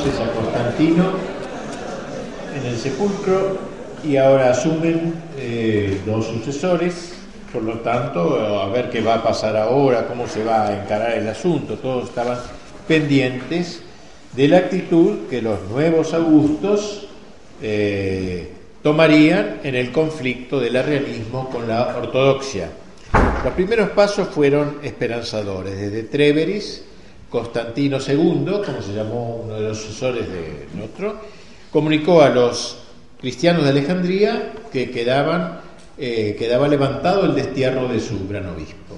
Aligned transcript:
entonces 0.00 0.20
a 0.20 0.32
Constantino 0.32 1.12
en 2.56 2.66
el 2.66 2.78
sepulcro 2.78 3.58
y 4.02 4.16
ahora 4.16 4.50
asumen 4.50 5.14
eh, 5.36 6.00
los 6.06 6.26
sucesores, 6.26 7.12
por 7.52 7.62
lo 7.62 7.80
tanto, 7.80 8.60
a 8.62 8.68
ver 8.70 8.88
qué 8.88 9.02
va 9.02 9.16
a 9.16 9.22
pasar 9.22 9.58
ahora, 9.58 10.06
cómo 10.06 10.26
se 10.26 10.42
va 10.42 10.68
a 10.68 10.82
encarar 10.82 11.18
el 11.18 11.28
asunto. 11.28 11.74
Todos 11.74 12.08
estaban 12.08 12.38
pendientes 12.88 13.82
de 14.34 14.48
la 14.48 14.58
actitud 14.58 15.28
que 15.28 15.42
los 15.42 15.60
nuevos 15.68 16.14
augustos 16.14 17.08
eh, 17.60 18.52
tomarían 18.82 19.60
en 19.64 19.74
el 19.74 19.92
conflicto 19.92 20.60
del 20.60 20.76
arrianismo 20.76 21.50
con 21.50 21.68
la 21.68 21.94
ortodoxia. 21.98 22.70
Los 23.44 23.52
primeros 23.52 23.90
pasos 23.90 24.28
fueron 24.28 24.78
esperanzadores, 24.82 25.76
desde 25.76 26.04
Treveris, 26.04 26.84
Constantino 27.30 27.98
II, 27.98 28.62
como 28.66 28.82
se 28.82 28.92
llamó 28.92 29.42
uno 29.44 29.54
de 29.54 29.68
los 29.68 29.78
sucesores 29.78 30.26
de 30.28 30.82
otro, 30.82 31.20
comunicó 31.70 32.22
a 32.22 32.28
los 32.28 32.78
cristianos 33.20 33.64
de 33.64 33.70
Alejandría 33.70 34.52
que 34.72 34.90
quedaban, 34.90 35.60
eh, 35.98 36.34
quedaba 36.38 36.66
levantado 36.68 37.24
el 37.26 37.34
destierro 37.34 37.86
de 37.88 38.00
su 38.00 38.26
gran 38.26 38.46
obispo. 38.46 38.96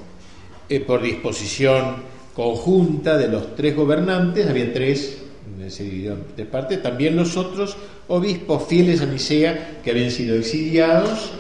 Eh, 0.68 0.80
por 0.80 1.02
disposición 1.02 1.96
conjunta 2.34 3.18
de 3.18 3.28
los 3.28 3.54
tres 3.54 3.76
gobernantes, 3.76 4.48
había 4.48 4.72
tres, 4.72 5.22
se 5.68 5.84
dividió 5.84 6.12
en 6.12 6.24
tres 6.34 6.46
partes, 6.46 6.82
también 6.82 7.16
los 7.16 7.36
otros 7.36 7.76
obispos 8.08 8.66
fieles 8.66 9.02
a 9.02 9.06
Nicea 9.06 9.80
que 9.84 9.90
habían 9.90 10.10
sido 10.10 10.36
exiliados 10.36 11.32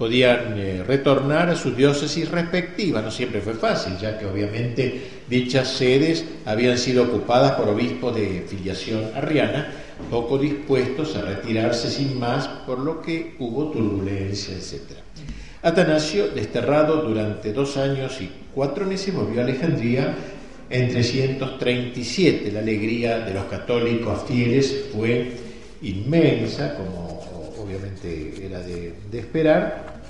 podían 0.00 0.54
eh, 0.56 0.82
retornar 0.82 1.50
a 1.50 1.54
sus 1.54 1.76
diócesis 1.76 2.26
respectivas. 2.30 3.04
No 3.04 3.10
siempre 3.10 3.42
fue 3.42 3.52
fácil, 3.52 3.98
ya 4.00 4.18
que 4.18 4.24
obviamente 4.24 5.19
dichas 5.30 5.68
sedes 5.68 6.24
habían 6.44 6.76
sido 6.76 7.04
ocupadas 7.04 7.52
por 7.52 7.68
obispos 7.68 8.14
de 8.16 8.44
filiación 8.48 9.12
arriana, 9.14 9.72
poco 10.10 10.36
dispuestos 10.36 11.14
a 11.16 11.22
retirarse 11.22 11.88
sin 11.88 12.18
más, 12.18 12.48
por 12.66 12.80
lo 12.80 13.00
que 13.00 13.36
hubo 13.38 13.70
turbulencia, 13.70 14.54
etc. 14.54 14.98
Atanasio, 15.62 16.28
desterrado 16.28 17.02
durante 17.02 17.52
dos 17.52 17.76
años 17.76 18.20
y 18.20 18.30
cuatro 18.52 18.86
meses, 18.86 19.14
volvió 19.14 19.40
a 19.40 19.44
Alejandría 19.44 20.14
en 20.68 20.90
337. 20.90 22.50
La 22.50 22.60
alegría 22.60 23.20
de 23.20 23.34
los 23.34 23.44
católicos 23.44 24.24
fieles 24.26 24.86
fue 24.92 25.32
inmensa, 25.82 26.74
como 26.74 27.20
obviamente 27.62 28.34
era 28.44 28.60
de, 28.60 28.94
esperar. 29.12 30.00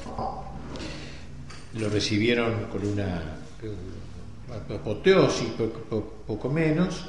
Lo 1.78 1.88
recibieron 1.88 2.66
con 2.72 2.86
una 2.86 3.40
apoteosis, 4.52 5.48
poco, 6.26 6.48
menos, 6.48 7.06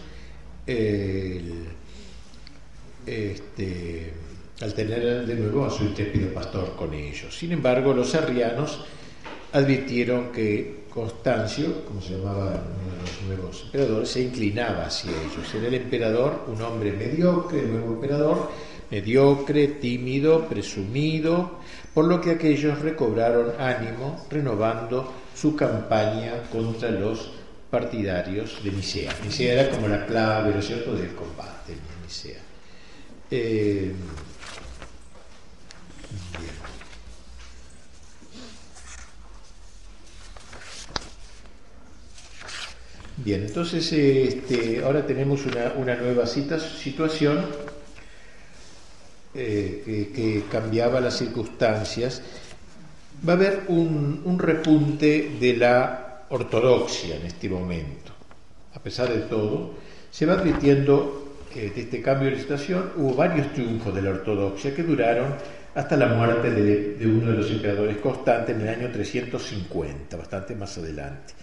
este, 3.06 4.14
al 4.62 4.74
tener 4.74 5.26
de 5.26 5.36
nuevo 5.36 5.66
a 5.66 5.70
su 5.70 5.84
intrépido 5.84 6.34
pastor 6.34 6.76
con 6.76 6.94
ellos. 6.94 7.36
Sin 7.36 7.52
embargo, 7.52 7.94
los 7.94 8.14
arrianos 8.16 8.86
advirtieron 9.54 10.32
que 10.32 10.82
Constancio, 10.92 11.86
como 11.86 12.02
se 12.02 12.18
llamaba 12.18 12.48
uno 12.48 12.52
de 12.52 13.02
los 13.02 13.22
nuevos 13.26 13.64
emperadores, 13.66 14.10
se 14.10 14.22
inclinaba 14.22 14.86
hacia 14.86 15.12
ellos. 15.12 15.54
Era 15.56 15.68
el 15.68 15.76
emperador 15.76 16.46
un 16.48 16.62
hombre 16.62 16.92
mediocre, 16.92 17.60
el 17.60 17.72
nuevo 17.72 17.94
emperador, 17.94 18.50
mediocre, 18.90 19.68
tímido, 19.68 20.48
presumido, 20.48 21.60
por 21.94 22.06
lo 22.06 22.20
que 22.20 22.32
aquellos 22.32 22.80
recobraron 22.80 23.54
ánimo 23.58 24.26
renovando 24.30 25.14
su 25.36 25.56
campaña 25.56 26.44
contra 26.52 26.90
los 26.92 27.32
partidarios 27.70 28.62
de 28.64 28.72
Nicea. 28.72 29.14
Nicea 29.24 29.54
era 29.54 29.70
como 29.72 29.88
la 29.88 30.06
clave, 30.06 30.54
¿no 30.54 30.62
cierto?, 30.62 30.94
del 30.94 31.16
combate 31.16 31.72
en 31.74 32.04
Nicea. 32.04 32.42
Eh, 33.32 33.94
bien. 43.18 43.44
entonces 43.44 43.90
este, 43.94 44.84
ahora 44.84 45.08
tenemos 45.08 45.46
una, 45.46 45.96
nueva 45.96 46.28
situación 46.28 47.46
eh, 49.34 50.12
que, 50.14 50.44
cambiaba 50.52 51.00
las 51.00 51.18
circunstancias, 51.18 52.22
va 53.28 53.34
a 53.34 53.36
haber 53.36 53.64
un, 53.68 54.38
repunte 54.40 55.38
de 55.40 55.56
la 55.58 56.24
ortodoxia 56.30 57.16
en 57.16 57.26
este 57.28 57.50
momento. 57.50 58.12
A 58.74 58.80
pesar 58.80 59.10
de 59.10 59.22
todo, 59.22 59.74
se 60.10 60.26
va 60.26 60.34
advirtiendo 60.34 61.36
de 61.54 61.68
este 61.76 62.02
cambio 62.02 62.32
de 62.32 62.40
situación, 62.40 62.92
hubo 62.96 63.14
varios 63.14 63.52
triunfos 63.54 63.94
de 63.94 64.02
la 64.02 64.12
ortodoxia 64.12 64.74
que 64.74 64.84
duraron 64.84 65.36
hasta 65.76 65.98
la 65.98 66.08
muerte 66.08 66.50
de, 66.50 66.96
de, 66.96 67.08
uno 67.08 67.32
de 67.32 67.38
los 67.38 67.52
emperadores 67.52 67.98
constantes 67.98 68.56
en 68.56 68.62
el 68.62 68.70
año 68.70 68.92
350, 68.92 70.18
bastante 70.18 70.56
más 70.56 70.78
adelante. 70.78 71.34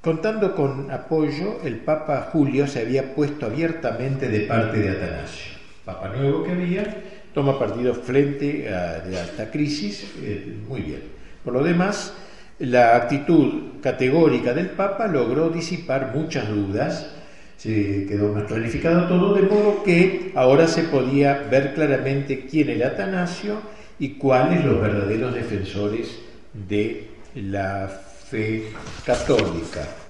Contando 0.00 0.54
con 0.54 0.90
apoyo, 0.90 1.60
el 1.62 1.76
Papa 1.76 2.28
Julio 2.32 2.66
se 2.66 2.80
había 2.80 3.14
puesto 3.14 3.46
abiertamente 3.46 4.28
de 4.28 4.40
parte 4.40 4.78
de 4.78 4.90
Atanasio, 4.90 5.52
Papa 5.84 6.08
nuevo 6.08 6.44
que 6.44 6.52
había, 6.52 7.02
toma 7.34 7.58
partido 7.58 7.94
frente 7.94 8.68
a, 8.68 8.98
esta 8.98 9.50
crisis, 9.50 10.06
eh, 10.22 10.56
muy 10.68 10.82
bien. 10.82 11.02
Por 11.44 11.54
lo 11.54 11.62
demás, 11.62 12.14
la 12.58 12.96
actitud 12.96 13.80
categórica 13.82 14.52
del 14.52 14.70
Papa 14.70 15.06
logró 15.06 15.50
disipar 15.50 16.12
muchas 16.14 16.48
dudas, 16.48 17.14
se 17.56 18.06
quedó 18.06 18.32
más 18.32 18.44
clarificado 18.44 19.08
todo, 19.08 19.34
de 19.34 19.42
modo 19.42 19.82
que 19.82 20.32
ahora 20.34 20.66
se 20.66 20.82
podía 20.84 21.46
ver 21.50 21.74
claramente 21.74 22.46
quién 22.46 22.70
era 22.70 22.88
Atanasio 22.88 23.60
y 23.98 24.10
cuáles 24.14 24.64
los 24.64 24.80
verdaderos 24.80 25.34
defensores 25.34 26.18
de 26.52 27.08
la 27.34 27.88
fe 28.28 28.64
católica. 29.04 30.01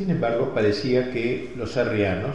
Sin 0.00 0.08
embargo, 0.08 0.54
parecía 0.54 1.12
que 1.12 1.52
los 1.58 1.76
arrianos, 1.76 2.34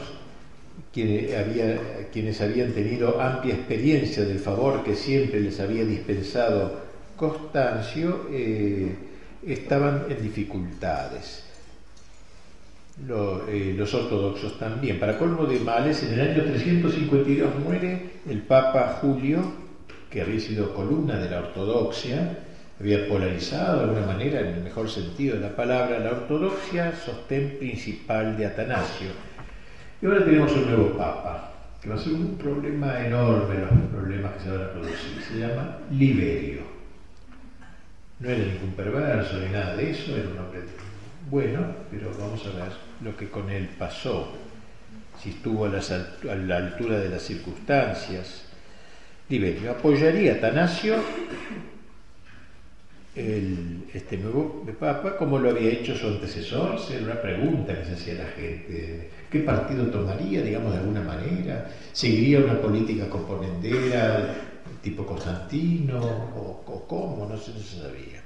quienes, 0.93 2.39
habían 2.39 2.73
tenido 2.73 3.19
amplia 3.19 3.55
experiencia 3.55 4.23
del 4.23 4.37
favor 4.37 4.83
que 4.83 4.95
siempre 4.95 5.39
les 5.39 5.59
había 5.59 5.83
dispensado 5.83 6.79
Constancio, 7.15 8.27
eh, 8.31 8.95
estaban 9.47 10.05
en 10.07 10.21
dificultades. 10.21 11.43
Eh, 13.49 13.73
los 13.75 13.91
ortodoxos 13.95 14.59
también. 14.59 14.99
Para 14.99 15.17
colmo 15.17 15.47
de 15.47 15.59
males, 15.59 16.03
en 16.03 16.19
el 16.19 16.21
año 16.21 16.43
352 16.43 17.49
muere 17.63 18.11
el 18.29 18.43
Papa 18.43 18.99
Julio, 19.01 19.39
que 20.11 20.21
había 20.21 20.39
sido 20.39 20.71
columna 20.71 21.17
de 21.17 21.31
la 21.31 21.39
ortodoxia, 21.39 22.37
había 22.79 23.07
polarizado 23.07 23.77
de 23.77 23.83
alguna 23.85 24.05
manera, 24.05 24.41
en 24.41 24.47
el 24.47 24.61
mejor 24.61 24.89
sentido 24.89 25.35
de 25.35 25.41
la 25.41 25.55
palabra, 25.55 25.99
la 25.99 26.11
ortodoxia, 26.11 26.93
sostén 26.95 27.57
principal 27.57 28.37
de 28.37 28.45
Atanasio. 28.45 29.09
Y 30.01 30.05
ahora 30.05 30.25
tenemos 30.25 30.51
un 30.51 30.65
nuevo 30.67 30.97
papa, 30.97 31.51
que 31.81 31.89
va 31.89 31.95
a 31.95 31.99
ser 31.99 32.13
un 32.13 32.37
problema 32.37 33.05
enorme, 33.05 33.59
los 33.59 33.91
problemas 33.91 34.33
que 34.33 34.39
se 34.41 34.51
van 34.51 34.61
a 34.61 34.71
producir. 34.71 35.23
Se 35.27 35.39
llama 35.39 35.77
Liberio. 35.91 36.61
No 38.19 38.29
era 38.29 38.45
ningún 38.45 38.71
perverso 38.75 39.39
ni 39.39 39.51
nada 39.51 39.75
de 39.75 39.91
eso, 39.91 40.15
era 40.15 40.29
un 40.29 40.37
hombre 40.37 40.61
bueno, 41.29 41.65
pero 41.89 42.11
vamos 42.19 42.45
a 42.45 42.49
ver 42.49 42.71
lo 43.01 43.17
que 43.17 43.29
con 43.29 43.49
él 43.49 43.69
pasó, 43.79 44.31
si 45.21 45.31
estuvo 45.31 45.65
a, 45.65 45.69
la 45.69 46.57
altura 46.57 46.99
de 46.99 47.09
las 47.09 47.23
circunstancias. 47.23 48.43
Liberio 49.27 49.71
apoyaría 49.71 50.33
a 50.33 50.35
Atanasio 50.35 50.97
el, 53.15 53.85
este 53.93 54.17
nuevo 54.17 54.65
Papa, 54.79 55.15
como 55.15 55.39
lo 55.39 55.49
había 55.49 55.71
hecho 55.71 55.95
su 55.95 56.07
antecesor, 56.07 56.77
era 56.91 57.03
una 57.03 57.21
pregunta 57.21 57.77
que 57.77 57.85
se 57.85 57.93
hacía 57.93 58.13
la 58.15 58.27
gente. 58.27 59.09
¿Qué 59.31 59.39
partido 59.39 59.85
tomaría, 59.87 60.41
digamos, 60.41 60.73
de 60.73 60.79
alguna 60.79 61.01
manera? 61.01 61.69
¿Seguiría 61.93 62.39
una 62.39 62.59
política 62.59 63.09
componendera 63.09 64.35
tipo 64.81 65.05
Constantino 65.05 65.99
o, 66.35 66.85
cómo? 66.87 67.27
No 67.27 67.37
se, 67.37 67.51
sabía. 67.53 68.21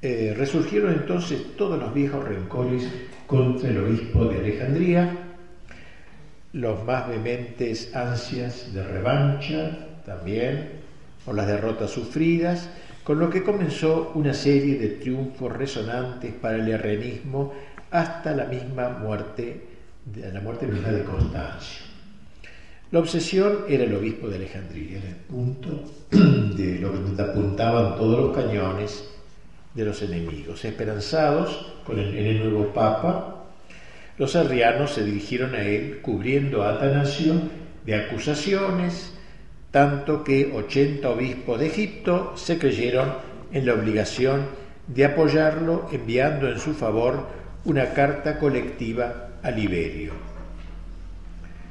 Eh, 0.00 0.34
resurgieron 0.36 0.92
entonces 0.92 1.56
todos 1.56 1.78
los 1.78 1.94
viejos 1.94 2.24
rencores 2.24 2.86
contra 3.26 3.70
el 3.70 3.78
obispo 3.78 4.26
de 4.26 4.38
Alejandría, 4.38 5.16
los 6.52 6.84
más 6.84 7.08
vehementes 7.08 7.94
ansias 7.94 8.72
de 8.74 8.82
revancha 8.82 9.78
también 10.04 10.82
por 11.24 11.34
las 11.34 11.46
derrotas 11.46 11.90
sufridas, 11.90 12.68
con 13.04 13.18
lo 13.18 13.28
que 13.28 13.42
comenzó 13.42 14.12
una 14.14 14.32
serie 14.32 14.78
de 14.78 14.88
triunfos 14.88 15.52
resonantes 15.52 16.32
para 16.34 16.56
el 16.56 16.68
herrenismo 16.68 17.52
hasta 17.90 18.34
la 18.34 18.44
misma 18.46 18.90
muerte, 18.90 19.60
la 20.14 20.40
muerte 20.40 20.66
misma 20.66 20.88
de 20.88 21.04
Constancio. 21.04 21.92
La 22.92 22.98
obsesión 22.98 23.64
era 23.68 23.84
el 23.84 23.94
obispo 23.94 24.28
de 24.28 24.36
Alejandría, 24.36 24.98
era 24.98 25.08
el 25.08 25.16
punto 25.16 25.82
de 26.10 26.78
lo 26.78 26.92
que 26.92 27.22
apuntaban 27.22 27.96
todos 27.96 28.18
los 28.18 28.36
cañones 28.36 29.08
de 29.74 29.84
los 29.84 30.02
enemigos. 30.02 30.64
Esperanzados 30.64 31.72
con 31.86 31.98
el, 31.98 32.16
en 32.16 32.26
el 32.26 32.38
nuevo 32.40 32.72
papa, 32.72 33.46
los 34.18 34.36
arrianos 34.36 34.92
se 34.92 35.04
dirigieron 35.04 35.54
a 35.54 35.62
él 35.62 36.00
cubriendo 36.02 36.62
a 36.62 36.74
Atanasio 36.74 37.34
de 37.84 37.94
acusaciones, 37.94 39.11
tanto 39.72 40.22
que 40.22 40.52
80 40.54 41.08
obispos 41.08 41.58
de 41.58 41.66
Egipto 41.66 42.34
se 42.36 42.58
creyeron 42.58 43.14
en 43.52 43.66
la 43.66 43.74
obligación 43.74 44.46
de 44.86 45.06
apoyarlo 45.06 45.88
enviando 45.90 46.48
en 46.48 46.58
su 46.58 46.74
favor 46.74 47.26
una 47.64 47.92
carta 47.92 48.38
colectiva 48.38 49.30
a 49.42 49.50
Liberio. 49.50 50.12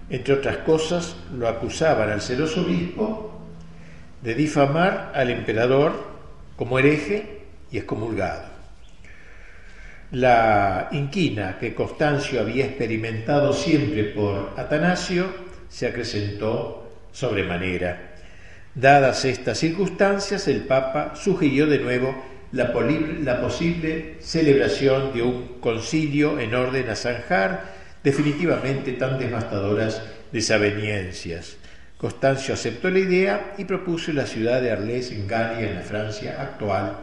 Entre 0.09 0.33
otras 0.33 0.57
cosas, 0.57 1.15
lo 1.37 1.47
acusaban 1.47 2.09
al 2.09 2.21
celoso 2.21 2.61
obispo 2.61 3.31
de 4.21 4.35
difamar 4.35 5.11
al 5.15 5.29
emperador 5.29 5.93
como 6.57 6.79
hereje 6.79 7.43
y 7.71 7.77
excomulgado. 7.77 8.43
La 10.11 10.89
inquina 10.91 11.57
que 11.59 11.73
Constancio 11.73 12.41
había 12.41 12.65
experimentado 12.65 13.53
siempre 13.53 14.05
por 14.05 14.53
Atanasio 14.57 15.27
se 15.69 15.87
acrecentó 15.87 16.90
sobremanera. 17.11 18.11
Dadas 18.73 19.25
estas 19.25 19.57
circunstancias, 19.57 20.47
el 20.47 20.61
Papa 20.61 21.13
sugirió 21.15 21.67
de 21.67 21.79
nuevo 21.79 22.15
la, 22.51 22.71
posible 23.41 24.15
celebración 24.19 25.13
de 25.13 25.21
un 25.21 25.59
concilio 25.59 26.39
en 26.39 26.53
orden 26.55 26.89
a 26.89 26.95
zanjar 26.95 27.73
definitivamente 28.03 28.93
tan 28.93 29.19
devastadoras 29.19 30.01
desaveniencias. 30.31 31.57
Constancio 31.97 32.53
aceptó 32.53 32.89
la 32.89 32.99
idea 32.99 33.53
y 33.57 33.65
propuso 33.65 34.11
la 34.11 34.25
ciudad 34.25 34.61
de 34.61 34.71
Arles 34.71 35.11
en 35.11 35.27
Galia, 35.27 35.69
en 35.69 35.75
la 35.75 35.81
Francia 35.81 36.41
actual. 36.41 36.97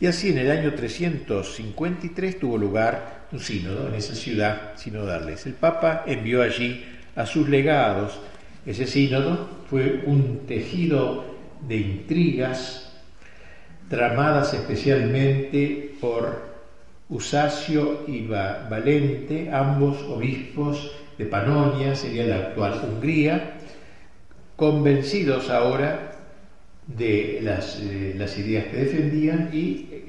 Y 0.00 0.06
así 0.06 0.30
en 0.30 0.38
el 0.38 0.50
año 0.50 0.74
353 0.74 2.38
tuvo 2.38 2.58
lugar 2.58 3.26
un 3.32 3.40
sínodo 3.40 3.88
en 3.88 3.94
esa 3.94 4.14
ciudad, 4.14 4.72
sínodo 4.76 5.06
de 5.06 5.14
Arles. 5.14 5.46
El 5.46 5.54
Papa 5.54 6.04
envió 6.06 6.42
allí 6.42 6.84
a 7.14 7.26
sus 7.26 7.48
legados. 7.48 8.18
Ese 8.66 8.86
sínodo 8.86 9.48
fue 9.70 10.02
un 10.06 10.40
tejido 10.46 11.24
de 11.68 11.76
intrigas 11.76 12.92
tramadas 13.88 14.52
especialmente 14.54 15.94
por 16.00 16.56
Usacio 17.08 18.02
y 18.08 18.26
Valente, 18.26 19.50
ambos 19.52 20.02
obispos 20.02 20.90
de 21.16 21.26
Panonia, 21.26 21.94
sería 21.94 22.26
la 22.26 22.36
actual 22.36 22.80
Hungría, 22.82 23.52
convencidos 24.56 25.48
ahora 25.48 26.12
de 26.88 27.38
las, 27.42 27.80
eh, 27.80 28.14
las 28.16 28.36
ideas 28.36 28.66
que 28.66 28.76
defendían 28.78 29.50
y, 29.52 29.58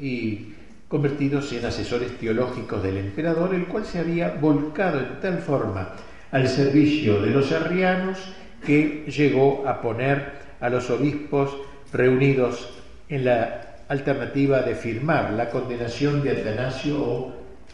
y, 0.01 0.53
convertidos 0.87 1.51
en 1.53 1.65
asesores 1.65 2.17
teológicos 2.17 2.81
del 2.81 2.97
emperador, 2.97 3.53
el 3.53 3.65
cual 3.65 3.85
se 3.85 3.99
había 3.99 4.29
volcado 4.29 4.99
en 4.99 5.19
tal 5.19 5.39
forma 5.39 5.93
al 6.31 6.47
servicio 6.47 7.21
de 7.21 7.31
los 7.31 7.51
arrianos 7.51 8.17
que 8.65 9.05
llegó 9.07 9.67
a 9.67 9.81
poner 9.81 10.31
a 10.59 10.69
los 10.69 10.89
obispos 10.89 11.55
reunidos 11.91 12.69
en 13.09 13.25
la 13.25 13.77
alternativa 13.87 14.61
de 14.61 14.75
firmar 14.75 15.31
la 15.31 15.49
condenación 15.49 16.21
de 16.23 16.41
Atanasio 16.41 17.01
o, 17.01 17.33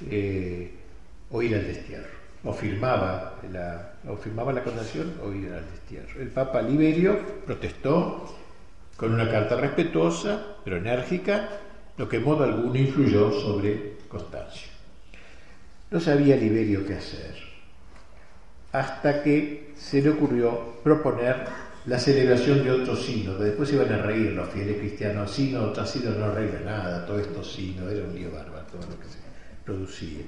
eh, 0.09 0.71
o 1.31 1.41
ir 1.41 1.56
al 1.56 1.65
destierro. 1.65 2.13
O 2.45 2.51
firmaba, 2.51 3.39
la, 3.51 3.94
o 4.07 4.18
firmaba 4.18 4.51
la 4.51 4.63
condenación 4.63 5.13
o 5.24 5.31
ir 5.31 5.51
al 5.51 5.65
destierro. 5.71 6.21
El 6.21 6.27
Papa 6.27 6.62
Liberio 6.62 7.18
protestó 7.45 8.35
con 8.97 9.13
una 9.13 9.30
carta 9.30 9.56
respetuosa, 9.56 10.57
pero 10.63 10.77
enérgica, 10.77 11.50
lo 11.97 12.09
que 12.09 12.18
en 12.18 12.24
modo 12.24 12.44
alguno 12.44 12.75
influyó 12.77 13.31
sobre 13.31 13.94
Constancio. 14.07 14.68
No 15.89 16.00
sabía 16.00 16.35
Liberio 16.35 16.85
qué 16.85 16.95
hacer, 16.95 17.35
hasta 18.73 19.21
que 19.21 19.71
se 19.77 20.01
le 20.01 20.09
ocurrió 20.09 20.81
proponer 20.83 21.45
la 21.85 21.99
celebración 21.99 22.63
de 22.63 22.71
otro 22.71 22.95
sínodo. 22.95 23.39
Después 23.39 23.71
iban 23.71 23.91
a 23.93 23.97
reír 23.97 24.31
los 24.31 24.49
fieles 24.49 24.77
cristianos, 24.77 25.31
sínodo 25.31 25.69
otra 25.69 25.85
sínodo 25.85 26.17
no 26.17 26.25
arregla 26.25 26.59
nada, 26.65 27.05
todo 27.05 27.19
esto 27.19 27.43
sínodo, 27.43 27.89
era 27.89 28.03
un 28.03 28.15
lío 28.15 28.31
bárbaro 28.31 28.65
todo 28.65 28.81
lo 28.81 28.99
que 28.99 29.07
se 29.07 29.19
producía. 29.63 30.23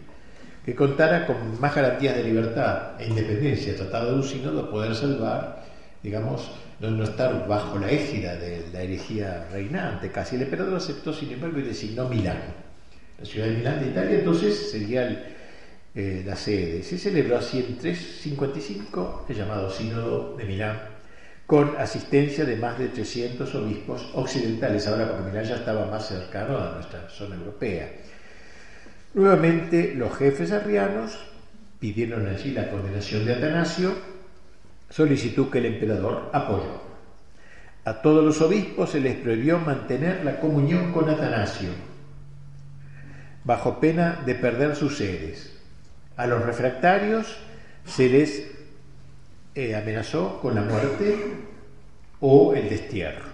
Que 0.63 0.75
contara 0.75 1.25
con 1.25 1.59
más 1.59 1.75
garantías 1.75 2.15
de 2.15 2.23
libertad 2.23 2.99
e 2.99 3.07
independencia, 3.07 3.75
tratado 3.75 4.11
de 4.11 4.15
un 4.17 4.23
sínodo, 4.23 4.69
poder 4.69 4.95
salvar, 4.95 5.63
digamos, 6.03 6.51
no, 6.79 7.03
estar 7.03 7.47
bajo 7.47 7.79
la 7.79 7.89
égida 7.89 8.35
de 8.35 8.67
la 8.71 8.81
herejía 8.81 9.47
reinante. 9.51 10.11
Casi 10.11 10.35
el 10.35 10.43
emperador 10.43 10.75
aceptó, 10.75 11.13
sin 11.13 11.31
embargo, 11.31 11.59
y 11.59 11.63
designó 11.63 12.07
Milán. 12.09 12.41
La 13.17 13.25
ciudad 13.25 13.47
de 13.47 13.53
Milán 13.53 13.79
de 13.79 13.87
Italia 13.91 14.19
entonces 14.19 14.71
sería 14.71 15.34
eh, 15.95 16.23
la 16.25 16.35
sede. 16.35 16.83
Se 16.83 16.97
celebró 16.97 17.37
así 17.37 17.59
en 17.59 17.77
355 17.77 19.25
el 19.29 19.35
llamado 19.35 19.69
Sínodo 19.69 20.35
de 20.35 20.43
Milán 20.43 20.95
con 21.45 21.77
asistencia 21.77 22.43
de 22.43 22.55
más 22.55 22.77
de 22.77 22.89
300 22.89 23.53
obispos 23.55 24.09
occidentales, 24.13 24.87
ahora 24.87 25.07
porque 25.07 25.29
Milán 25.29 25.45
ya 25.45 25.55
estaba 25.55 25.85
más 25.85 26.07
cercano 26.07 26.57
a 26.57 26.73
nuestra 26.73 27.07
zona 27.09 27.35
europea. 27.35 27.89
Nuevamente 29.13 29.93
los 29.95 30.15
jefes 30.17 30.51
arrianos 30.51 31.17
pidieron 31.79 32.27
allí 32.27 32.51
la 32.51 32.69
condenación 32.69 33.25
de 33.25 33.35
Atanasio, 33.35 33.93
solicitud 34.89 35.49
que 35.49 35.59
el 35.59 35.67
emperador 35.67 36.29
apoyó. 36.33 36.83
A 37.85 38.01
todos 38.01 38.25
los 38.25 38.41
obispos 38.41 38.89
se 38.89 38.99
les 38.99 39.15
prohibió 39.15 39.59
mantener 39.59 40.25
la 40.25 40.39
comunión 40.39 40.91
con 40.91 41.07
Atanasio, 41.07 41.69
bajo 43.43 43.79
pena 43.79 44.23
de 44.25 44.33
perder 44.33 44.75
sus 44.75 44.97
sedes. 44.97 45.54
A 46.17 46.27
los 46.27 46.45
refractarios 46.45 47.37
se 47.85 48.09
les 48.09 48.51
eh, 49.53 49.75
amenazó 49.75 50.39
con 50.41 50.55
la 50.55 50.61
muerte 50.61 51.17
o 52.19 52.53
el 52.53 52.69
destierro. 52.69 53.25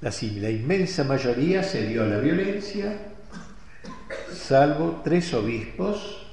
La, 0.00 0.10
inmensa 0.50 1.04
mayoría 1.04 1.62
se 1.62 1.86
dio 1.86 2.02
a 2.02 2.06
la 2.06 2.18
violencia, 2.18 2.96
salvo 4.32 5.02
tres 5.04 5.34
obispos, 5.34 6.26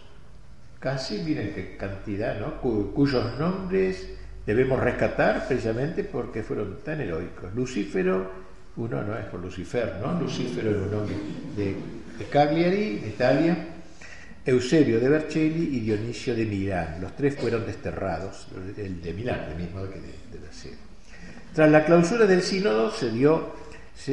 casi, 0.80 1.20
miren 1.20 1.54
qué 1.54 1.76
cantidad, 1.76 2.40
¿no? 2.40 2.62
cuyos 2.62 3.38
nombres 3.38 4.10
debemos 4.46 4.80
rescatar 4.80 5.48
precisamente 5.48 6.06
porque 6.06 6.44
fueron 6.44 6.80
tan 6.84 7.02
heroicos. 7.02 7.54
Lucífero, 7.54 8.32
uno 8.78 9.04
no 9.04 9.18
es 9.18 9.26
por 9.26 9.42
Lucifer, 9.42 9.98
¿no? 10.02 10.18
Lucífero 10.20 10.70
era 10.70 10.80
un 10.80 10.92
nombre 10.92 11.16
de, 11.58 11.76
de 12.18 12.26
Cagliari, 12.32 13.00
de 13.00 13.08
Italia, 13.10 13.68
Eusebio 14.48 15.02
de 15.02 15.10
Vercelli 15.10 15.76
y 15.76 15.82
Dionisio 15.82 16.34
de 16.34 16.46
Milán. 16.46 17.00
Los 17.02 17.16
tres 17.18 17.36
fueron 17.36 17.66
desterrados, 17.66 18.48
el 18.78 19.02
de 19.02 19.14
Milán, 19.14 19.46
el 19.52 19.58
mismo 19.58 19.82
que 19.90 20.00
de, 20.00 20.54
sede. 20.54 20.78
Tras 21.54 21.70
la 21.70 21.84
clausura 21.84 22.26
del 22.26 22.42
sínodo 22.42 22.90
se 22.92 23.12
dio 23.12 23.52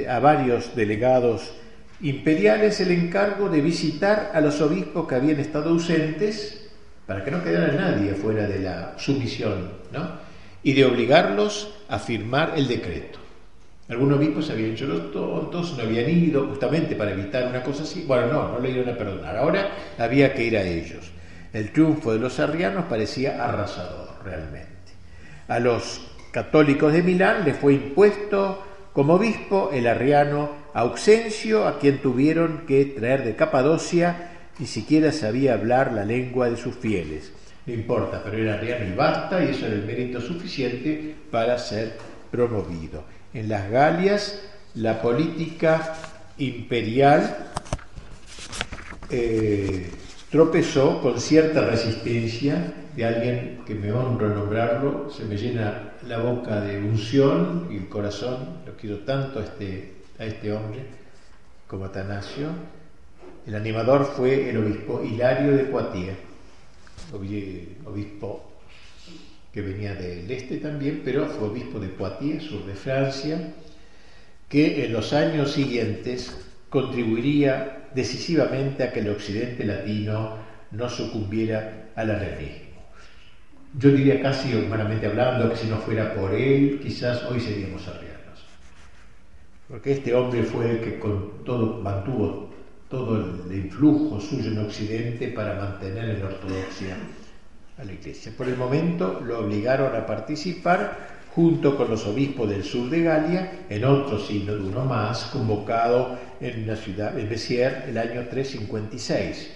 a 0.09 0.19
varios 0.19 0.75
delegados 0.75 1.53
imperiales 2.01 2.81
el 2.81 2.91
encargo 2.91 3.49
de 3.49 3.61
visitar 3.61 4.33
a 4.35 4.41
los 4.41 4.61
obispos 4.61 5.07
que 5.07 5.15
habían 5.15 5.39
estado 5.39 5.71
ausentes 5.71 6.69
para 7.07 7.25
que 7.25 7.31
no 7.31 7.45
quedara 7.45 7.73
nadie 7.73 8.15
fuera 8.15 8.49
de 8.49 8.59
la 8.59 8.95
sumisión, 8.99 9.71
¿no? 9.93 10.19
y 10.65 10.73
de 10.73 10.85
obligarlos 10.85 11.73
a 11.89 12.01
firmar 12.01 12.55
el 12.57 12.67
decreto. 12.67 13.24
Algunos 13.89 14.19
obispos 14.19 14.47
se 14.47 14.53
habían 14.53 14.71
hecho 14.71 14.87
los 14.87 15.13
tontos, 15.13 15.77
no 15.77 15.83
habían 15.83 16.09
ido 16.09 16.47
justamente 16.47 16.97
para 16.97 17.11
evitar 17.11 17.47
una 17.47 17.63
cosa 17.63 17.83
así. 17.83 18.05
Bueno, 18.07 18.29
no, 18.29 18.53
no 18.53 18.59
le 18.59 18.71
iban 18.71 18.89
a 18.89 18.97
perdonar. 18.97 19.37
Ahora 19.37 19.73
había 19.99 20.33
que 20.33 20.45
ir 20.45 20.57
a 20.57 20.63
ellos. 20.63 21.11
El 21.53 21.71
triunfo 21.71 22.13
de 22.13 22.19
los 22.19 22.41
arrianos 22.41 22.87
parecía 22.89 23.45
arrasador 23.45 24.09
realmente. 24.25 24.69
A 25.49 25.59
los 25.59 26.01
católicos 26.33 26.95
de 26.95 27.03
Milán 27.03 27.45
les 27.45 27.57
fue 27.57 27.75
impuesto 27.75 28.65
como 28.95 29.15
obispo 29.15 29.71
el 29.73 29.87
arriano 29.87 30.65
Auxencio, 30.73 31.69
a 31.69 31.79
quien 31.79 31.99
tuvieron 31.99 32.65
que 32.67 32.87
traer 32.87 33.23
de 33.23 33.37
Capadocia, 33.37 34.31
ni 34.59 34.67
siquiera 34.67 35.13
sabía 35.13 35.55
hablar 35.55 35.93
la 35.93 36.05
lengua 36.05 36.49
de 36.49 36.57
sus 36.57 36.75
fieles. 36.75 37.33
No 37.67 37.75
importa, 37.75 38.23
pero 38.25 38.39
era 38.39 38.55
arriano 38.55 38.93
y 38.93 38.97
basta, 38.97 39.45
y 39.45 39.51
eso 39.51 39.67
era 39.67 39.75
el 39.75 39.85
mérito 39.85 40.21
suficiente 40.21 41.15
para 41.31 41.59
ser 41.59 41.93
promovido 42.31 43.14
en 43.35 43.49
las 43.49 43.71
Galias 43.71 44.41
la 44.75 45.03
política 45.03 45.95
imperial 46.39 47.49
eh, 49.11 49.91
tropezó 50.31 51.01
con 51.01 51.21
cierta 51.21 51.61
resistencia 51.61 52.75
de 52.97 53.05
alguien 53.05 53.63
que 53.67 53.75
me 53.75 53.93
honro 53.93 54.29
nombrarlo, 54.29 55.11
se 55.11 55.25
me 55.25 55.37
llena 55.37 55.93
la 56.07 56.19
boca 56.19 56.61
de 56.61 56.79
unción 56.79 57.69
y 57.71 57.77
el 57.77 57.89
corazón, 57.89 58.61
lo 58.67 58.77
quiero 58.77 58.99
tanto 59.01 59.41
a 59.41 59.45
este, 59.45 59.95
a 60.19 60.25
este 60.25 60.53
hombre 60.53 60.87
como 61.67 61.87
Atanasio. 61.87 62.49
El 63.47 63.55
animador 63.55 64.05
fue 64.05 64.51
el 64.51 64.57
obispo 64.57 65.03
Hilario 65.03 65.57
de 65.57 65.65
Poitiers, 65.65 66.19
obispo 67.85 68.54
que 69.55 69.63
venía 69.63 69.95
del 69.95 70.29
este 70.29 70.57
también, 70.57 71.03
pero 71.05 71.27
fue 71.27 71.47
obispo 71.47 71.79
de 71.79 71.87
Poitiers, 71.87 72.43
sur 72.43 72.67
de 72.67 72.75
Francia, 72.75 73.55
que 74.49 74.85
en 74.85 74.93
los 74.93 75.13
años 75.13 75.53
siguientes 75.53 76.37
contribuiría 76.69 77.87
decisivamente 77.95 78.83
a 78.83 78.93
que 78.93 78.99
el 78.99 79.11
occidente 79.11 79.65
latino 79.65 80.39
no 80.73 80.89
sucumbiera 80.89 81.91
al 81.95 82.11
arrianismo. 82.11 82.83
Yo 83.79 83.91
diría 83.91 84.21
casi 84.21 84.57
humanamente 84.57 85.07
hablando 85.07 85.49
que 85.49 85.57
si 85.57 85.69
no 85.69 85.79
fuera 85.79 86.15
por 86.15 86.35
él, 86.35 86.81
quizás 86.83 87.23
hoy 87.31 87.39
seríamos 87.39 87.87
arrianos. 87.87 88.45
Porque 89.69 89.93
este 89.93 90.13
hombre 90.15 90.43
fue 90.43 90.69
el 90.69 90.81
que 90.81 90.99
con 90.99 91.45
todo 91.45 91.81
mantuvo 91.81 92.53
todo 92.91 93.47
el 93.49 93.57
influjo 93.57 94.21
suyo 94.21 94.51
en 94.51 94.59
Occidente 94.59 95.29
para 95.29 95.55
mantener 95.55 96.11
en 96.11 96.25
ortodoxia 96.25 96.97
a 97.79 97.85
la 97.85 97.93
Iglesia. 97.93 98.33
Por 98.37 98.49
el 98.49 98.57
momento 98.57 99.21
lo 99.25 99.41
obligaron 99.41 99.95
a 99.95 100.07
participar 100.07 101.15
junto 101.35 101.77
con 101.77 101.91
los 101.91 102.07
obispos 102.07 102.49
del 102.49 102.63
sur 102.63 102.89
de 102.89 103.03
Galia 103.03 103.65
en 103.69 103.85
otro 103.85 104.19
de 104.19 104.57
uno 104.57 104.85
más, 104.85 105.25
convocado 105.25 106.17
en 106.41 106.67
la 106.67 106.77
ciudad 106.77 107.13
de 107.13 107.25
Béziers 107.25 107.89
el 107.89 107.99
año 107.99 108.27
356. 108.29 109.51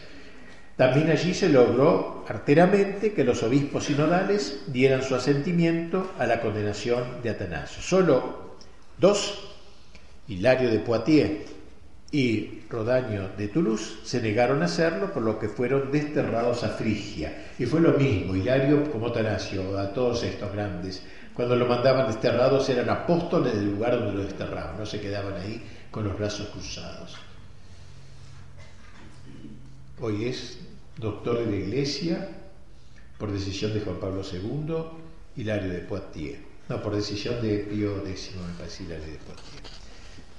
También 0.76 1.10
allí 1.10 1.34
se 1.34 1.48
logró 1.48 2.24
arteramente 2.28 3.12
que 3.12 3.24
los 3.24 3.42
obispos 3.42 3.84
sinodales 3.84 4.64
dieran 4.68 5.02
su 5.02 5.14
asentimiento 5.14 6.12
a 6.18 6.26
la 6.26 6.40
condenación 6.40 7.22
de 7.22 7.30
Atanasio. 7.30 7.82
Solo 7.82 8.56
dos, 8.98 9.54
Hilario 10.28 10.70
de 10.70 10.78
Poitiers 10.80 11.57
y 12.10 12.62
Rodaño 12.70 13.30
de 13.36 13.48
Toulouse 13.48 13.98
se 14.02 14.22
negaron 14.22 14.62
a 14.62 14.66
hacerlo, 14.66 15.12
por 15.12 15.22
lo 15.22 15.38
que 15.38 15.48
fueron 15.48 15.92
desterrados 15.92 16.64
a 16.64 16.70
Frigia. 16.70 17.52
Y 17.58 17.66
fue 17.66 17.80
lo 17.80 17.92
mismo, 17.92 18.34
Hilario 18.34 18.90
como 18.90 19.12
Tanasio, 19.12 19.78
a 19.78 19.92
todos 19.92 20.22
estos 20.22 20.50
grandes. 20.52 21.02
Cuando 21.34 21.54
lo 21.54 21.66
mandaban 21.66 22.06
desterrados 22.06 22.68
eran 22.68 22.88
apóstoles 22.88 23.54
del 23.54 23.72
lugar 23.72 23.98
donde 23.98 24.14
lo 24.14 24.24
desterraban, 24.24 24.78
no 24.78 24.86
se 24.86 25.00
quedaban 25.00 25.34
ahí 25.34 25.62
con 25.90 26.04
los 26.04 26.18
brazos 26.18 26.48
cruzados. 26.48 27.16
Hoy 30.00 30.26
es 30.26 30.58
doctor 30.96 31.38
de 31.38 31.46
la 31.46 31.56
Iglesia 31.56 32.28
por 33.18 33.32
decisión 33.32 33.74
de 33.74 33.80
Juan 33.80 33.98
Pablo 34.00 34.22
II, 34.22 34.74
Hilario 35.36 35.72
de 35.72 35.80
Poitiers. 35.80 36.40
No, 36.68 36.82
por 36.82 36.94
decisión 36.94 37.40
de 37.42 37.58
Pío 37.58 37.98
X, 38.06 38.32
me 38.36 38.54
parece, 38.56 38.84
Hilario 38.84 39.06
de 39.06 39.18
Poitiers. 39.18 39.87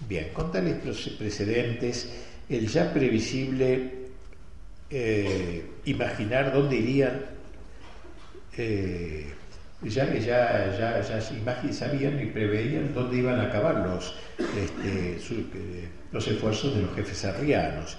Bien, 0.07 0.29
con 0.33 0.51
tales 0.51 0.77
precedentes, 1.17 2.09
el 2.47 2.67
ya 2.67 2.91
previsible 2.93 3.91
eh, 4.89 5.69
imaginar 5.85 6.51
dónde 6.53 6.77
irían, 6.77 7.21
eh, 8.57 9.27
ya, 9.83 10.13
ya, 10.15 10.77
ya, 10.77 11.01
ya 11.01 11.71
sabían 11.71 12.19
y 12.19 12.25
preveían 12.25 12.93
dónde 12.93 13.17
iban 13.17 13.39
a 13.39 13.43
acabar 13.43 13.87
los, 13.87 14.15
este, 14.37 15.17
eh, 15.17 15.89
los 16.11 16.27
esfuerzos 16.27 16.75
de 16.75 16.81
los 16.81 16.95
jefes 16.95 17.25
arrianos. 17.25 17.97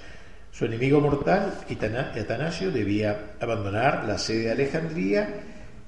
Su 0.51 0.65
enemigo 0.65 1.01
mortal, 1.01 1.55
Atanasio, 1.71 2.71
debía 2.73 3.35
abandonar 3.41 4.05
la 4.07 4.19
sede 4.19 4.47
de 4.47 4.51
Alejandría, 4.51 5.29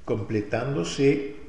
completándose 0.05 1.42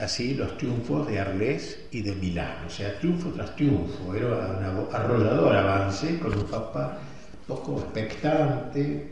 así 0.00 0.34
los 0.34 0.56
triunfos 0.56 1.06
de 1.06 1.20
Arles 1.20 1.80
y 1.90 2.02
de 2.02 2.14
Milán, 2.14 2.64
o 2.66 2.70
sea, 2.70 2.98
triunfo 2.98 3.30
tras 3.30 3.54
triunfo, 3.54 4.14
era 4.14 4.26
un 4.26 4.88
arrollador 4.92 5.54
avance 5.54 6.18
con 6.18 6.32
un 6.34 6.44
papa 6.44 6.98
poco 7.46 7.80
expectante, 7.80 9.08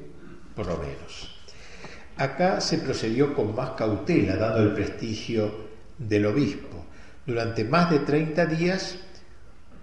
por 0.54 0.66
lo 0.66 0.78
menos. 0.78 1.34
Acá 2.16 2.60
se 2.60 2.78
procedió 2.78 3.34
con 3.34 3.54
más 3.54 3.70
cautela, 3.70 4.36
dado 4.36 4.62
el 4.62 4.72
prestigio 4.72 5.68
del 5.98 6.26
obispo. 6.26 6.84
Durante 7.26 7.64
más 7.64 7.90
de 7.90 8.00
30 8.00 8.46
días, 8.46 8.98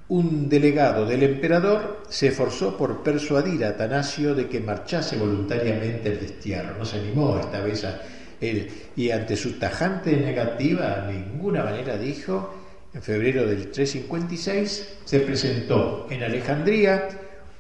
un 0.07 0.50
delegado 0.50 1.05
del 1.05 1.24
emperador 1.24 2.03
se 2.09 2.27
esforzó 2.27 2.75
por 2.77 3.03
persuadir 3.03 3.63
a 3.65 3.69
Atanasio 3.69 4.35
de 4.35 4.47
que 4.47 4.59
marchase 4.59 5.17
voluntariamente 5.17 6.09
el 6.09 6.19
destierro. 6.19 6.77
No 6.77 6.85
se 6.85 7.00
animó 7.00 7.39
esta 7.39 7.62
vez 7.62 7.85
a 7.85 8.01
y 8.41 9.11
ante 9.11 9.35
su 9.35 9.53
tajante 9.59 10.15
negativa, 10.15 11.01
de 11.07 11.13
ninguna 11.13 11.63
manera 11.63 11.97
dijo, 11.97 12.53
en 12.93 13.01
febrero 13.01 13.45
del 13.45 13.71
356 13.71 14.97
se 15.03 15.19
presentó 15.19 16.07
en 16.09 16.23
Alejandría 16.23 17.09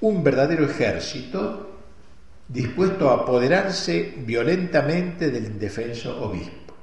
un 0.01 0.23
verdadero 0.23 0.65
ejército 0.65 1.71
dispuesto 2.47 3.09
a 3.09 3.15
apoderarse 3.15 4.13
violentamente 4.17 5.31
del 5.31 5.45
indefenso 5.45 6.23
obispo. 6.23 6.73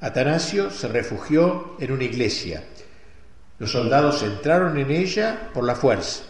Atanasio 0.00 0.70
se 0.70 0.88
refugió 0.88 1.76
en 1.78 1.92
una 1.92 2.04
iglesia. 2.04 2.64
Los 3.58 3.72
soldados 3.72 4.22
entraron 4.22 4.76
en 4.76 4.90
ella 4.90 5.50
por 5.54 5.64
la 5.64 5.74
fuerza. 5.74 6.24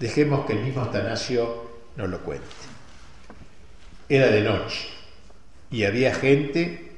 Dejemos 0.00 0.46
que 0.46 0.54
el 0.54 0.64
mismo 0.64 0.82
Atanasio 0.82 1.68
nos 1.96 2.08
lo 2.08 2.20
cuente. 2.20 2.46
Era 4.08 4.28
de 4.28 4.40
noche 4.40 4.97
y 5.70 5.84
había 5.84 6.14
gente 6.14 6.92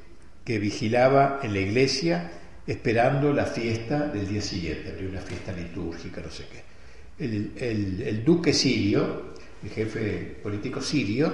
que 0.45 0.59
vigilaba 0.59 1.39
en 1.43 1.53
la 1.53 1.59
iglesia 1.59 2.31
esperando 2.67 3.33
la 3.33 3.45
fiesta 3.45 4.07
del 4.07 4.27
día 4.27 4.41
siguiente, 4.41 4.91
había 4.91 5.09
una 5.09 5.21
fiesta 5.21 5.51
litúrgica, 5.51 6.21
no 6.21 6.31
sé 6.31 6.45
qué. 6.51 6.71
El, 7.19 8.23
duque 8.23 8.53
sirio, 8.53 9.33
el 9.63 9.69
jefe 9.69 10.37
político 10.41 10.81
sirio, 10.81 11.33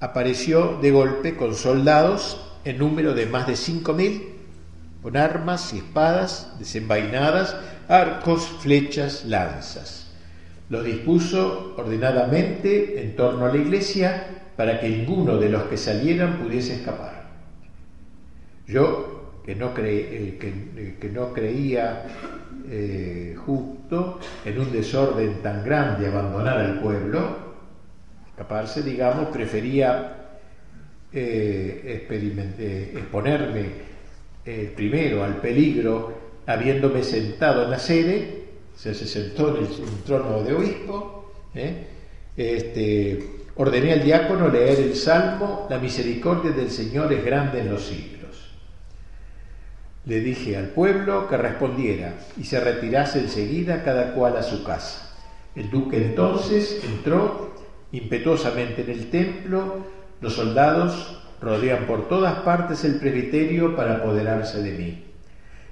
apareció 0.00 0.78
de 0.80 0.90
golpe 0.90 1.36
con 1.36 1.54
soldados 1.54 2.40
en 2.64 2.78
número 2.78 3.14
de 3.14 3.26
más 3.26 3.46
de 3.46 3.52
5.000, 3.52 4.22
con 5.02 5.16
armas 5.16 5.72
y 5.74 5.78
espadas 5.78 6.54
desenvainadas, 6.58 7.56
arcos, 7.88 8.48
flechas, 8.60 9.24
lanzas. 9.24 10.10
Los 10.68 10.84
dispuso 10.84 11.74
ordenadamente 11.76 13.02
en 13.02 13.14
torno 13.14 13.46
a 13.46 13.50
la 13.50 13.56
iglesia 13.56 14.41
para 14.56 14.80
que 14.80 14.88
ninguno 14.88 15.38
de 15.38 15.48
los 15.48 15.64
que 15.64 15.76
salieran 15.76 16.38
pudiese 16.38 16.74
escapar. 16.74 17.22
Yo, 18.66 19.40
que 19.44 19.54
no, 19.54 19.76
eh, 19.78 20.38
eh, 20.38 20.96
que, 21.00 21.08
no 21.08 21.32
creía 21.32 22.04
eh, 22.70 23.34
justo 23.44 24.20
en 24.44 24.60
un 24.60 24.70
desorden 24.70 25.42
tan 25.42 25.64
grande 25.64 26.06
abandonar 26.06 26.58
al 26.58 26.80
pueblo, 26.80 27.52
escaparse, 28.28 28.82
digamos, 28.82 29.28
prefería 29.28 30.18
exponerme 32.94 33.66
primero 34.74 35.22
al 35.22 35.36
peligro 35.36 36.14
habiéndome 36.46 37.02
sentado 37.04 37.64
en 37.64 37.70
la 37.70 37.78
sede, 37.78 38.44
se, 38.74 38.94
sentó 38.94 39.54
en 39.54 39.64
el, 39.64 39.68
trono 40.06 40.42
de 40.42 40.54
obispo, 40.54 41.30
este, 42.34 43.41
Ordené 43.54 43.92
al 43.92 44.02
diácono 44.02 44.48
leer 44.48 44.80
el 44.80 44.96
salmo, 44.96 45.66
la 45.68 45.78
misericordia 45.78 46.52
del 46.52 46.70
Señor 46.70 47.12
es 47.12 47.24
grande 47.24 47.60
en 47.60 47.70
los 47.70 47.84
siglos. 47.84 48.50
Le 50.06 50.20
dije 50.20 50.56
al 50.56 50.68
pueblo 50.68 51.28
que 51.28 51.36
respondiera 51.36 52.14
y 52.38 52.44
se 52.44 52.60
retirase 52.60 53.20
enseguida 53.20 53.84
cada 53.84 54.14
cual 54.14 54.36
a 54.36 54.42
su 54.42 54.64
casa. 54.64 55.14
El 55.54 55.70
duque 55.70 55.98
entonces 55.98 56.82
entró 56.82 57.52
impetuosamente 57.92 58.82
en 58.82 58.90
el 58.90 59.10
templo, 59.10 59.84
los 60.22 60.34
soldados 60.34 61.22
rodean 61.42 61.86
por 61.86 62.08
todas 62.08 62.40
partes 62.40 62.84
el 62.84 62.94
presbiterio 62.94 63.76
para 63.76 63.96
apoderarse 63.96 64.62
de 64.62 64.72
mí. 64.72 65.04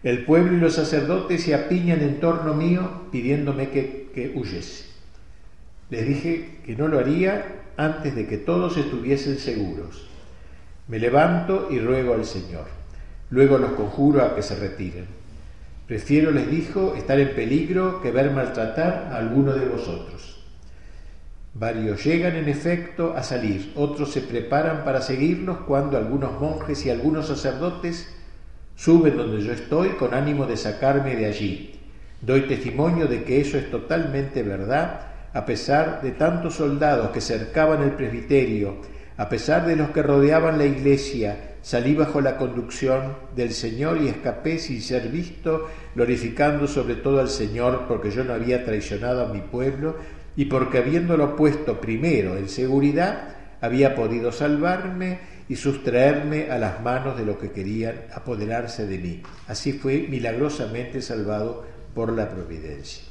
El 0.02 0.24
pueblo 0.24 0.56
y 0.56 0.60
los 0.60 0.74
sacerdotes 0.74 1.42
se 1.42 1.54
apiñan 1.54 2.02
en 2.02 2.20
torno 2.20 2.52
mío 2.52 3.06
pidiéndome 3.10 3.70
que, 3.70 4.10
que 4.14 4.32
huyese. 4.34 4.84
Les 5.88 6.06
dije 6.06 6.58
que 6.64 6.76
no 6.76 6.88
lo 6.88 6.98
haría 6.98 7.59
antes 7.80 8.14
de 8.14 8.26
que 8.26 8.36
todos 8.36 8.76
estuviesen 8.76 9.38
seguros. 9.38 10.06
Me 10.86 10.98
levanto 10.98 11.68
y 11.70 11.78
ruego 11.78 12.14
al 12.14 12.24
Señor. 12.24 12.66
Luego 13.30 13.58
los 13.58 13.72
conjuro 13.72 14.22
a 14.22 14.34
que 14.34 14.42
se 14.42 14.56
retiren. 14.56 15.06
Prefiero, 15.86 16.30
les 16.30 16.50
dijo, 16.50 16.94
estar 16.94 17.18
en 17.18 17.34
peligro 17.34 18.02
que 18.02 18.10
ver 18.10 18.32
maltratar 18.32 19.08
a 19.12 19.16
alguno 19.16 19.54
de 19.54 19.66
vosotros. 19.66 20.44
Varios 21.54 22.04
llegan 22.04 22.36
en 22.36 22.48
efecto 22.48 23.14
a 23.16 23.22
salir, 23.22 23.72
otros 23.74 24.12
se 24.12 24.20
preparan 24.20 24.84
para 24.84 25.00
seguirlos 25.00 25.58
cuando 25.66 25.98
algunos 25.98 26.40
monjes 26.40 26.86
y 26.86 26.90
algunos 26.90 27.26
sacerdotes 27.26 28.14
suben 28.76 29.16
donde 29.16 29.42
yo 29.42 29.52
estoy 29.52 29.90
con 29.90 30.14
ánimo 30.14 30.46
de 30.46 30.56
sacarme 30.56 31.16
de 31.16 31.26
allí. 31.26 31.80
Doy 32.20 32.42
testimonio 32.42 33.08
de 33.08 33.24
que 33.24 33.40
eso 33.40 33.58
es 33.58 33.70
totalmente 33.70 34.42
verdad 34.42 35.09
a 35.32 35.46
pesar 35.46 36.02
de 36.02 36.12
tantos 36.12 36.54
soldados 36.54 37.10
que 37.10 37.20
cercaban 37.20 37.82
el 37.82 37.92
presbiterio, 37.92 38.78
a 39.16 39.28
pesar 39.28 39.66
de 39.66 39.76
los 39.76 39.90
que 39.90 40.02
rodeaban 40.02 40.58
la 40.58 40.64
iglesia, 40.64 41.56
salí 41.62 41.94
bajo 41.94 42.20
la 42.20 42.36
conducción 42.36 43.16
del 43.36 43.52
Señor 43.52 44.00
y 44.00 44.08
escapé 44.08 44.58
sin 44.58 44.80
ser 44.80 45.08
visto, 45.08 45.68
glorificando 45.94 46.66
sobre 46.66 46.96
todo 46.96 47.20
al 47.20 47.28
Señor 47.28 47.84
porque 47.86 48.10
yo 48.10 48.24
no 48.24 48.32
había 48.32 48.64
traicionado 48.64 49.26
a 49.26 49.32
mi 49.32 49.40
pueblo 49.40 49.96
y 50.36 50.46
porque 50.46 50.78
habiéndolo 50.78 51.36
puesto 51.36 51.80
primero 51.80 52.36
en 52.36 52.48
seguridad, 52.48 53.36
había 53.60 53.94
podido 53.94 54.32
salvarme 54.32 55.18
y 55.48 55.56
sustraerme 55.56 56.50
a 56.50 56.58
las 56.58 56.80
manos 56.80 57.18
de 57.18 57.26
los 57.26 57.36
que 57.36 57.50
querían 57.50 57.96
apoderarse 58.14 58.86
de 58.86 58.98
mí. 58.98 59.22
Así 59.48 59.72
fue 59.72 60.06
milagrosamente 60.08 61.02
salvado 61.02 61.66
por 61.94 62.12
la 62.12 62.30
providencia. 62.30 63.09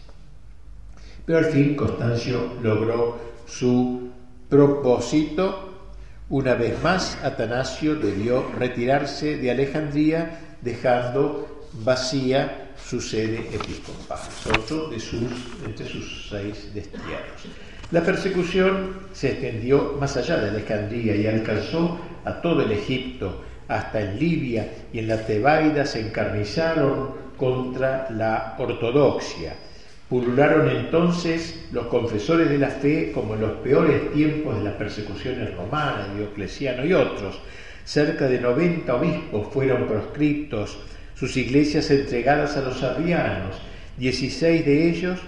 Pero 1.30 1.46
al 1.46 1.46
fin 1.46 1.76
Constancio 1.76 2.54
logró 2.64 3.20
su 3.46 4.10
propósito. 4.50 5.92
Una 6.28 6.56
vez 6.56 6.82
más, 6.82 7.20
Atanasio 7.24 7.94
debió 7.94 8.50
retirarse 8.58 9.38
de 9.38 9.52
Alejandría, 9.52 10.56
dejando 10.62 11.68
vacía 11.84 12.72
su 12.84 13.00
sede 13.00 13.48
episcopal, 13.54 14.18
otro 14.58 14.90
de 14.90 15.00
sus, 15.00 15.22
entre 15.64 15.88
sus 15.88 16.30
seis 16.32 16.74
destierros. 16.74 17.46
La 17.92 18.02
persecución 18.02 18.96
se 19.14 19.34
extendió 19.34 19.98
más 20.00 20.18
allá 20.18 20.38
de 20.38 20.50
Alejandría 20.50 21.16
y 21.16 21.28
alcanzó 21.28 22.00
a 22.26 22.42
todo 22.42 22.64
el 22.64 22.72
Egipto, 22.72 23.44
hasta 23.68 24.02
en 24.02 24.18
Libia 24.18 24.68
y 24.92 24.98
en 24.98 25.08
la 25.08 25.24
Tebaida 25.24 25.86
se 25.86 26.00
encarnizaron 26.00 27.12
contra 27.38 28.10
la 28.10 28.56
ortodoxia. 28.58 29.69
Pulularon 30.10 30.68
entonces 30.70 31.68
los 31.72 31.86
confesores 31.86 32.50
de 32.50 32.58
la 32.58 32.70
fe 32.70 33.12
como 33.14 33.36
en 33.36 33.42
los 33.42 33.52
peores 33.60 34.12
tiempos 34.12 34.58
de 34.58 34.64
las 34.64 34.74
persecuciones 34.74 35.56
romanas, 35.56 36.16
Diocleciano 36.16 36.84
y 36.84 36.94
otros. 36.94 37.40
Cerca 37.86 38.28
de 38.28 38.42
90 38.42 38.96
obispos 38.96 39.48
fueron 39.54 39.86
proscriptos, 39.86 40.80
sus 41.14 41.38
iglesias 41.38 41.92
entregadas 41.92 42.58
a 42.58 42.62
los 42.62 42.82
arrianos, 42.82 43.56
16 43.98 44.66
de 44.66 44.90
ellos 44.90 45.20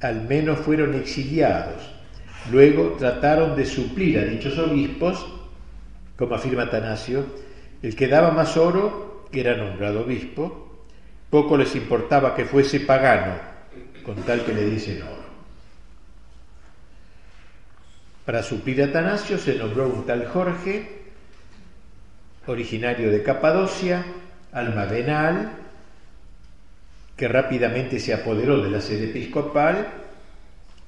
al 0.00 0.22
menos 0.22 0.58
fueron 0.60 0.94
exiliados. 0.94 1.82
Luego 2.50 2.96
trataron 2.98 3.56
de 3.56 3.64
suplir 3.64 4.18
a 4.18 4.24
dichos 4.24 4.58
obispos, 4.58 5.26
como 6.16 6.34
afirma 6.34 6.64
Atanasio, 6.64 7.24
el 7.82 7.94
que 7.94 8.08
daba 8.08 8.30
más 8.30 8.56
oro, 8.56 9.26
que 9.30 9.40
era 9.40 9.56
nombrado 9.56 10.00
obispo, 10.00 10.84
poco 11.30 11.56
les 11.56 11.74
importaba 11.76 12.34
que 12.34 12.44
fuese 12.44 12.80
pagano, 12.80 13.49
con 14.02 14.16
tal 14.16 14.44
que 14.44 14.54
le 14.54 14.66
dicen 14.66 15.02
oro. 15.02 15.30
Para 18.24 18.42
suplir 18.42 18.82
a 18.82 18.86
Atanasio 18.86 19.38
se 19.38 19.56
nombró 19.56 19.88
un 19.88 20.06
tal 20.06 20.26
Jorge, 20.26 21.00
originario 22.46 23.10
de 23.10 23.22
Capadocia, 23.22 24.04
almadenal, 24.52 25.52
que 27.16 27.28
rápidamente 27.28 28.00
se 28.00 28.14
apoderó 28.14 28.62
de 28.62 28.70
la 28.70 28.80
sede 28.80 29.10
episcopal 29.10 29.88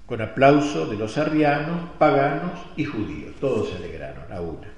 con 0.07 0.21
aplauso 0.21 0.87
de 0.87 0.97
los 0.97 1.19
arrianos, 1.19 1.91
paganos 1.99 2.61
y 2.77 2.85
judíos. 2.85 3.35
Todos 3.41 3.71
se 3.71 3.77
alegraron 3.77 4.33
a 4.33 4.41
una. 4.41 4.69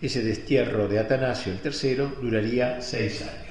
Ese 0.00 0.22
destierro 0.22 0.88
de 0.88 0.98
Atanasio 0.98 1.52
el 1.52 1.60
III 1.64 2.20
duraría 2.20 2.80
seis 2.80 3.22
años. 3.22 3.47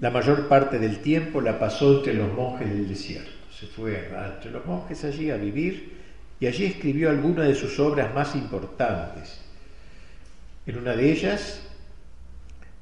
La 0.00 0.10
mayor 0.10 0.46
parte 0.46 0.78
del 0.78 0.98
tiempo 0.98 1.40
la 1.40 1.58
pasó 1.58 1.98
entre 1.98 2.12
los 2.12 2.32
monjes 2.32 2.68
del 2.68 2.86
desierto. 2.86 3.30
Se 3.50 3.66
fue 3.66 4.10
entre 4.12 4.50
los 4.50 4.66
monjes 4.66 5.02
allí 5.04 5.30
a 5.30 5.36
vivir 5.36 5.96
y 6.38 6.46
allí 6.46 6.66
escribió 6.66 7.08
algunas 7.08 7.46
de 7.48 7.54
sus 7.54 7.78
obras 7.80 8.14
más 8.14 8.34
importantes. 8.34 9.40
En 10.66 10.76
una 10.76 10.94
de 10.94 11.10
ellas, 11.10 11.62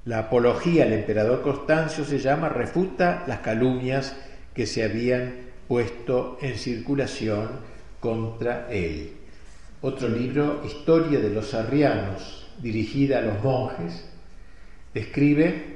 la 0.07 0.19
apología 0.19 0.85
al 0.85 0.93
emperador 0.93 1.43
Constancio 1.43 2.05
se 2.05 2.19
llama 2.19 2.49
Refuta 2.49 3.23
las 3.29 3.39
calumnias 3.39 4.17
que 4.53 4.67
se 4.67 4.83
habían 4.83 5.35
puesto 5.69 6.37
en 6.41 6.59
circulación 6.59 7.49
contra 8.01 8.67
él. 8.71 9.13
Otro 9.83 10.09
libro, 10.09 10.63
Historia 10.67 11.21
de 11.21 11.31
los 11.31 11.55
Arrianos, 11.55 12.49
dirigida 12.61 13.19
a 13.19 13.23
los 13.23 13.43
monjes, 13.43 14.09
describe 14.93 15.74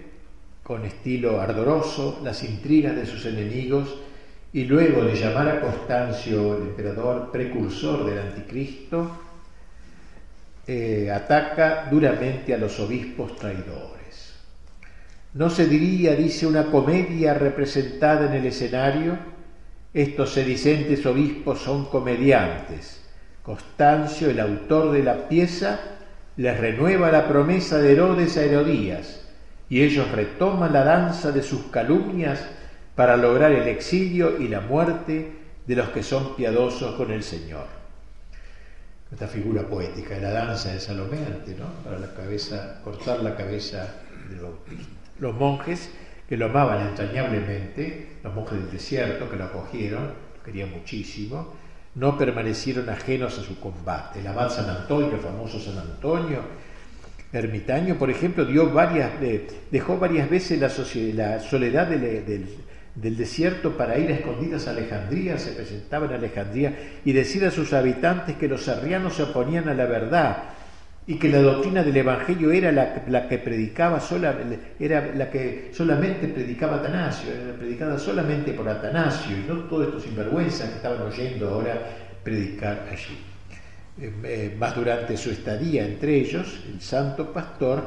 con 0.69 0.85
estilo 0.85 1.41
ardoroso 1.41 2.21
las 2.23 2.45
intrigas 2.45 2.95
de 2.95 3.07
sus 3.07 3.25
enemigos 3.25 3.97
y 4.53 4.65
luego 4.65 5.03
de 5.03 5.15
llamar 5.15 5.49
a 5.49 5.61
Constancio, 5.63 6.57
el 6.57 6.63
emperador 6.65 7.31
precursor 7.33 8.05
del 8.05 8.19
anticristo, 8.19 9.11
eh, 10.67 11.11
ataca 11.11 11.89
duramente 11.91 12.53
a 12.53 12.59
los 12.59 12.79
obispos 12.81 13.35
traidores. 13.37 14.35
No 15.33 15.49
se 15.49 15.67
diría, 15.67 16.15
dice, 16.15 16.47
una 16.47 16.67
comedia 16.67 17.33
representada 17.33 18.27
en 18.27 18.35
el 18.35 18.45
escenario. 18.45 19.17
Estos 19.95 20.35
sedicentes 20.35 21.07
obispos 21.07 21.61
son 21.61 21.87
comediantes. 21.87 23.03
Constancio, 23.43 24.29
el 24.29 24.39
autor 24.39 24.93
de 24.93 25.03
la 25.03 25.29
pieza, 25.29 25.81
les 26.37 26.61
renueva 26.61 27.11
la 27.11 27.27
promesa 27.27 27.79
de 27.79 27.93
Herodes 27.93 28.37
a 28.37 28.45
Herodías 28.45 29.28
y 29.69 29.83
ellos 29.83 30.11
retoman 30.13 30.73
la 30.73 30.85
danza 30.85 31.33
de 31.33 31.43
sus 31.43 31.67
calumnias 31.67 32.41
para 32.95 33.17
lograr 33.17 33.53
el 33.53 33.69
exilio 33.69 34.41
y 34.41 34.49
la 34.49 34.61
muerte 34.61 35.33
de 35.67 35.77
los 35.77 35.91
que 35.91 36.03
son 36.03 36.35
piadosos 36.37 36.95
con 36.95 37.11
el 37.11 37.23
Señor. 37.23 37.67
Esta 39.13 39.27
figura 39.27 39.63
poética 39.63 40.15
de 40.17 40.23
la 40.23 40.31
danza 40.31 40.73
de 40.73 40.81
Salomé, 40.81 41.19
¿no? 41.59 41.67
Para 41.85 41.99
la 41.99 42.13
cabeza, 42.13 42.81
cortar 42.83 43.21
la 43.21 43.35
cabeza 43.35 43.95
del 44.29 44.41
bautista 44.41 44.99
los 45.19 45.35
monjes 45.35 45.91
que 46.29 46.37
lo 46.37 46.47
amaban 46.47 46.89
entrañablemente, 46.89 48.19
los 48.23 48.35
monjes 48.35 48.59
del 48.59 48.71
desierto 48.71 49.31
que 49.31 49.37
lo 49.37 49.45
acogieron, 49.45 50.09
lo 50.37 50.43
querían 50.45 50.71
muchísimo, 50.71 51.55
no 51.95 52.19
permanecieron 52.19 52.89
ajenos 52.91 53.39
a 53.39 53.43
su 53.43 53.59
combate. 53.59 54.21
El 54.21 54.27
abad 54.27 54.51
San 54.51 54.69
Antonio, 54.69 55.15
el 55.15 55.21
famoso 55.21 55.59
San 55.59 55.79
Antonio, 55.79 56.41
ermitaño, 57.33 57.97
por 57.97 58.11
ejemplo, 58.11 58.45
dio 58.45 58.71
varias, 58.71 59.13
dejó 59.71 59.99
varias 59.99 60.31
veces 60.31 60.61
la, 60.61 61.41
soledad 61.41 61.89
del, 61.89 63.17
desierto 63.17 63.77
para 63.77 63.99
ir 63.99 64.11
a 64.11 64.15
escondidas 64.15 64.67
a 64.67 64.71
Alejandría, 64.71 65.39
se 65.39 65.53
presentaba 65.53 66.07
en 66.07 66.13
Alejandría 66.13 66.75
y 67.05 67.13
decir 67.13 67.45
a 67.45 67.51
sus 67.51 67.73
habitantes 67.73 68.37
que 68.37 68.49
los 68.49 68.69
arrianos 68.69 69.15
se 69.15 69.25
oponían 69.25 69.69
a 69.69 69.75
la 69.75 69.87
verdad, 69.87 70.37
y 71.09 71.15
que 71.15 71.31
la 71.31 71.41
doctrina 71.41 71.83
del 71.83 71.97
Evangelio 71.97 72.53
era 72.53 72.71
la, 72.71 73.29
que 73.29 73.39
predicaba 73.39 73.99
era 74.79 75.15
la 75.15 75.31
que 75.31 75.71
solamente 75.73 76.29
predicaba 76.29 76.77
Atanasio, 76.77 77.33
era 77.33 77.55
predicada 77.55 77.99
solamente 77.99 78.53
por 78.53 78.69
Atanasio 78.69 79.39
y 79.39 79.49
no 79.49 79.61
todos 79.61 79.87
estos 79.87 80.03
sinvergüenzas 80.03 80.69
que 80.69 80.77
estaban 80.77 81.01
oyendo 81.01 81.49
ahora 81.49 81.81
predicar 82.23 82.87
allí. 82.93 83.17
Eh, 84.01 84.55
más 84.57 84.77
durante 84.77 85.17
su 85.17 85.31
estadía 85.31 85.85
entre 85.85 86.17
ellos, 86.17 86.61
el 86.73 86.81
santo 86.81 87.33
pastor, 87.33 87.83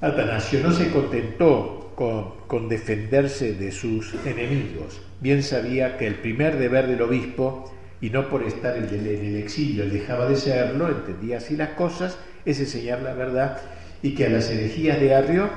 Atanasio 0.00 0.60
no 0.62 0.72
se 0.72 0.90
contentó 0.90 1.92
con, 1.94 2.46
con 2.46 2.66
defenderse 2.66 3.52
de 3.52 3.72
sus 3.72 4.14
enemigos, 4.24 5.02
bien 5.20 5.42
sabía 5.42 5.98
que 5.98 6.06
el 6.06 6.14
primer 6.14 6.56
deber 6.56 6.86
del 6.86 7.02
obispo 7.02 7.70
y 8.00 8.08
no 8.08 8.28
por 8.28 8.42
estar 8.42 8.76
en 8.76 8.84
el, 8.84 9.36
exilio 9.36 9.88
dejaba 9.88 10.26
de 10.26 10.36
serlo, 10.36 10.88
entendía 10.88 11.36
así 11.36 11.56
las 11.56 11.70
cosas, 11.70 12.18
es 12.44 12.58
enseñar 12.58 13.02
la 13.02 13.12
verdad 13.14 13.58
y 14.02 14.14
que 14.14 14.26
a 14.26 14.30
las 14.30 14.50
herejías 14.50 14.98
de 14.98 15.14
Arrio 15.14 15.50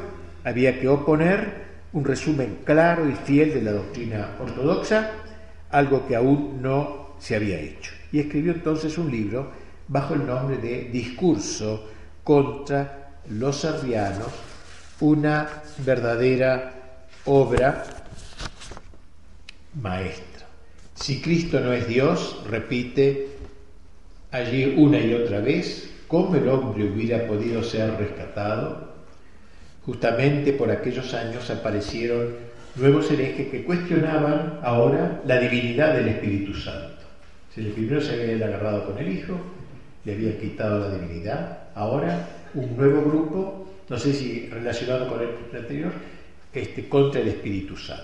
había 0.43 0.79
que 0.79 0.87
oponer 0.87 1.65
un 1.91 2.03
resumen 2.03 2.59
claro 2.65 3.09
y 3.09 3.13
fiel 3.13 3.53
de 3.53 3.61
la 3.63 3.71
doctrina 3.71 4.35
ortodoxa, 4.39 5.11
algo 5.71 6.05
que 6.07 6.15
aún 6.15 6.61
no 6.61 7.15
se 7.19 7.35
había 7.35 7.57
hecho. 7.59 7.94
Y 8.15 8.19
escribió 8.21 8.54
entonces 8.54 8.97
un 8.97 9.12
libro 9.12 9.51
bajo 9.89 10.13
el 10.13 10.25
nombre 10.25 10.56
de 10.56 10.86
Discurso 10.86 11.89
contra 12.23 13.19
los 13.30 13.65
arrianos, 13.65 14.30
una 15.01 15.49
verdadera 15.80 17.08
obra 17.25 17.84
maestra. 19.82 20.47
Si 20.93 21.19
Cristo 21.19 21.60
no 21.60 21.73
es 21.73 21.89
Dios, 21.89 22.41
repite 22.49 23.32
allí 24.32 24.75
una 24.78 24.97
y 24.97 25.13
otra 25.13 25.41
vez, 25.41 25.91
¿cómo 26.08 26.38
el 26.38 26.47
hombre 26.47 26.86
hubiera 26.86 27.28
podido 27.28 27.62
ser 27.63 27.97
rescatado? 27.97 28.93
Justamente 29.86 30.54
por 30.54 30.71
aquellos 30.71 31.13
años 31.13 31.49
aparecieron 31.49 32.30
nuevos 32.78 33.12
herejes 33.12 33.49
que 33.49 33.65
cuestionaban 33.65 34.62
ahora 34.63 35.21
la 35.25 35.38
divinidad 35.38 35.95
del 35.95 36.08
Espíritu 36.08 36.54
Santo. 36.54 36.94
Si 37.55 37.61
el 37.61 37.71
primero 37.71 38.01
se 38.01 38.13
había 38.13 38.45
agarrado 38.47 38.85
con 38.85 38.97
el 38.97 39.07
Hijo, 39.07 39.39
le 40.03 40.13
había 40.13 40.37
quitado 40.37 40.77
la 40.77 40.97
divinidad, 40.97 41.59
ahora 41.73 42.27
un 42.53 42.75
nuevo 42.75 43.01
grupo, 43.01 43.69
no 43.87 43.97
sé 43.97 44.11
si 44.11 44.49
relacionado 44.49 45.07
con 45.07 45.21
el 45.21 45.29
anterior, 45.57 45.93
este, 46.53 46.89
contra 46.89 47.21
el 47.21 47.29
Espíritu 47.29 47.77
Santo. 47.77 48.03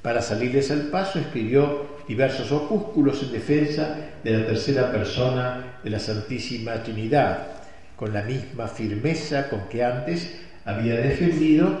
Para 0.00 0.22
salirles 0.22 0.70
al 0.70 0.82
paso 0.90 1.18
escribió 1.18 1.86
diversos 2.06 2.52
opúsculos 2.52 3.20
en 3.24 3.32
defensa 3.32 3.96
de 4.22 4.38
la 4.38 4.46
tercera 4.46 4.92
persona 4.92 5.80
de 5.82 5.90
la 5.90 5.98
Santísima 5.98 6.80
Trinidad, 6.84 7.48
con 7.96 8.12
la 8.12 8.22
misma 8.22 8.68
firmeza 8.68 9.48
con 9.48 9.68
que 9.68 9.82
antes 9.82 10.40
había 10.64 10.94
defendido 10.94 11.80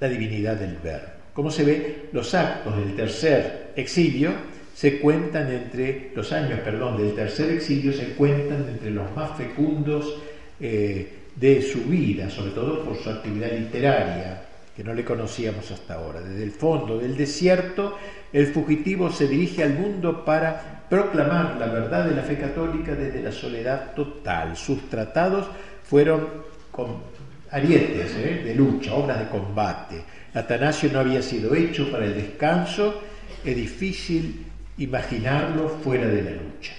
la 0.00 0.08
divinidad 0.08 0.56
del 0.56 0.78
Verbo. 0.78 1.12
Como 1.32 1.50
se 1.52 1.64
ve, 1.64 2.08
los 2.12 2.34
actos 2.34 2.76
del 2.76 2.96
tercer 2.96 3.72
exilio 3.76 4.32
se 4.74 4.98
cuentan 4.98 5.50
entre 5.52 6.10
los 6.14 6.32
años, 6.32 6.58
perdón, 6.60 6.96
del 6.96 7.14
tercer 7.14 7.50
exilio 7.52 7.92
se 7.92 8.14
cuentan 8.14 8.66
entre 8.68 8.90
los 8.90 9.14
más 9.14 9.36
fecundos 9.36 10.16
eh, 10.60 11.20
de 11.36 11.62
su 11.62 11.84
vida, 11.84 12.28
sobre 12.28 12.50
todo 12.50 12.84
por 12.84 12.96
su 12.96 13.08
actividad 13.08 13.52
literaria, 13.52 14.42
que 14.76 14.82
no 14.82 14.92
le 14.92 15.04
conocíamos 15.04 15.70
hasta 15.70 15.94
ahora. 15.94 16.20
Desde 16.20 16.42
el 16.42 16.50
fondo 16.50 16.98
del 16.98 17.16
desierto, 17.16 17.96
el 18.32 18.48
fugitivo 18.48 19.12
se 19.12 19.28
dirige 19.28 19.62
al 19.62 19.74
mundo 19.74 20.24
para 20.24 20.84
proclamar 20.90 21.56
la 21.58 21.66
verdad 21.66 22.06
de 22.06 22.16
la 22.16 22.22
fe 22.22 22.36
católica 22.36 22.96
desde 22.96 23.22
la 23.22 23.30
soledad 23.30 23.94
total. 23.94 24.56
Sus 24.56 24.90
tratados 24.90 25.46
fueron 25.84 26.26
con 26.72 26.96
arietes 27.52 28.12
¿eh? 28.16 28.42
de 28.44 28.54
lucha, 28.56 28.94
obras 28.94 29.20
de 29.20 29.28
combate. 29.28 30.02
Atanasio 30.34 30.90
no 30.92 30.98
había 30.98 31.22
sido 31.22 31.54
hecho 31.54 31.92
para 31.92 32.06
el 32.06 32.14
descanso, 32.14 33.00
es 33.44 33.54
difícil 33.54 34.46
imaginarlo 34.78 35.68
fuera 35.68 36.06
de 36.06 36.22
la 36.22 36.30
lucha. 36.30 36.72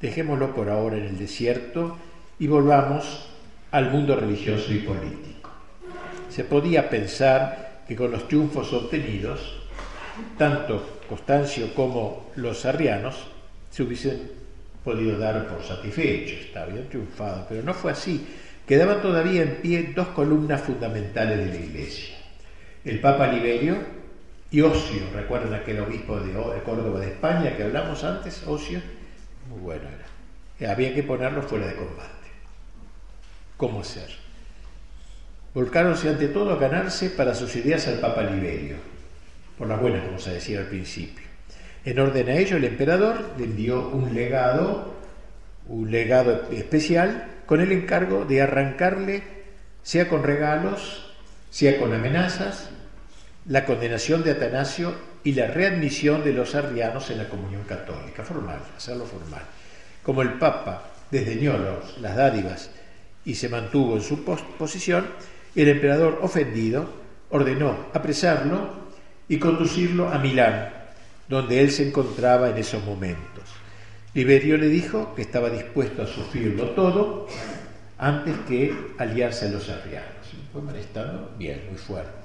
Dejémoslo 0.00 0.54
por 0.54 0.68
ahora 0.68 0.96
en 0.96 1.04
el 1.04 1.18
desierto 1.18 1.96
y 2.38 2.46
volvamos 2.46 3.26
al 3.70 3.90
mundo 3.90 4.16
religioso 4.16 4.72
y 4.72 4.78
político. 4.78 5.50
Se 6.28 6.44
podía 6.44 6.90
pensar 6.90 7.82
que 7.86 7.96
con 7.96 8.10
los 8.10 8.26
triunfos 8.28 8.72
obtenidos, 8.72 9.60
tanto 10.38 11.00
Constancio 11.08 11.74
como 11.74 12.30
los 12.36 12.64
arrianos 12.64 13.26
se 13.70 13.82
hubiesen 13.82 14.30
podido 14.82 15.18
dar 15.18 15.46
por 15.48 15.62
satisfechos, 15.62 16.56
habían 16.56 16.88
triunfado, 16.88 17.46
pero 17.48 17.62
no 17.62 17.74
fue 17.74 17.92
así. 17.92 18.26
Quedaban 18.66 19.02
todavía 19.02 19.42
en 19.42 19.56
pie 19.56 19.92
dos 19.94 20.08
columnas 20.08 20.62
fundamentales 20.62 21.38
de 21.38 21.58
la 21.58 21.64
Iglesia. 21.64 22.14
El 22.84 23.00
Papa 23.00 23.26
Liberio 23.26 23.76
y 24.54 24.60
Ocio, 24.60 25.02
recuerdan 25.12 25.52
aquel 25.52 25.80
obispo 25.80 26.20
de 26.20 26.32
Córdoba 26.62 27.00
de 27.00 27.08
España 27.08 27.56
que 27.56 27.64
hablamos 27.64 28.04
antes, 28.04 28.46
Ocio, 28.46 28.80
muy 29.50 29.58
bueno 29.58 29.82
era. 29.88 30.72
Había 30.72 30.94
que 30.94 31.02
ponerlo 31.02 31.42
fuera 31.42 31.66
de 31.66 31.74
combate. 31.74 32.28
¿Cómo 33.56 33.80
hacer? 33.80 34.10
Volcáronse 35.54 36.08
ante 36.08 36.28
todo 36.28 36.52
a 36.52 36.56
ganarse 36.56 37.10
para 37.10 37.34
sus 37.34 37.56
ideas 37.56 37.88
al 37.88 37.98
Papa 37.98 38.22
Liberio, 38.22 38.76
por 39.58 39.66
las 39.66 39.80
buenas, 39.80 40.06
vamos 40.06 40.28
a 40.28 40.32
decir 40.32 40.56
al 40.56 40.66
principio. 40.66 41.26
En 41.84 41.98
orden 41.98 42.28
a 42.28 42.36
ello, 42.36 42.56
el 42.56 42.64
emperador 42.64 43.32
le 43.36 43.46
envió 43.46 43.88
un 43.88 44.14
legado, 44.14 44.94
un 45.66 45.90
legado 45.90 46.48
especial, 46.52 47.26
con 47.46 47.60
el 47.60 47.72
encargo 47.72 48.24
de 48.24 48.42
arrancarle, 48.42 49.24
sea 49.82 50.08
con 50.08 50.22
regalos, 50.22 51.12
sea 51.50 51.80
con 51.80 51.92
amenazas, 51.92 52.70
la 53.46 53.64
condenación 53.64 54.24
de 54.24 54.32
Atanasio 54.32 54.94
y 55.22 55.32
la 55.32 55.46
readmisión 55.48 56.24
de 56.24 56.32
los 56.32 56.54
arrianos 56.54 57.10
en 57.10 57.18
la 57.18 57.28
comunión 57.28 57.62
católica, 57.64 58.24
formal, 58.24 58.60
hacerlo 58.76 59.04
formal. 59.04 59.42
Como 60.02 60.22
el 60.22 60.34
Papa 60.34 60.90
desdeñó 61.10 61.54
las 62.00 62.16
dádivas 62.16 62.70
y 63.24 63.34
se 63.34 63.48
mantuvo 63.48 63.96
en 63.96 64.02
su 64.02 64.24
posición, 64.24 65.06
el 65.54 65.68
emperador 65.68 66.18
ofendido 66.22 66.88
ordenó 67.30 67.86
apresarlo 67.92 68.84
y 69.28 69.38
conducirlo 69.38 70.08
a 70.08 70.18
Milán, 70.18 70.70
donde 71.28 71.60
él 71.60 71.70
se 71.70 71.88
encontraba 71.88 72.50
en 72.50 72.58
esos 72.58 72.84
momentos. 72.84 73.44
Liberio 74.14 74.56
le 74.56 74.68
dijo 74.68 75.14
que 75.14 75.22
estaba 75.22 75.50
dispuesto 75.50 76.02
a 76.02 76.06
sufrirlo 76.06 76.70
todo 76.70 77.26
antes 77.98 78.34
que 78.48 78.72
aliarse 78.98 79.46
a 79.46 79.50
los 79.50 79.68
arrianos. 79.68 80.10
Fue 80.52 80.62
bien, 81.38 81.62
muy 81.68 81.78
fuerte. 81.78 82.23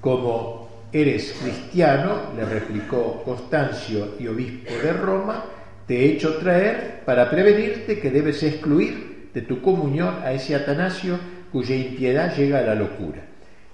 Como 0.00 0.68
eres 0.92 1.34
cristiano, 1.42 2.32
le 2.36 2.44
replicó 2.44 3.22
Constancio 3.24 4.14
y 4.18 4.26
obispo 4.26 4.72
de 4.82 4.92
Roma, 4.92 5.44
te 5.86 6.00
he 6.00 6.12
hecho 6.12 6.36
traer 6.38 7.02
para 7.04 7.28
prevenirte 7.28 7.98
que 8.00 8.10
debes 8.10 8.42
excluir 8.42 9.28
de 9.34 9.42
tu 9.42 9.60
comunión 9.60 10.16
a 10.24 10.32
ese 10.32 10.54
Atanasio 10.54 11.18
cuya 11.52 11.76
impiedad 11.76 12.34
llega 12.34 12.60
a 12.60 12.62
la 12.62 12.74
locura. 12.74 13.20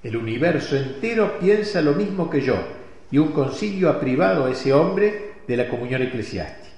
El 0.03 0.17
universo 0.17 0.77
entero 0.77 1.39
piensa 1.39 1.81
lo 1.81 1.93
mismo 1.93 2.29
que 2.29 2.41
yo, 2.41 2.57
y 3.11 3.19
un 3.19 3.33
concilio 3.33 3.89
ha 3.91 4.01
privado 4.01 4.47
a 4.47 4.51
ese 4.51 4.73
hombre 4.73 5.33
de 5.47 5.57
la 5.57 5.69
comunión 5.69 6.03
eclesiástica. 6.03 6.75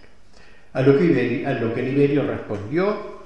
A 0.73 0.83
lo 0.83 0.99
que, 0.99 1.45
a 1.47 1.53
lo 1.55 1.75
que 1.75 1.83
Liberio 1.83 2.27
respondió, 2.27 3.19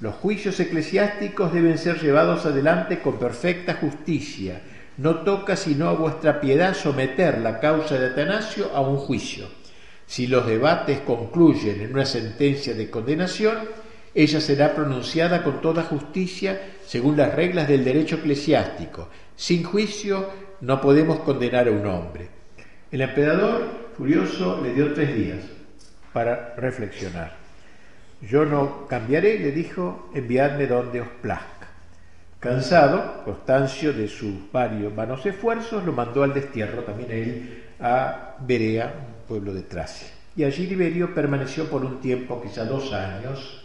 los 0.00 0.14
juicios 0.16 0.58
eclesiásticos 0.60 1.52
deben 1.52 1.78
ser 1.78 2.00
llevados 2.00 2.46
adelante 2.46 3.00
con 3.00 3.18
perfecta 3.18 3.74
justicia, 3.74 4.60
no 4.96 5.16
toca 5.16 5.56
sino 5.56 5.88
a 5.88 5.94
vuestra 5.94 6.40
piedad 6.40 6.74
someter 6.74 7.38
la 7.38 7.58
causa 7.60 7.98
de 7.98 8.06
Atanasio 8.06 8.70
a 8.74 8.80
un 8.80 8.96
juicio. 8.96 9.46
Si 10.06 10.26
los 10.26 10.46
debates 10.46 11.00
concluyen 11.00 11.80
en 11.80 11.92
una 11.92 12.04
sentencia 12.04 12.74
de 12.74 12.90
condenación, 12.90 13.58
ella 14.14 14.40
será 14.40 14.74
pronunciada 14.74 15.42
con 15.42 15.60
toda 15.60 15.82
justicia 15.82 16.60
según 16.86 17.16
las 17.16 17.34
reglas 17.34 17.66
del 17.66 17.84
derecho 17.84 18.16
eclesiástico. 18.16 19.08
Sin 19.34 19.64
juicio 19.64 20.30
no 20.60 20.80
podemos 20.80 21.20
condenar 21.20 21.66
a 21.66 21.72
un 21.72 21.86
hombre. 21.86 22.28
El 22.92 23.00
emperador, 23.00 23.90
furioso, 23.96 24.60
le 24.62 24.72
dio 24.72 24.94
tres 24.94 25.14
días 25.16 25.40
para 26.12 26.54
reflexionar. 26.56 27.34
Yo 28.22 28.44
no 28.44 28.86
cambiaré, 28.86 29.38
le 29.40 29.50
dijo, 29.50 30.10
enviadme 30.14 30.66
donde 30.66 31.00
os 31.00 31.08
plazca. 31.20 31.53
Cansado, 32.44 33.24
Constancio 33.24 33.94
de 33.94 34.06
sus 34.06 34.52
varios 34.52 34.94
vanos 34.94 35.24
esfuerzos, 35.24 35.82
lo 35.82 35.92
mandó 35.92 36.22
al 36.22 36.34
destierro 36.34 36.82
también 36.82 37.10
él 37.10 37.64
a 37.80 38.36
Berea, 38.38 38.92
pueblo 39.26 39.54
de 39.54 39.62
Tracia. 39.62 40.08
Y 40.36 40.44
allí 40.44 40.66
Liberio 40.66 41.14
permaneció 41.14 41.70
por 41.70 41.82
un 41.82 42.02
tiempo, 42.02 42.42
quizá 42.42 42.66
dos 42.66 42.92
años, 42.92 43.64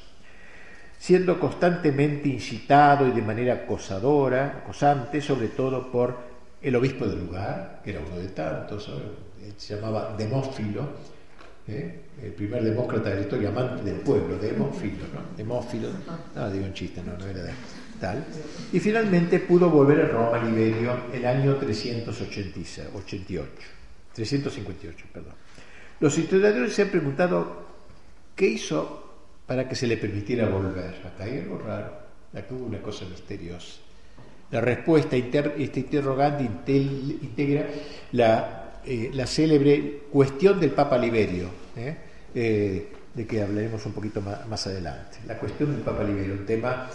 siendo 0.97 1.37
constantemente 1.41 2.29
incitado 2.29 3.05
y 3.05 3.11
de 3.11 3.21
manera 3.21 3.53
acosadora, 3.55 4.61
acosante, 4.63 5.19
sobre 5.19 5.49
todo 5.49 5.91
por 5.91 6.15
el 6.61 6.73
obispo 6.77 7.05
del 7.05 7.19
lugar, 7.19 7.81
que 7.83 7.91
era 7.91 7.99
uno 7.99 8.17
de 8.17 8.29
tantos, 8.29 8.89
se 9.57 9.75
llamaba 9.75 10.15
Demófilo, 10.17 10.87
¿eh? 11.67 11.99
el 12.23 12.31
primer 12.31 12.63
demócrata 12.63 13.09
de 13.09 13.15
la 13.15 13.21
historia, 13.23 13.49
amante 13.49 13.83
del 13.83 13.99
pueblo, 13.99 14.37
Demófilo, 14.37 15.03
¿no? 15.13 15.35
Demófilo, 15.35 15.89
no 16.33 16.49
digo 16.49 16.65
un 16.65 16.73
chiste, 16.73 17.03
no, 17.03 17.17
no 17.17 17.25
era 17.27 17.43
de 17.43 17.51
y 18.71 18.79
finalmente 18.79 19.39
pudo 19.39 19.69
volver 19.69 20.01
a 20.01 20.07
Roma 20.07 20.43
Liberio 20.43 20.97
el 21.13 21.25
año 21.25 21.55
388, 21.55 23.49
358. 24.13 25.05
Perdón. 25.11 25.33
Los 25.99 26.17
historiadores 26.17 26.73
se 26.73 26.83
han 26.83 26.89
preguntado 26.89 27.67
qué 28.35 28.47
hizo 28.47 29.09
para 29.45 29.67
que 29.67 29.75
se 29.75 29.87
le 29.87 29.97
permitiera 29.97 30.47
volver. 30.47 30.95
Acá 31.05 31.25
hay 31.25 31.39
algo 31.39 31.57
raro, 31.57 31.91
acá 32.33 32.47
hubo 32.51 32.65
una 32.65 32.81
cosa 32.81 33.05
misteriosa. 33.05 33.79
La 34.51 34.61
respuesta 34.61 35.15
este 35.15 35.79
interrogante 35.79 36.43
integra 36.43 37.67
la, 38.13 38.79
eh, 38.85 39.11
la, 39.13 39.27
célebre 39.27 40.03
cuestión 40.11 40.59
del 40.59 40.71
Papa 40.71 40.97
Liberio, 40.97 41.49
¿eh? 41.75 41.97
Eh, 42.33 42.91
de 43.13 43.27
que 43.27 43.41
hablaremos 43.41 43.85
un 43.85 43.91
poquito 43.91 44.21
más, 44.21 44.47
más 44.47 44.65
adelante. 44.67 45.17
La 45.27 45.37
cuestión 45.37 45.71
del 45.71 45.81
Papa 45.81 46.03
Liberio, 46.03 46.33
un 46.33 46.45
tema 46.45 46.89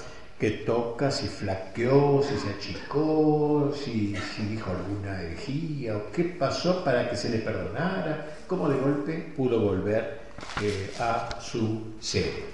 que 0.45 0.51
toca, 0.51 1.11
si 1.11 1.27
flaqueó, 1.27 2.23
si 2.23 2.37
se 2.37 2.51
achicó, 2.51 3.73
si, 3.75 4.15
dijo 4.51 4.71
alguna 4.73 5.23
herejía, 5.23 5.97
o 5.97 6.13
qué 6.13 6.25
pasó 6.25 6.85
para 6.85 7.09
que 7.09 7.17
se 7.17 7.31
le 7.31 7.39
perdonara, 7.39 8.27
cómo 8.47 8.69
de 8.69 8.79
golpe 8.79 9.33
pudo 9.35 9.59
volver 9.59 10.21
eh, 10.61 10.91
a 11.01 11.41
su 11.41 11.95
sede. 11.99 12.45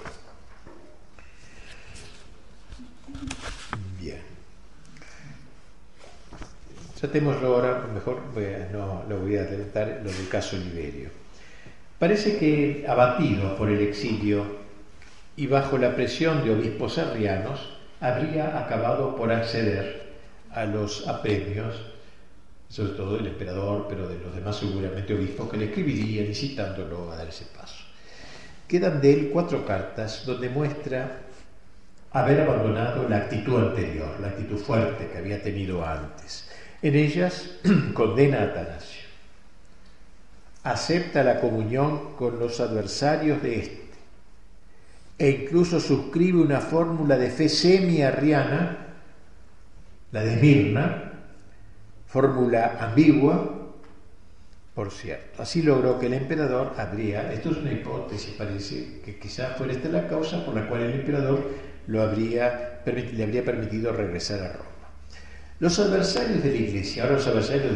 Bien. 3.99 4.21
Tratémoslo 6.97 7.55
ahora, 7.55 7.87
mejor 7.93 8.21
no 8.71 9.03
lo 9.09 9.19
voy 9.19 9.35
a 9.35 9.41
adelantar, 9.41 9.99
lo 10.01 10.09
del 10.09 10.29
caso 10.29 10.55
Liberio. 10.55 11.09
Parece 11.99 12.37
que 12.37 12.85
abatido 12.87 13.57
por 13.57 13.69
el 13.69 13.81
exilio 13.81 14.45
y 15.35 15.47
bajo 15.47 15.77
la 15.77 15.93
presión 15.93 16.45
de 16.45 16.53
obispos 16.53 16.97
arrianos 16.97 17.80
habría 18.01 18.59
acabado 18.59 19.15
por 19.15 19.31
acceder 19.31 20.01
a 20.51 20.65
los 20.65 21.07
apremios, 21.07 21.75
sobre 22.67 22.93
todo 22.93 23.15
del 23.15 23.27
emperador, 23.27 23.85
pero 23.87 24.09
de 24.09 24.19
los 24.19 24.35
demás 24.35 24.57
seguramente 24.57 25.13
obispos 25.13 25.49
que 25.49 25.57
le 25.57 25.65
escribirían 25.65 26.25
incitándolo 26.25 27.11
a 27.11 27.17
dar 27.17 27.27
ese 27.27 27.45
paso. 27.45 27.85
Quedan 28.67 28.99
de 28.99 29.13
él 29.13 29.29
cuatro 29.31 29.65
cartas 29.65 30.25
donde 30.25 30.49
muestra 30.49 31.19
haber 32.11 32.41
abandonado 32.41 33.07
la 33.07 33.17
actitud 33.17 33.57
anterior, 33.57 34.19
la 34.19 34.29
actitud 34.29 34.57
fuerte 34.57 35.07
que 35.07 35.17
había 35.17 35.41
tenido 35.41 35.85
antes. 35.85 36.49
En 36.81 36.95
ellas 36.95 37.51
condena 37.93 38.39
a 38.39 38.43
Atanasio, 38.45 39.01
acepta 40.63 41.23
la 41.23 41.39
comunión 41.39 42.15
con 42.15 42.39
los 42.39 42.59
adversarios 42.59 43.41
de 43.41 43.59
este, 43.59 43.80
e 45.21 45.29
incluso 45.29 45.79
suscribe 45.79 46.41
una 46.41 46.59
fórmula 46.59 47.15
de 47.15 47.29
fe 47.29 47.47
semi-arriana, 47.47 48.87
la 50.11 50.23
de 50.23 50.35
Mirna, 50.37 51.13
fórmula 52.07 52.77
ambigua, 52.79 53.69
por 54.73 54.89
cierto. 54.89 55.43
Así 55.43 55.61
logró 55.61 55.99
que 55.99 56.07
el 56.07 56.15
emperador 56.15 56.73
habría, 56.75 57.31
esto 57.31 57.51
es 57.51 57.57
una 57.57 57.71
hipótesis, 57.71 58.33
parece 58.35 59.01
que 59.05 59.19
quizás 59.19 59.55
fuera 59.57 59.73
esta 59.73 59.89
la 59.89 60.07
causa 60.07 60.43
por 60.43 60.55
la 60.55 60.67
cual 60.67 60.81
el 60.81 61.01
emperador 61.01 61.51
lo 61.85 62.01
habría, 62.01 62.81
le 62.83 63.23
habría 63.23 63.45
permitido 63.45 63.93
regresar 63.93 64.39
a 64.39 64.53
Roma. 64.53 64.89
Los 65.59 65.77
adversarios 65.77 66.41
de 66.41 66.49
la 66.49 66.57
Iglesia, 66.57 67.03
ahora 67.03 67.17
los 67.17 67.27
adversarios 67.27 67.73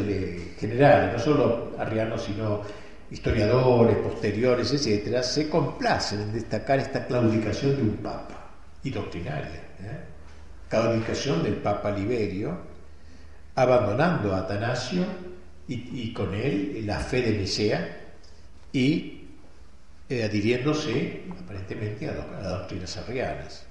generales, 0.58 1.14
no 1.14 1.20
solo 1.20 1.76
arrianos, 1.78 2.24
sino 2.24 2.64
historiadores, 3.12 3.98
posteriores, 3.98 4.74
etcétera, 4.74 5.24
se 5.24 5.50
complacen 5.50 6.22
en 6.22 6.34
destacar 6.34 6.80
esta 6.80 7.06
claudicación 7.06 7.76
de 7.76 7.82
un 7.82 7.98
papa 7.98 8.52
y 8.84 8.90
doctrinaria. 8.90 9.62
¿eh? 9.80 10.00
Claudicación 10.70 11.44
del 11.44 11.56
papa 11.56 11.92
Liberio, 11.92 12.58
abandonando 13.56 14.34
a 14.34 14.40
Atanasio 14.40 15.06
y, 15.68 16.14
con 16.14 16.34
él 16.34 16.84
la 16.86 17.00
fe 17.00 17.22
de 17.22 17.38
Nicea 17.38 18.02
y 18.72 19.24
eh, 20.10 20.24
adhiriéndose 20.24 21.24
aparentemente 21.42 22.10
a, 22.10 22.14
las 22.14 22.60
doctrinas 22.60 22.98
arrianas. 22.98 23.66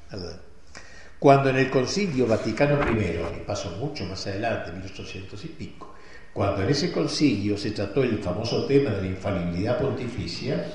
Cuando 1.18 1.50
en 1.50 1.56
el 1.56 1.70
Concilio 1.70 2.26
Vaticano 2.26 2.78
I, 2.90 3.20
y 3.36 3.40
pasó 3.46 3.70
mucho 3.72 4.04
más 4.04 4.26
adelante, 4.26 4.72
1800 4.72 5.44
y 5.44 5.48
pico, 5.48 5.93
cuando 6.34 6.64
en 6.64 6.70
ese 6.70 6.90
concilio 6.90 7.56
se 7.56 7.70
trató 7.70 8.02
el 8.02 8.18
famoso 8.18 8.66
tema 8.66 8.90
de 8.90 9.02
la 9.02 9.08
infalibilidad 9.08 9.78
pontificia, 9.78 10.66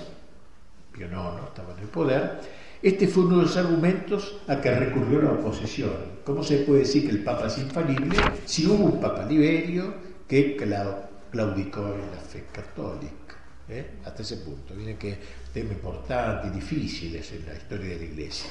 Pío 0.93 1.09
no 1.09 1.37
estaba 1.47 1.73
en 1.73 1.79
el 1.79 1.89
poder, 1.89 2.39
este 2.81 3.09
fue 3.09 3.25
uno 3.25 3.39
de 3.39 3.43
los 3.43 3.57
argumentos 3.57 4.37
a 4.47 4.61
que 4.61 4.73
recurrió 4.73 5.21
la 5.21 5.31
oposición. 5.31 5.91
¿Cómo 6.23 6.43
se 6.43 6.59
puede 6.59 6.81
decir 6.81 7.03
que 7.05 7.11
el 7.11 7.23
Papa 7.25 7.47
es 7.47 7.57
infalible 7.57 8.15
si 8.45 8.67
hubo 8.67 8.85
un 8.85 9.01
Papa 9.01 9.25
Liberio 9.25 9.93
que 10.25 10.55
claudicó 10.55 11.81
en 11.93 12.11
la 12.11 12.21
fe 12.21 12.45
católica? 12.53 13.35
¿eh? 13.67 13.85
Hasta 14.05 14.21
ese 14.21 14.37
punto. 14.37 14.73
Viene 14.73 14.95
que 14.95 15.17
tema 15.53 15.73
importante 15.73 16.47
y 16.47 17.05
en 17.05 17.45
la 17.45 17.53
historia 17.53 17.89
de 17.89 17.97
la 17.97 18.05
Iglesia. 18.05 18.49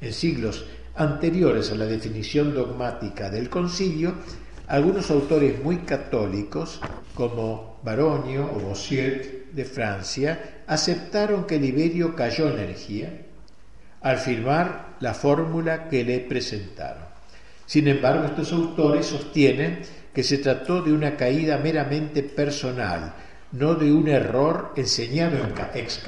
En 0.00 0.12
siglos 0.12 0.66
anteriores 0.94 1.70
a 1.72 1.76
la 1.76 1.86
definición 1.86 2.52
dogmática 2.52 3.30
del 3.30 3.48
concilio, 3.48 4.14
algunos 4.68 5.10
autores 5.10 5.62
muy 5.62 5.78
católicos, 5.78 6.80
como 7.14 7.80
Baronio 7.82 8.50
o 8.54 8.60
Bossier 8.60 9.46
de 9.52 9.64
Francia, 9.64 10.62
aceptaron 10.66 11.44
que 11.44 11.58
Liberio 11.58 12.14
cayó 12.14 12.48
en 12.48 12.60
herejía 12.60 13.22
al 14.02 14.18
firmar 14.18 14.96
la 15.00 15.14
fórmula 15.14 15.88
que 15.88 16.04
le 16.04 16.20
presentaron. 16.20 17.04
Sin 17.66 17.88
embargo, 17.88 18.24
estos 18.24 18.52
autores 18.52 19.06
sostienen 19.06 19.80
que 20.14 20.22
se 20.22 20.38
trató 20.38 20.82
de 20.82 20.92
una 20.92 21.16
caída 21.16 21.58
meramente 21.58 22.22
personal, 22.22 23.14
no 23.52 23.74
de 23.74 23.92
un 23.92 24.08
error 24.08 24.72
enseñado 24.76 25.38
en 25.38 25.54
ex. 25.74 26.00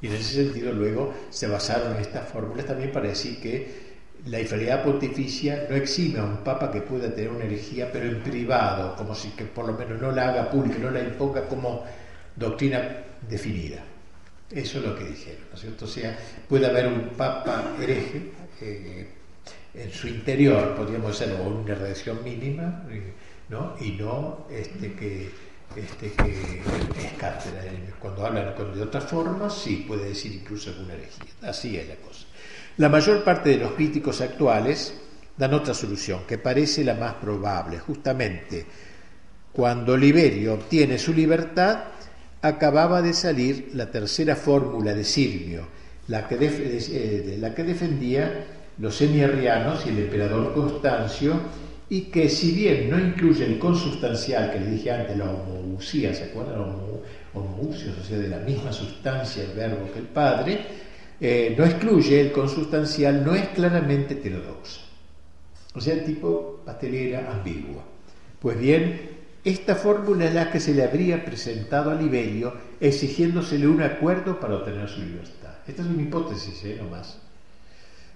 Y 0.00 0.06
en 0.06 0.12
ese 0.14 0.44
sentido 0.44 0.72
luego 0.72 1.12
se 1.30 1.48
basaron 1.48 1.96
en 1.96 2.02
estas 2.02 2.28
fórmulas 2.28 2.66
también 2.66 2.92
para 2.92 3.08
decir 3.08 3.40
que 3.40 3.87
la 4.26 4.40
infalibilidad 4.40 4.84
pontificia 4.84 5.66
no 5.70 5.76
exime 5.76 6.18
a 6.18 6.24
un 6.24 6.38
papa 6.38 6.70
que 6.70 6.80
pueda 6.80 7.14
tener 7.14 7.30
una 7.30 7.44
herejía, 7.44 7.90
pero 7.92 8.06
en 8.06 8.20
privado, 8.22 8.96
como 8.96 9.14
si 9.14 9.30
que 9.30 9.44
por 9.44 9.66
lo 9.66 9.72
menos 9.74 10.00
no 10.00 10.12
la 10.12 10.28
haga 10.28 10.50
pública, 10.50 10.78
no 10.78 10.90
la 10.90 11.00
imponga 11.00 11.42
como 11.46 11.84
doctrina 12.36 13.04
definida. 13.28 13.82
Eso 14.50 14.78
es 14.78 14.84
lo 14.84 14.96
que 14.96 15.04
dijeron, 15.04 15.42
¿no 15.50 15.54
es 15.54 15.60
cierto? 15.60 15.84
O 15.84 15.88
sea, 15.88 16.18
puede 16.48 16.66
haber 16.66 16.86
un 16.86 17.10
papa 17.10 17.76
hereje 17.80 18.32
eh, 18.60 19.06
en 19.74 19.92
su 19.92 20.08
interior, 20.08 20.74
podríamos 20.74 21.20
o 21.20 21.48
una 21.48 21.74
redacción 21.74 22.24
mínima, 22.24 22.84
¿no? 23.48 23.76
Y 23.80 23.92
no 23.92 24.46
este, 24.50 24.94
que, 24.94 25.30
este, 25.76 26.12
que 26.12 26.62
es 27.04 27.12
cátedra. 27.18 27.62
Cuando 28.00 28.26
hablan 28.26 28.54
de 28.74 28.82
otra 28.82 29.00
forma, 29.00 29.50
sí 29.50 29.84
puede 29.86 30.08
decir 30.08 30.32
incluso 30.32 30.70
alguna 30.70 30.94
herejía. 30.94 31.30
Así 31.42 31.76
es 31.76 31.88
la 31.88 31.96
cosa. 31.96 32.27
La 32.78 32.88
mayor 32.88 33.24
parte 33.24 33.50
de 33.50 33.56
los 33.56 33.72
críticos 33.72 34.20
actuales 34.20 34.94
dan 35.36 35.52
otra 35.52 35.74
solución, 35.74 36.20
que 36.28 36.38
parece 36.38 36.84
la 36.84 36.94
más 36.94 37.14
probable. 37.14 37.80
Justamente, 37.80 38.64
cuando 39.52 39.96
Liberio 39.96 40.54
obtiene 40.54 40.96
su 40.96 41.12
libertad, 41.12 41.78
acababa 42.40 43.02
de 43.02 43.14
salir 43.14 43.72
la 43.74 43.90
tercera 43.90 44.36
fórmula 44.36 44.94
de 44.94 45.02
Silvio, 45.02 45.66
la 46.06 46.28
que, 46.28 46.36
eh, 46.40 47.52
que 47.56 47.64
defendía 47.64 48.46
los 48.78 48.94
semiarrianos 48.94 49.84
y 49.84 49.88
el 49.88 49.98
emperador 49.98 50.54
Constancio, 50.54 51.34
y 51.90 52.02
que 52.02 52.28
si 52.28 52.52
bien 52.52 52.90
no 52.90 52.98
incluye 53.00 53.44
el 53.44 53.58
consubstancial 53.58 54.52
que 54.52 54.60
le 54.60 54.70
dije 54.70 54.92
antes, 54.92 55.16
la 55.16 55.28
homousía, 55.28 56.14
¿se 56.14 56.24
acuerdan? 56.24 56.60
Homoousios, 57.34 57.98
o 57.98 58.04
sea, 58.04 58.18
de 58.18 58.28
la 58.28 58.38
misma 58.38 58.72
sustancia 58.72 59.42
el 59.42 59.56
verbo 59.56 59.90
que 59.92 59.98
el 59.98 60.06
padre, 60.06 60.87
eh, 61.20 61.54
no 61.56 61.64
excluye 61.64 62.20
el 62.20 62.32
consubstancial, 62.32 63.24
no 63.24 63.34
es 63.34 63.48
claramente 63.48 64.14
heterodoxa. 64.14 64.80
O 65.74 65.80
sea, 65.80 66.02
tipo 66.04 66.60
pastelera 66.64 67.30
ambigua. 67.30 67.84
Pues 68.40 68.58
bien, 68.58 69.18
esta 69.44 69.74
fórmula 69.74 70.26
es 70.26 70.34
la 70.34 70.50
que 70.50 70.60
se 70.60 70.74
le 70.74 70.82
habría 70.82 71.24
presentado 71.24 71.90
a 71.90 71.94
Liberio 71.94 72.52
exigiéndosele 72.80 73.66
un 73.66 73.82
acuerdo 73.82 74.38
para 74.38 74.56
obtener 74.56 74.88
su 74.88 75.00
libertad. 75.00 75.54
Esta 75.66 75.82
es 75.82 75.88
una 75.88 76.02
hipótesis, 76.02 76.64
¿eh? 76.64 76.78
no 76.80 76.88
más. 76.88 77.18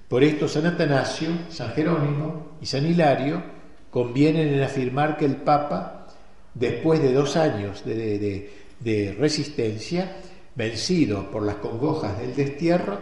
Por 0.09 0.23
esto 0.25 0.47
San 0.47 0.67
Atanasio, 0.67 1.31
San 1.49 1.71
Jerónimo 1.71 2.59
y 2.61 2.67
San 2.67 2.85
Hilario 2.85 3.43
convienen 3.91 4.49
en 4.49 4.63
afirmar 4.63 5.17
que 5.17 5.25
el 5.25 5.37
Papa, 5.37 6.07
después 6.55 7.01
de 7.01 7.13
dos 7.13 7.37
años 7.37 7.85
de, 7.85 9.17
resistencia, 9.19 10.17
vencido 10.55 11.31
por 11.31 11.43
las 11.43 11.57
congojas 11.57 12.19
del 12.19 12.35
destierro, 12.35 12.99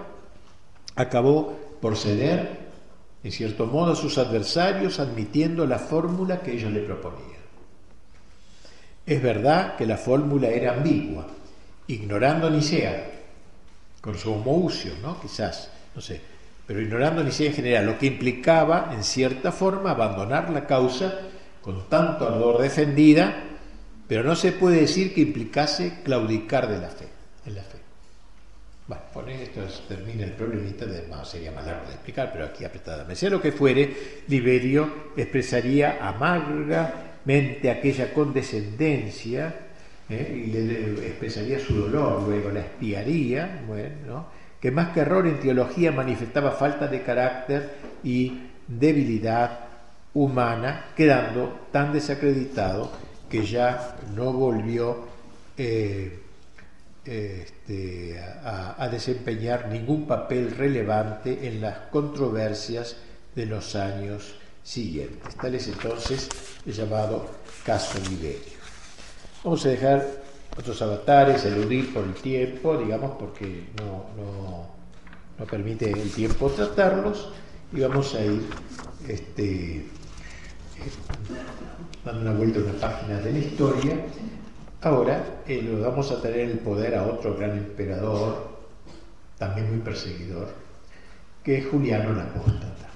acabó 0.96 1.56
por 1.80 1.96
ceder, 1.96 2.58
en 3.22 3.32
cierto 3.32 3.66
modo, 3.66 3.92
a 3.92 3.96
sus 3.96 4.18
adversarios, 4.18 5.00
admitiendo 5.00 5.66
la 5.66 5.78
fórmula 5.78 6.40
que 6.40 6.52
ellos 6.52 6.72
le 6.72 6.80
proponían. 6.80 7.40
Es 9.06 9.22
verdad 9.22 9.76
que 9.76 9.86
la 9.86 9.96
fórmula 9.96 10.48
era 10.48 10.74
ambigua, 10.74 11.26
ignorando 11.86 12.48
Nicea, 12.50 13.10
con 14.00 14.16
su 14.16 14.32
homoucio, 14.32 14.92
¿no? 15.02 15.20
Quizás, 15.20 15.70
no 15.94 16.00
sé, 16.00 16.20
pero 16.66 16.80
ignorando 16.80 17.24
Nicea 17.24 17.48
en 17.48 17.54
general, 17.54 17.86
lo 17.86 17.98
que 17.98 18.06
implicaba, 18.06 18.92
en 18.94 19.02
cierta 19.02 19.52
forma, 19.52 19.90
abandonar 19.90 20.50
la 20.50 20.66
causa 20.66 21.18
con 21.60 21.88
tanto 21.88 22.26
ardor 22.26 22.62
defendida, 22.62 23.42
pero 24.06 24.22
no 24.22 24.34
se 24.36 24.52
puede 24.52 24.82
decir 24.82 25.12
que 25.14 25.20
implicase 25.20 26.02
claudicar 26.04 26.68
de 26.68 26.78
la 26.78 26.88
fe, 26.88 27.08
en 27.46 27.54
la 27.54 27.62
fe. 27.62 27.78
Bueno, 28.86 29.02
por 29.14 29.30
esto 29.30 29.60
termina 29.88 30.24
el 30.24 30.32
problemita, 30.32 30.84
de, 30.84 31.06
más 31.06 31.30
sería 31.30 31.52
más 31.52 31.64
largo 31.64 31.86
de 31.86 31.94
explicar, 31.94 32.30
pero 32.32 32.46
aquí 32.46 32.64
apretadamente. 32.64 33.14
Sea 33.14 33.30
lo 33.30 33.40
que 33.40 33.52
fuere, 33.52 34.22
Liberio 34.26 35.12
expresaría 35.16 35.98
amarga 36.00 37.18
mente 37.24 37.70
aquella 37.70 38.12
condescendencia 38.12 39.54
¿eh? 40.08 40.42
y 40.44 40.50
le 40.50 41.06
expresaría 41.06 41.60
su 41.60 41.74
dolor, 41.74 42.22
luego 42.26 42.50
la 42.50 42.60
espiaría, 42.60 43.62
bueno, 43.66 44.26
que 44.60 44.70
más 44.70 44.92
que 44.92 45.00
error 45.00 45.26
en 45.26 45.38
teología 45.38 45.92
manifestaba 45.92 46.50
falta 46.52 46.88
de 46.88 47.02
carácter 47.02 47.70
y 48.02 48.40
debilidad 48.66 49.60
humana, 50.14 50.86
quedando 50.96 51.68
tan 51.70 51.92
desacreditado 51.92 52.90
que 53.28 53.44
ya 53.46 53.96
no 54.14 54.32
volvió 54.32 55.04
eh, 55.56 56.19
este, 57.04 58.20
a, 58.44 58.88
desempeñar 58.90 59.68
ningún 59.68 60.06
papel 60.06 60.50
relevante 60.56 61.48
en 61.48 61.60
las 61.60 61.78
controversias 61.90 62.96
de 63.34 63.46
los 63.46 63.74
años 63.74 64.34
siguientes. 64.62 65.34
Tal 65.36 65.54
es 65.54 65.68
entonces 65.68 66.28
el 66.66 66.72
llamado 66.72 67.26
caso 67.64 67.98
Liberio. 68.10 68.60
Vamos 69.42 69.64
a 69.64 69.70
dejar 69.70 70.06
otros 70.56 70.82
avatares, 70.82 71.44
eludir 71.44 71.92
por 71.94 72.04
el 72.04 72.14
tiempo, 72.14 72.76
digamos, 72.76 73.12
porque 73.18 73.68
no, 73.78 74.06
no, 74.16 75.46
permite 75.46 75.90
el 75.90 76.10
tiempo 76.10 76.50
tratarlos, 76.50 77.30
y 77.72 77.80
vamos 77.80 78.14
a 78.14 78.22
ir 78.22 78.42
este, 79.08 79.76
eh, 79.76 79.84
dando 82.04 82.20
una 82.20 82.32
vuelta 82.32 82.60
a 82.60 82.62
una 82.64 82.72
página 82.74 83.20
de 83.20 83.32
la 83.32 83.38
historia. 83.38 83.96
Ahora 84.82 85.42
eh, 85.46 85.60
lo 85.62 85.82
vamos 85.82 86.10
a 86.10 86.22
tener 86.22 86.40
el 86.40 86.58
poder 86.58 86.94
a 86.94 87.04
otro 87.04 87.36
gran 87.36 87.50
emperador, 87.50 88.48
también 89.36 89.70
muy 89.70 89.80
perseguidor, 89.80 90.48
que 91.44 91.58
es 91.58 91.66
Juliano 91.66 92.14
la 92.14 92.22
Apóstata. 92.22 92.88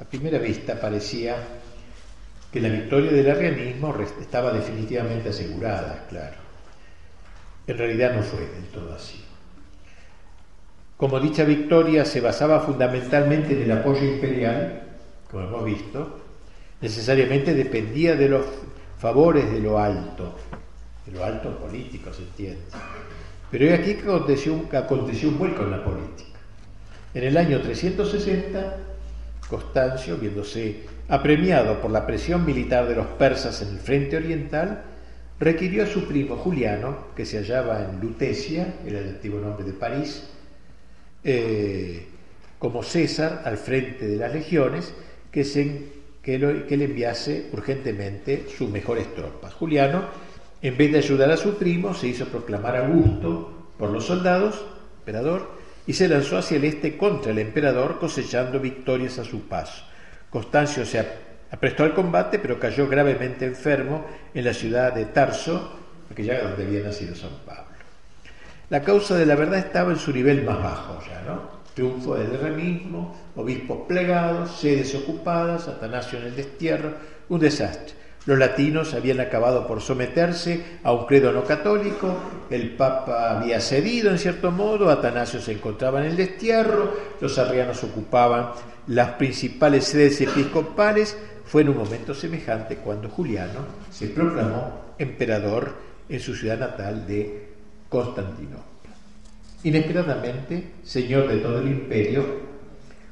A 0.00 0.04
primera 0.04 0.38
vista 0.38 0.80
parecía 0.80 1.36
que 2.50 2.60
la 2.60 2.70
victoria 2.70 3.12
del 3.12 3.30
arrianismo 3.30 3.94
estaba 4.20 4.52
definitivamente 4.52 5.28
asegurada, 5.28 6.06
claro. 6.08 6.36
En 7.66 7.76
realidad 7.76 8.14
no 8.14 8.22
fue 8.22 8.40
del 8.40 8.64
todo 8.72 8.94
así. 8.94 9.22
Como 10.96 11.20
dicha 11.20 11.44
victoria 11.44 12.06
se 12.06 12.22
basaba 12.22 12.60
fundamentalmente 12.60 13.52
en 13.52 13.70
el 13.70 13.72
apoyo 13.72 14.04
imperial, 14.04 14.82
como 15.30 15.44
hemos 15.44 15.64
visto, 15.64 16.20
necesariamente 16.80 17.54
dependía 17.54 18.16
de 18.16 18.30
los 18.30 18.46
favores 18.98 19.50
de 19.50 19.60
lo 19.60 19.78
alto, 19.78 20.34
de 21.06 21.12
lo 21.12 21.24
alto 21.24 21.56
político, 21.58 22.12
se 22.12 22.22
entiende. 22.22 22.62
Pero 23.50 23.66
es 23.66 23.80
aquí 23.80 23.94
que 23.94 24.76
aconteció 24.76 25.28
un, 25.28 25.38
vuelco 25.38 25.62
en 25.62 25.70
la 25.70 25.84
política. 25.84 26.38
En 27.14 27.24
el 27.24 27.36
año 27.36 27.60
360, 27.60 28.76
Constancio, 29.48 30.16
viéndose 30.16 30.84
apremiado 31.08 31.80
por 31.80 31.90
la 31.90 32.06
presión 32.06 32.46
militar 32.46 32.86
de 32.86 32.94
los 32.94 33.06
persas 33.06 33.60
en 33.62 33.70
el 33.70 33.78
frente 33.78 34.16
oriental, 34.16 34.84
requirió 35.40 35.82
a 35.82 35.86
su 35.86 36.06
primo 36.06 36.36
Juliano, 36.36 37.06
que 37.16 37.26
se 37.26 37.38
hallaba 37.38 37.82
en 37.82 37.98
Lutecia, 38.00 38.74
era 38.86 39.00
el 39.00 39.08
antiguo 39.08 39.40
nombre 39.40 39.64
de 39.64 39.72
París, 39.72 40.28
eh, 41.24 42.06
como 42.58 42.82
César 42.82 43.42
al 43.44 43.56
frente 43.56 44.06
de 44.06 44.16
las 44.16 44.32
legiones, 44.32 44.94
que, 45.32 45.42
que, 46.22 46.38
le 46.38 46.84
enviase 46.84 47.46
urgentemente 47.52 48.46
sus 48.56 48.68
mejores 48.68 49.12
tropas. 49.14 49.54
Juliano, 49.54 50.04
en 50.62 50.76
vez 50.76 50.92
de 50.92 50.98
ayudar 50.98 51.30
a 51.30 51.36
su 51.36 51.54
primo, 51.56 51.94
se 51.94 52.08
hizo 52.08 52.26
proclamar 52.26 52.76
Augusto 52.76 53.68
por 53.78 53.90
los 53.90 54.04
soldados, 54.04 54.62
emperador, 54.98 55.58
y 55.86 55.94
se 55.94 56.08
lanzó 56.08 56.38
hacia 56.38 56.58
el 56.58 56.64
este 56.64 56.96
contra 56.96 57.32
el 57.32 57.38
emperador, 57.38 57.98
cosechando 57.98 58.60
victorias 58.60 59.18
a 59.18 59.24
su 59.24 59.48
paso. 59.48 59.84
Constancio 60.28 60.84
se 60.84 61.04
aprestó 61.50 61.84
al 61.84 61.94
combate, 61.94 62.38
pero 62.38 62.60
cayó 62.60 62.86
gravemente 62.88 63.46
enfermo 63.46 64.04
en 64.34 64.44
la 64.44 64.52
ciudad 64.52 64.92
de 64.92 65.06
Tarso, 65.06 65.78
aquella 66.10 66.42
donde 66.42 66.64
había 66.64 66.82
nacido 66.82 67.14
San 67.14 67.30
Pablo. 67.46 67.64
La 68.68 68.82
causa 68.82 69.16
de 69.16 69.26
la 69.26 69.34
verdad 69.34 69.58
estaba 69.58 69.90
en 69.90 69.98
su 69.98 70.12
nivel 70.12 70.44
más 70.44 70.62
bajo 70.62 71.00
ya, 71.08 71.22
¿no? 71.26 71.60
Triunfo 71.74 72.14
del 72.14 72.38
remismo, 72.38 73.16
obispos 73.34 73.86
plegados, 73.88 74.60
sedes 74.60 74.94
ocupadas, 74.94 75.66
Atanasio 75.66 76.18
en 76.18 76.26
el 76.26 76.36
destierro, 76.36 76.92
un 77.28 77.40
desastre. 77.40 77.99
Los 78.26 78.38
latinos 78.38 78.92
habían 78.92 79.20
acabado 79.20 79.66
por 79.66 79.80
someterse 79.80 80.78
a 80.82 80.92
un 80.92 81.06
credo 81.06 81.32
no 81.32 81.44
católico, 81.44 82.14
el 82.50 82.76
Papa 82.76 83.30
había 83.38 83.60
cedido 83.60 84.10
en 84.10 84.18
cierto 84.18 84.50
modo, 84.50 84.90
Atanasio 84.90 85.40
se 85.40 85.52
encontraba 85.52 86.00
en 86.00 86.10
el 86.10 86.16
destierro, 86.16 86.92
los 87.20 87.38
arrianos 87.38 87.82
ocupaban 87.82 88.50
las 88.88 89.10
principales 89.12 89.84
sedes 89.86 90.20
episcopales, 90.20 91.16
fue 91.46 91.62
en 91.62 91.70
un 91.70 91.78
momento 91.78 92.14
semejante 92.14 92.76
cuando 92.76 93.08
Juliano 93.08 93.60
se 93.90 94.08
proclamó 94.08 94.94
emperador 94.98 95.74
en 96.08 96.20
su 96.20 96.34
ciudad 96.34 96.58
natal 96.58 97.06
de 97.06 97.48
Constantinopla. 97.88 98.60
Inesperadamente, 99.62 100.72
señor 100.82 101.26
de 101.26 101.38
todo 101.38 101.60
el 101.60 101.68
imperio, 101.68 102.24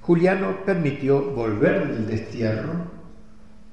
Juliano 0.02 0.64
permitió 0.66 1.22
volver 1.22 1.88
del 1.88 2.06
destierro 2.06 2.98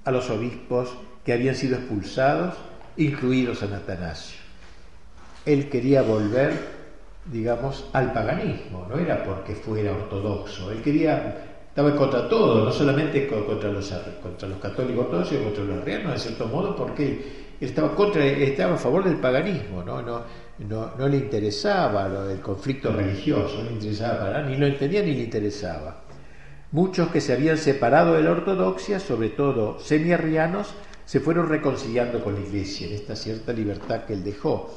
a 0.04 0.12
los 0.12 0.30
obispos 0.30 0.96
que 1.26 1.34
habían 1.34 1.56
sido 1.56 1.78
expulsados, 1.78 2.54
incluidos 2.98 3.60
San 3.60 3.74
Atanasio. 3.74 4.40
Él 5.46 5.70
quería 5.70 6.04
volver, 6.04 6.54
digamos, 7.32 7.90
al 7.94 8.14
paganismo, 8.14 8.86
no 8.88 8.98
era 8.98 9.24
porque 9.24 9.56
fuera 9.56 9.92
ortodoxo, 9.92 10.72
él 10.72 10.82
quería, 10.82 11.64
estaba 11.68 11.96
contra 11.96 12.30
todo, 12.30 12.64
no 12.64 12.72
solamente 12.72 13.28
contra 13.28 13.72
los, 13.72 13.92
contra 14.22 14.48
los 14.48 14.60
católicos 14.60 15.06
ortodoxos, 15.06 15.38
contra 15.40 15.64
los 15.64 15.82
arrianos, 15.82 16.14
de 16.14 16.20
cierto 16.20 16.48
modo, 16.48 16.76
porque 16.76 17.46
estaba, 17.60 17.96
contra, 17.96 18.24
estaba 18.24 18.76
a 18.76 18.78
favor 18.78 19.04
del 19.04 19.18
paganismo, 19.18 19.84
no, 19.84 20.04
no, 20.04 20.22
no, 20.60 20.92
no 20.96 21.08
le 21.08 21.18
interesaba 21.18 22.08
lo 22.08 22.26
del 22.26 22.40
conflicto 22.40 22.92
religioso, 22.92 23.64
no 23.64 23.70
le 23.70 23.74
interesaba 23.74 24.20
para 24.20 24.32
nada, 24.32 24.50
ni 24.50 24.58
lo 24.58 24.68
entendía 24.68 25.02
ni 25.02 25.14
le 25.14 25.24
interesaba. 25.24 26.02
Muchos 26.72 27.10
que 27.10 27.22
se 27.22 27.34
habían 27.34 27.58
separado 27.58 28.14
de 28.14 28.24
la 28.24 28.32
ortodoxia, 28.32 29.00
sobre 29.00 29.30
todo 29.30 29.80
semiarrianos, 29.80 30.74
se 31.06 31.20
fueron 31.20 31.48
reconciliando 31.48 32.24
con 32.24 32.34
la 32.34 32.42
Iglesia 32.42 32.88
en 32.88 32.94
esta 32.94 33.16
cierta 33.16 33.54
libertad 33.54 34.06
que 34.06 34.14
él 34.14 34.24
dejó. 34.24 34.76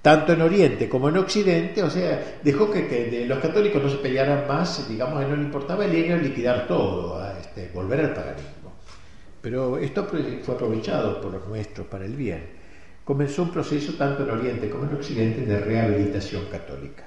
Tanto 0.00 0.34
en 0.34 0.42
Oriente 0.42 0.88
como 0.88 1.08
en 1.08 1.16
Occidente, 1.16 1.82
o 1.82 1.90
sea, 1.90 2.38
dejó 2.42 2.70
que, 2.70 3.24
los 3.26 3.38
católicos 3.38 3.82
no 3.82 3.88
se 3.88 3.96
pelearan 3.96 4.46
más, 4.46 4.86
digamos, 4.88 5.26
no 5.26 5.34
le 5.34 5.42
importaba 5.42 5.84
el 5.86 5.94
era 5.94 6.16
liquidar 6.16 6.66
todo, 6.66 7.26
este, 7.40 7.70
volver 7.74 8.00
al 8.00 8.14
paganismo. 8.14 8.72
Pero 9.40 9.78
esto 9.78 10.04
fue 10.04 10.54
aprovechado 10.54 11.20
por 11.20 11.32
los 11.32 11.46
nuestros 11.48 11.86
para 11.86 12.04
el 12.04 12.14
bien. 12.16 12.44
Comenzó 13.04 13.42
un 13.42 13.50
proceso 13.50 13.94
tanto 13.94 14.22
en 14.22 14.30
Oriente 14.30 14.70
como 14.70 14.84
en 14.84 14.94
Occidente 14.94 15.44
de 15.44 15.58
rehabilitación 15.58 16.44
católica. 16.50 17.04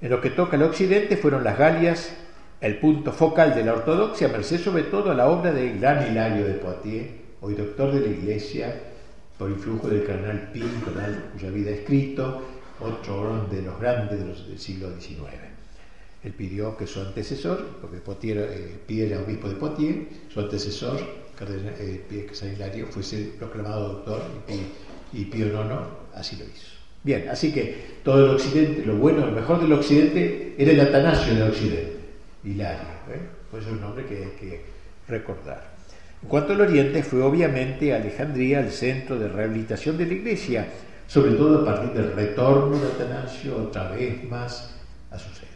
En 0.00 0.10
lo 0.10 0.20
que 0.20 0.30
toca 0.30 0.56
al 0.56 0.62
Occidente 0.62 1.16
fueron 1.16 1.44
las 1.44 1.58
Galias 1.58 2.14
el 2.60 2.78
punto 2.78 3.12
focal 3.12 3.54
de 3.54 3.64
la 3.64 3.74
ortodoxia, 3.74 4.28
merced 4.28 4.58
sobre 4.58 4.84
todo 4.84 5.10
a 5.10 5.14
la 5.14 5.28
obra 5.28 5.52
de 5.52 5.78
gran 5.78 6.10
Hilario 6.10 6.46
de 6.46 6.54
Poitiers, 6.54 7.23
hoy 7.44 7.54
doctor 7.54 7.92
de 7.92 8.00
la 8.00 8.06
Iglesia, 8.06 8.74
por 9.38 9.50
influjo 9.50 9.88
del 9.88 10.06
cardenal 10.06 10.50
Pío, 10.50 10.64
cuya 11.34 11.50
vida 11.50 11.70
ha 11.70 11.74
escrito, 11.74 12.42
otro 12.80 13.46
de 13.50 13.60
los 13.60 13.78
grandes 13.78 14.18
del 14.18 14.58
siglo 14.58 14.88
XIX. 14.98 15.20
Él 16.22 16.32
pidió 16.32 16.74
que 16.74 16.86
su 16.86 17.00
antecesor, 17.00 17.80
porque 17.82 17.98
Poitiers 17.98 18.48
eh, 18.88 19.12
al 19.12 19.24
obispo 19.24 19.48
de 19.50 19.56
Poitiers, 19.56 20.06
su 20.32 20.40
antecesor, 20.40 20.98
cardenal, 21.38 21.74
eh, 21.78 22.30
San 22.32 22.54
Hilario, 22.54 22.86
fuese 22.86 23.34
proclamado 23.38 23.88
doctor 23.88 24.22
y, 24.48 25.20
y 25.20 25.24
Pío 25.26 25.48
IX 25.48 25.70
así 26.14 26.36
lo 26.36 26.44
hizo. 26.44 26.72
Bien, 27.02 27.28
así 27.28 27.52
que 27.52 27.98
todo 28.02 28.24
el 28.24 28.30
occidente, 28.30 28.86
lo 28.86 28.96
bueno, 28.96 29.26
lo 29.26 29.32
mejor 29.32 29.60
del 29.60 29.72
occidente 29.74 30.54
era 30.56 30.72
el 30.72 30.80
Atanasio 30.80 31.34
del 31.34 31.50
occidente, 31.50 31.96
Hilario, 32.42 32.88
¿eh? 33.12 33.20
pues 33.50 33.66
es 33.66 33.70
un 33.70 33.82
nombre 33.82 34.06
que 34.06 34.16
hay 34.16 34.30
que 34.40 34.62
recordar. 35.06 35.73
En 36.24 36.30
cuanto 36.30 36.54
al 36.54 36.62
oriente, 36.62 37.02
fue 37.02 37.22
obviamente 37.22 37.92
Alejandría 37.92 38.60
el 38.60 38.70
centro 38.70 39.18
de 39.18 39.28
rehabilitación 39.28 39.98
de 39.98 40.06
la 40.06 40.14
iglesia, 40.14 40.66
sobre 41.06 41.32
todo 41.32 41.60
a 41.60 41.64
partir 41.66 41.90
del 41.92 42.14
retorno 42.14 42.78
de 42.78 42.86
Atanasio 42.86 43.56
otra 43.58 43.90
vez 43.90 44.24
más 44.30 44.74
a 45.10 45.18
su 45.18 45.28
sede. 45.34 45.50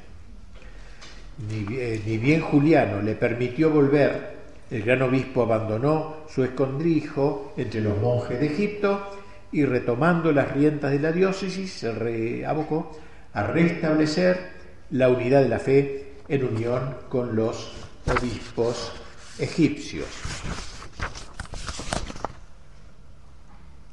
Ni 2.07 2.18
bien, 2.18 2.42
Juliano 2.42 3.00
le 3.00 3.14
permitió 3.14 3.70
volver, 3.70 4.37
el 4.70 4.83
gran 4.83 5.00
obispo 5.00 5.44
abandonó 5.44 6.16
su 6.28 6.44
escondrijo 6.44 7.54
entre 7.57 7.81
los 7.81 7.96
monjes 7.96 8.38
de 8.38 8.46
Egipto 8.48 9.09
y 9.50 9.64
retomando 9.64 10.33
las 10.33 10.52
riendas 10.52 10.92
de 10.92 11.00
la 11.00 11.12
diócesis 11.12 11.72
se 11.72 11.92
reabocó 11.92 12.94
a 13.33 13.42
restablecer 13.44 14.38
la 14.90 15.09
unidad 15.09 15.40
de 15.40 15.48
la 15.48 15.61
fe 15.61 16.12
en 16.28 16.44
unión 16.44 16.94
con 17.09 17.35
los 17.35 17.72
obispos 18.07 18.92
egipcios, 19.38 20.07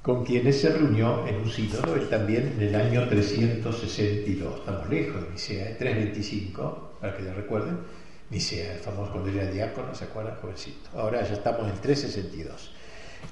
con 0.01 0.23
quienes 0.23 0.61
se 0.61 0.69
reunió 0.69 1.27
en 1.27 1.37
un 1.37 1.49
sínodo, 1.49 1.95
él 1.95 2.07
también 2.09 2.53
en 2.57 2.67
el 2.67 2.75
año 2.75 3.07
362. 3.07 4.59
Estamos 4.59 4.89
lejos 4.89 5.23
de 5.23 5.31
Nicea, 5.31 5.77
325, 5.77 6.97
para 7.01 7.15
que 7.15 7.23
le 7.23 7.33
recuerden. 7.33 7.79
Nicea, 8.29 8.73
el 8.73 8.79
famoso 8.79 9.11
cuando 9.11 9.29
era 9.31 9.49
diácono, 9.49 9.93
¿se 9.95 10.05
acuerdan? 10.05 10.35
Jovencito. 10.35 10.89
Ahora 10.95 11.23
ya 11.23 11.33
estamos 11.33 11.67
en 11.67 11.79
362. 11.81 12.71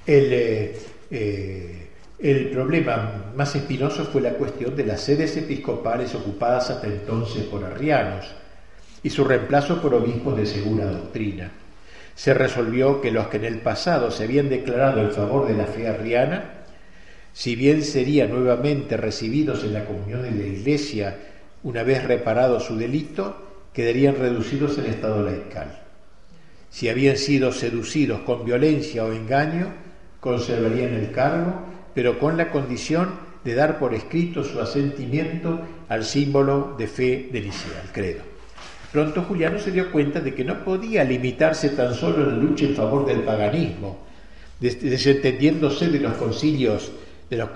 El, 0.06 0.32
eh, 0.32 0.78
eh, 1.10 1.88
el 2.18 2.50
problema 2.50 3.32
más 3.36 3.54
espinoso 3.54 4.04
fue 4.06 4.20
la 4.20 4.32
cuestión 4.34 4.74
de 4.74 4.86
las 4.86 5.00
sedes 5.00 5.36
episcopales 5.36 6.14
ocupadas 6.14 6.70
hasta 6.70 6.86
entonces 6.86 7.44
por 7.44 7.64
arrianos 7.64 8.26
y 9.02 9.10
su 9.10 9.24
reemplazo 9.24 9.80
por 9.80 9.94
obispos 9.94 10.36
de 10.36 10.46
segura 10.46 10.86
doctrina 10.86 11.52
se 12.14 12.34
resolvió 12.34 13.00
que 13.00 13.10
los 13.10 13.28
que 13.28 13.38
en 13.38 13.44
el 13.44 13.58
pasado 13.58 14.10
se 14.10 14.24
habían 14.24 14.48
declarado 14.48 15.00
en 15.00 15.12
favor 15.12 15.48
de 15.48 15.54
la 15.54 15.66
fe 15.66 15.88
arriana, 15.88 16.64
si 17.32 17.56
bien 17.56 17.82
serían 17.82 18.30
nuevamente 18.30 18.96
recibidos 18.96 19.64
en 19.64 19.74
la 19.74 19.84
comunión 19.84 20.22
de 20.22 20.30
la 20.30 20.46
Iglesia 20.46 21.16
una 21.64 21.82
vez 21.82 22.04
reparado 22.04 22.60
su 22.60 22.76
delito, 22.76 23.36
quedarían 23.72 24.16
reducidos 24.16 24.78
en 24.78 24.86
estado 24.86 25.22
laical. 25.22 25.80
Si 26.70 26.88
habían 26.88 27.16
sido 27.16 27.52
seducidos 27.52 28.20
con 28.20 28.44
violencia 28.44 29.04
o 29.04 29.12
engaño, 29.12 29.72
conservarían 30.20 30.94
el 30.94 31.10
cargo, 31.10 31.54
pero 31.94 32.18
con 32.18 32.36
la 32.36 32.50
condición 32.50 33.10
de 33.44 33.54
dar 33.54 33.78
por 33.78 33.94
escrito 33.94 34.44
su 34.44 34.60
asentimiento 34.60 35.60
al 35.88 36.04
símbolo 36.04 36.74
de 36.78 36.86
fe 36.86 37.28
de 37.32 37.40
Nicea, 37.40 37.82
el 37.82 37.92
credo. 37.92 38.33
Pronto 38.94 39.22
Juliano 39.22 39.58
se 39.58 39.72
dio 39.72 39.90
cuenta 39.90 40.20
de 40.20 40.32
que 40.32 40.44
no 40.44 40.62
podía 40.62 41.02
limitarse 41.02 41.70
tan 41.70 41.94
solo 41.94 42.22
a 42.22 42.28
la 42.28 42.36
lucha 42.36 42.64
en 42.64 42.76
favor 42.76 43.04
del 43.04 43.22
paganismo, 43.22 43.98
desentendiéndose 44.60 45.88
de 45.88 45.98
los 45.98 46.12
concilios 46.12 46.92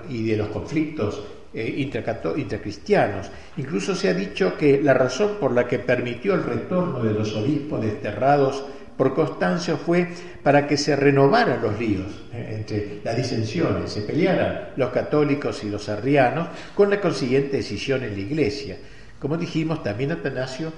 y 0.09 0.23
de 0.25 0.35
los 0.35 0.49
conflictos 0.49 1.23
eh, 1.53 1.87
intracristianos. 2.35 3.31
Incluso 3.55 3.95
se 3.95 4.09
ha 4.09 4.13
dicho 4.13 4.57
que 4.57 4.83
la 4.83 4.93
razón 4.93 5.37
por 5.39 5.53
la 5.53 5.65
que 5.65 5.79
permitió 5.79 6.33
el 6.33 6.43
retorno 6.43 7.01
de 7.01 7.13
los 7.13 7.33
obispos 7.33 7.85
desterrados 7.85 8.65
por 8.97 9.15
Constancio 9.15 9.77
fue 9.77 10.09
para 10.43 10.67
que 10.67 10.75
se 10.75 10.97
renovaran 10.97 11.61
los 11.61 11.79
líos 11.79 12.07
eh, 12.33 12.55
entre 12.59 12.99
las 13.01 13.15
disensiones, 13.15 13.89
se 13.89 14.01
pelearan 14.01 14.71
los 14.75 14.89
católicos 14.89 15.63
y 15.63 15.69
los 15.69 15.87
arrianos 15.87 16.49
con 16.75 16.89
la 16.89 16.99
consiguiente 16.99 17.55
decisión 17.55 18.03
en 18.03 18.11
la 18.11 18.19
Iglesia. 18.19 18.75
Como 19.21 19.37
dijimos, 19.37 19.81
también 19.83 20.11
Atanasio 20.11 20.73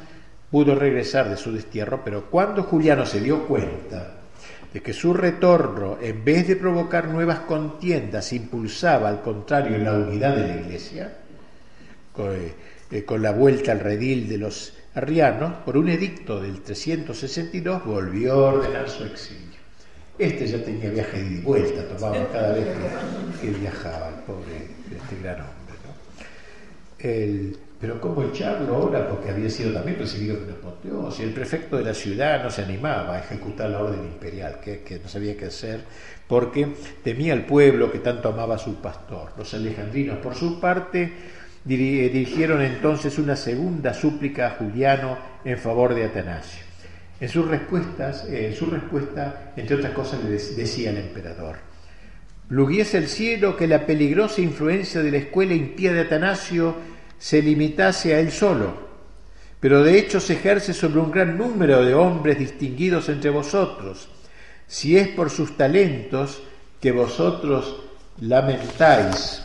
pudo 0.51 0.75
regresar 0.75 1.29
de 1.29 1.37
su 1.37 1.53
destierro, 1.53 2.01
pero 2.03 2.29
cuando 2.29 2.63
Juliano 2.63 3.05
se 3.05 3.21
dio 3.21 3.47
cuenta 3.47 4.17
de 4.73 4.81
que 4.81 4.93
su 4.93 5.13
retorno, 5.13 5.97
en 6.01 6.23
vez 6.23 6.47
de 6.47 6.57
provocar 6.57 7.07
nuevas 7.07 7.39
contiendas, 7.39 8.33
impulsaba 8.33 9.09
al 9.09 9.21
contrario 9.21 9.77
la 9.77 9.93
unidad 9.93 10.35
de 10.35 10.47
la 10.47 10.61
Iglesia, 10.61 11.17
con, 12.13 12.35
eh, 12.91 13.05
con 13.05 13.21
la 13.21 13.31
vuelta 13.31 13.71
al 13.71 13.79
redil 13.79 14.27
de 14.27 14.37
los 14.37 14.73
arrianos, 14.93 15.53
por 15.65 15.77
un 15.77 15.89
edicto 15.89 16.41
del 16.41 16.61
362 16.61 17.85
volvió 17.85 18.33
a 18.33 18.53
ordenar 18.53 18.89
su 18.89 19.05
exilio. 19.05 19.51
Este 20.17 20.45
ya 20.45 20.63
tenía 20.63 20.89
viaje 20.89 21.23
de 21.23 21.41
vuelta, 21.41 21.87
tomaba 21.87 22.27
cada 22.31 22.53
vez 22.53 22.67
que, 23.41 23.49
viajaba, 23.49 24.09
el 24.09 24.15
pobre, 24.25 24.67
este 24.95 25.21
gran 25.23 25.39
hombre. 25.39 25.75
¿no? 25.85 27.09
El, 27.09 27.57
pero 27.81 27.99
¿cómo 27.99 28.21
echarlo 28.21 28.75
ahora? 28.75 29.07
Porque 29.07 29.31
había 29.31 29.49
sido 29.49 29.73
también 29.73 29.97
recibido 29.97 30.37
con 30.37 30.51
apoteosis. 30.51 31.21
El 31.21 31.33
prefecto 31.33 31.77
de 31.77 31.83
la 31.83 31.95
ciudad 31.95 32.43
no 32.43 32.51
se 32.51 32.61
animaba 32.61 33.15
a 33.15 33.19
ejecutar 33.19 33.71
la 33.71 33.79
orden 33.79 34.05
imperial, 34.05 34.59
que, 34.63 34.81
que 34.81 34.99
no 34.99 35.09
sabía 35.09 35.35
qué 35.35 35.45
hacer, 35.45 35.81
porque 36.27 36.67
temía 37.03 37.33
al 37.33 37.45
pueblo 37.45 37.91
que 37.91 37.97
tanto 37.97 38.29
amaba 38.29 38.55
a 38.55 38.59
su 38.59 38.75
pastor. 38.75 39.31
Los 39.35 39.55
alejandrinos, 39.55 40.19
por 40.19 40.35
su 40.35 40.59
parte, 40.59 41.11
eh, 41.67 42.09
dirigieron 42.13 42.61
entonces 42.61 43.17
una 43.17 43.35
segunda 43.35 43.95
súplica 43.95 44.47
a 44.47 44.51
Juliano 44.51 45.17
en 45.43 45.57
favor 45.57 45.95
de 45.95 46.05
Atanasio. 46.05 46.63
En 47.19 47.29
sus 47.29 47.47
respuestas, 47.47 48.25
eh, 48.25 48.47
en 48.47 48.55
su 48.55 48.67
respuesta, 48.67 49.53
entre 49.55 49.77
otras 49.77 49.93
cosas, 49.93 50.23
le 50.23 50.31
decía 50.31 50.91
al 50.91 50.97
emperador: 50.97 51.55
Pluguiese 52.47 52.97
el 52.97 53.07
cielo 53.07 53.57
que 53.57 53.67
la 53.67 53.85
peligrosa 53.85 54.41
influencia 54.41 55.01
de 55.01 55.11
la 55.11 55.17
escuela 55.17 55.53
impía 55.53 55.93
de 55.93 56.01
Atanasio 56.01 56.75
se 57.21 57.39
limitase 57.39 58.15
a 58.15 58.19
él 58.19 58.31
solo, 58.31 58.73
pero 59.59 59.83
de 59.83 59.99
hecho 59.99 60.19
se 60.19 60.33
ejerce 60.33 60.73
sobre 60.73 60.99
un 60.99 61.11
gran 61.11 61.37
número 61.37 61.85
de 61.85 61.93
hombres 61.93 62.39
distinguidos 62.39 63.09
entre 63.09 63.29
vosotros. 63.29 64.09
Si 64.65 64.97
es 64.97 65.09
por 65.09 65.29
sus 65.29 65.55
talentos 65.55 66.41
que 66.81 66.91
vosotros 66.91 67.75
lamentáis 68.21 69.43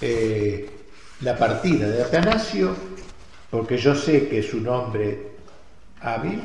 eh, 0.00 0.70
la 1.22 1.36
partida 1.36 1.88
de 1.88 2.02
Atanasio, 2.04 2.76
porque 3.50 3.76
yo 3.76 3.96
sé 3.96 4.28
que 4.28 4.38
es 4.38 4.54
un 4.54 4.68
hombre 4.68 5.18
hábil 6.00 6.42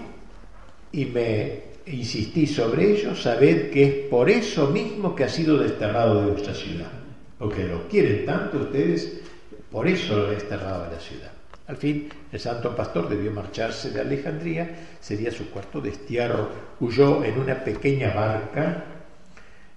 y 0.92 1.06
me 1.06 1.62
insistí 1.86 2.48
sobre 2.48 2.94
ello, 2.94 3.16
sabed 3.16 3.70
que 3.70 3.84
es 3.84 3.94
por 4.08 4.32
eso 4.32 4.70
mismo 4.70 5.14
que 5.14 5.26
ha 5.26 5.30
sido 5.30 5.60
desterrado 5.60 6.22
de 6.22 6.32
vuestra 6.32 6.56
ciudad, 6.56 6.92
porque 7.38 7.68
lo 7.68 7.88
quieren 7.88 8.26
tanto 8.26 8.58
ustedes 8.58 9.29
por 9.72 9.88
eso 9.88 10.16
lo 10.16 10.30
desterrado 10.30 10.86
de 10.86 10.92
la 10.96 11.00
ciudad. 11.00 11.32
Al 11.70 11.78
fin, 11.78 12.10
el 12.32 12.40
santo 12.40 12.76
pastor 12.76 13.08
debió 13.08 13.32
marcharse 13.32 13.92
de 13.92 14.02
Alejandría, 14.02 14.68
sería 15.00 15.32
su 15.32 15.52
cuarto 15.52 15.80
destierro. 15.80 16.50
Huyó 16.80 17.24
en 17.24 17.40
una 17.40 17.64
pequeña 17.64 18.12
barca, 18.12 18.86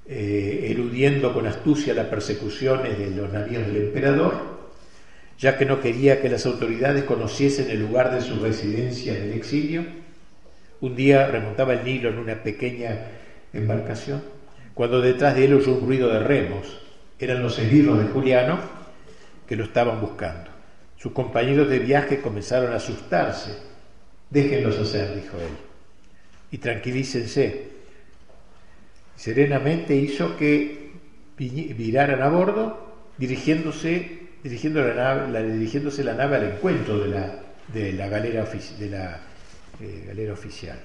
eh, 0.06 0.68
eludiendo 0.70 1.34
con 1.34 1.46
astucia 1.46 1.92
las 1.92 2.06
persecuciones 2.06 2.98
de 2.98 3.10
los 3.10 3.30
navíos 3.30 3.66
del 3.66 3.76
emperador, 3.76 4.32
ya 5.38 5.58
que 5.58 5.66
no 5.66 5.82
quería 5.82 6.22
que 6.22 6.30
las 6.30 6.46
autoridades 6.46 7.04
conociesen 7.04 7.70
el 7.70 7.80
lugar 7.80 8.14
de 8.14 8.22
su 8.22 8.40
residencia 8.40 9.14
en 9.14 9.24
el 9.24 9.32
exilio. 9.34 9.84
Un 10.80 10.96
día 10.96 11.26
remontaba 11.26 11.74
el 11.74 11.84
Nilo 11.84 12.08
en 12.08 12.18
una 12.18 12.42
pequeña 12.42 13.06
embarcación, 13.52 14.22
cuando 14.72 15.02
detrás 15.02 15.34
de 15.34 15.44
él 15.44 15.52
oyó 15.52 15.74
un 15.74 15.86
ruido 15.86 16.08
de 16.08 16.20
remos. 16.20 16.78
Eran 17.18 17.42
los 17.42 17.58
esbirros 17.58 17.98
de 17.98 18.06
Juliano, 18.06 18.58
que 19.52 19.56
lo 19.56 19.64
estaban 19.64 20.00
buscando. 20.00 20.48
Sus 20.96 21.12
compañeros 21.12 21.68
de 21.68 21.78
viaje 21.78 22.22
comenzaron 22.22 22.72
a 22.72 22.76
asustarse. 22.76 23.50
Déjenlos 24.30 24.78
hacer, 24.78 25.14
dijo 25.14 25.36
él, 25.36 25.52
y 26.50 26.56
tranquilícense. 26.56 27.68
Serenamente 29.14 29.94
hizo 29.94 30.38
que 30.38 30.92
viraran 31.36 32.22
a 32.22 32.30
bordo, 32.30 32.94
dirigiéndose, 33.18 34.20
dirigiendo 34.42 34.82
la 34.82 34.94
nave, 34.94 35.52
dirigiéndose 35.52 36.02
la 36.02 36.14
nave 36.14 36.36
al 36.36 36.44
encuentro 36.54 36.98
de 36.98 37.08
la, 37.08 37.42
de 37.74 37.92
la 37.92 38.08
galera, 38.08 38.46
de 38.78 38.88
la 38.88 39.20
eh, 39.82 40.04
galera 40.06 40.32
oficial. 40.32 40.78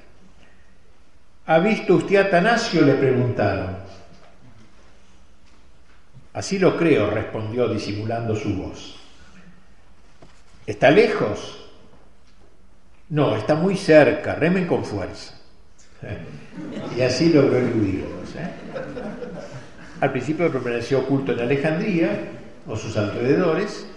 ¿Ha 1.46 1.60
visto 1.60 1.96
usted 1.96 2.18
a 2.18 2.22
Atanasio? 2.24 2.82
le 2.82 2.96
preguntaron. 2.96 3.78
Así 6.38 6.60
lo 6.60 6.78
creo, 6.78 7.10
respondió 7.10 7.68
disimulando 7.68 8.36
su 8.36 8.54
voz. 8.54 8.96
¿Está 10.68 10.92
lejos? 10.92 11.68
No, 13.10 13.36
está 13.36 13.56
muy 13.56 13.76
cerca, 13.76 14.36
remen 14.36 14.68
con 14.68 14.86
fuerza. 14.86 15.34
Y 16.96 17.02
así 17.02 17.34
logró 17.34 17.58
eludirlos. 17.58 18.36
¿eh? 18.36 18.52
Al 20.00 20.12
principio 20.12 20.52
permaneció 20.52 21.00
oculto 21.00 21.32
en 21.32 21.40
Alejandría 21.40 22.10
o 22.68 22.76
sus 22.76 22.98
alrededores, 22.98 23.88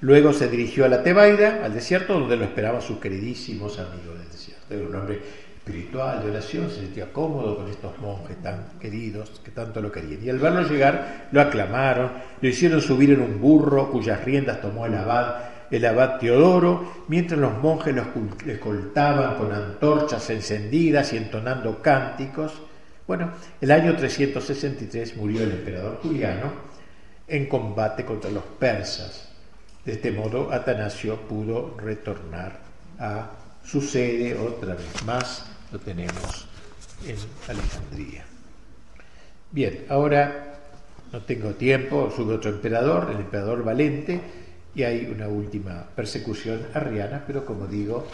luego 0.00 0.32
se 0.32 0.48
dirigió 0.48 0.84
a 0.84 0.88
la 0.88 1.02
Tebaida, 1.02 1.64
al 1.64 1.74
desierto, 1.74 2.14
donde 2.14 2.36
lo 2.36 2.44
esperaban 2.44 2.82
sus 2.82 2.98
queridísimos 2.98 3.80
amigos 3.80 4.18
del 4.18 4.30
desierto. 4.30 4.74
Era 4.74 4.86
un 4.86 4.94
hombre 4.94 5.22
espiritual, 5.64 6.22
de 6.22 6.30
oración, 6.30 6.68
se 6.68 6.80
sentía 6.80 7.10
cómodo 7.10 7.56
con 7.56 7.68
estos 7.68 7.98
monjes 7.98 8.36
tan 8.42 8.66
queridos 8.78 9.40
que 9.42 9.50
tanto 9.50 9.80
lo 9.80 9.90
querían. 9.90 10.22
Y 10.22 10.28
al 10.28 10.38
verlo 10.38 10.60
llegar, 10.62 11.28
lo 11.32 11.40
aclamaron, 11.40 12.12
lo 12.38 12.48
hicieron 12.48 12.82
subir 12.82 13.12
en 13.12 13.22
un 13.22 13.40
burro 13.40 13.90
cuyas 13.90 14.22
riendas 14.24 14.60
tomó 14.60 14.84
el 14.84 14.94
abad, 14.94 15.36
el 15.70 15.86
abad 15.86 16.18
Teodoro, 16.18 17.04
mientras 17.08 17.40
los 17.40 17.56
monjes 17.62 17.94
lo 17.94 18.04
escoltaban 18.46 19.36
con 19.36 19.52
antorchas 19.52 20.28
encendidas 20.28 21.14
y 21.14 21.16
entonando 21.16 21.80
cánticos. 21.80 22.60
Bueno, 23.06 23.32
el 23.58 23.70
año 23.70 23.96
363 23.96 25.16
murió 25.16 25.42
el 25.44 25.52
emperador 25.52 25.98
Juliano 26.02 26.52
en 27.26 27.46
combate 27.46 28.04
contra 28.04 28.30
los 28.30 28.44
persas. 28.44 29.30
De 29.82 29.92
este 29.92 30.12
modo, 30.12 30.52
Atanasio 30.52 31.16
pudo 31.22 31.74
retornar 31.78 32.60
a 32.98 33.30
su 33.64 33.80
sede 33.80 34.38
otra 34.38 34.74
vez 34.74 35.04
más 35.06 35.53
lo 35.74 35.80
tenemos 35.80 36.46
en 37.04 37.16
Alejandría. 37.48 38.24
Bien, 39.50 39.86
ahora 39.88 40.54
no 41.12 41.20
tengo 41.22 41.50
tiempo, 41.54 42.12
sube 42.14 42.34
otro 42.34 42.50
emperador, 42.50 43.10
el 43.10 43.18
emperador 43.18 43.64
Valente, 43.64 44.20
y 44.72 44.84
hay 44.84 45.06
una 45.06 45.26
última 45.26 45.84
persecución 45.94 46.68
arriana, 46.74 47.24
pero 47.26 47.44
como 47.44 47.66
digo, 47.66 48.06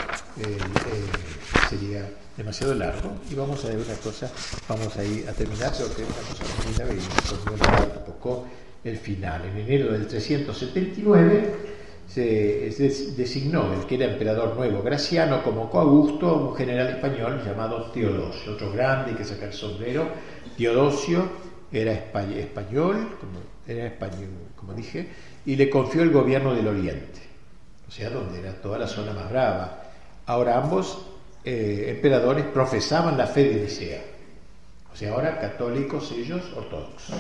sería 1.69 2.09
demasiado 2.37 2.75
largo. 2.75 3.19
Y 3.31 3.35
vamos 3.35 3.63
a 3.65 3.69
ver 3.69 3.77
una 3.77 3.95
cosa, 3.97 4.31
vamos 4.67 4.97
a 4.97 5.05
ir 5.05 5.29
a 5.29 5.33
terminar, 5.33 5.73
creo 5.73 5.95
que 5.95 6.03
vamos 6.03 6.41
a 6.41 6.87
terminar 6.87 7.87
y 7.95 7.99
un 7.99 8.05
poco 8.07 8.47
el 8.85 8.97
final. 8.97 9.45
En 9.45 9.59
enero 9.59 9.93
del 9.93 10.07
379 10.07 11.80
se 12.13 12.71
designó 13.17 13.73
el 13.73 13.87
que 13.87 13.95
era 13.95 14.07
emperador 14.07 14.57
nuevo 14.57 14.83
Graciano 14.83 15.45
como 15.45 15.71
coaugusto 15.71 16.29
a 16.29 16.33
un 16.35 16.57
general 16.57 16.89
español 16.89 17.41
llamado 17.45 17.91
Teodosio, 17.93 18.55
otro 18.55 18.73
grande 18.73 19.15
que 19.15 19.25
saca 19.25 19.47
el 19.47 19.53
sombrero. 19.53 20.09
Teodosio 20.57 21.29
era 21.71 21.93
español, 21.93 23.17
como, 23.21 23.39
era 23.67 23.87
español, 23.87 24.31
como 24.57 24.75
dije, 24.75 25.09
y 25.47 25.55
le 25.55 25.71
confió 25.71 26.03
el 26.03 26.11
gobierno 26.11 26.53
del 26.53 26.67
Oriente, 26.67 27.21
o 27.87 27.91
sea, 27.93 28.11
donde 28.11 28.41
era 28.41 28.55
toda 28.55 28.79
la 28.79 28.89
zona 28.89 29.13
más 29.13 29.31
brava. 29.31 29.85
Ahora 30.27 30.59
ambos 30.59 31.07
eh, 31.45 31.93
emperadores 31.95 32.45
profesaban 32.47 33.17
la 33.17 33.29
fe 33.29 33.45
de 33.45 33.63
Nicea, 33.63 34.03
o 34.93 34.97
sea, 34.97 35.13
ahora 35.13 35.39
católicos 35.39 36.13
ellos 36.13 36.43
ortodoxos. 36.57 37.15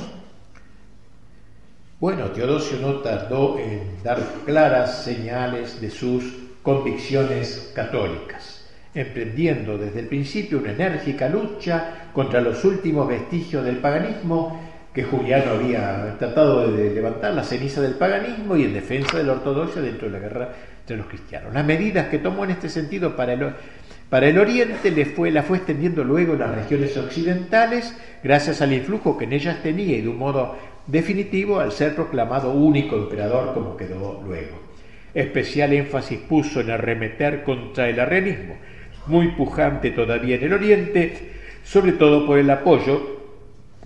Bueno, 2.00 2.30
Teodosio 2.30 2.78
no 2.78 2.94
tardó 3.00 3.58
en 3.58 4.02
dar 4.02 4.18
claras 4.46 5.04
señales 5.04 5.82
de 5.82 5.90
sus 5.90 6.24
convicciones 6.62 7.72
católicas, 7.74 8.66
emprendiendo 8.94 9.76
desde 9.76 10.00
el 10.00 10.06
principio 10.06 10.60
una 10.60 10.72
enérgica 10.72 11.28
lucha 11.28 12.08
contra 12.14 12.40
los 12.40 12.64
últimos 12.64 13.06
vestigios 13.06 13.66
del 13.66 13.76
paganismo 13.76 14.58
que 14.94 15.04
Juliano 15.04 15.50
había 15.50 16.16
tratado 16.18 16.72
de 16.72 16.88
levantar, 16.88 17.34
la 17.34 17.44
ceniza 17.44 17.82
del 17.82 17.96
paganismo 17.96 18.56
y 18.56 18.64
en 18.64 18.72
defensa 18.72 19.18
de 19.18 19.24
la 19.24 19.32
ortodoxia 19.32 19.82
dentro 19.82 20.08
de 20.08 20.12
la 20.14 20.20
guerra 20.20 20.54
entre 20.80 20.96
los 20.96 21.06
cristianos. 21.06 21.52
Las 21.52 21.66
medidas 21.66 22.08
que 22.08 22.16
tomó 22.16 22.44
en 22.44 22.52
este 22.52 22.70
sentido 22.70 23.14
para 23.14 23.34
el, 23.34 23.52
para 24.08 24.26
el 24.26 24.38
Oriente 24.38 24.90
le 24.90 25.04
fue, 25.04 25.30
la 25.30 25.42
fue 25.42 25.58
extendiendo 25.58 26.02
luego 26.02 26.32
en 26.32 26.38
las 26.38 26.54
regiones 26.54 26.96
occidentales, 26.96 27.94
gracias 28.24 28.62
al 28.62 28.72
influjo 28.72 29.18
que 29.18 29.24
en 29.24 29.34
ellas 29.34 29.62
tenía 29.62 29.98
y 29.98 30.00
de 30.00 30.08
un 30.08 30.16
modo 30.16 30.56
definitivo 30.90 31.60
al 31.60 31.72
ser 31.72 31.94
proclamado 31.94 32.52
único 32.52 32.96
emperador 32.96 33.54
como 33.54 33.76
quedó 33.76 34.22
luego. 34.24 34.58
Especial 35.14 35.72
énfasis 35.72 36.18
puso 36.20 36.60
en 36.60 36.70
arremeter 36.70 37.42
contra 37.42 37.88
el 37.88 37.98
arrianismo, 37.98 38.56
muy 39.06 39.28
pujante 39.32 39.90
todavía 39.90 40.36
en 40.36 40.44
el 40.44 40.52
Oriente, 40.52 41.32
sobre 41.64 41.92
todo 41.92 42.26
por 42.26 42.38
el 42.38 42.50
apoyo 42.50 43.18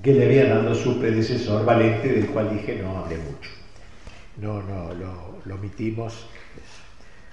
que 0.02 0.12
le 0.12 0.26
había 0.26 0.54
dado 0.54 0.74
su 0.74 0.98
predecesor 1.00 1.64
Valente, 1.64 2.08
del 2.08 2.26
cual 2.26 2.50
dije 2.50 2.78
no 2.82 2.98
hablé 2.98 3.16
mucho. 3.16 3.50
No, 4.36 4.62
no, 4.62 4.92
lo, 4.94 5.54
omitimos. 5.54 6.26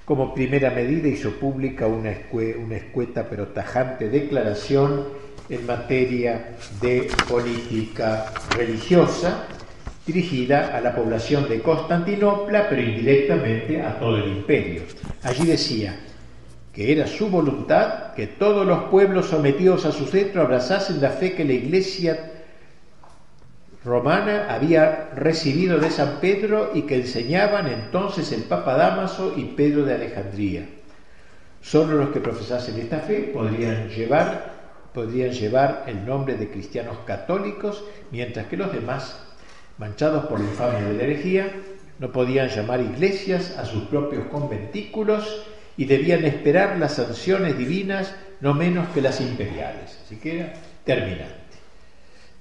Como 0.05 0.33
primera 0.33 0.71
medida 0.71 1.07
hizo 1.07 1.31
pública 1.31 1.87
una, 1.87 2.13
una 2.31 2.75
escueta 2.75 3.27
pero 3.29 3.47
tajante 3.47 4.09
declaración 4.09 5.07
en 5.49 5.65
materia 5.65 6.55
de 6.81 7.09
política 7.27 8.31
religiosa 8.55 9.47
dirigida 10.05 10.75
a 10.75 10.81
la 10.81 10.95
población 10.95 11.47
de 11.47 11.61
Constantinopla, 11.61 12.69
pero 12.69 12.81
indirectamente 12.81 13.81
a 13.81 13.99
todo 13.99 14.17
el 14.17 14.29
imperio. 14.29 14.83
Allí 15.23 15.45
decía 15.45 15.99
que 16.73 16.91
era 16.91 17.05
su 17.05 17.29
voluntad 17.29 18.13
que 18.13 18.27
todos 18.27 18.65
los 18.65 18.85
pueblos 18.85 19.27
sometidos 19.27 19.85
a 19.85 19.91
su 19.91 20.05
centro 20.05 20.41
abrazasen 20.41 21.01
la 21.01 21.09
fe 21.09 21.33
que 21.33 21.45
la 21.45 21.53
Iglesia 21.53 22.31
romana 23.83 24.47
había 24.49 25.09
recibido 25.15 25.79
de 25.79 25.89
San 25.89 26.19
Pedro 26.21 26.71
y 26.73 26.83
que 26.83 26.95
enseñaban 26.95 27.67
entonces 27.67 28.31
el 28.31 28.43
Papa 28.43 28.75
Damaso 28.75 29.33
y 29.35 29.45
Pedro 29.45 29.85
de 29.85 29.95
Alejandría. 29.95 30.65
Solo 31.61 31.97
los 31.97 32.09
que 32.09 32.19
profesasen 32.19 32.79
esta 32.79 32.99
fe 32.99 33.31
podrían 33.33 33.89
llevar, 33.89 34.53
podrían 34.93 35.31
llevar 35.31 35.83
el 35.87 36.05
nombre 36.05 36.35
de 36.35 36.49
cristianos 36.49 36.97
católicos, 37.05 37.83
mientras 38.11 38.47
que 38.47 38.57
los 38.57 38.71
demás 38.71 39.30
manchados 39.81 40.25
por 40.25 40.39
la 40.39 40.45
infamia 40.45 40.87
de 40.87 40.93
la 40.93 41.03
herejía, 41.03 41.47
no 41.97 42.11
podían 42.11 42.49
llamar 42.49 42.81
iglesias 42.81 43.57
a 43.57 43.65
sus 43.65 43.85
propios 43.85 44.27
conventículos 44.27 45.43
y 45.75 45.85
debían 45.85 46.23
esperar 46.23 46.77
las 46.77 46.93
sanciones 46.93 47.57
divinas 47.57 48.13
no 48.41 48.53
menos 48.53 48.87
que 48.89 49.01
las 49.01 49.19
imperiales. 49.19 49.99
Así 50.05 50.17
que 50.17 50.39
era 50.39 50.53
terminante. 50.85 51.33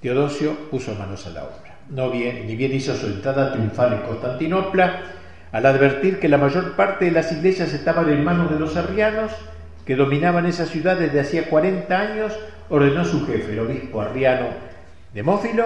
Teodosio 0.02 0.54
puso 0.70 0.94
manos 0.94 1.26
a 1.26 1.30
la 1.30 1.44
obra. 1.44 1.78
No 1.88 2.10
bien, 2.10 2.46
ni 2.46 2.56
bien 2.56 2.74
hizo 2.74 2.94
su 2.94 3.06
entrada 3.06 3.52
triunfal 3.52 3.94
en 3.94 4.00
Constantinopla, 4.02 5.02
al 5.50 5.66
advertir 5.66 6.20
que 6.20 6.28
la 6.28 6.36
mayor 6.36 6.76
parte 6.76 7.06
de 7.06 7.10
las 7.10 7.32
iglesias 7.32 7.72
estaban 7.72 8.10
en 8.10 8.22
manos 8.22 8.50
de 8.50 8.60
los 8.60 8.76
arrianos, 8.76 9.32
que 9.86 9.96
dominaban 9.96 10.44
esa 10.44 10.66
ciudad 10.66 10.98
desde 10.98 11.20
hacía 11.20 11.48
40 11.48 11.98
años, 11.98 12.38
ordenó 12.68 13.02
su 13.04 13.26
jefe, 13.26 13.52
el 13.52 13.60
obispo 13.60 14.02
arriano 14.02 14.70
Demófilo, 15.14 15.64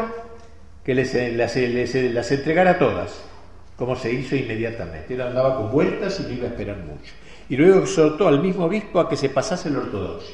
que 0.84 0.94
les, 0.94 1.14
las, 1.34 1.56
las 1.56 2.32
entregara 2.32 2.78
todas, 2.78 3.22
como 3.76 3.96
se 3.96 4.12
hizo 4.12 4.36
inmediatamente. 4.36 5.14
Él 5.14 5.22
andaba 5.22 5.56
con 5.56 5.70
vueltas 5.70 6.20
y 6.20 6.24
no 6.24 6.30
iba 6.30 6.44
a 6.44 6.50
esperar 6.50 6.76
mucho. 6.78 7.12
Y 7.48 7.56
luego 7.56 7.80
exhortó 7.80 8.28
al 8.28 8.40
mismo 8.40 8.66
obispo 8.66 9.00
a 9.00 9.08
que 9.08 9.16
se 9.16 9.30
pasase 9.30 9.68
el 9.68 9.76
ortodoxo. 9.76 10.32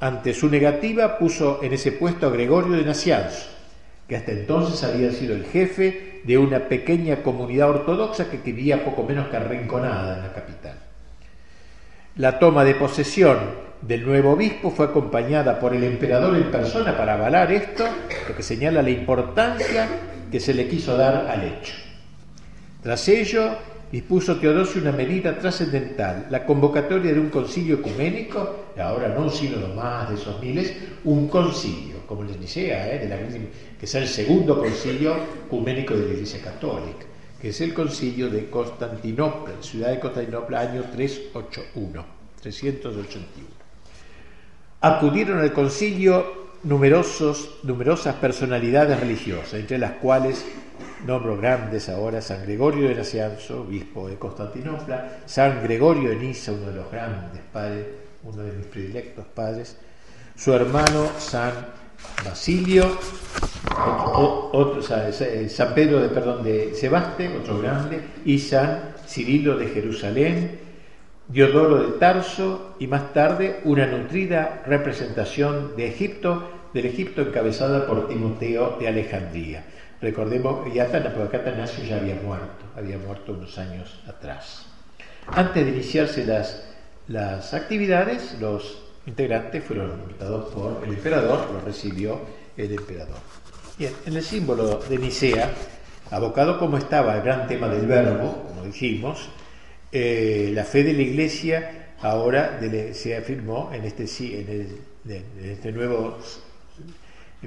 Ante 0.00 0.34
su 0.34 0.48
negativa 0.48 1.18
puso 1.18 1.62
en 1.62 1.74
ese 1.74 1.92
puesto 1.92 2.26
a 2.26 2.30
Gregorio 2.30 2.76
de 2.76 2.84
Nacianzo, 2.84 3.48
que 4.08 4.16
hasta 4.16 4.32
entonces 4.32 4.82
había 4.82 5.12
sido 5.12 5.34
el 5.34 5.44
jefe 5.44 6.22
de 6.24 6.38
una 6.38 6.68
pequeña 6.68 7.22
comunidad 7.22 7.70
ortodoxa 7.70 8.30
que 8.30 8.38
vivía 8.38 8.84
poco 8.84 9.04
menos 9.04 9.28
que 9.28 9.36
arrinconada 9.36 10.16
en 10.16 10.22
la 10.22 10.32
capital. 10.32 10.78
La 12.16 12.38
toma 12.38 12.64
de 12.64 12.74
posesión 12.74 13.38
del 13.82 14.06
nuevo 14.06 14.32
obispo 14.32 14.70
fue 14.70 14.86
acompañada 14.86 15.58
por 15.58 15.74
el 15.74 15.82
emperador 15.84 16.36
en 16.36 16.50
persona 16.50 16.96
para 16.96 17.14
avalar 17.14 17.50
esto, 17.52 17.84
lo 18.28 18.34
que 18.34 18.42
señala 18.42 18.80
la 18.80 18.90
importancia 18.90 19.88
que 20.30 20.40
se 20.40 20.54
le 20.54 20.68
quiso 20.68 20.96
dar 20.96 21.26
al 21.28 21.42
hecho. 21.44 21.74
Tras 22.82 23.08
ello, 23.08 23.50
dispuso 23.90 24.36
Teodosio 24.36 24.80
una 24.80 24.92
medida 24.92 25.36
trascendental, 25.36 26.26
la 26.30 26.46
convocatoria 26.46 27.12
de 27.12 27.20
un 27.20 27.28
concilio 27.28 27.76
ecuménico, 27.76 28.66
ahora 28.78 29.08
no 29.08 29.24
un 29.24 29.30
sínodo 29.30 29.74
más 29.74 30.08
de 30.08 30.14
esos 30.14 30.40
miles, 30.40 30.74
un 31.04 31.28
concilio, 31.28 32.06
como 32.06 32.22
les 32.22 32.40
decía, 32.40 32.94
¿eh? 32.94 33.00
de 33.00 33.08
la, 33.08 33.18
que 33.18 33.86
es 33.86 33.94
el 33.96 34.06
segundo 34.06 34.58
concilio 34.58 35.16
ecuménico 35.46 35.94
de 35.94 36.06
la 36.06 36.14
Iglesia 36.14 36.40
Católica, 36.40 37.06
que 37.40 37.48
es 37.48 37.60
el 37.60 37.74
concilio 37.74 38.30
de 38.30 38.48
Constantinopla, 38.48 39.54
ciudad 39.60 39.90
de 39.90 39.98
Constantinopla, 39.98 40.60
año 40.60 40.84
381, 40.92 42.04
381. 42.40 43.61
Acudieron 44.82 45.38
al 45.38 45.52
concilio 45.52 46.42
numerosos, 46.64 47.58
numerosas 47.62 48.16
personalidades 48.16 48.98
religiosas, 48.98 49.54
entre 49.54 49.78
las 49.78 49.92
cuales 49.92 50.44
nombro 51.06 51.36
grandes 51.36 51.88
ahora 51.88 52.20
San 52.20 52.42
Gregorio 52.42 52.88
de 52.88 52.96
Nacianzo, 52.96 53.62
obispo 53.62 54.08
de 54.08 54.16
Constantinopla, 54.16 55.20
San 55.24 55.62
Gregorio 55.62 56.10
de 56.10 56.16
Niza, 56.16 56.52
uno 56.52 56.66
de 56.66 56.74
los 56.74 56.90
grandes 56.90 57.42
padres, 57.52 57.86
uno 58.24 58.42
de 58.42 58.52
mis 58.52 58.66
predilectos 58.66 59.24
padres, 59.26 59.76
su 60.36 60.52
hermano 60.52 61.10
San 61.18 61.52
Basilio, 62.24 62.98
otro, 64.52 64.82
San 64.82 65.74
Pedro 65.74 66.00
de, 66.00 66.08
perdón, 66.08 66.42
de 66.42 66.74
Sebaste, 66.74 67.28
otro 67.36 67.60
grande, 67.60 68.00
y 68.24 68.38
San 68.38 68.94
Cirilo 69.06 69.56
de 69.56 69.68
Jerusalén, 69.68 70.58
Diodoro 71.28 71.82
de 71.82 71.98
Tarso 71.98 72.74
y 72.78 72.86
más 72.86 73.12
tarde 73.12 73.60
una 73.64 73.86
nutrida 73.86 74.62
representación 74.66 75.76
de 75.76 75.88
Egipto, 75.88 76.50
del 76.74 76.86
Egipto 76.86 77.22
encabezada 77.22 77.86
por 77.86 78.08
Timoteo 78.08 78.76
de 78.78 78.88
Alejandría. 78.88 79.64
Recordemos, 80.00 80.72
ya 80.74 80.84
Atanasio 80.84 81.84
ya 81.84 81.96
había 81.96 82.16
muerto, 82.16 82.64
había 82.76 82.98
muerto 82.98 83.32
unos 83.32 83.56
años 83.56 84.02
atrás. 84.08 84.66
Antes 85.28 85.64
de 85.64 85.70
iniciarse 85.70 86.26
las, 86.26 86.66
las 87.06 87.54
actividades, 87.54 88.36
los 88.40 88.82
integrantes 89.06 89.62
fueron 89.62 90.00
invitados 90.02 90.52
por 90.52 90.82
el 90.84 90.94
emperador, 90.94 91.50
lo 91.52 91.60
recibió 91.60 92.20
el 92.56 92.72
emperador. 92.72 93.18
Bien, 93.78 93.92
en 94.06 94.16
el 94.16 94.22
símbolo 94.22 94.78
de 94.88 94.98
Nicea, 94.98 95.50
abocado 96.10 96.58
como 96.58 96.76
estaba 96.76 97.16
el 97.16 97.22
gran 97.22 97.46
tema 97.46 97.68
del 97.68 97.86
verbo, 97.86 98.44
como 98.48 98.64
dijimos, 98.64 99.28
eh, 99.92 100.50
la 100.54 100.64
fe 100.64 100.82
de 100.82 100.94
la 100.94 101.02
Iglesia 101.02 101.94
ahora 102.00 102.58
se 102.92 103.16
afirmó 103.16 103.70
en 103.72 103.84
este, 103.84 104.04
en, 104.40 104.68
este 105.44 105.70
nuevo 105.70 106.18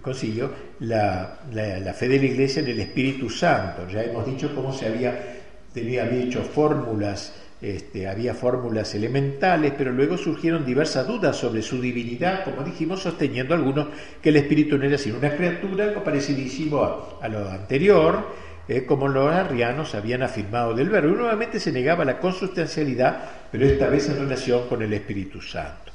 concilio 0.01 0.51
la, 0.79 1.39
fe 1.95 2.07
de 2.07 2.19
la 2.19 2.25
Iglesia 2.25 2.61
en 2.61 2.69
el 2.69 2.79
Espíritu 2.79 3.29
Santo. 3.29 3.87
Ya 3.89 4.03
hemos 4.03 4.25
dicho 4.25 4.53
cómo 4.53 4.71
se 4.71 4.87
había, 4.87 5.41
hecho 5.73 6.43
fórmulas, 6.43 7.33
este, 7.61 8.07
había 8.07 8.33
fórmulas 8.33 8.93
elementales, 8.93 9.73
pero 9.77 9.91
luego 9.91 10.17
surgieron 10.17 10.65
diversas 10.65 11.07
dudas 11.07 11.35
sobre 11.35 11.61
su 11.61 11.81
divinidad, 11.81 12.43
como 12.43 12.63
dijimos, 12.63 13.01
sosteniendo 13.01 13.55
algunos 13.55 13.87
que 14.21 14.29
el 14.29 14.37
Espíritu 14.37 14.77
no 14.77 14.85
era 14.85 14.97
sino 14.97 15.17
una 15.17 15.35
criatura, 15.35 15.85
algo 15.85 16.03
parecidísimo 16.03 17.17
a 17.19 17.27
lo 17.27 17.49
anterior, 17.49 18.45
eh, 18.67 18.85
como 18.85 19.07
los 19.07 19.33
arrianos 19.33 19.95
habían 19.95 20.23
afirmado 20.23 20.73
del 20.73 20.89
verbo. 20.89 21.15
Nuevamente 21.15 21.59
se 21.59 21.71
negaba 21.71 22.05
la 22.05 22.19
consustancialidad, 22.19 23.29
pero 23.51 23.65
esta 23.65 23.87
vez 23.87 24.09
en 24.09 24.17
relación 24.17 24.67
con 24.67 24.81
el 24.81 24.93
Espíritu 24.93 25.41
Santo. 25.41 25.91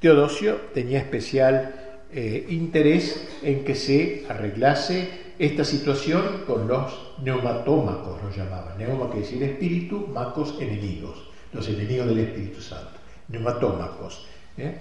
Teodosio 0.00 0.56
tenía 0.74 0.98
especial 0.98 1.74
eh, 2.12 2.46
interés 2.50 3.38
en 3.42 3.64
que 3.64 3.74
se 3.74 4.24
arreglase 4.28 5.26
esta 5.38 5.64
situación 5.64 6.44
con 6.46 6.68
los 6.68 7.14
neumatómacos, 7.22 8.22
lo 8.22 8.30
llamaban. 8.30 8.78
Neuma 8.78 9.10
quiere 9.10 9.26
decir 9.26 9.42
espíritu, 9.42 10.06
macos 10.12 10.56
enemigos, 10.60 11.28
los 11.52 11.68
enemigos 11.68 12.06
del 12.06 12.20
Espíritu 12.20 12.60
Santo. 12.60 12.92
Neumatómacos. 13.28 14.26
¿eh? 14.56 14.78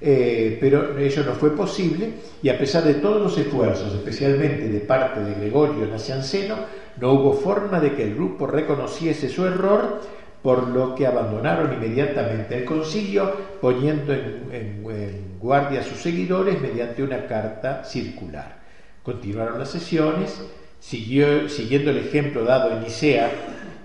Eh, 0.00 0.58
pero 0.60 0.96
ello 0.96 1.24
no 1.24 1.32
fue 1.32 1.56
posible 1.56 2.10
y 2.40 2.48
a 2.48 2.56
pesar 2.56 2.84
de 2.84 2.94
todos 2.94 3.20
los 3.20 3.36
esfuerzos, 3.36 3.92
especialmente 3.94 4.68
de 4.68 4.80
parte 4.80 5.20
de 5.20 5.34
Gregorio 5.34 5.86
Nacianceno, 5.86 6.56
no 7.00 7.12
hubo 7.12 7.32
forma 7.32 7.80
de 7.80 7.94
que 7.94 8.04
el 8.04 8.14
grupo 8.14 8.46
reconociese 8.46 9.28
su 9.28 9.44
error, 9.44 10.00
por 10.42 10.68
lo 10.68 10.94
que 10.94 11.06
abandonaron 11.06 11.74
inmediatamente 11.74 12.58
el 12.58 12.64
concilio, 12.64 13.32
poniendo 13.60 14.12
en, 14.12 15.36
guardia 15.40 15.80
a 15.80 15.84
sus 15.84 15.98
seguidores 15.98 16.60
mediante 16.60 17.02
una 17.02 17.26
carta 17.26 17.84
circular. 17.84 18.58
Continuaron 19.02 19.58
las 19.58 19.70
sesiones, 19.70 20.40
siguiendo 20.80 21.90
el 21.90 21.98
ejemplo 21.98 22.44
dado 22.44 22.72
en 22.72 22.82
Nicea 22.82 23.30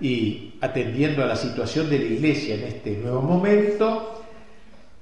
y 0.00 0.54
atendiendo 0.60 1.22
a 1.22 1.26
la 1.26 1.36
situación 1.36 1.88
de 1.90 1.98
la 1.98 2.04
Iglesia 2.04 2.54
en 2.56 2.64
este 2.64 2.96
nuevo 2.96 3.22
momento, 3.22 4.23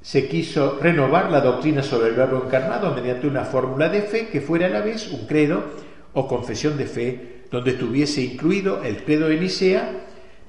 se 0.02 0.26
quiso 0.26 0.78
renovar 0.80 1.30
la 1.30 1.40
doctrina 1.40 1.82
sobre 1.82 2.08
el 2.08 2.16
verbo 2.16 2.42
encarnado 2.44 2.92
mediante 2.92 3.28
una 3.28 3.44
fórmula 3.44 3.88
de 3.88 4.02
fe 4.02 4.28
que 4.28 4.40
fuera 4.40 4.66
a 4.66 4.70
la 4.70 4.80
vez 4.80 5.08
un 5.12 5.26
credo 5.26 5.62
o 6.12 6.26
confesión 6.26 6.76
de 6.76 6.86
fe 6.86 7.42
donde 7.50 7.72
estuviese 7.72 8.20
incluido 8.20 8.82
el 8.82 9.04
credo 9.04 9.28
de 9.28 9.38
Nicea, 9.38 9.90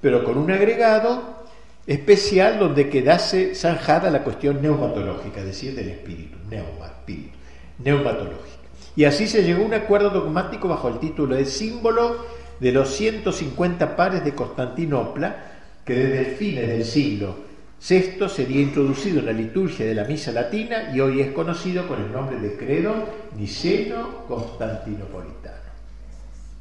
pero 0.02 0.24
con 0.24 0.38
un 0.38 0.52
agregado 0.52 1.44
especial 1.86 2.58
donde 2.58 2.90
quedase 2.90 3.54
zanjada 3.56 4.10
la 4.10 4.24
cuestión 4.24 4.62
neumatológica, 4.62 5.42
es 5.42 5.48
decir, 5.48 5.76
del 5.76 5.90
espíritu, 5.90 6.38
neuma, 6.50 6.88
espíritu, 6.88 7.38
neumatológica. 7.84 8.64
Y 8.96 9.04
así 9.04 9.28
se 9.28 9.44
llegó 9.44 9.64
a 9.64 9.68
un 9.68 9.74
acuerdo 9.74 10.10
dogmático 10.10 10.68
bajo 10.68 10.88
el 10.88 11.00
título 11.00 11.36
de 11.36 11.46
símbolo 11.46 12.26
de 12.60 12.72
los 12.72 12.90
150 12.90 13.96
pares 13.96 14.24
de 14.24 14.34
Constantinopla, 14.34 15.52
que 15.86 15.94
desde 15.94 16.20
el 16.20 16.26
fines 16.38 16.68
del 16.68 16.86
siglo 16.86 17.53
Sexto 17.84 18.30
sería 18.30 18.62
introducido 18.62 19.20
en 19.20 19.26
la 19.26 19.34
liturgia 19.34 19.86
de 19.86 19.94
la 19.94 20.06
misa 20.06 20.32
latina 20.32 20.90
y 20.96 21.02
hoy 21.02 21.20
es 21.20 21.34
conocido 21.34 21.86
con 21.86 22.02
el 22.02 22.14
nombre 22.14 22.40
de 22.40 22.56
credo 22.56 22.94
niceno 23.36 24.26
constantinopolitano. 24.26 25.58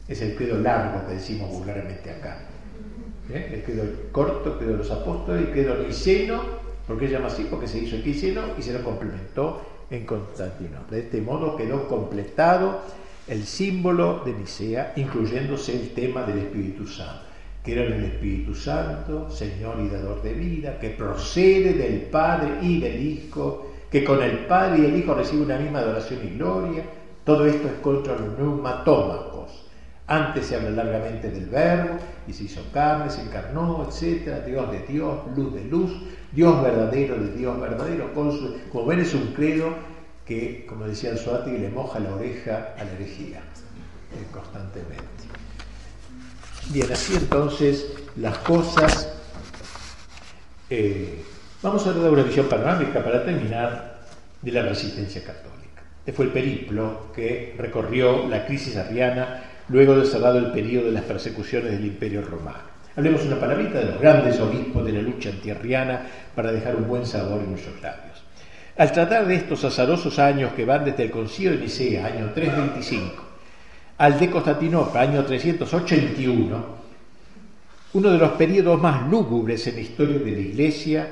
Es 0.09 0.21
el 0.21 0.35
credo 0.35 0.59
largo 0.59 1.07
que 1.07 1.15
decimos 1.15 1.49
vulgarmente 1.49 2.11
acá. 2.11 2.41
¿Eh? 3.33 3.51
El 3.55 3.63
credo 3.63 3.85
corto, 4.11 4.55
el 4.55 4.59
credo 4.59 4.73
de 4.73 4.79
los 4.79 4.91
apóstoles, 4.91 5.47
el 5.47 5.53
credo 5.53 5.77
niceno, 5.87 6.43
¿por 6.89 6.99
qué 6.99 7.07
se 7.07 7.13
llama 7.13 7.29
así? 7.29 7.47
Porque 7.49 7.69
se 7.69 7.79
hizo 7.79 7.95
en 7.95 8.05
niceno 8.05 8.43
y 8.59 8.63
se 8.63 8.73
lo 8.73 8.83
complementó 8.83 9.63
en 9.93 10.05
Constantinopla. 10.05 10.97
De 10.97 11.05
este 11.05 11.21
modo 11.21 11.55
quedó 11.55 11.87
completado 11.87 12.81
el 13.29 13.45
símbolo 13.45 14.25
de 14.25 14.33
Nicea, 14.33 14.95
incluyéndose 14.97 15.73
el 15.73 15.91
tema 15.91 16.25
del 16.25 16.39
Espíritu 16.39 16.85
Santo, 16.85 17.23
que 17.63 17.73
era 17.73 17.83
el 17.83 18.05
Espíritu 18.05 18.55
Santo, 18.55 19.31
Señor 19.31 19.77
y 19.81 19.89
dador 19.89 20.23
de 20.23 20.35
vida, 20.35 20.79
que 20.79 20.91
procede 20.91 21.75
del 21.75 22.03
Padre 22.03 22.59
y 22.61 22.81
del 22.81 23.01
Hijo, 23.01 23.71
que 23.91 24.03
con 24.03 24.23
el 24.23 24.47
Padre 24.47 24.83
y 24.83 24.85
el 24.87 24.97
Hijo 24.97 25.15
recibe 25.15 25.43
una 25.43 25.59
misma 25.59 25.79
adoración 25.79 26.21
y 26.25 26.37
gloria. 26.37 26.85
Todo 27.25 27.47
esto 27.47 27.69
es 27.69 27.75
contra 27.75 28.19
los 28.19 28.37
neumatómacos. 28.37 29.67
Antes 30.09 30.47
se 30.47 30.57
habla 30.57 30.71
largamente 30.71 31.31
del 31.31 31.47
Verbo 31.47 31.99
y 32.27 32.33
se 32.33 32.45
hizo 32.45 32.61
carne, 32.73 33.09
se 33.09 33.23
encarnó, 33.23 33.87
etc. 33.89 34.45
Dios 34.45 34.71
de 34.73 34.81
Dios, 34.81 35.21
luz 35.37 35.55
de 35.55 35.65
luz, 35.65 35.93
Dios 36.33 36.63
verdadero 36.63 37.17
de 37.17 37.33
Dios 37.33 37.61
verdadero. 37.61 38.13
como 38.13 38.87
ven 38.87 39.01
es 39.01 39.15
un 39.15 39.29
credo 39.35 39.73
que, 40.27 40.67
como 40.67 40.87
decía 40.87 41.11
el 41.11 41.19
Suati, 41.19 41.53
le 41.53 41.69
moja 41.69 42.01
la 42.01 42.15
oreja 42.15 42.75
a 42.77 42.85
la 42.85 42.93
herejía 42.93 43.39
eh, 43.39 44.27
constantemente. 44.33 45.32
Bien, 46.71 46.91
así 46.93 47.15
entonces 47.15 47.93
las 48.17 48.39
cosas. 48.39 49.09
Eh, 50.71 51.23
vamos 51.63 51.87
a 51.87 51.93
dar 51.93 52.11
una 52.11 52.23
visión 52.23 52.47
panorámica 52.47 53.03
para 53.05 53.25
terminar 53.25 54.01
de 54.41 54.53
la 54.53 54.63
resistencia 54.63 55.23
católica. 55.23 55.83
Este 55.99 56.13
fue 56.13 56.27
el 56.27 56.33
periplo 56.33 57.13
que 57.15 57.55
recorrió 57.59 58.27
la 58.29 58.47
crisis 58.47 58.77
arriana 58.77 59.45
luego 59.69 59.97
de 59.97 60.07
cerrado 60.07 60.39
el 60.39 60.51
periodo 60.51 60.87
de 60.87 60.93
las 60.93 61.05
persecuciones 61.05 61.73
del 61.73 61.87
Imperio 61.87 62.23
Romano. 62.23 62.73
Hablemos 62.97 63.25
una 63.25 63.39
palabrita 63.39 63.79
de 63.79 63.87
los 63.87 64.01
grandes 64.01 64.39
obispos 64.41 64.85
de 64.85 64.93
la 64.93 65.03
lucha 65.03 65.31
antiarriana 65.31 66.07
para 66.35 66.53
dejar 66.53 66.77
un 66.77 66.89
buen 66.89 67.07
sabor 67.07 67.41
en 67.41 67.51
nuestros 67.51 67.81
labios. 67.81 68.23
Al 68.77 68.93
tratar 68.93 69.27
de 69.27 69.37
estos 69.37 69.65
azarosos 69.65 70.19
años 70.19 70.53
que 70.55 70.65
van 70.65 70.85
desde 70.85 71.05
el 71.05 71.11
concilio 71.11 71.53
de 71.53 71.59
Nicea, 71.59 72.07
año 72.07 72.33
325, 72.35 73.32
al 74.03 74.19
de 74.19 74.29
Constantinopla, 74.29 75.01
año 75.01 75.25
381, 75.25 76.65
uno 77.93 78.11
de 78.11 78.19
los 78.19 78.33
periodos 78.33 78.83
más 78.83 79.09
lúgubres 79.09 79.65
en 79.69 79.77
la 79.77 79.81
historia 79.81 80.19
de 80.19 80.33
la 80.33 80.41
Iglesia, 80.41 81.09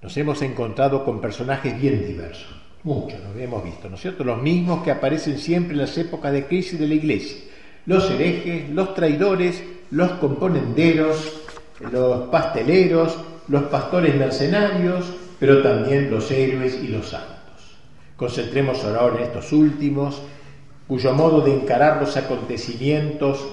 nos 0.00 0.16
hemos 0.16 0.40
encontrado 0.40 1.04
con 1.04 1.20
personajes 1.20 1.78
bien 1.78 2.06
diversos. 2.06 2.48
Muchos 2.84 3.20
nos 3.22 3.36
hemos 3.36 3.62
visto, 3.62 3.90
¿no 3.90 3.96
es 3.96 4.00
cierto? 4.00 4.24
Los 4.24 4.40
mismos 4.40 4.82
que 4.82 4.90
aparecen 4.90 5.36
siempre 5.36 5.74
en 5.74 5.80
las 5.80 5.98
épocas 5.98 6.32
de 6.32 6.46
crisis 6.46 6.80
de 6.80 6.88
la 6.88 6.94
Iglesia. 6.94 7.42
Los 7.84 8.10
herejes, 8.10 8.70
los 8.70 8.94
traidores, 8.94 9.62
los 9.90 10.12
componenderos, 10.12 11.42
los 11.92 12.28
pasteleros, 12.30 13.18
los 13.48 13.64
pastores 13.64 14.14
mercenarios, 14.14 15.12
pero 15.38 15.60
también 15.60 16.10
los 16.10 16.30
héroes 16.30 16.82
y 16.82 16.88
los 16.88 17.10
santos. 17.10 17.76
Concentremos 18.16 18.82
ahora 18.82 19.18
en 19.18 19.24
estos 19.24 19.52
últimos, 19.52 20.22
cuyo 20.92 21.14
modo 21.14 21.40
de 21.40 21.54
encarar 21.54 22.02
los 22.02 22.18
acontecimientos 22.18 23.48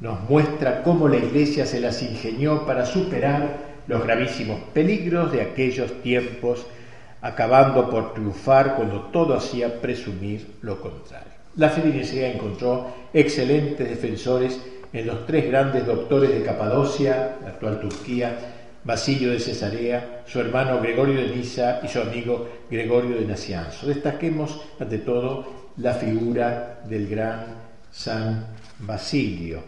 nos 0.00 0.28
muestra 0.28 0.82
cómo 0.82 1.06
la 1.06 1.18
Iglesia 1.18 1.64
se 1.64 1.78
las 1.78 2.02
ingenió 2.02 2.66
para 2.66 2.84
superar 2.86 3.84
los 3.86 4.02
gravísimos 4.02 4.58
peligros 4.74 5.30
de 5.30 5.42
aquellos 5.42 6.02
tiempos, 6.02 6.66
acabando 7.20 7.88
por 7.88 8.14
triunfar 8.14 8.74
cuando 8.74 9.02
todo 9.12 9.34
hacía 9.34 9.80
presumir 9.80 10.56
lo 10.62 10.80
contrario. 10.80 11.34
La 11.54 11.68
fe 11.68 12.32
encontró 12.34 12.94
excelentes 13.14 13.88
defensores 13.88 14.60
en 14.92 15.06
los 15.06 15.26
tres 15.26 15.46
grandes 15.46 15.86
doctores 15.86 16.30
de 16.30 16.42
Capadocia, 16.42 17.36
la 17.44 17.50
actual 17.50 17.78
Turquía, 17.78 18.36
Basilio 18.82 19.30
de 19.30 19.38
Cesarea, 19.38 20.24
su 20.26 20.40
hermano 20.40 20.80
Gregorio 20.80 21.14
de 21.14 21.36
Nisa 21.36 21.78
y 21.84 21.86
su 21.86 22.00
amigo 22.00 22.48
Gregorio 22.68 23.14
de 23.20 23.26
Nacianzo. 23.26 23.86
Destaquemos 23.86 24.60
ante 24.80 24.98
todo 24.98 25.59
la 25.80 25.94
figura 25.94 26.80
del 26.84 27.08
gran 27.08 27.46
San 27.90 28.46
Basilio. 28.80 29.62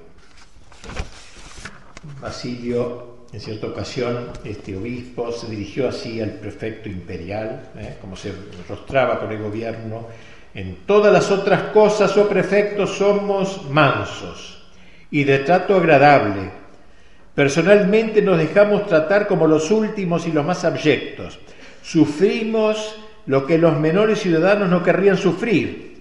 Basilio, 2.20 3.26
en 3.32 3.40
cierta 3.40 3.68
ocasión, 3.68 4.30
este 4.44 4.76
obispo 4.76 5.32
se 5.32 5.48
dirigió 5.48 5.88
así 5.88 6.20
al 6.20 6.30
prefecto 6.30 6.88
imperial, 6.88 7.70
¿eh? 7.76 7.96
como 8.00 8.16
se 8.16 8.32
rostraba 8.68 9.20
con 9.20 9.30
el 9.32 9.38
gobierno. 9.38 10.06
En 10.54 10.84
todas 10.86 11.12
las 11.12 11.30
otras 11.30 11.72
cosas, 11.72 12.16
oh 12.16 12.28
prefecto, 12.28 12.86
somos 12.86 13.68
mansos 13.70 14.64
y 15.10 15.24
de 15.24 15.38
trato 15.40 15.76
agradable 15.76 16.62
Personalmente 17.34 18.20
nos 18.20 18.36
dejamos 18.36 18.86
tratar 18.86 19.26
como 19.26 19.46
los 19.46 19.70
últimos 19.70 20.26
y 20.26 20.32
los 20.32 20.44
más 20.44 20.64
abyectos. 20.64 21.38
Sufrimos 21.82 22.96
lo 23.26 23.46
que 23.46 23.56
los 23.56 23.78
menores 23.78 24.20
ciudadanos 24.20 24.68
no 24.68 24.82
querrían 24.82 25.16
sufrir, 25.16 25.91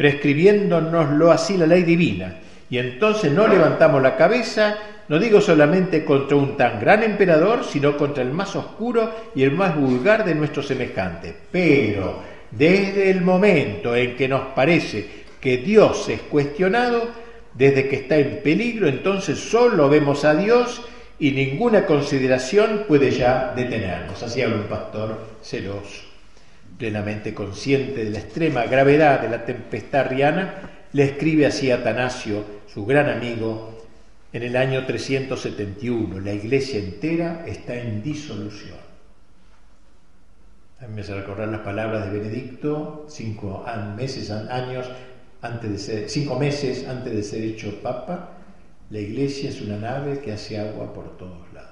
prescribiéndonoslo 0.00 1.30
así 1.30 1.58
la 1.58 1.66
ley 1.66 1.82
divina. 1.82 2.38
Y 2.70 2.78
entonces 2.78 3.30
no 3.30 3.46
levantamos 3.46 4.00
la 4.00 4.16
cabeza, 4.16 4.78
no 5.08 5.18
digo 5.18 5.42
solamente 5.42 6.06
contra 6.06 6.38
un 6.38 6.56
tan 6.56 6.80
gran 6.80 7.02
emperador, 7.02 7.64
sino 7.64 7.98
contra 7.98 8.22
el 8.22 8.30
más 8.30 8.56
oscuro 8.56 9.12
y 9.34 9.42
el 9.42 9.50
más 9.50 9.76
vulgar 9.76 10.24
de 10.24 10.34
nuestros 10.34 10.68
semejantes. 10.68 11.34
Pero 11.52 12.18
desde 12.50 13.10
el 13.10 13.20
momento 13.20 13.94
en 13.94 14.16
que 14.16 14.26
nos 14.26 14.40
parece 14.54 15.06
que 15.38 15.58
Dios 15.58 16.08
es 16.08 16.22
cuestionado, 16.22 17.10
desde 17.52 17.86
que 17.86 17.96
está 17.96 18.16
en 18.16 18.40
peligro, 18.42 18.88
entonces 18.88 19.38
solo 19.38 19.90
vemos 19.90 20.24
a 20.24 20.34
Dios 20.34 20.80
y 21.18 21.32
ninguna 21.32 21.84
consideración 21.84 22.84
puede 22.88 23.10
ya 23.10 23.52
detenernos. 23.54 24.22
Así 24.22 24.40
habla 24.40 24.56
un 24.56 24.62
pastor 24.62 25.18
celoso, 25.42 26.04
plenamente 26.80 27.34
consciente 27.34 28.06
de 28.06 28.10
la 28.10 28.20
extrema 28.20 28.64
gravedad 28.64 29.20
de 29.20 29.28
la 29.28 29.44
tempestad 29.44 30.06
riana, 30.08 30.70
le 30.94 31.04
escribe 31.04 31.44
así 31.44 31.70
a 31.70 31.76
Atanasio, 31.76 32.42
su 32.66 32.86
gran 32.86 33.10
amigo, 33.10 33.78
en 34.32 34.42
el 34.44 34.56
año 34.56 34.86
371. 34.86 36.20
La 36.20 36.32
iglesia 36.32 36.78
entera 36.78 37.44
está 37.46 37.74
en 37.74 38.02
disolución. 38.02 38.78
A 40.80 40.86
mí 40.86 40.94
me 40.94 41.02
hace 41.02 41.14
recordar 41.14 41.48
las 41.48 41.60
palabras 41.60 42.10
de 42.10 42.18
Benedicto, 42.18 43.04
cinco 43.10 43.62
meses, 43.94 44.30
años 44.30 44.90
antes 45.42 45.70
de 45.70 45.78
ser, 45.78 46.08
cinco 46.08 46.38
meses 46.38 46.88
antes 46.88 47.12
de 47.12 47.22
ser 47.22 47.42
hecho 47.42 47.82
papa, 47.82 48.30
la 48.88 49.00
iglesia 49.00 49.50
es 49.50 49.60
una 49.60 49.76
nave 49.76 50.20
que 50.20 50.32
hace 50.32 50.58
agua 50.58 50.94
por 50.94 51.18
todos 51.18 51.52
lados. 51.52 51.69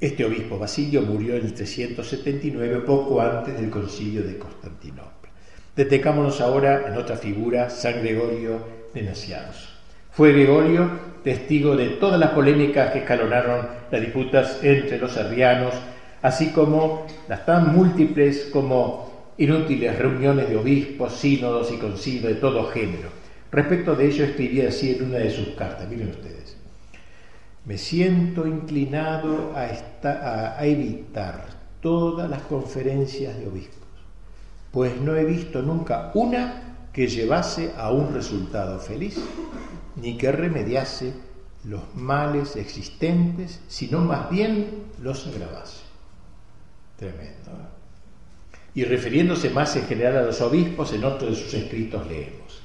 Este 0.00 0.24
obispo 0.24 0.58
Basilio 0.58 1.02
murió 1.02 1.36
en 1.36 1.44
el 1.44 1.52
379, 1.52 2.78
poco 2.86 3.20
antes 3.20 3.60
del 3.60 3.68
concilio 3.68 4.22
de 4.22 4.38
Constantinopla. 4.38 5.30
Detecámonos 5.76 6.40
ahora 6.40 6.86
en 6.88 6.96
otra 6.96 7.16
figura, 7.16 7.68
San 7.68 8.00
Gregorio 8.00 8.60
de 8.94 9.02
Nacianos. 9.02 9.68
Fue 10.10 10.32
Gregorio 10.32 10.88
testigo 11.22 11.76
de 11.76 11.90
todas 11.90 12.18
las 12.18 12.30
polémicas 12.30 12.92
que 12.92 13.00
escalonaron 13.00 13.66
las 13.90 14.00
disputas 14.00 14.60
entre 14.62 14.96
los 14.96 15.18
arrianos, 15.18 15.74
así 16.22 16.48
como 16.48 17.06
las 17.28 17.44
tan 17.44 17.76
múltiples 17.76 18.48
como 18.50 19.34
inútiles 19.36 19.98
reuniones 19.98 20.48
de 20.48 20.56
obispos, 20.56 21.12
sínodos 21.12 21.70
y 21.72 21.76
concilios 21.76 22.24
de 22.24 22.34
todo 22.36 22.68
género. 22.68 23.10
Respecto 23.52 23.94
de 23.94 24.06
ello 24.06 24.24
escribía 24.24 24.68
así 24.68 24.92
en 24.92 25.08
una 25.08 25.18
de 25.18 25.30
sus 25.30 25.48
cartas, 25.48 25.86
miren 25.90 26.08
ustedes, 26.08 26.39
me 27.64 27.78
siento 27.78 28.46
inclinado 28.46 29.52
a, 29.54 30.64
evitar 30.64 31.46
todas 31.80 32.28
las 32.28 32.42
conferencias 32.42 33.38
de 33.38 33.46
obispos, 33.46 33.88
pues 34.70 35.00
no 35.00 35.14
he 35.14 35.24
visto 35.24 35.62
nunca 35.62 36.10
una 36.14 36.88
que 36.92 37.06
llevase 37.06 37.72
a 37.76 37.90
un 37.90 38.12
resultado 38.12 38.78
feliz, 38.78 39.18
ni 39.96 40.16
que 40.16 40.32
remediase 40.32 41.12
los 41.64 41.82
males 41.94 42.56
existentes, 42.56 43.60
sino 43.68 44.00
más 44.00 44.30
bien 44.30 44.84
los 45.00 45.26
agravase. 45.26 45.82
Tremendo. 46.96 47.50
¿eh? 47.50 47.80
y 48.74 48.84
refiriéndose 48.84 49.50
más 49.50 49.74
en 49.76 49.86
general 49.86 50.16
a 50.18 50.22
los 50.22 50.40
obispos, 50.40 50.92
en 50.92 51.04
otro 51.04 51.28
de 51.28 51.36
sus 51.36 51.52
escritos 51.54 52.06
leemos. 52.06 52.62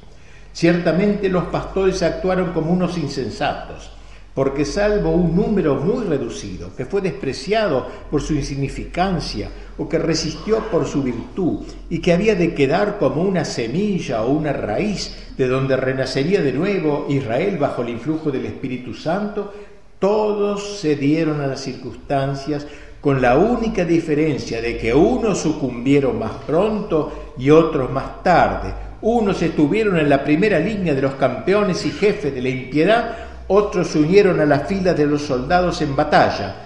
Ciertamente 0.54 1.30
los 1.30 1.46
pastores 1.46 2.02
actuaron 2.04 2.54
como 2.54 2.72
unos 2.72 2.98
insensatos, 2.98 3.92
porque 4.36 4.66
salvo 4.66 5.12
un 5.12 5.34
número 5.34 5.76
muy 5.76 6.04
reducido, 6.04 6.76
que 6.76 6.86
fue 6.86 7.00
despreciado 7.00 7.88
por 8.12 8.22
su 8.22 8.34
insignificancia 8.34 9.50
o 9.78 9.88
que 9.88 9.98
resistió 9.98 10.60
por 10.70 10.86
su 10.86 11.02
virtud 11.02 11.66
y 11.90 12.00
que 12.00 12.12
había 12.12 12.36
de 12.36 12.54
quedar 12.54 12.98
como 13.00 13.22
una 13.24 13.46
semilla 13.46 14.24
o 14.24 14.32
una 14.32 14.52
raíz 14.52 15.16
de 15.38 15.48
donde 15.48 15.78
renacería 15.78 16.42
de 16.42 16.52
nuevo 16.52 17.08
Israel 17.10 17.58
bajo 17.58 17.82
el 17.82 17.90
influjo 17.90 18.30
del 18.30 18.46
Espíritu 18.46 18.94
Santo, 18.94 19.54
todos 20.00 20.80
se 20.80 20.98
dieron 20.98 21.40
a 21.40 21.48
las 21.48 21.62
circunstancias 21.62 22.68
con 23.00 23.22
la 23.22 23.38
única 23.38 23.86
diferencia 23.86 24.62
de 24.62 24.78
que 24.78 24.94
unos 24.94 25.40
sucumbieron 25.40 26.20
más 26.20 26.32
pronto 26.46 27.34
y 27.38 27.52
otros 27.52 27.90
más 27.90 28.22
tarde. 28.22 28.74
Unos 29.02 29.42
estuvieron 29.42 29.98
en 29.98 30.10
la 30.10 30.24
primera 30.24 30.60
línea 30.60 30.94
de 30.94 31.02
los 31.02 31.14
campeones 31.14 31.86
y 31.86 31.92
jefes 31.92 32.34
de 32.34 32.42
la 32.42 32.50
impiedad, 32.50 33.16
otros 33.48 33.88
se 33.88 34.00
unieron 34.00 34.40
a 34.40 34.46
la 34.46 34.60
fila 34.62 34.94
de 34.94 35.06
los 35.06 35.22
soldados 35.22 35.82
en 35.82 35.96
batalla. 35.96 36.62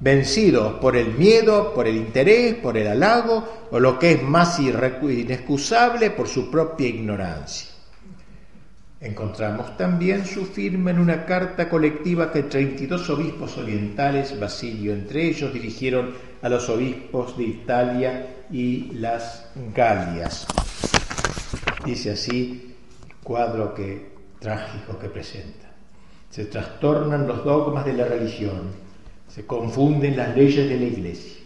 vencidos 0.00 0.80
por 0.80 0.96
el 0.96 1.14
miedo, 1.14 1.72
por 1.72 1.86
el 1.86 1.94
interés, 1.94 2.56
por 2.56 2.76
el 2.76 2.88
halago 2.88 3.68
o 3.70 3.78
lo 3.78 4.00
que 4.00 4.12
es 4.12 4.22
más 4.24 4.58
inexcusable, 4.58 6.10
por 6.10 6.26
su 6.26 6.50
propia 6.50 6.88
ignorancia. 6.88 7.68
Encontramos 9.00 9.76
también 9.76 10.24
su 10.24 10.46
firma 10.46 10.92
en 10.92 11.00
una 11.00 11.24
carta 11.24 11.68
colectiva 11.68 12.30
que 12.30 12.44
32 12.44 13.10
obispos 13.10 13.58
orientales, 13.58 14.38
Basilio 14.38 14.92
entre 14.92 15.26
ellos, 15.26 15.52
dirigieron 15.52 16.14
a 16.40 16.48
los 16.48 16.68
obispos 16.68 17.36
de 17.36 17.44
Italia 17.44 18.44
y 18.50 18.92
las 18.92 19.46
Galias. 19.74 20.46
Dice 21.84 22.12
así, 22.12 22.76
cuadro 23.24 23.74
que, 23.74 24.12
trágico 24.38 24.96
que 25.00 25.08
presenta. 25.08 25.61
Se 26.32 26.46
trastornan 26.46 27.26
los 27.26 27.44
dogmas 27.44 27.84
de 27.84 27.92
la 27.92 28.06
religión, 28.06 28.70
se 29.28 29.44
confunden 29.44 30.16
las 30.16 30.34
leyes 30.34 30.66
de 30.66 30.78
la 30.78 30.86
Iglesia. 30.86 31.42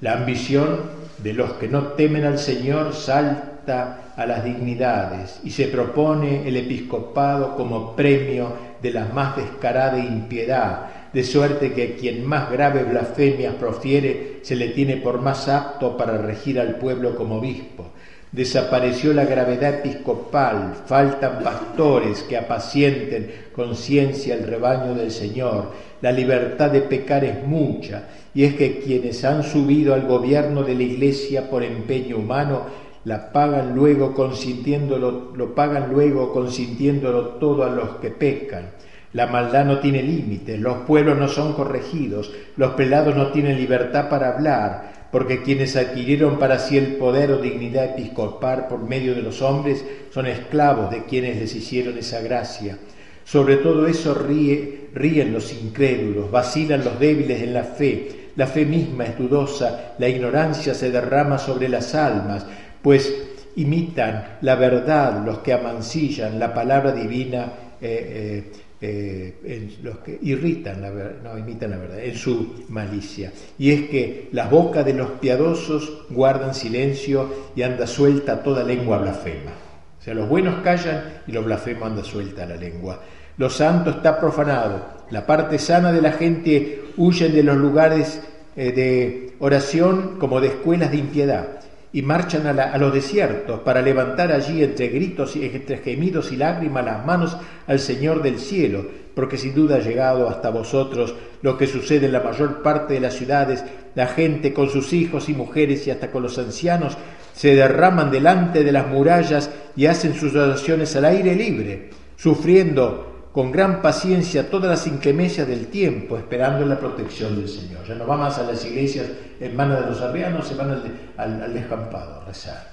La 0.00 0.12
ambición 0.12 0.78
de 1.24 1.32
los 1.32 1.54
que 1.54 1.66
no 1.66 1.88
temen 1.88 2.24
al 2.24 2.38
Señor 2.38 2.92
salta 2.94 4.12
a 4.16 4.26
las 4.26 4.44
dignidades 4.44 5.40
y 5.42 5.50
se 5.50 5.66
propone 5.66 6.46
el 6.46 6.56
episcopado 6.56 7.56
como 7.56 7.96
premio 7.96 8.52
de 8.80 8.92
la 8.92 9.06
más 9.06 9.34
descarada 9.34 9.98
impiedad, 9.98 10.86
de 11.12 11.24
suerte 11.24 11.72
que 11.72 11.96
quien 11.96 12.24
más 12.24 12.48
grave 12.48 12.84
blasfemias 12.84 13.56
profiere 13.56 14.38
se 14.42 14.54
le 14.54 14.68
tiene 14.68 14.98
por 14.98 15.20
más 15.20 15.48
apto 15.48 15.96
para 15.96 16.16
regir 16.16 16.60
al 16.60 16.76
pueblo 16.76 17.16
como 17.16 17.38
obispo. 17.38 17.86
Desapareció 18.30 19.14
la 19.14 19.24
gravedad 19.24 19.76
episcopal, 19.76 20.74
faltan 20.86 21.42
pastores 21.42 22.22
que 22.24 22.36
apacienten 22.36 23.30
con 23.54 23.74
ciencia 23.74 24.34
el 24.34 24.46
rebaño 24.46 24.94
del 24.94 25.10
Señor, 25.10 25.72
la 26.02 26.12
libertad 26.12 26.70
de 26.70 26.82
pecar 26.82 27.24
es 27.24 27.46
mucha, 27.46 28.04
y 28.34 28.44
es 28.44 28.54
que 28.54 28.80
quienes 28.80 29.24
han 29.24 29.42
subido 29.42 29.94
al 29.94 30.06
gobierno 30.06 30.62
de 30.62 30.74
la 30.74 30.82
Iglesia 30.82 31.48
por 31.48 31.62
empeño 31.62 32.18
humano 32.18 32.66
la 33.04 33.32
pagan 33.32 33.74
luego 33.74 34.12
consintiéndolo, 34.12 35.32
lo 35.34 35.54
pagan 35.54 35.90
luego 35.90 36.30
consintiéndolo 36.30 37.28
todo 37.40 37.64
a 37.64 37.70
los 37.70 37.96
que 37.96 38.10
pecan. 38.10 38.72
La 39.14 39.26
maldad 39.26 39.64
no 39.64 39.78
tiene 39.78 40.02
límite, 40.02 40.58
los 40.58 40.78
pueblos 40.78 41.16
no 41.16 41.28
son 41.28 41.54
corregidos, 41.54 42.30
los 42.58 42.72
pelados 42.72 43.16
no 43.16 43.28
tienen 43.28 43.56
libertad 43.56 44.10
para 44.10 44.28
hablar, 44.28 44.97
porque 45.10 45.42
quienes 45.42 45.76
adquirieron 45.76 46.38
para 46.38 46.58
sí 46.58 46.76
el 46.76 46.96
poder 46.96 47.30
o 47.30 47.38
dignidad 47.38 47.84
episcopal 47.84 48.66
por 48.68 48.80
medio 48.80 49.14
de 49.14 49.22
los 49.22 49.40
hombres 49.40 49.84
son 50.12 50.26
esclavos 50.26 50.90
de 50.90 51.04
quienes 51.04 51.36
les 51.38 51.54
hicieron 51.54 51.96
esa 51.96 52.20
gracia. 52.20 52.78
Sobre 53.24 53.56
todo 53.56 53.86
eso 53.86 54.14
ríe, 54.14 54.88
ríen 54.94 55.32
los 55.32 55.52
incrédulos, 55.52 56.30
vacilan 56.30 56.84
los 56.84 56.98
débiles 56.98 57.42
en 57.42 57.54
la 57.54 57.64
fe, 57.64 58.30
la 58.36 58.46
fe 58.46 58.64
misma 58.64 59.04
es 59.04 59.18
dudosa, 59.18 59.94
la 59.98 60.08
ignorancia 60.08 60.72
se 60.72 60.90
derrama 60.90 61.38
sobre 61.38 61.68
las 61.68 61.94
almas, 61.94 62.46
pues 62.80 63.12
imitan 63.56 64.38
la 64.42 64.54
verdad 64.54 65.24
los 65.24 65.38
que 65.38 65.52
amancillan 65.52 66.38
la 66.38 66.54
palabra 66.54 66.92
divina, 66.92 67.52
eh, 67.80 68.44
eh, 68.46 68.52
eh, 68.80 69.76
los 69.82 69.98
que 69.98 70.18
irritan 70.22 70.80
no 71.22 71.36
imitan 71.36 71.70
la 71.70 71.78
verdad, 71.78 72.00
en 72.00 72.14
su 72.14 72.64
malicia. 72.68 73.32
Y 73.58 73.70
es 73.72 73.88
que 73.88 74.28
las 74.32 74.50
bocas 74.50 74.84
de 74.84 74.94
los 74.94 75.10
piadosos 75.12 76.06
guardan 76.10 76.54
silencio 76.54 77.50
y 77.56 77.62
anda 77.62 77.86
suelta 77.86 78.42
toda 78.42 78.62
lengua 78.64 78.98
blasfema. 78.98 79.52
O 79.98 80.02
sea, 80.02 80.14
los 80.14 80.28
buenos 80.28 80.62
callan 80.62 81.22
y 81.26 81.32
los 81.32 81.44
blasfemos 81.44 81.84
anda 81.84 82.04
suelta 82.04 82.46
la 82.46 82.56
lengua. 82.56 83.00
Lo 83.36 83.50
santo 83.50 83.90
está 83.90 84.18
profanado. 84.18 84.98
La 85.10 85.26
parte 85.26 85.58
sana 85.58 85.92
de 85.92 86.02
la 86.02 86.12
gente 86.12 86.84
huye 86.96 87.28
de 87.28 87.42
los 87.42 87.56
lugares 87.56 88.20
de 88.54 89.34
oración 89.38 90.16
como 90.18 90.40
de 90.40 90.48
escuelas 90.48 90.90
de 90.90 90.96
impiedad 90.96 91.57
y 91.98 92.02
marchan 92.02 92.46
a, 92.46 92.78
los 92.78 92.94
desiertos 92.94 93.58
para 93.58 93.82
levantar 93.82 94.30
allí 94.30 94.62
entre 94.62 94.86
gritos 94.86 95.34
y 95.34 95.44
entre 95.44 95.78
gemidos 95.78 96.30
y 96.30 96.36
lágrimas 96.36 96.84
las 96.84 97.04
manos 97.04 97.36
al 97.66 97.80
Señor 97.80 98.22
del 98.22 98.38
cielo, 98.38 98.86
porque 99.16 99.36
sin 99.36 99.52
duda 99.52 99.76
ha 99.76 99.80
llegado 99.80 100.28
hasta 100.28 100.50
vosotros 100.50 101.16
lo 101.42 101.58
que 101.58 101.66
sucede 101.66 102.06
en 102.06 102.12
la 102.12 102.20
mayor 102.20 102.62
parte 102.62 102.94
de 102.94 103.00
las 103.00 103.14
ciudades, 103.14 103.64
la 103.96 104.06
gente 104.06 104.54
con 104.54 104.70
sus 104.70 104.92
hijos 104.92 105.28
y 105.28 105.34
mujeres 105.34 105.88
y 105.88 105.90
hasta 105.90 106.12
con 106.12 106.22
los 106.22 106.38
ancianos 106.38 106.96
se 107.32 107.56
derraman 107.56 108.12
delante 108.12 108.62
de 108.62 108.70
las 108.70 108.86
murallas 108.86 109.50
y 109.74 109.86
hacen 109.86 110.14
sus 110.14 110.36
oraciones 110.36 110.94
al 110.94 111.04
aire 111.04 111.34
libre, 111.34 111.90
sufriendo 112.14 113.17
con 113.38 113.52
gran 113.52 113.80
paciencia 113.80 114.50
todas 114.50 114.68
las 114.68 114.88
inclemencias 114.88 115.46
del 115.46 115.68
tiempo, 115.68 116.16
esperando 116.16 116.66
la 116.66 116.76
protección 116.76 117.36
del 117.36 117.48
Señor. 117.48 117.86
Ya 117.86 117.94
no 117.94 118.04
van 118.04 118.18
más 118.18 118.36
a 118.36 118.42
las 118.42 118.64
iglesias 118.64 119.06
en 119.38 119.54
manos 119.54 119.78
de 119.78 119.86
los 119.86 120.00
arrianos, 120.00 120.48
se 120.48 120.56
van 120.56 120.82
al, 121.16 121.54
descampado 121.54 122.20
a 122.20 122.24
rezar. 122.24 122.66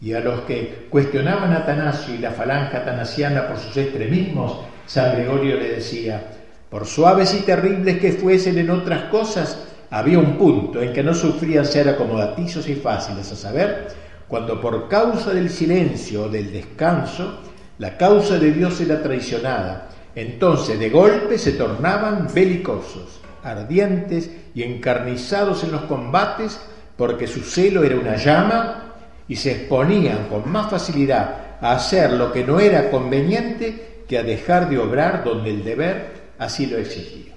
Y 0.00 0.12
a 0.12 0.20
los 0.20 0.42
que 0.42 0.86
cuestionaban 0.88 1.52
a 1.52 1.56
Atanasio 1.56 2.14
y 2.14 2.18
la 2.18 2.30
falange 2.30 2.76
atanasiana 2.76 3.48
por 3.48 3.58
sus 3.58 3.76
extremismos, 3.76 4.60
San 4.86 5.16
Gregorio 5.16 5.56
le 5.56 5.70
decía, 5.70 6.28
por 6.70 6.86
suaves 6.86 7.34
y 7.34 7.40
terribles 7.40 7.98
que 7.98 8.12
fuesen 8.12 8.58
en 8.58 8.70
otras 8.70 9.10
cosas, 9.10 9.64
había 9.90 10.20
un 10.20 10.38
punto 10.38 10.80
en 10.80 10.92
que 10.92 11.02
no 11.02 11.12
sufrían 11.12 11.66
ser 11.66 11.88
acomodatizos 11.88 12.68
y 12.68 12.76
fáciles, 12.76 13.32
a 13.32 13.34
saber, 13.34 13.88
cuando 14.28 14.60
por 14.60 14.88
causa 14.88 15.34
del 15.34 15.50
silencio 15.50 16.26
o 16.26 16.28
del 16.28 16.52
descanso, 16.52 17.40
la 17.82 17.96
causa 17.96 18.38
de 18.38 18.52
Dios 18.52 18.80
era 18.80 19.02
traicionada. 19.02 19.88
Entonces 20.14 20.78
de 20.78 20.88
golpe 20.88 21.36
se 21.36 21.50
tornaban 21.50 22.28
belicosos, 22.32 23.20
ardientes 23.42 24.30
y 24.54 24.62
encarnizados 24.62 25.64
en 25.64 25.72
los 25.72 25.80
combates 25.82 26.60
porque 26.96 27.26
su 27.26 27.40
celo 27.40 27.82
era 27.82 27.96
una 27.96 28.14
llama 28.14 28.94
y 29.26 29.34
se 29.34 29.50
exponían 29.50 30.28
con 30.28 30.48
más 30.48 30.70
facilidad 30.70 31.58
a 31.60 31.72
hacer 31.72 32.12
lo 32.12 32.30
que 32.30 32.44
no 32.44 32.60
era 32.60 32.88
conveniente 32.88 34.04
que 34.06 34.16
a 34.16 34.22
dejar 34.22 34.70
de 34.70 34.78
obrar 34.78 35.24
donde 35.24 35.50
el 35.50 35.64
deber 35.64 36.12
así 36.38 36.66
lo 36.66 36.78
exigía. 36.78 37.32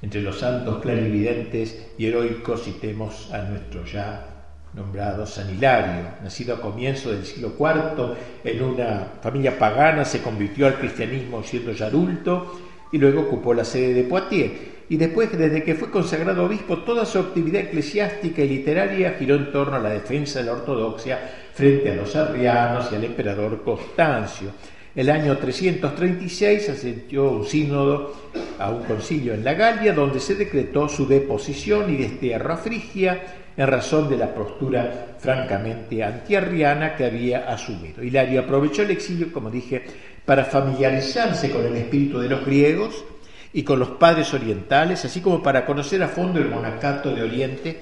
Entre 0.00 0.22
los 0.22 0.38
santos 0.38 0.80
clarividentes 0.80 1.88
y 1.98 2.06
heroicos 2.06 2.64
citemos 2.64 3.30
a 3.34 3.42
nuestro 3.42 3.84
ya 3.84 4.29
nombrado 4.74 5.26
San 5.26 5.50
Hilario, 5.50 6.04
nacido 6.22 6.54
a 6.54 6.60
comienzo 6.60 7.10
del 7.10 7.24
siglo 7.24 7.54
IV 7.58 8.14
en 8.44 8.62
una 8.62 9.06
familia 9.20 9.58
pagana, 9.58 10.04
se 10.04 10.22
convirtió 10.22 10.66
al 10.66 10.78
cristianismo 10.78 11.42
siendo 11.42 11.72
ya 11.72 11.86
adulto 11.86 12.60
y 12.92 12.98
luego 12.98 13.22
ocupó 13.22 13.54
la 13.54 13.64
sede 13.64 13.94
de 13.94 14.04
Poitiers. 14.04 14.52
Y 14.88 14.96
después, 14.96 15.30
desde 15.36 15.62
que 15.62 15.76
fue 15.76 15.90
consagrado 15.90 16.44
obispo, 16.44 16.78
toda 16.78 17.06
su 17.06 17.20
actividad 17.20 17.62
eclesiástica 17.62 18.42
y 18.42 18.48
literaria 18.48 19.14
giró 19.16 19.36
en 19.36 19.52
torno 19.52 19.76
a 19.76 19.80
la 19.80 19.90
defensa 19.90 20.40
de 20.40 20.46
la 20.46 20.52
ortodoxia 20.52 21.18
frente 21.54 21.92
a 21.92 21.94
los 21.94 22.16
arrianos 22.16 22.88
y 22.90 22.96
al 22.96 23.04
emperador 23.04 23.62
Constancio. 23.62 24.50
El 24.92 25.08
año 25.08 25.38
336 25.38 26.68
asistió 26.70 27.30
un 27.30 27.46
sínodo 27.46 28.12
a 28.58 28.70
un 28.70 28.82
concilio 28.82 29.34
en 29.34 29.44
la 29.44 29.54
Galia 29.54 29.92
donde 29.92 30.18
se 30.18 30.34
decretó 30.34 30.88
su 30.88 31.06
deposición 31.06 31.94
y 31.94 31.96
destierro 31.96 32.52
a 32.52 32.56
Frigia 32.56 33.22
en 33.60 33.66
razón 33.66 34.08
de 34.08 34.16
la 34.16 34.34
postura 34.34 35.16
francamente 35.18 36.02
antiarriana 36.02 36.96
que 36.96 37.04
había 37.04 37.40
asumido. 37.52 38.02
Hilario 38.02 38.40
aprovechó 38.40 38.80
el 38.82 38.90
exilio, 38.90 39.30
como 39.34 39.50
dije, 39.50 39.84
para 40.24 40.46
familiarizarse 40.46 41.50
con 41.50 41.66
el 41.66 41.76
espíritu 41.76 42.18
de 42.20 42.30
los 42.30 42.46
griegos 42.46 43.04
y 43.52 43.62
con 43.62 43.78
los 43.78 43.90
padres 43.90 44.32
orientales, 44.32 45.04
así 45.04 45.20
como 45.20 45.42
para 45.42 45.66
conocer 45.66 46.02
a 46.02 46.08
fondo 46.08 46.40
el 46.40 46.48
monacato 46.48 47.14
de 47.14 47.22
Oriente 47.22 47.80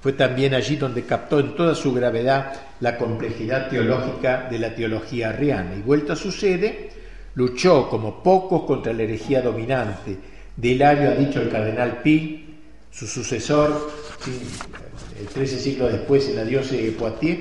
fue 0.00 0.14
también 0.14 0.52
allí 0.52 0.74
donde 0.74 1.04
captó 1.04 1.38
en 1.38 1.54
toda 1.54 1.76
su 1.76 1.94
gravedad 1.94 2.52
la 2.80 2.96
complejidad 2.96 3.68
teológica 3.68 4.48
de 4.50 4.58
la 4.58 4.74
teología 4.74 5.28
arriana 5.28 5.76
y 5.76 5.82
vuelto 5.82 6.12
a 6.12 6.16
su 6.16 6.32
sede, 6.32 6.90
luchó 7.36 7.88
como 7.88 8.20
pocos 8.20 8.62
contra 8.62 8.92
la 8.92 9.04
herejía 9.04 9.42
dominante. 9.42 10.16
De 10.56 10.68
Hilario 10.68 11.10
ha 11.10 11.14
dicho 11.14 11.40
el 11.40 11.50
cardenal 11.50 11.98
Pi, 12.02 12.56
su 12.90 13.06
sucesor, 13.06 13.90
13 15.26 15.58
siglos 15.58 15.92
después 15.92 16.28
en 16.28 16.36
la 16.36 16.44
diócesis 16.44 16.84
de 16.84 16.92
Poitiers, 16.92 17.40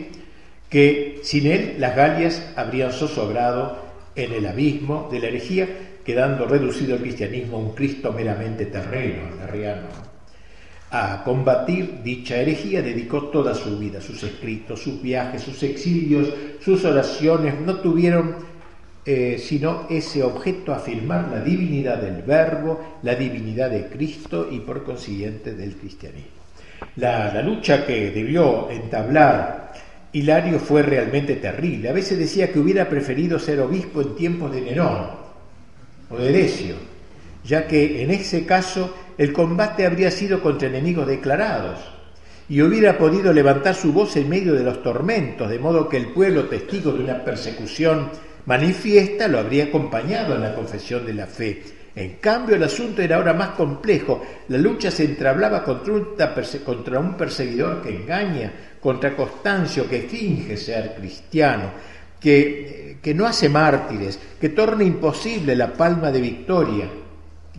que 0.69 1.19
sin 1.23 1.47
él 1.47 1.75
las 1.79 1.95
Galias 1.95 2.41
habrían 2.55 2.91
zozobrado 2.91 3.77
en 4.15 4.33
el 4.33 4.45
abismo 4.45 5.07
de 5.11 5.19
la 5.19 5.27
herejía, 5.27 5.67
quedando 6.03 6.45
reducido 6.45 6.95
el 6.95 7.01
cristianismo 7.01 7.57
a 7.57 7.59
un 7.61 7.73
Cristo 7.73 8.13
meramente 8.13 8.65
terreno, 8.65 9.23
arriano. 9.43 9.87
A 10.91 11.23
combatir 11.23 12.01
dicha 12.03 12.37
herejía 12.37 12.81
dedicó 12.81 13.25
toda 13.25 13.53
su 13.53 13.77
vida, 13.77 14.01
sus 14.01 14.23
escritos, 14.23 14.81
sus 14.81 15.01
viajes, 15.01 15.43
sus 15.43 15.61
exilios, 15.61 16.33
sus 16.59 16.83
oraciones, 16.83 17.59
no 17.61 17.75
tuvieron 17.75 18.35
eh, 19.05 19.37
sino 19.39 19.87
ese 19.89 20.23
objeto, 20.23 20.73
afirmar 20.73 21.29
la 21.29 21.41
divinidad 21.41 21.99
del 21.99 22.21
Verbo, 22.21 22.79
la 23.01 23.15
divinidad 23.15 23.69
de 23.69 23.87
Cristo 23.87 24.47
y 24.51 24.59
por 24.59 24.83
consiguiente 24.83 25.53
del 25.53 25.75
cristianismo. 25.77 26.38
La, 26.95 27.41
lucha 27.41 27.85
que 27.85 28.11
debió 28.11 28.69
entablar 28.69 29.73
Hilario 30.11 30.59
fue 30.59 30.81
realmente 30.81 31.35
terrible. 31.35 31.89
A 31.89 31.93
veces 31.93 32.17
decía 32.17 32.51
que 32.51 32.59
hubiera 32.59 32.89
preferido 32.89 33.39
ser 33.39 33.59
obispo 33.59 34.01
en 34.01 34.15
tiempos 34.15 34.51
de 34.51 34.61
Nerón 34.61 35.07
o 36.09 36.17
de 36.17 36.31
Decio, 36.31 36.75
ya 37.43 37.67
que 37.67 38.03
en 38.03 38.11
ese 38.11 38.45
caso 38.45 38.95
el 39.17 39.31
combate 39.31 39.85
habría 39.85 40.09
sido 40.09 40.41
contra 40.41 40.67
enemigos 40.67 41.07
declarados 41.07 41.79
y 42.49 42.61
hubiera 42.61 42.97
podido 42.97 43.31
levantar 43.31 43.75
su 43.75 43.93
voz 43.93 44.15
en 44.17 44.27
medio 44.27 44.55
de 44.55 44.63
los 44.63 44.81
tormentos, 44.81 45.49
de 45.49 45.59
modo 45.59 45.87
que 45.87 45.97
el 45.97 46.07
pueblo, 46.07 46.45
testigo 46.45 46.91
de 46.91 47.03
una 47.03 47.23
persecución 47.23 48.09
manifiesta, 48.47 49.27
lo 49.27 49.37
habría 49.37 49.65
acompañado 49.65 50.33
en 50.35 50.41
la 50.41 50.55
confesión 50.55 51.05
de 51.05 51.13
la 51.13 51.27
fe. 51.27 51.61
En 51.99 52.13
cambio, 52.13 52.55
el 52.55 52.63
asunto 52.63 53.01
era 53.01 53.17
ahora 53.17 53.33
más 53.33 53.49
complejo. 53.49 54.23
La 54.47 54.57
lucha 54.57 54.89
se 54.89 55.03
entrablaba 55.03 55.65
contra 55.65 56.97
un 56.97 57.17
perseguidor 57.17 57.81
que 57.81 57.89
engaña, 57.93 58.53
contra 58.79 59.13
Constancio 59.13 59.85
que 59.89 60.03
finge 60.03 60.55
ser 60.55 60.95
cristiano, 60.95 61.71
que, 62.17 62.99
que 63.01 63.13
no 63.13 63.25
hace 63.25 63.49
mártires, 63.49 64.17
que 64.39 64.47
torna 64.47 64.85
imposible 64.85 65.57
la 65.57 65.73
palma 65.73 66.09
de 66.09 66.21
victoria. 66.21 66.89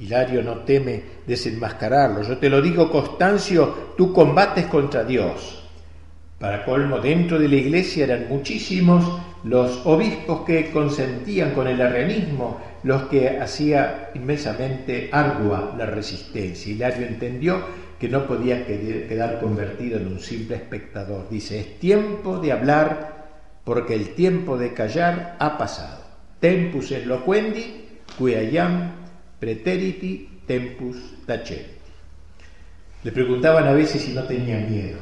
Hilario 0.00 0.42
no 0.42 0.60
teme 0.60 1.02
desenmascararlo. 1.26 2.22
Yo 2.22 2.38
te 2.38 2.48
lo 2.48 2.62
digo, 2.62 2.90
Constancio, 2.90 3.92
tú 3.94 4.10
combates 4.10 4.64
contra 4.68 5.04
Dios. 5.04 5.68
Para 6.38 6.64
colmo, 6.64 6.98
dentro 6.98 7.38
de 7.38 7.46
la 7.46 7.56
iglesia 7.56 8.04
eran 8.04 8.26
muchísimos 8.30 9.20
los 9.44 9.86
obispos 9.86 10.42
que 10.42 10.70
consentían 10.70 11.52
con 11.52 11.66
el 11.66 11.80
arrianismo, 11.80 12.60
los 12.82 13.04
que 13.04 13.38
hacía 13.38 14.10
inmensamente 14.14 15.08
ardua 15.12 15.74
la 15.76 15.86
resistencia. 15.86 16.72
Hilario 16.72 17.06
entendió 17.06 17.62
que 17.98 18.08
no 18.08 18.26
podía 18.26 18.66
quedar 18.66 19.40
convertido 19.40 19.98
en 19.98 20.06
un 20.06 20.20
simple 20.20 20.56
espectador. 20.56 21.28
Dice, 21.28 21.60
es 21.60 21.78
tiempo 21.78 22.38
de 22.38 22.52
hablar 22.52 23.28
porque 23.64 23.94
el 23.94 24.14
tiempo 24.14 24.56
de 24.56 24.72
callar 24.72 25.36
ha 25.38 25.58
pasado. 25.58 26.00
Tempus 26.40 26.92
eloquendi, 26.92 27.88
quiam 28.16 28.92
preteriti 29.38 30.40
tempus 30.46 30.96
tacenti. 31.26 31.80
Le 33.02 33.12
preguntaban 33.12 33.66
a 33.66 33.72
veces 33.72 34.02
si 34.02 34.12
no 34.12 34.24
tenía 34.24 34.58
miedo, 34.58 34.98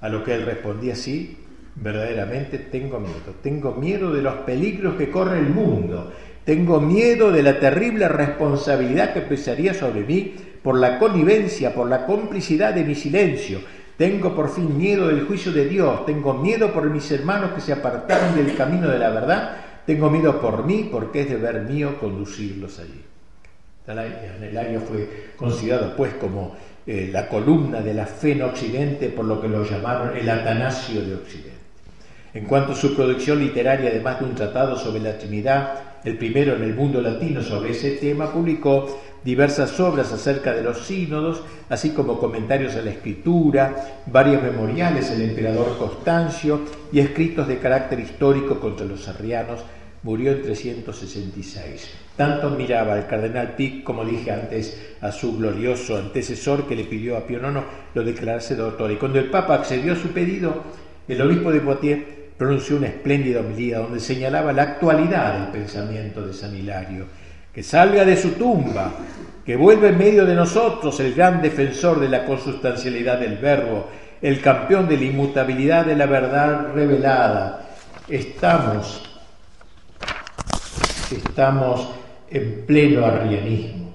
a 0.00 0.08
lo 0.08 0.22
que 0.22 0.34
él 0.34 0.44
respondía 0.44 0.94
sí, 0.94 1.36
verdaderamente 1.80 2.58
tengo 2.58 2.98
miedo. 2.98 3.34
Tengo 3.42 3.74
miedo 3.74 4.12
de 4.12 4.22
los 4.22 4.34
peligros 4.38 4.96
que 4.96 5.10
corre 5.10 5.38
el 5.38 5.48
mundo. 5.48 6.12
Tengo 6.44 6.80
miedo 6.80 7.30
de 7.30 7.42
la 7.42 7.60
terrible 7.60 8.08
responsabilidad 8.08 9.12
que 9.12 9.20
pesaría 9.20 9.74
sobre 9.74 10.02
mí 10.02 10.34
por 10.62 10.78
la 10.78 10.98
connivencia, 10.98 11.74
por 11.74 11.88
la 11.88 12.06
complicidad 12.06 12.74
de 12.74 12.84
mi 12.84 12.94
silencio. 12.94 13.60
Tengo 13.96 14.34
por 14.34 14.48
fin 14.50 14.76
miedo 14.78 15.08
del 15.08 15.26
juicio 15.26 15.52
de 15.52 15.68
Dios. 15.68 16.06
Tengo 16.06 16.34
miedo 16.34 16.72
por 16.72 16.88
mis 16.88 17.10
hermanos 17.10 17.52
que 17.52 17.60
se 17.60 17.72
apartaron 17.72 18.34
del 18.34 18.56
camino 18.56 18.88
de 18.88 18.98
la 18.98 19.10
verdad. 19.10 19.56
Tengo 19.84 20.10
miedo 20.10 20.40
por 20.40 20.64
mí 20.64 20.88
porque 20.90 21.22
es 21.22 21.30
deber 21.30 21.62
mío 21.62 21.98
conducirlos 21.98 22.78
allí. 22.78 23.04
el 23.86 24.58
año 24.58 24.80
fue 24.80 25.32
considerado 25.36 25.96
pues 25.96 26.14
como 26.14 26.56
eh, 26.86 27.10
la 27.12 27.28
columna 27.28 27.80
de 27.80 27.94
la 27.94 28.06
fe 28.06 28.32
en 28.32 28.42
Occidente, 28.42 29.08
por 29.10 29.24
lo 29.24 29.40
que 29.40 29.48
lo 29.48 29.64
llamaron 29.64 30.16
el 30.16 30.28
Atanasio 30.28 31.02
de 31.02 31.14
Occidente. 31.14 31.57
En 32.34 32.44
cuanto 32.44 32.72
a 32.72 32.76
su 32.76 32.94
producción 32.94 33.38
literaria, 33.38 33.88
además 33.90 34.20
de 34.20 34.26
un 34.26 34.34
tratado 34.34 34.76
sobre 34.76 35.00
la 35.00 35.16
Trinidad, 35.16 35.80
el 36.04 36.18
primero 36.18 36.54
en 36.54 36.62
el 36.62 36.74
mundo 36.74 37.00
latino 37.00 37.42
sobre 37.42 37.70
ese 37.70 37.92
tema, 37.92 38.30
publicó 38.30 39.00
diversas 39.24 39.78
obras 39.80 40.12
acerca 40.12 40.52
de 40.52 40.62
los 40.62 40.86
sínodos, 40.86 41.42
así 41.68 41.90
como 41.90 42.18
comentarios 42.18 42.76
a 42.76 42.82
la 42.82 42.90
escritura, 42.90 44.02
varios 44.06 44.42
memoriales 44.42 45.10
al 45.10 45.22
emperador 45.22 45.76
Constancio 45.78 46.60
y 46.92 47.00
escritos 47.00 47.48
de 47.48 47.58
carácter 47.58 47.98
histórico 48.00 48.60
contra 48.60 48.86
los 48.86 49.08
arrianos. 49.08 49.60
Murió 50.02 50.30
en 50.30 50.42
366. 50.42 51.90
Tanto 52.16 52.50
miraba 52.50 52.94
al 52.94 53.08
cardenal 53.08 53.56
Pic, 53.56 53.82
como 53.82 54.04
dije 54.04 54.30
antes, 54.30 54.94
a 55.00 55.10
su 55.10 55.36
glorioso 55.36 55.96
antecesor 55.96 56.68
que 56.68 56.76
le 56.76 56.84
pidió 56.84 57.16
a 57.16 57.26
Pío 57.26 57.40
IX 57.40 57.64
lo 57.94 58.04
declarase 58.04 58.54
doctor. 58.54 58.92
Y 58.92 58.96
cuando 58.96 59.18
el 59.18 59.28
Papa 59.28 59.54
accedió 59.54 59.94
a 59.94 59.96
su 59.96 60.08
pedido, 60.08 60.62
el 61.08 61.20
obispo 61.20 61.50
de 61.50 61.60
Poitiers 61.60 62.17
pronunció 62.38 62.76
una 62.76 62.86
espléndida 62.86 63.40
homilía 63.40 63.80
donde 63.80 63.98
señalaba 63.98 64.52
la 64.52 64.62
actualidad 64.62 65.34
del 65.34 65.48
pensamiento 65.48 66.24
de 66.24 66.32
San 66.32 66.56
Hilario, 66.56 67.06
que 67.52 67.64
salga 67.64 68.04
de 68.04 68.16
su 68.16 68.30
tumba, 68.30 68.92
que 69.44 69.56
vuelva 69.56 69.88
en 69.88 69.98
medio 69.98 70.24
de 70.24 70.36
nosotros 70.36 71.00
el 71.00 71.14
gran 71.14 71.42
defensor 71.42 71.98
de 71.98 72.08
la 72.08 72.24
consustancialidad 72.24 73.18
del 73.18 73.38
verbo, 73.38 73.88
el 74.22 74.40
campeón 74.40 74.88
de 74.88 74.96
la 74.96 75.04
inmutabilidad 75.04 75.84
de 75.84 75.96
la 75.96 76.06
verdad 76.06 76.72
revelada. 76.74 77.70
Estamos, 78.08 79.02
estamos 81.10 81.90
en 82.30 82.64
pleno 82.66 83.04
arrianismo, 83.04 83.94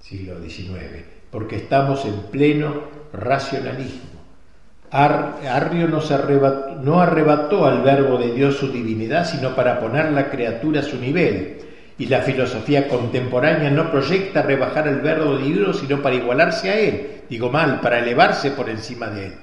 siglo 0.00 0.40
XIX, 0.40 1.04
porque 1.30 1.56
estamos 1.56 2.04
en 2.04 2.14
pleno 2.30 2.84
racionalismo. 3.12 4.07
Arrio 4.90 5.88
no 6.82 7.00
arrebató 7.00 7.66
al 7.66 7.82
verbo 7.82 8.16
de 8.18 8.32
Dios 8.32 8.56
su 8.56 8.72
divinidad, 8.72 9.26
sino 9.26 9.54
para 9.54 9.80
poner 9.80 10.12
la 10.12 10.30
criatura 10.30 10.80
a 10.80 10.84
su 10.84 10.98
nivel. 10.98 11.58
Y 11.98 12.06
la 12.06 12.22
filosofía 12.22 12.88
contemporánea 12.88 13.70
no 13.70 13.90
proyecta 13.90 14.42
rebajar 14.42 14.86
el 14.86 15.00
verbo 15.00 15.36
divino, 15.36 15.72
sino 15.72 16.00
para 16.00 16.14
igualarse 16.14 16.70
a 16.70 16.78
él, 16.78 17.22
digo 17.28 17.50
mal, 17.50 17.80
para 17.80 17.98
elevarse 17.98 18.52
por 18.52 18.70
encima 18.70 19.08
de 19.08 19.26
él. 19.26 19.34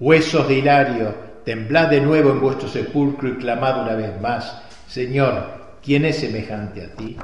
Huesos 0.00 0.48
de 0.48 0.54
Hilario, 0.54 1.14
temblad 1.44 1.88
de 1.88 2.00
nuevo 2.00 2.30
en 2.30 2.40
vuestro 2.40 2.66
sepulcro 2.66 3.28
y 3.28 3.36
clamad 3.36 3.82
una 3.82 3.94
vez 3.94 4.20
más, 4.20 4.62
Señor, 4.88 5.44
¿quién 5.82 6.04
es 6.06 6.18
semejante 6.18 6.84
a 6.84 6.92
ti? 6.94 7.16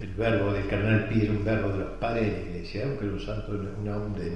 El 0.00 0.14
verbo 0.14 0.52
del 0.52 0.66
cardenal 0.66 1.08
pide 1.08 1.28
un 1.28 1.44
verbo 1.44 1.70
de 1.70 1.78
los 1.78 1.90
padres 1.98 2.24
de 2.24 2.32
la 2.32 2.50
iglesia, 2.50 2.84
aunque 2.84 3.04
un 3.04 3.20
santo, 3.20 3.52
una 3.82 3.96
onda 3.96 4.20
de 4.20 4.30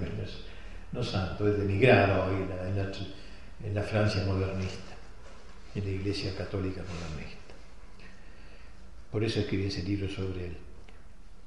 no 0.93 1.03
santo, 1.03 1.49
es 1.49 1.59
denigrado 1.59 2.27
hoy 2.27 2.43
en 2.43 2.49
la, 2.77 2.93
en 3.65 3.75
la 3.75 3.83
Francia 3.83 4.25
modernista, 4.25 4.95
en 5.75 5.85
la 5.85 5.91
Iglesia 5.91 6.35
Católica 6.37 6.83
modernista. 6.83 7.55
Por 9.11 9.25
eso 9.25 9.41
escribí 9.41 9.67
ese 9.67 9.83
libro 9.83 10.09
sobre 10.09 10.47
él. 10.47 10.57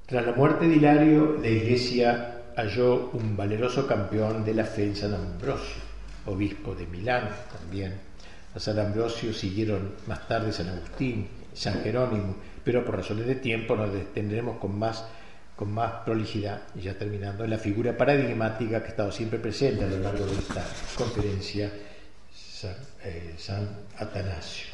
Tras 0.06 0.24
la 0.24 0.32
muerte 0.32 0.68
de 0.68 0.76
Hilario, 0.76 1.36
la 1.40 1.48
Iglesia 1.48 2.42
halló 2.56 3.10
un 3.12 3.36
valeroso 3.36 3.86
campeón 3.86 4.44
de 4.44 4.54
la 4.54 4.64
fe 4.64 4.84
en 4.84 4.96
San 4.96 5.14
Ambrosio, 5.14 5.82
obispo 6.26 6.74
de 6.74 6.86
Milán 6.86 7.28
también. 7.52 7.94
A 8.54 8.58
San 8.58 8.78
Ambrosio 8.78 9.32
siguieron 9.32 9.92
más 10.06 10.26
tarde 10.26 10.52
San 10.52 10.68
Agustín, 10.68 11.28
San 11.52 11.82
Jerónimo, 11.82 12.36
pero 12.64 12.84
por 12.84 12.96
razones 12.96 13.26
de 13.26 13.34
tiempo 13.34 13.76
nos 13.76 13.92
detendremos 13.92 14.58
con 14.58 14.78
más 14.78 15.04
con 15.56 15.72
más 15.72 16.04
prolijidad, 16.04 16.60
y 16.74 16.82
ya 16.82 16.94
terminando, 16.94 17.42
en 17.42 17.50
la 17.50 17.58
figura 17.58 17.96
paradigmática 17.96 18.80
que 18.80 18.88
ha 18.88 18.90
estado 18.90 19.10
siempre 19.10 19.38
presente 19.38 19.84
a 19.84 19.88
lo 19.88 19.98
largo 19.98 20.26
de 20.26 20.34
esta 20.34 20.62
conferencia, 20.96 21.70
eh, 23.04 23.34
San, 23.38 23.66
Atanasio. 23.98 24.66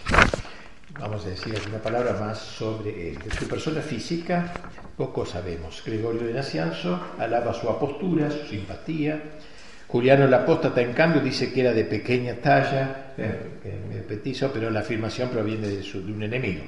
Vamos 0.99 1.25
a 1.25 1.31
decir 1.31 1.55
alguna 1.57 1.79
palabra 1.79 2.15
más 2.15 2.39
sobre 2.39 3.11
él. 3.11 3.19
De 3.19 3.31
su 3.31 3.49
persona 3.49 3.81
física, 3.81 4.53
poco 4.97 5.25
sabemos. 5.25 5.83
Gregorio 5.85 6.23
de 6.23 6.35
Nacianzo 6.35 7.01
alaba 7.19 7.55
su 7.55 7.69
apostura, 7.69 8.31
su 8.31 8.47
simpatía. 8.47 9.21
Juliano 9.89 10.25
el 10.25 10.35
Apóstata, 10.35 10.81
en 10.81 10.93
cambio, 10.93 11.23
dice 11.23 11.53
que 11.53 11.61
era 11.61 11.73
de 11.73 11.85
pequeña 11.85 12.35
talla, 12.35 13.15
eh, 13.17 14.05
petizo, 14.09 14.51
pero 14.53 14.71
la 14.71 14.81
afirmación 14.81 15.29
proviene 15.29 15.69
de, 15.69 15.83
de 15.83 16.13
un 16.13 16.23
enemigo. 16.23 16.65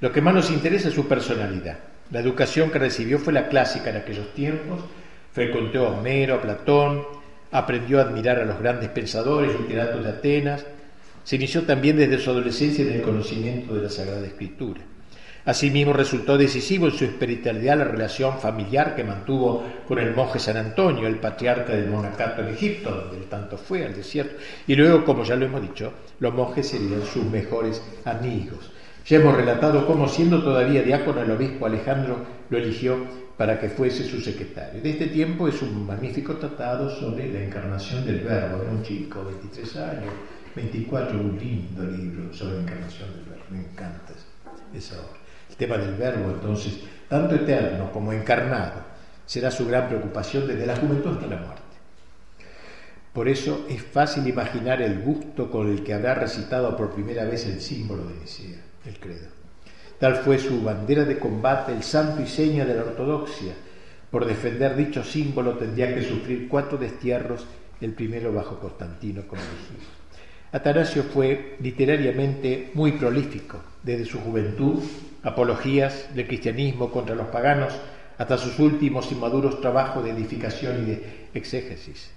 Lo 0.00 0.12
que 0.12 0.20
más 0.20 0.34
nos 0.34 0.50
interesa 0.50 0.88
es 0.88 0.94
su 0.94 1.08
personalidad. 1.08 1.78
La 2.10 2.20
educación 2.20 2.70
que 2.70 2.78
recibió 2.78 3.18
fue 3.18 3.32
la 3.32 3.48
clásica 3.48 3.90
en 3.90 3.96
aquellos 3.96 4.32
tiempos, 4.34 4.80
frecuentó 5.32 5.86
a 5.86 5.90
Homero, 5.90 6.36
a 6.36 6.40
Platón, 6.40 7.02
aprendió 7.50 7.98
a 7.98 8.02
admirar 8.02 8.38
a 8.38 8.44
los 8.44 8.58
grandes 8.58 8.90
pensadores 8.90 9.52
y 9.54 9.62
literatos 9.62 10.04
de 10.04 10.10
Atenas, 10.10 10.66
se 11.24 11.36
inició 11.36 11.62
también 11.64 11.96
desde 11.96 12.18
su 12.18 12.30
adolescencia 12.30 12.84
en 12.84 12.92
el 12.92 13.02
conocimiento 13.02 13.74
de 13.74 13.82
la 13.82 13.90
Sagrada 13.90 14.24
Escritura. 14.24 14.80
Asimismo 15.44 15.92
resultó 15.92 16.36
decisivo 16.38 16.86
en 16.86 16.92
su 16.92 17.04
espiritualidad 17.04 17.78
la 17.78 17.84
relación 17.84 18.38
familiar 18.38 18.96
que 18.96 19.04
mantuvo 19.04 19.64
con 19.86 19.98
el 19.98 20.14
monje 20.14 20.38
San 20.38 20.56
Antonio, 20.56 21.06
el 21.06 21.20
patriarca 21.20 21.72
del 21.72 21.88
monacato 21.88 22.42
en 22.42 22.48
Egipto, 22.48 22.90
donde 22.90 23.18
él 23.18 23.24
tanto 23.28 23.56
fue 23.56 23.84
al 23.84 23.94
desierto. 23.94 24.36
Y 24.66 24.74
luego, 24.74 25.04
como 25.04 25.24
ya 25.24 25.36
lo 25.36 25.46
hemos 25.46 25.62
dicho, 25.62 25.92
los 26.18 26.34
monjes 26.34 26.68
serían 26.68 27.04
sus 27.04 27.24
mejores 27.24 27.80
amigos. 28.04 28.72
Ya 29.06 29.18
hemos 29.18 29.36
relatado 29.36 29.86
cómo, 29.86 30.08
siendo 30.08 30.42
todavía 30.42 30.82
diácono, 30.82 31.22
el 31.22 31.30
obispo 31.30 31.66
Alejandro 31.66 32.26
lo 32.50 32.58
eligió 32.58 32.96
para 33.36 33.60
que 33.60 33.68
fuese 33.68 34.02
su 34.02 34.20
secretario. 34.20 34.82
De 34.82 34.90
este 34.90 35.06
tiempo 35.06 35.46
es 35.46 35.62
un 35.62 35.86
magnífico 35.86 36.34
tratado 36.34 36.90
sobre 36.90 37.32
la 37.32 37.44
encarnación 37.44 38.04
del 38.04 38.22
Verbo. 38.22 38.62
Era 38.62 38.72
un 38.72 38.82
chico, 38.82 39.24
23 39.24 39.76
años, 39.76 40.12
24, 40.56 41.20
un 41.20 41.38
lindo 41.38 41.84
libro 41.84 42.34
sobre 42.34 42.56
la 42.56 42.62
encarnación 42.62 43.12
del 43.12 43.24
Verbo. 43.26 43.44
Me 43.50 43.60
encanta 43.60 44.12
esa 44.74 44.96
obra. 44.96 45.20
El 45.50 45.56
tema 45.56 45.78
del 45.78 45.94
Verbo, 45.94 46.28
entonces, 46.32 46.80
tanto 47.08 47.36
eterno 47.36 47.92
como 47.92 48.12
encarnado, 48.12 48.80
será 49.24 49.52
su 49.52 49.68
gran 49.68 49.86
preocupación 49.86 50.48
desde 50.48 50.66
la 50.66 50.74
juventud 50.74 51.12
hasta 51.12 51.28
la 51.28 51.36
muerte. 51.36 51.62
Por 53.12 53.28
eso 53.28 53.66
es 53.68 53.84
fácil 53.84 54.26
imaginar 54.26 54.82
el 54.82 55.00
gusto 55.00 55.48
con 55.48 55.68
el 55.70 55.84
que 55.84 55.94
habrá 55.94 56.16
recitado 56.16 56.76
por 56.76 56.90
primera 56.90 57.24
vez 57.24 57.46
el 57.46 57.60
símbolo 57.60 58.04
de 58.08 58.14
Nicea 58.16 58.65
el 58.86 58.98
credo. 58.98 59.28
Tal 59.98 60.16
fue 60.16 60.38
su 60.38 60.62
bandera 60.62 61.04
de 61.04 61.18
combate, 61.18 61.72
el 61.72 61.82
santo 61.82 62.22
y 62.22 62.26
seña 62.26 62.64
de 62.64 62.74
la 62.74 62.82
ortodoxia, 62.82 63.54
por 64.10 64.26
defender 64.26 64.76
dicho 64.76 65.02
símbolo 65.02 65.58
tendría 65.58 65.94
que 65.94 66.02
sufrir 66.02 66.48
cuatro 66.48 66.78
destierros, 66.78 67.46
el 67.80 67.92
primero 67.92 68.32
bajo 68.32 68.58
Constantino, 68.58 69.26
como 69.26 69.42
dijimos. 69.42 69.84
Atanasio 70.52 71.02
fue 71.02 71.56
literariamente 71.60 72.70
muy 72.74 72.92
prolífico, 72.92 73.58
desde 73.82 74.04
su 74.04 74.20
juventud, 74.20 74.82
apologías 75.22 76.14
del 76.14 76.26
cristianismo 76.26 76.90
contra 76.90 77.14
los 77.14 77.26
paganos, 77.28 77.74
hasta 78.16 78.38
sus 78.38 78.58
últimos 78.58 79.10
y 79.12 79.14
maduros 79.14 79.60
trabajos 79.60 80.04
de 80.04 80.10
edificación 80.10 80.82
y 80.82 80.86
de 80.86 81.28
exégesis. 81.34 82.10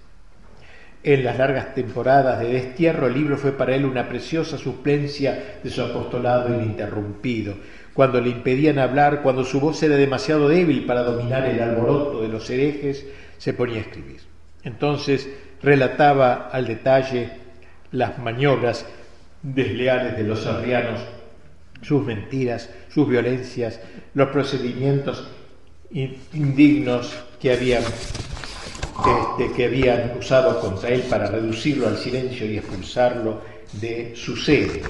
En 1.02 1.24
las 1.24 1.38
largas 1.38 1.74
temporadas 1.76 2.40
de 2.40 2.50
destierro, 2.50 3.08
el 3.08 3.14
libro 3.14 3.38
fue 3.38 3.54
para 3.54 3.74
él 3.74 3.86
una 3.86 4.10
preciosa 4.10 4.58
suplencia 4.58 5.60
de 5.64 5.70
su 5.70 5.82
apostolado 5.82 6.54
ininterrumpido. 6.54 7.56
Cuando 7.94 8.20
le 8.20 8.30
impedían 8.30 8.80
hablar, 8.80 9.22
cuando 9.22 9.46
su 9.46 9.60
voz 9.60 9.82
era 9.82 9.96
demasiado 9.96 10.50
débil 10.50 10.86
para 10.86 11.04
dominar 11.04 11.46
el 11.46 11.62
alboroto 11.62 12.22
de 12.22 12.28
los 12.28 12.50
herejes, 12.50 13.06
se 13.38 13.54
ponía 13.54 13.78
a 13.78 13.82
escribir. 13.82 14.20
Entonces 14.64 15.30
relataba 15.62 16.50
al 16.52 16.68
detalle 16.68 17.32
las 17.92 18.20
maniobras 18.20 18.86
desleales 19.42 20.18
de 20.18 20.24
los 20.24 20.46
arrianos, 20.46 21.00
sus 21.82 22.06
mentiras, 22.06 22.70
sus 22.90 23.08
violencias, 23.08 23.80
los 24.14 24.30
procedimientos 24.30 25.28
indignos 25.92 27.18
que 27.42 27.54
habían, 27.54 27.84
este, 29.06 29.54
que 29.54 29.66
habían 29.66 30.18
usado 30.18 30.60
contra 30.60 30.90
él 30.90 31.04
para 31.10 31.28
reducirlo 31.28 31.88
al 31.88 31.98
silencio 31.98 32.46
y 32.46 32.58
expulsarlo 32.58 33.42
de 33.74 34.14
su 34.16 34.36
sede. 34.36 34.82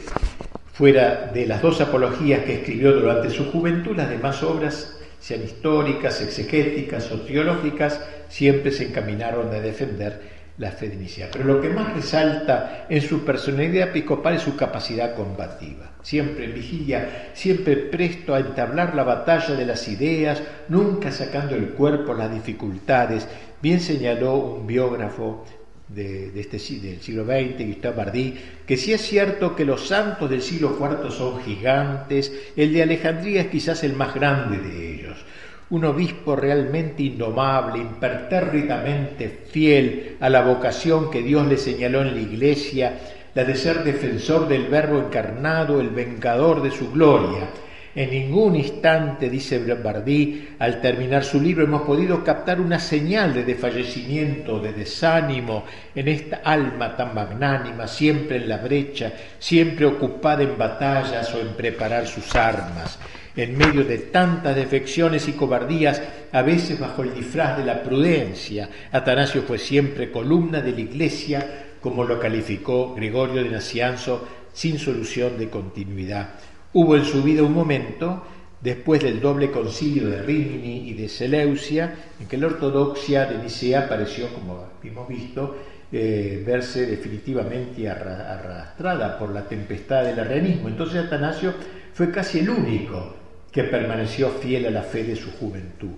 Fuera 0.73 1.29
de 1.33 1.45
las 1.45 1.61
dos 1.61 1.81
apologías 1.81 2.43
que 2.45 2.55
escribió 2.55 2.93
durante 2.93 3.29
su 3.29 3.51
juventud, 3.51 3.95
las 3.95 4.09
demás 4.09 4.41
obras, 4.43 4.97
sean 5.19 5.43
históricas, 5.43 6.21
exegéticas 6.21 7.11
o 7.11 7.19
teológicas, 7.21 7.99
siempre 8.29 8.71
se 8.71 8.87
encaminaron 8.87 9.53
a 9.53 9.59
defender 9.59 10.39
la 10.57 10.71
fe 10.71 10.91
Pero 11.31 11.45
lo 11.45 11.61
que 11.61 11.69
más 11.69 11.93
resalta 11.93 12.85
en 12.89 13.01
su 13.01 13.23
personalidad 13.23 13.89
episcopal 13.89 14.35
es 14.35 14.41
su 14.41 14.55
capacidad 14.55 15.15
combativa. 15.15 15.88
Siempre 16.01 16.45
en 16.45 16.53
vigilia, 16.53 17.31
siempre 17.33 17.75
presto 17.75 18.33
a 18.33 18.39
entablar 18.39 18.95
la 18.95 19.03
batalla 19.03 19.53
de 19.55 19.65
las 19.65 19.87
ideas, 19.87 20.41
nunca 20.69 21.11
sacando 21.11 21.55
el 21.55 21.69
cuerpo 21.69 22.13
las 22.13 22.33
dificultades. 22.33 23.27
Bien 23.61 23.79
señaló 23.79 24.35
un 24.35 24.65
biógrafo 24.65 25.45
de, 25.89 26.31
este, 26.39 26.57
del 26.79 27.01
siglo 27.01 27.25
XX, 27.25 27.67
Gustave 27.67 27.95
Bardi, 27.95 28.35
que 28.65 28.77
si 28.77 28.93
es 28.93 29.01
cierto 29.01 29.55
que 29.55 29.65
los 29.65 29.87
santos 29.87 30.29
del 30.29 30.41
siglo 30.41 30.77
IV 30.79 31.11
son 31.11 31.41
gigantes, 31.41 32.31
el 32.55 32.71
de 32.71 32.83
Alejandría 32.83 33.41
es 33.41 33.47
quizás 33.47 33.83
el 33.83 33.93
más 33.93 34.13
grande 34.13 34.57
de 34.59 34.93
ellos 34.93 35.25
un 35.69 35.85
obispo 35.85 36.35
realmente 36.35 37.03
indomable, 37.03 37.79
impertérritamente 37.79 39.29
fiel 39.51 40.17
a 40.19 40.29
la 40.29 40.41
vocación 40.41 41.11
que 41.11 41.21
Dios 41.21 41.47
le 41.47 41.57
señaló 41.57 42.01
en 42.01 42.15
la 42.15 42.21
iglesia, 42.21 42.99
la 43.33 43.43
de 43.43 43.55
ser 43.55 43.83
defensor 43.83 44.47
del 44.47 44.67
Verbo 44.67 44.99
encarnado, 44.99 45.79
el 45.79 45.89
vengador 45.89 46.61
de 46.61 46.71
su 46.71 46.91
gloria. 46.91 47.47
En 47.95 48.11
ningún 48.11 48.55
instante, 48.55 49.29
dice 49.29 49.59
Bardí, 49.75 50.49
al 50.59 50.79
terminar 50.79 51.23
su 51.23 51.41
libro, 51.41 51.63
hemos 51.63 51.81
podido 51.81 52.23
captar 52.23 52.61
una 52.61 52.79
señal 52.79 53.33
de 53.33 53.43
desfallecimiento, 53.43 54.59
de 54.59 54.73
desánimo 54.73 55.65
en 55.95 56.07
esta 56.07 56.41
alma 56.43 56.95
tan 56.95 57.15
magnánima, 57.15 57.87
siempre 57.87 58.37
en 58.37 58.47
la 58.47 58.57
brecha, 58.57 59.11
siempre 59.39 59.85
ocupada 59.85 60.43
en 60.43 60.57
batallas 60.57 61.33
o 61.33 61.39
en 61.39 61.49
preparar 61.49 62.07
sus 62.07 62.35
armas 62.35 62.99
en 63.35 63.57
medio 63.57 63.85
de 63.85 63.97
tantas 63.97 64.55
defecciones 64.55 65.27
y 65.27 65.33
cobardías, 65.33 66.01
a 66.31 66.41
veces 66.41 66.79
bajo 66.79 67.03
el 67.03 67.13
disfraz 67.13 67.57
de 67.57 67.65
la 67.65 67.81
prudencia. 67.83 68.69
Atanasio 68.91 69.43
fue 69.43 69.57
siempre 69.57 70.11
columna 70.11 70.61
de 70.61 70.71
la 70.73 70.81
Iglesia, 70.81 71.68
como 71.81 72.03
lo 72.03 72.19
calificó 72.19 72.93
Gregorio 72.95 73.43
de 73.43 73.49
Nacianzo, 73.49 74.27
sin 74.53 74.79
solución 74.79 75.37
de 75.37 75.49
continuidad. 75.49 76.31
Hubo 76.73 76.95
en 76.95 77.05
su 77.05 77.23
vida 77.23 77.43
un 77.43 77.53
momento, 77.53 78.23
después 78.61 79.01
del 79.01 79.21
doble 79.21 79.51
concilio 79.51 80.09
de 80.09 80.21
Rimini 80.21 80.89
y 80.89 80.93
de 80.93 81.07
Seleucia, 81.07 81.93
en 82.19 82.27
que 82.27 82.37
la 82.37 82.47
ortodoxia 82.47 83.25
de 83.25 83.41
Nicea 83.41 83.87
pareció, 83.87 84.27
como 84.33 84.65
hemos 84.83 85.07
visto, 85.07 85.55
eh, 85.91 86.43
verse 86.45 86.85
definitivamente 86.85 87.89
arrastrada 87.89 89.17
por 89.17 89.31
la 89.31 89.47
tempestad 89.47 90.03
del 90.03 90.19
arrianismo. 90.19 90.67
Entonces 90.67 91.05
Atanasio 91.05 91.53
fue 91.93 92.11
casi 92.11 92.39
el 92.39 92.49
único 92.49 93.15
que 93.51 93.63
permaneció 93.63 94.29
fiel 94.29 94.67
a 94.67 94.71
la 94.71 94.83
fe 94.83 95.03
de 95.03 95.15
su 95.15 95.31
juventud. 95.31 95.89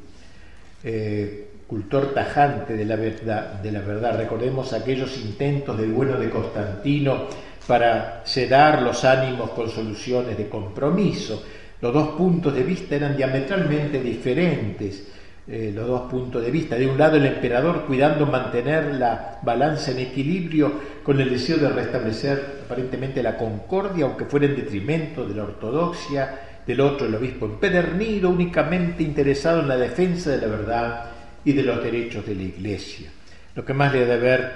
Eh, 0.84 1.51
cultor 1.72 2.14
tajante 2.14 2.74
de 2.76 2.84
la, 2.84 2.98
verdad, 2.98 3.54
de 3.54 3.72
la 3.72 3.80
verdad, 3.80 4.18
recordemos 4.18 4.74
aquellos 4.74 5.16
intentos 5.16 5.78
del 5.78 5.94
bueno 5.94 6.20
de 6.20 6.30
Constantino 6.30 7.28
para 7.66 8.24
sedar 8.26 8.82
los 8.82 9.06
ánimos 9.06 9.52
con 9.52 9.70
soluciones 9.70 10.38
de 10.38 10.50
compromiso. 10.50 11.46
Los 11.80 11.94
dos 11.94 12.10
puntos 12.10 12.54
de 12.54 12.64
vista 12.64 12.98
eran 12.98 13.16
diametralmente 13.16 14.02
diferentes, 14.04 15.08
eh, 15.48 15.72
los 15.74 15.88
dos 15.88 16.12
puntos 16.12 16.44
de 16.44 16.52
vista. 16.52 16.76
De 16.76 16.88
un 16.88 16.98
lado 16.98 17.16
el 17.16 17.26
emperador 17.26 17.86
cuidando 17.86 18.26
mantener 18.26 18.96
la 18.96 19.40
balanza 19.42 19.92
en 19.92 20.00
equilibrio 20.00 20.74
con 21.04 21.22
el 21.22 21.30
deseo 21.30 21.56
de 21.56 21.70
restablecer 21.70 22.64
aparentemente 22.66 23.24
la 23.24 23.38
concordia, 23.38 24.04
aunque 24.04 24.26
fuera 24.26 24.46
en 24.46 24.58
detrimento 24.58 25.26
de 25.26 25.36
la 25.36 25.44
ortodoxia, 25.44 26.38
del 26.68 26.82
otro 26.82 27.08
el 27.08 27.16
obispo 27.16 27.46
empedernido, 27.46 28.30
únicamente 28.30 29.04
interesado 29.04 29.62
en 29.62 29.70
la 29.70 29.78
defensa 29.78 30.32
de 30.32 30.42
la 30.42 30.48
verdad 30.48 31.11
y 31.46 31.54
de 31.54 31.64
los 31.64 31.84
derechos 31.84 32.26
de 32.26 32.36
la 32.36 32.44
Iglesia. 32.44 33.12
Lo 33.56 33.66
que 33.66 33.74
más 33.74 33.94
le 33.94 34.04
ha 34.04 34.06
de 34.06 34.14
haber 34.14 34.54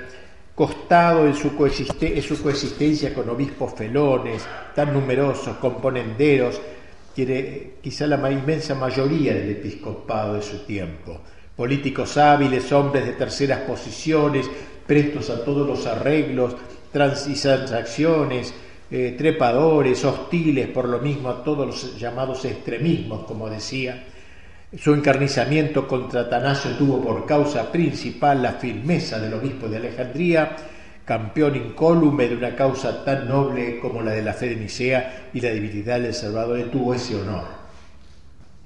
costado 0.55 1.27
en 1.27 1.35
su, 1.35 1.49
su 1.49 2.43
coexistencia 2.43 3.13
con 3.13 3.29
obispos 3.29 3.73
felones, 3.73 4.43
tan 4.73 4.93
numerosos, 4.93 5.57
componenderos, 5.57 6.61
quizá 7.13 8.07
la 8.07 8.31
inmensa 8.31 8.75
mayoría 8.75 9.33
del 9.33 9.51
episcopado 9.51 10.35
de 10.35 10.41
su 10.41 10.59
tiempo. 10.59 11.19
Políticos 11.55 12.17
hábiles, 12.17 12.71
hombres 12.71 13.05
de 13.05 13.13
terceras 13.13 13.61
posiciones, 13.61 14.49
prestos 14.85 15.29
a 15.29 15.43
todos 15.43 15.67
los 15.67 15.85
arreglos 15.85 16.55
trans 16.91 17.27
y 17.27 17.33
transacciones, 17.33 18.53
eh, 18.89 19.15
trepadores, 19.17 20.05
hostiles 20.05 20.69
por 20.69 20.87
lo 20.87 20.99
mismo 20.99 21.29
a 21.29 21.43
todos 21.43 21.67
los 21.67 21.99
llamados 21.99 22.45
extremismos, 22.45 23.25
como 23.25 23.49
decía. 23.49 24.05
Su 24.73 24.93
encarnizamiento 24.93 25.87
contra 25.87 26.21
Atanasio 26.21 26.71
tuvo 26.71 27.01
por 27.01 27.25
causa 27.25 27.71
principal 27.71 28.41
la 28.41 28.53
firmeza 28.53 29.19
del 29.19 29.35
obispo 29.35 29.67
de 29.67 29.77
Alejandría, 29.77 30.55
campeón 31.05 31.55
incólume 31.55 32.27
de 32.27 32.35
una 32.35 32.55
causa 32.55 33.05
tan 33.05 33.27
noble 33.27 33.79
como 33.79 34.01
la 34.01 34.11
de 34.11 34.23
la 34.23 34.33
fe 34.33 34.49
de 34.49 34.55
Nicea 34.55 35.29
y 35.33 35.39
la 35.39 35.49
debilidad 35.49 35.99
del 35.99 36.13
Salvador, 36.13 36.59
tuvo 36.71 36.93
ese 36.93 37.15
honor. 37.15 37.45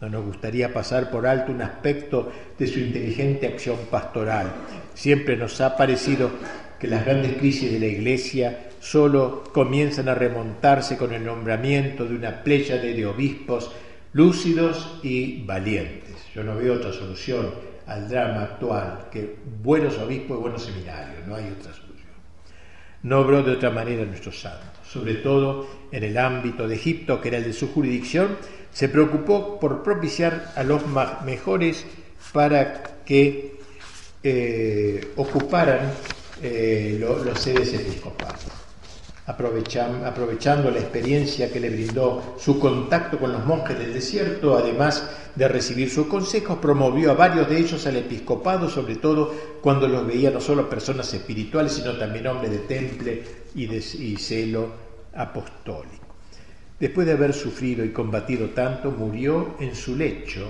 No 0.02 0.10
nos 0.10 0.26
gustaría 0.26 0.74
pasar 0.74 1.12
por 1.12 1.28
alto 1.28 1.52
un 1.52 1.62
aspecto 1.62 2.32
de 2.58 2.66
su 2.66 2.80
inteligente 2.80 3.48
acción 3.48 3.78
pastoral. 3.92 4.48
Siempre 4.94 5.36
nos 5.36 5.60
ha 5.60 5.76
parecido 5.76 6.32
que 6.80 6.88
las 6.88 7.06
grandes 7.06 7.34
crisis 7.34 7.72
de 7.72 7.80
la 7.80 7.88
Iglesia 7.88 8.70
solo 8.80 9.44
comienzan 9.52 10.08
a 10.08 10.16
remontarse 10.16 10.96
con 10.96 11.14
el 11.14 11.26
nombramiento 11.26 12.06
de 12.06 12.16
una 12.16 12.42
pléyade 12.42 12.94
de 12.94 13.06
obispos 13.06 13.70
lúcidos 14.14 15.00
y 15.04 15.44
valientes. 15.44 16.16
Yo 16.34 16.44
no 16.44 16.56
veo 16.56 16.76
otra 16.76 16.92
solución 16.94 17.52
al 17.88 18.08
drama 18.08 18.44
actual 18.44 19.08
que 19.12 19.36
buenos 19.62 19.98
obispos 19.98 20.38
y 20.38 20.42
buenos 20.42 20.64
seminarios, 20.64 21.28
no 21.28 21.36
hay 21.36 21.46
otra 21.46 21.74
solución. 21.74 21.90
No 23.04 23.20
obró 23.20 23.44
de 23.44 23.54
otra 23.54 23.70
manera 23.70 24.06
nuestros 24.06 24.40
santos, 24.42 24.88
sobre 24.88 25.16
todo 25.16 25.68
en 25.92 26.04
el 26.04 26.18
ámbito 26.18 26.68
de 26.68 26.76
Egipto, 26.76 27.22
que 27.22 27.30
era 27.30 27.38
el 27.38 27.46
de 27.46 27.54
su 27.54 27.72
jurisdicción, 27.72 28.38
se 28.72 28.90
preocupó 28.90 29.60
por 29.60 29.82
propiciar 29.82 30.54
a 30.56 30.64
los 30.64 30.84
mejores 31.26 31.86
para 32.34 32.84
que 33.06 33.58
eh, 34.22 35.14
ocuparan 35.16 35.92
eh, 36.44 36.98
los 37.00 37.40
sedes 37.40 37.74
episcopales 37.74 38.59
aprovechando 39.30 40.72
la 40.72 40.80
experiencia 40.80 41.52
que 41.52 41.60
le 41.60 41.70
brindó 41.70 42.36
su 42.40 42.60
contacto 42.60 43.20
con 43.20 43.32
los 43.32 43.46
monjes 43.46 43.78
del 43.78 43.94
desierto, 43.94 44.58
además 44.58 45.08
de 45.36 45.48
recibir 45.48 45.92
sus 45.92 46.08
consejos, 46.08 46.58
promovió 46.58 47.12
a 47.12 47.14
varios 47.14 47.48
de 47.48 47.60
ellos 47.60 47.86
al 47.86 47.98
episcopado, 47.98 48.68
sobre 48.68 48.96
todo 48.96 49.32
cuando 49.62 49.88
los 49.88 50.08
veía 50.08 50.32
no 50.32 50.42
solo 50.42 50.68
personas 50.68 51.14
espirituales, 51.14 51.74
sino 51.74 51.96
también 51.96 52.26
hombres 52.26 52.52
de 52.52 52.58
temple 52.60 53.24
y, 53.54 53.66
y 53.66 54.18
celo 54.18 54.72
apostólico. 55.14 56.08
Después 56.80 57.06
de 57.06 57.14
haber 57.14 57.34
sufrido 57.34 57.86
y 57.86 57.92
combatido 57.92 58.48
tanto, 58.50 58.90
murió 58.90 59.56
en 59.60 59.76
su 59.76 59.96
lecho, 59.96 60.50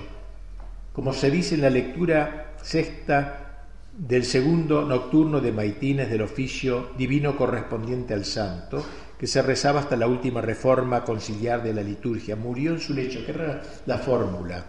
como 0.94 1.12
se 1.12 1.30
dice 1.30 1.54
en 1.54 1.62
la 1.62 1.70
lectura 1.70 2.54
sexta 2.62 3.49
del 3.96 4.24
segundo 4.24 4.84
nocturno 4.84 5.40
de 5.40 5.52
Maitines 5.52 6.10
del 6.10 6.22
oficio 6.22 6.90
divino 6.96 7.36
correspondiente 7.36 8.14
al 8.14 8.24
santo, 8.24 8.84
que 9.18 9.26
se 9.26 9.42
rezaba 9.42 9.80
hasta 9.80 9.96
la 9.96 10.06
última 10.06 10.40
reforma 10.40 11.04
conciliar 11.04 11.62
de 11.62 11.74
la 11.74 11.82
liturgia. 11.82 12.36
Murió 12.36 12.72
en 12.72 12.80
su 12.80 12.94
lecho, 12.94 13.24
que 13.24 13.32
era 13.32 13.62
la 13.86 13.98
fórmula, 13.98 14.64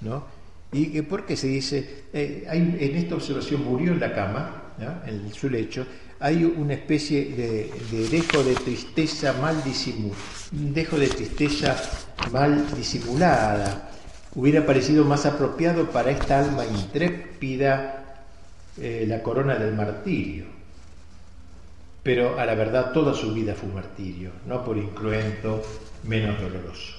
¿no? 0.00 0.36
¿Y 0.72 1.00
por 1.02 1.24
qué 1.24 1.36
se 1.36 1.46
dice? 1.46 2.04
Eh, 2.12 2.44
en 2.50 2.96
esta 2.96 3.14
observación 3.14 3.64
murió 3.64 3.92
en 3.92 4.00
la 4.00 4.12
cama, 4.12 4.66
en 5.06 5.32
su 5.32 5.48
lecho, 5.48 5.86
hay 6.20 6.44
una 6.44 6.74
especie 6.74 7.24
de, 7.34 8.08
dejo 8.10 8.42
de 8.42 8.54
tristeza 8.54 9.34
mal 9.34 9.62
disimulada, 9.62 10.16
dejo 10.50 10.98
de 10.98 11.08
tristeza 11.08 11.76
mal 12.32 12.64
disimulada. 12.74 13.90
Hubiera 14.34 14.66
parecido 14.66 15.04
más 15.04 15.24
apropiado 15.24 15.90
para 15.90 16.10
esta 16.10 16.38
alma 16.38 16.64
intrépida 16.66 18.05
eh, 18.80 19.04
la 19.08 19.22
corona 19.22 19.56
del 19.56 19.74
martirio. 19.74 20.44
Pero 22.02 22.38
a 22.38 22.46
la 22.46 22.54
verdad 22.54 22.92
toda 22.92 23.14
su 23.14 23.32
vida 23.32 23.54
fue 23.54 23.68
martirio, 23.68 24.30
no 24.46 24.64
por 24.64 24.76
incruento 24.76 25.62
menos 26.04 26.40
doloroso. 26.40 26.94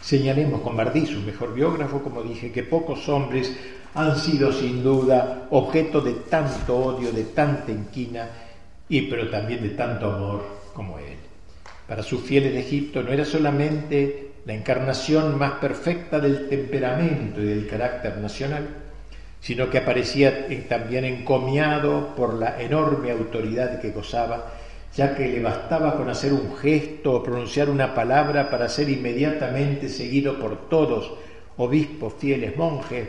Señalemos 0.00 0.62
con 0.62 0.76
Bardí, 0.76 1.06
su 1.06 1.20
mejor 1.20 1.54
biógrafo, 1.54 2.02
como 2.02 2.22
dije, 2.22 2.50
que 2.50 2.62
pocos 2.62 3.08
hombres 3.08 3.52
han 3.94 4.18
sido 4.18 4.52
sin 4.52 4.82
duda 4.82 5.46
objeto 5.50 6.00
de 6.00 6.14
tanto 6.14 6.76
odio, 6.76 7.12
de 7.12 7.24
tanta 7.24 7.70
inquina, 7.70 8.28
y 8.88 9.02
pero 9.02 9.28
también 9.28 9.62
de 9.62 9.70
tanto 9.70 10.10
amor 10.12 10.42
como 10.74 10.98
él. 10.98 11.16
Para 11.86 12.02
sus 12.02 12.22
fieles 12.22 12.52
de 12.52 12.60
Egipto 12.60 13.02
no 13.02 13.12
era 13.12 13.24
solamente 13.24 14.32
la 14.46 14.54
encarnación 14.54 15.38
más 15.38 15.52
perfecta 15.54 16.18
del 16.18 16.48
temperamento 16.48 17.40
y 17.40 17.46
del 17.46 17.66
carácter 17.66 18.16
nacional, 18.18 18.68
sino 19.40 19.70
que 19.70 19.78
aparecía 19.78 20.46
también 20.68 21.04
encomiado 21.04 22.14
por 22.14 22.34
la 22.34 22.60
enorme 22.60 23.10
autoridad 23.10 23.80
que 23.80 23.90
gozaba 23.90 24.52
ya 24.96 25.14
que 25.14 25.28
le 25.28 25.40
bastaba 25.40 25.96
con 25.96 26.08
hacer 26.08 26.32
un 26.32 26.56
gesto 26.56 27.12
o 27.12 27.22
pronunciar 27.22 27.70
una 27.70 27.94
palabra 27.94 28.50
para 28.50 28.68
ser 28.68 28.88
inmediatamente 28.88 29.88
seguido 29.88 30.38
por 30.38 30.68
todos, 30.68 31.12
obispos, 31.56 32.14
fieles, 32.18 32.56
monjes, 32.56 33.08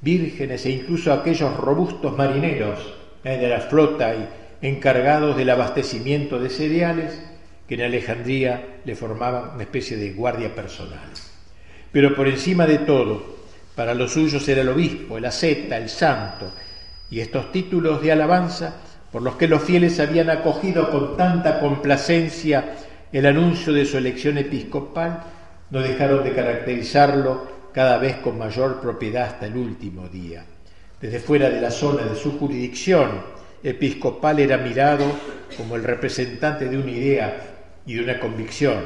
vírgenes 0.00 0.64
e 0.66 0.70
incluso 0.70 1.12
aquellos 1.12 1.56
robustos 1.56 2.16
marineros 2.16 2.78
eh, 3.24 3.36
de 3.36 3.48
la 3.48 3.60
flota 3.60 4.14
y 4.14 4.28
encargados 4.62 5.36
del 5.36 5.50
abastecimiento 5.50 6.38
de 6.38 6.50
cereales 6.50 7.20
que 7.66 7.74
en 7.74 7.82
Alejandría 7.82 8.80
le 8.84 8.94
formaban 8.94 9.54
una 9.54 9.62
especie 9.62 9.96
de 9.96 10.12
guardia 10.12 10.54
personal. 10.54 11.10
Pero 11.90 12.14
por 12.14 12.28
encima 12.28 12.66
de 12.66 12.78
todo, 12.78 13.37
para 13.78 13.94
los 13.94 14.12
suyos 14.12 14.48
era 14.48 14.62
el 14.62 14.70
obispo, 14.70 15.18
el 15.18 15.24
asceta, 15.24 15.76
el 15.76 15.88
santo, 15.88 16.50
y 17.08 17.20
estos 17.20 17.52
títulos 17.52 18.02
de 18.02 18.10
alabanza 18.10 18.74
por 19.12 19.22
los 19.22 19.36
que 19.36 19.46
los 19.46 19.62
fieles 19.62 20.00
habían 20.00 20.30
acogido 20.30 20.90
con 20.90 21.16
tanta 21.16 21.60
complacencia 21.60 22.74
el 23.12 23.24
anuncio 23.24 23.72
de 23.72 23.86
su 23.86 23.96
elección 23.96 24.36
episcopal, 24.36 25.22
no 25.70 25.78
dejaron 25.78 26.24
de 26.24 26.32
caracterizarlo 26.32 27.46
cada 27.72 27.98
vez 27.98 28.16
con 28.16 28.36
mayor 28.36 28.80
propiedad 28.80 29.26
hasta 29.28 29.46
el 29.46 29.56
último 29.56 30.08
día. 30.08 30.44
Desde 31.00 31.20
fuera 31.20 31.48
de 31.48 31.60
la 31.60 31.70
zona 31.70 32.02
de 32.02 32.16
su 32.16 32.36
jurisdicción 32.36 33.10
episcopal 33.62 34.40
era 34.40 34.56
mirado 34.56 35.04
como 35.56 35.76
el 35.76 35.84
representante 35.84 36.68
de 36.68 36.78
una 36.78 36.90
idea 36.90 37.36
y 37.86 37.94
de 37.94 38.02
una 38.02 38.18
convicción. 38.18 38.80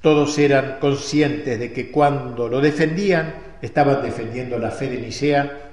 Todos 0.00 0.38
eran 0.38 0.78
conscientes 0.80 1.58
de 1.58 1.70
que 1.70 1.90
cuando 1.90 2.48
lo 2.48 2.62
defendían 2.62 3.45
estaban 3.62 4.02
defendiendo 4.02 4.58
la 4.58 4.70
fe 4.70 4.88
de 4.88 4.98
Nicea 4.98 5.66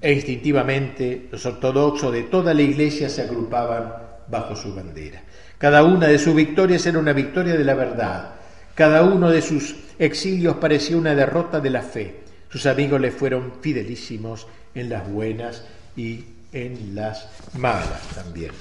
e 0.00 0.12
instintivamente 0.12 1.28
los 1.30 1.44
ortodoxos 1.46 2.12
de 2.12 2.24
toda 2.24 2.54
la 2.54 2.62
iglesia 2.62 3.08
se 3.08 3.22
agrupaban 3.22 3.94
bajo 4.28 4.56
su 4.56 4.74
bandera. 4.74 5.22
Cada 5.58 5.84
una 5.84 6.06
de 6.06 6.18
sus 6.18 6.34
victorias 6.34 6.84
era 6.86 6.98
una 6.98 7.12
victoria 7.12 7.56
de 7.56 7.64
la 7.64 7.74
verdad. 7.74 8.34
Cada 8.74 9.02
uno 9.02 9.30
de 9.30 9.40
sus 9.40 9.76
exilios 9.98 10.56
parecía 10.56 10.96
una 10.96 11.14
derrota 11.14 11.60
de 11.60 11.70
la 11.70 11.82
fe. 11.82 12.20
Sus 12.50 12.66
amigos 12.66 13.00
le 13.00 13.10
fueron 13.10 13.54
fidelísimos 13.60 14.46
en 14.74 14.90
las 14.90 15.10
buenas 15.10 15.64
y 15.96 16.24
en 16.52 16.94
las 16.94 17.28
malas 17.54 18.02
también. 18.14 18.52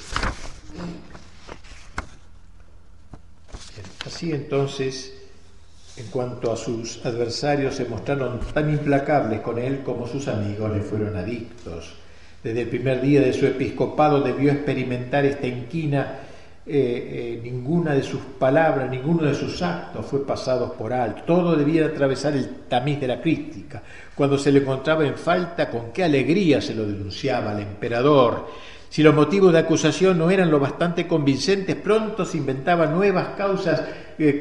Así 4.05 4.31
entonces 4.31 5.14
en 5.97 6.07
cuanto 6.07 6.51
a 6.51 6.57
sus 6.57 7.05
adversarios, 7.05 7.75
se 7.75 7.85
mostraron 7.85 8.39
tan 8.53 8.69
implacables 8.69 9.41
con 9.41 9.57
él 9.57 9.81
como 9.83 10.07
sus 10.07 10.27
amigos 10.27 10.75
le 10.75 10.81
fueron 10.81 11.15
adictos. 11.15 11.93
Desde 12.43 12.61
el 12.61 12.67
primer 12.67 13.01
día 13.01 13.21
de 13.21 13.33
su 13.33 13.45
episcopado 13.45 14.21
debió 14.21 14.51
experimentar 14.51 15.25
esta 15.25 15.47
inquina. 15.47 16.19
Eh, 16.67 17.37
eh, 17.37 17.41
ninguna 17.43 17.93
de 17.93 18.01
sus 18.01 18.19
palabras, 18.39 18.89
ninguno 18.89 19.23
de 19.23 19.35
sus 19.35 19.61
actos 19.61 20.05
fue 20.05 20.25
pasado 20.25 20.73
por 20.73 20.91
alto. 20.91 21.21
Todo 21.23 21.55
debía 21.55 21.85
atravesar 21.85 22.33
el 22.33 22.49
tamiz 22.67 22.99
de 22.99 23.07
la 23.07 23.21
crítica. 23.21 23.81
Cuando 24.15 24.37
se 24.37 24.51
le 24.51 24.59
encontraba 24.59 25.05
en 25.05 25.15
falta, 25.15 25.69
con 25.69 25.91
qué 25.91 26.03
alegría 26.03 26.61
se 26.61 26.73
lo 26.73 26.85
denunciaba 26.85 27.51
al 27.51 27.61
emperador 27.61 28.45
si 28.95 29.03
los 29.03 29.13
motivos 29.13 29.51
de 29.51 29.59
acusación 29.59 30.17
no 30.17 30.31
eran 30.31 30.49
lo 30.49 30.57
bastante 30.57 31.05
convincentes, 31.05 31.75
pronto 31.75 32.23
se 32.23 32.37
inventaban 32.37 32.93
nuevas 32.93 33.35
causas, 33.35 33.83
eh, 34.17 34.39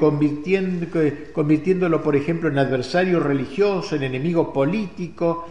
convirtiéndolo, 1.32 2.02
por 2.02 2.16
ejemplo, 2.16 2.48
en 2.48 2.58
adversario 2.58 3.20
religioso, 3.20 3.96
en 3.96 4.04
enemigo 4.04 4.52
político, 4.52 5.46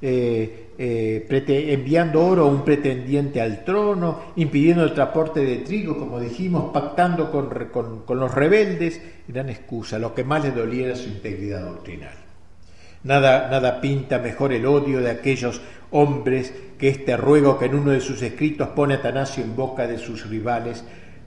eh, 0.00 0.68
eh, 0.78 1.26
enviando 1.72 2.24
oro 2.24 2.44
a 2.44 2.46
un 2.46 2.64
pretendiente 2.64 3.40
al 3.40 3.64
trono, 3.64 4.32
impidiendo 4.36 4.84
el 4.84 4.94
transporte 4.94 5.40
de 5.40 5.56
trigo, 5.56 5.98
como 5.98 6.20
dijimos, 6.20 6.70
pactando 6.72 7.32
con, 7.32 8.20
los 8.20 8.34
rebeldes, 8.34 9.00
eran 9.28 9.48
excusas. 9.48 10.00
Lo 10.00 10.14
que 10.14 10.22
más 10.22 10.44
le 10.44 10.52
dolía 10.52 10.86
era 10.86 10.96
su 10.96 11.08
integridad 11.08 11.62
doctrinal. 11.62 12.14
Nada, 13.02 13.48
nada 13.50 13.80
pinta 13.80 14.18
mejor 14.18 14.52
el 14.52 14.66
odio 14.66 15.00
de 15.00 15.10
aquellos 15.10 15.60
hombres 15.90 16.52
que 16.78 16.88
este 16.88 17.16
ruego 17.16 17.58
que 17.58 17.66
en 17.66 17.74
uno 17.74 17.90
de 17.90 18.00
sus 18.00 18.22
escritos 18.22 18.68
pone 18.68 18.94
Atanasio 18.94 19.42
en 19.42 19.56
boca 19.56 19.86
de 19.86 19.98
sus 19.98 20.28
rivales, 20.28 20.84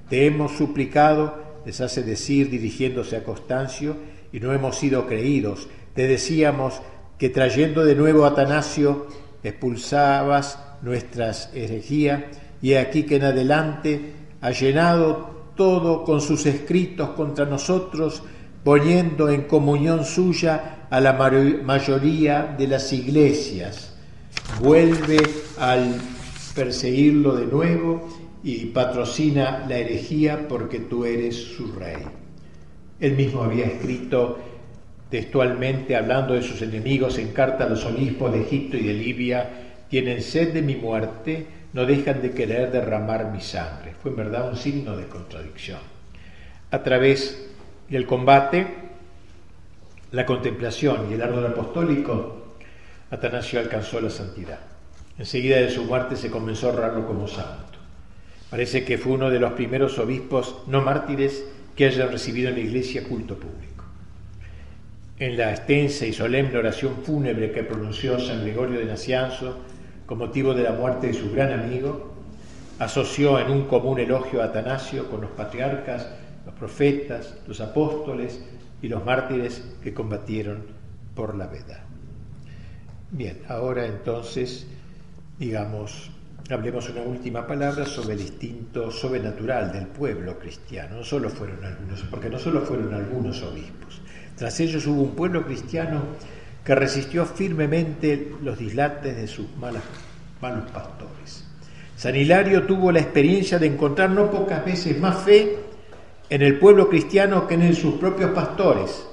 te 0.09 0.25
hemos 0.25 0.51
suplicado, 0.53 1.50
les 1.65 1.79
hace 1.81 2.03
decir 2.03 2.49
dirigiéndose 2.49 3.17
a 3.17 3.23
Constancio, 3.23 3.95
y 4.31 4.39
no 4.39 4.53
hemos 4.53 4.77
sido 4.77 5.07
creídos. 5.07 5.67
Te 5.93 6.07
decíamos 6.07 6.81
que 7.17 7.29
trayendo 7.29 7.83
de 7.83 7.95
nuevo 7.95 8.25
a 8.25 8.29
Atanasio 8.29 9.07
expulsabas 9.43 10.59
nuestras 10.81 11.49
herejías, 11.53 12.23
y 12.61 12.75
aquí 12.75 13.03
que 13.03 13.17
en 13.17 13.23
adelante 13.23 14.13
ha 14.41 14.51
llenado 14.51 15.51
todo 15.55 16.03
con 16.03 16.21
sus 16.21 16.45
escritos 16.45 17.09
contra 17.09 17.45
nosotros, 17.45 18.23
poniendo 18.63 19.29
en 19.29 19.43
comunión 19.43 20.05
suya 20.05 20.87
a 20.89 20.99
la 21.01 21.13
mayoría 21.13 22.55
de 22.57 22.67
las 22.67 22.93
iglesias 22.93 23.91
vuelve 24.59 25.21
al 25.59 25.95
perseguirlo 26.55 27.35
de 27.35 27.45
nuevo 27.45 28.07
y 28.43 28.65
patrocina 28.67 29.65
la 29.67 29.77
herejía 29.77 30.47
porque 30.47 30.79
tú 30.79 31.05
eres 31.05 31.35
su 31.35 31.71
rey. 31.73 31.97
Él 32.99 33.13
mismo 33.13 33.43
había 33.43 33.65
escrito 33.65 34.39
textualmente, 35.09 35.95
hablando 35.95 36.33
de 36.33 36.41
sus 36.41 36.61
enemigos 36.61 37.17
en 37.17 37.33
carta 37.33 37.65
a 37.65 37.69
los 37.69 37.85
obispos 37.85 38.31
de 38.31 38.41
Egipto 38.41 38.77
y 38.77 38.83
de 38.83 38.93
Libia, 38.93 39.49
tienen 39.89 40.21
sed 40.21 40.53
de 40.53 40.61
mi 40.61 40.75
muerte, 40.75 41.45
no 41.73 41.85
dejan 41.85 42.21
de 42.21 42.31
querer 42.31 42.71
derramar 42.71 43.31
mi 43.31 43.41
sangre. 43.41 43.93
Fue 44.01 44.11
en 44.11 44.17
verdad 44.17 44.49
un 44.49 44.55
signo 44.55 44.95
de 44.95 45.07
contradicción. 45.07 45.79
A 46.71 46.81
través 46.81 47.49
del 47.89 48.05
combate, 48.05 48.67
la 50.11 50.25
contemplación 50.25 51.07
y 51.09 51.13
el 51.13 51.21
ardor 51.21 51.47
apostólico, 51.47 52.55
Atanasio 53.09 53.59
alcanzó 53.59 53.99
la 53.99 54.09
santidad. 54.09 54.59
Enseguida 55.17 55.57
de 55.57 55.69
su 55.69 55.83
muerte 55.83 56.15
se 56.15 56.31
comenzó 56.31 56.67
a 56.67 56.69
honrarlo 56.71 57.05
como 57.05 57.27
santo. 57.27 57.70
Parece 58.51 58.83
que 58.83 58.97
fue 58.97 59.13
uno 59.13 59.29
de 59.29 59.39
los 59.39 59.53
primeros 59.53 59.97
obispos 59.97 60.57
no 60.67 60.81
mártires 60.81 61.45
que 61.73 61.85
hayan 61.85 62.11
recibido 62.11 62.49
en 62.49 62.55
la 62.55 62.61
iglesia 62.61 63.01
culto 63.05 63.35
público. 63.37 63.85
En 65.17 65.37
la 65.37 65.51
extensa 65.51 66.05
y 66.05 66.11
solemne 66.11 66.57
oración 66.57 66.95
fúnebre 67.01 67.53
que 67.53 67.63
pronunció 67.63 68.19
San 68.19 68.41
Gregorio 68.41 68.79
de 68.79 68.85
Nacianzo 68.85 69.57
con 70.05 70.17
motivo 70.17 70.53
de 70.53 70.63
la 70.63 70.73
muerte 70.73 71.07
de 71.07 71.13
su 71.13 71.31
gran 71.31 71.57
amigo, 71.57 72.13
asoció 72.77 73.39
en 73.39 73.51
un 73.51 73.67
común 73.67 73.99
elogio 73.99 74.41
a 74.41 74.45
Atanasio 74.45 75.09
con 75.09 75.21
los 75.21 75.31
patriarcas, 75.31 76.09
los 76.45 76.53
profetas, 76.55 77.37
los 77.47 77.61
apóstoles 77.61 78.43
y 78.81 78.89
los 78.89 79.05
mártires 79.05 79.63
que 79.81 79.93
combatieron 79.93 80.63
por 81.15 81.37
la 81.37 81.47
verdad. 81.47 81.83
Bien, 83.11 83.39
ahora 83.47 83.85
entonces, 83.85 84.67
digamos, 85.39 86.11
hablemos 86.53 86.89
una 86.89 87.01
última 87.01 87.45
palabra 87.45 87.85
sobre 87.85 88.15
el 88.15 88.21
instinto 88.21 88.91
sobrenatural 88.91 89.71
del 89.71 89.87
pueblo 89.87 90.37
cristiano. 90.37 90.97
No 90.97 91.03
solo 91.03 91.29
fueron 91.29 91.63
algunos, 91.63 92.01
porque 92.09 92.29
no 92.29 92.37
solo 92.37 92.61
fueron 92.61 92.93
algunos 92.93 93.41
obispos. 93.43 94.01
Tras 94.35 94.59
ellos 94.59 94.85
hubo 94.87 95.01
un 95.01 95.15
pueblo 95.15 95.45
cristiano 95.45 96.01
que 96.63 96.75
resistió 96.75 97.25
firmemente 97.25 98.33
los 98.41 98.57
dislates 98.57 99.15
de 99.15 99.27
sus 99.27 99.47
malos 99.57 99.83
pastores. 100.73 101.45
San 101.95 102.15
Hilario 102.15 102.63
tuvo 102.63 102.91
la 102.91 102.99
experiencia 102.99 103.59
de 103.59 103.67
encontrar 103.67 104.09
no 104.09 104.29
pocas 104.31 104.65
veces 104.65 104.99
más 104.99 105.23
fe 105.23 105.57
en 106.29 106.41
el 106.41 106.57
pueblo 106.59 106.89
cristiano 106.89 107.47
que 107.47 107.55
en 107.55 107.75
sus 107.75 107.95
propios 107.95 108.31
pastores 108.31 109.05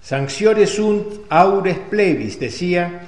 Sanciore 0.00 0.66
sunt 0.66 1.26
aures 1.28 1.76
plebis, 1.90 2.38
decía 2.40 3.02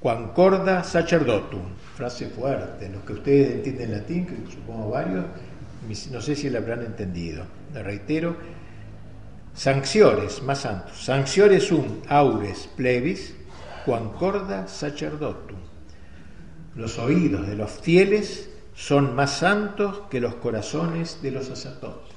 Quancorda 0.00 0.84
sacerdotum. 0.84 1.62
Frase 1.96 2.28
fuerte, 2.28 2.88
los 2.88 3.02
que 3.02 3.14
ustedes 3.14 3.54
entienden 3.54 3.90
latín, 3.90 4.26
que 4.26 4.52
supongo 4.52 4.90
varios, 4.90 5.24
no 6.12 6.20
sé 6.20 6.36
si 6.36 6.48
la 6.50 6.58
habrán 6.58 6.82
entendido. 6.82 7.44
Le 7.74 7.82
reitero, 7.82 8.36
sanciores, 9.54 10.40
más 10.42 10.60
santos, 10.60 11.04
sanciores 11.04 11.64
sunt 11.64 12.06
aures 12.08 12.68
plebis, 12.76 13.34
quancorda 13.84 14.68
sacerdotum. 14.68 15.58
Los 16.76 16.98
oídos 16.98 17.48
de 17.48 17.56
los 17.56 17.72
fieles 17.72 18.50
son 18.74 19.16
más 19.16 19.38
santos 19.38 20.02
que 20.08 20.20
los 20.20 20.36
corazones 20.36 21.20
de 21.20 21.32
los 21.32 21.46
sacerdotes. 21.46 22.07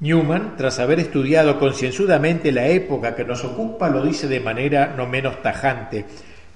Newman, 0.00 0.56
tras 0.56 0.78
haber 0.78 0.98
estudiado 0.98 1.58
concienzudamente 1.58 2.52
la 2.52 2.66
época 2.66 3.14
que 3.14 3.24
nos 3.24 3.44
ocupa, 3.44 3.90
lo 3.90 4.02
dice 4.02 4.28
de 4.28 4.40
manera 4.40 4.94
no 4.96 5.06
menos 5.06 5.42
tajante. 5.42 6.06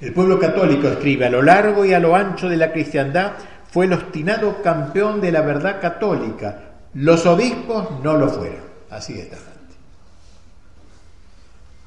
El 0.00 0.12
pueblo 0.12 0.38
católico, 0.38 0.88
escribe, 0.88 1.26
a 1.26 1.30
lo 1.30 1.42
largo 1.42 1.84
y 1.84 1.92
a 1.92 2.00
lo 2.00 2.16
ancho 2.16 2.48
de 2.48 2.56
la 2.56 2.72
cristiandad, 2.72 3.32
fue 3.70 3.84
el 3.84 3.92
obstinado 3.92 4.62
campeón 4.62 5.20
de 5.20 5.32
la 5.32 5.42
verdad 5.42 5.80
católica. 5.80 6.58
Los 6.94 7.26
obispos 7.26 8.02
no 8.02 8.16
lo 8.16 8.28
fueron. 8.28 8.64
Así 8.90 9.12
de 9.12 9.24
tajante. 9.24 9.54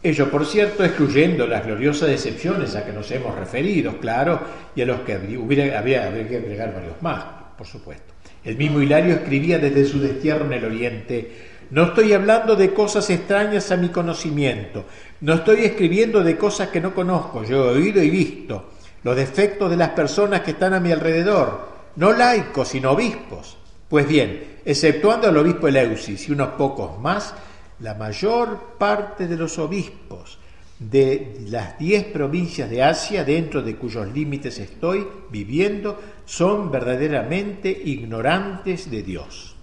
Ello, 0.04 0.30
por 0.30 0.46
cierto, 0.46 0.84
excluyendo 0.84 1.48
las 1.48 1.66
gloriosas 1.66 2.10
decepciones 2.10 2.76
a 2.76 2.86
que 2.86 2.94
nos 2.94 3.10
hemos 3.12 3.36
referido, 3.36 3.98
claro, 3.98 4.40
y 4.76 4.82
a 4.82 4.86
los 4.86 5.02
que 5.02 5.18
hubiera, 5.38 5.80
habría, 5.80 6.14
que 6.28 6.38
agregar 6.38 6.74
varios 6.74 7.02
más, 7.02 7.24
por 7.58 7.66
supuesto. 7.66 8.14
El 8.44 8.58
mismo 8.58 8.82
Hilario 8.82 9.16
escribía 9.16 9.60
desde 9.60 9.86
su 9.86 10.00
destierro 10.00 10.46
en 10.46 10.54
el 10.54 10.66
Oriente, 10.66 11.32
no 11.70 11.84
estoy 11.84 12.14
hablando 12.14 12.56
de 12.56 12.74
cosas 12.74 13.10
extrañas 13.10 13.72
a 13.72 13.78
mi 13.78 13.90
conocimiento, 13.90 14.86
no 15.22 15.34
estoy 15.34 15.66
escribiendo 15.66 16.24
de 16.24 16.38
cosas 16.38 16.70
que 16.70 16.80
no 16.80 16.96
conozco, 16.96 17.44
yo 17.44 17.72
he 17.72 17.78
oído 17.78 18.02
y 18.02 18.10
visto 18.10 18.70
los 19.04 19.16
defectos 19.16 19.70
de 19.70 19.78
las 19.78 19.90
personas 19.90 20.42
que 20.42 20.52
están 20.52 20.74
a 20.74 20.80
mi 20.80 20.92
alrededor, 20.92 21.68
no 21.96 22.14
laicos, 22.14 22.70
sino 22.70 22.92
obispos. 22.92 23.58
Pues 23.90 24.08
bien, 24.08 24.60
exceptuando 24.66 25.28
al 25.28 25.38
obispo 25.38 25.68
Eleusis 25.68 26.28
y 26.28 26.32
unos 26.32 26.50
pocos 26.50 27.00
más, 27.00 27.34
la 27.80 27.94
mayor 27.94 28.76
parte 28.78 29.28
de 29.28 29.38
los 29.38 29.58
obispos 29.60 30.40
de 30.80 31.38
las 31.50 31.80
diez 31.80 32.06
provincias 32.06 32.70
de 32.70 32.84
Asia, 32.84 33.24
dentro 33.24 33.64
de 33.64 33.76
cuyos 33.76 34.14
límites 34.14 34.60
estoy 34.60 35.08
viviendo, 35.32 36.00
son 36.26 36.70
verdaderamente 36.70 37.70
ignorantes 37.70 38.92
de 38.92 39.02
Dios. 39.02 39.56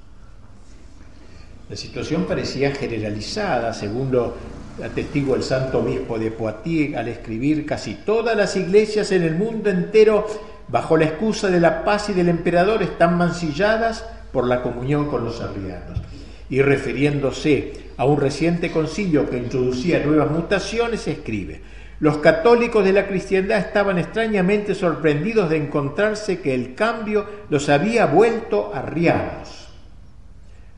La 1.69 1.77
situación 1.77 2.25
parecía 2.25 2.73
generalizada, 2.73 3.73
según 3.73 4.11
lo 4.11 4.35
atestigua 4.83 5.37
el 5.37 5.45
santo 5.45 5.79
obispo 5.79 6.19
de 6.19 6.33
Poitiers 6.33 6.97
al 6.97 7.09
escribir 7.09 7.65
casi 7.65 7.95
todas 7.95 8.37
las 8.37 8.57
iglesias 8.57 9.13
en 9.13 9.23
el 9.23 9.37
mundo 9.37 9.71
entero, 9.71 10.27
bajo 10.67 10.97
la 10.97 11.05
excusa 11.05 11.49
de 11.49 11.61
la 11.61 11.85
paz 11.85 12.09
y 12.09 12.13
del 12.13 12.29
emperador, 12.29 12.83
están 12.83 13.17
mancilladas 13.17 14.05
por 14.33 14.47
la 14.49 14.63
comunión 14.63 15.09
con 15.09 15.25
los 15.25 15.41
arrianos. 15.41 16.01
Y 16.51 16.61
refiriéndose 16.61 17.84
a 17.97 18.05
un 18.05 18.21
reciente 18.21 18.71
concilio 18.71 19.29
que 19.29 19.39
introducía 19.39 20.05
nuevas 20.05 20.31
mutaciones, 20.31 21.07
escribe, 21.07 21.61
los 22.01 22.19
católicos 22.19 22.85
de 22.85 22.93
la 22.93 23.07
cristiandad 23.07 23.59
estaban 23.59 23.99
extrañamente 23.99 24.75
sorprendidos 24.75 25.49
de 25.49 25.57
encontrarse 25.57 26.41
que 26.41 26.55
el 26.55 26.75
cambio 26.75 27.25
los 27.51 27.69
había 27.69 28.07
vuelto 28.07 28.73
arrianos. 28.75 29.69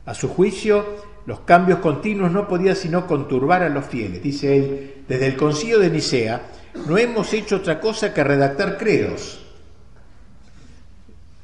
A 0.05 0.13
su 0.13 0.29
juicio, 0.29 0.85
los 1.25 1.41
cambios 1.41 1.79
continuos 1.79 2.31
no 2.31 2.47
podían 2.47 2.75
sino 2.75 3.07
conturbar 3.07 3.63
a 3.63 3.69
los 3.69 3.85
fieles. 3.85 4.23
Dice 4.23 4.57
él, 4.57 5.03
desde 5.07 5.27
el 5.27 5.35
concilio 5.35 5.79
de 5.79 5.89
Nicea 5.89 6.41
no 6.87 6.97
hemos 6.97 7.33
hecho 7.33 7.57
otra 7.57 7.79
cosa 7.79 8.13
que 8.13 8.23
redactar 8.23 8.77
credos. 8.77 9.43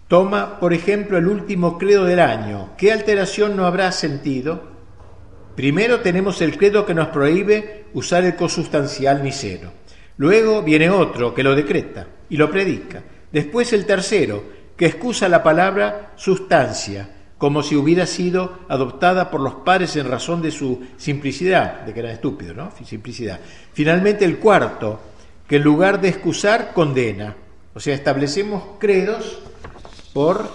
Toma, 0.08 0.60
por 0.60 0.74
ejemplo, 0.74 1.18
el 1.18 1.28
último 1.28 1.78
credo 1.78 2.06
del 2.06 2.20
año. 2.20 2.70
¿Qué 2.78 2.92
alteración 2.92 3.58
no 3.58 3.66
habrá 3.66 3.92
sentido? 3.92 4.73
Primero 5.56 6.00
tenemos 6.00 6.42
el 6.42 6.58
credo 6.58 6.86
que 6.86 6.94
nos 6.94 7.10
prohíbe 7.10 7.86
usar 7.94 8.24
el 8.24 8.36
cosustancial 8.36 9.24
niceno. 9.24 9.72
Luego 10.18 10.62
viene 10.62 10.90
otro 10.90 11.34
que 11.34 11.44
lo 11.44 11.56
decreta 11.56 12.08
y 12.30 12.38
lo 12.38 12.50
predica. 12.50 13.04
Después 13.32 13.74
el 13.74 13.86
tercero, 13.86 14.44
que 14.78 14.86
excusa 14.86 15.30
la 15.30 15.44
palabra 15.44 16.14
sustancia, 16.16 17.10
como 17.38 17.62
si 17.62 17.76
hubiera 17.76 18.06
sido 18.06 18.60
adoptada 18.70 19.30
por 19.30 19.42
los 19.42 19.56
padres 19.56 19.96
en 19.96 20.10
razón 20.10 20.42
de 20.42 20.52
su 20.52 20.82
simplicidad, 20.98 21.82
de 21.82 21.94
que 21.94 22.00
eran 22.00 22.14
estúpidos, 22.14 22.56
¿no? 22.56 22.72
Simplicidad. 22.86 23.40
Finalmente 23.74 24.26
el 24.26 24.38
cuarto, 24.38 25.00
que 25.48 25.58
en 25.58 25.64
lugar 25.64 26.00
de 26.00 26.10
excusar, 26.10 26.74
condena. 26.74 27.36
O 27.74 27.80
sea, 27.80 27.96
establecemos 27.96 28.64
credos 28.80 29.40
por 30.14 30.50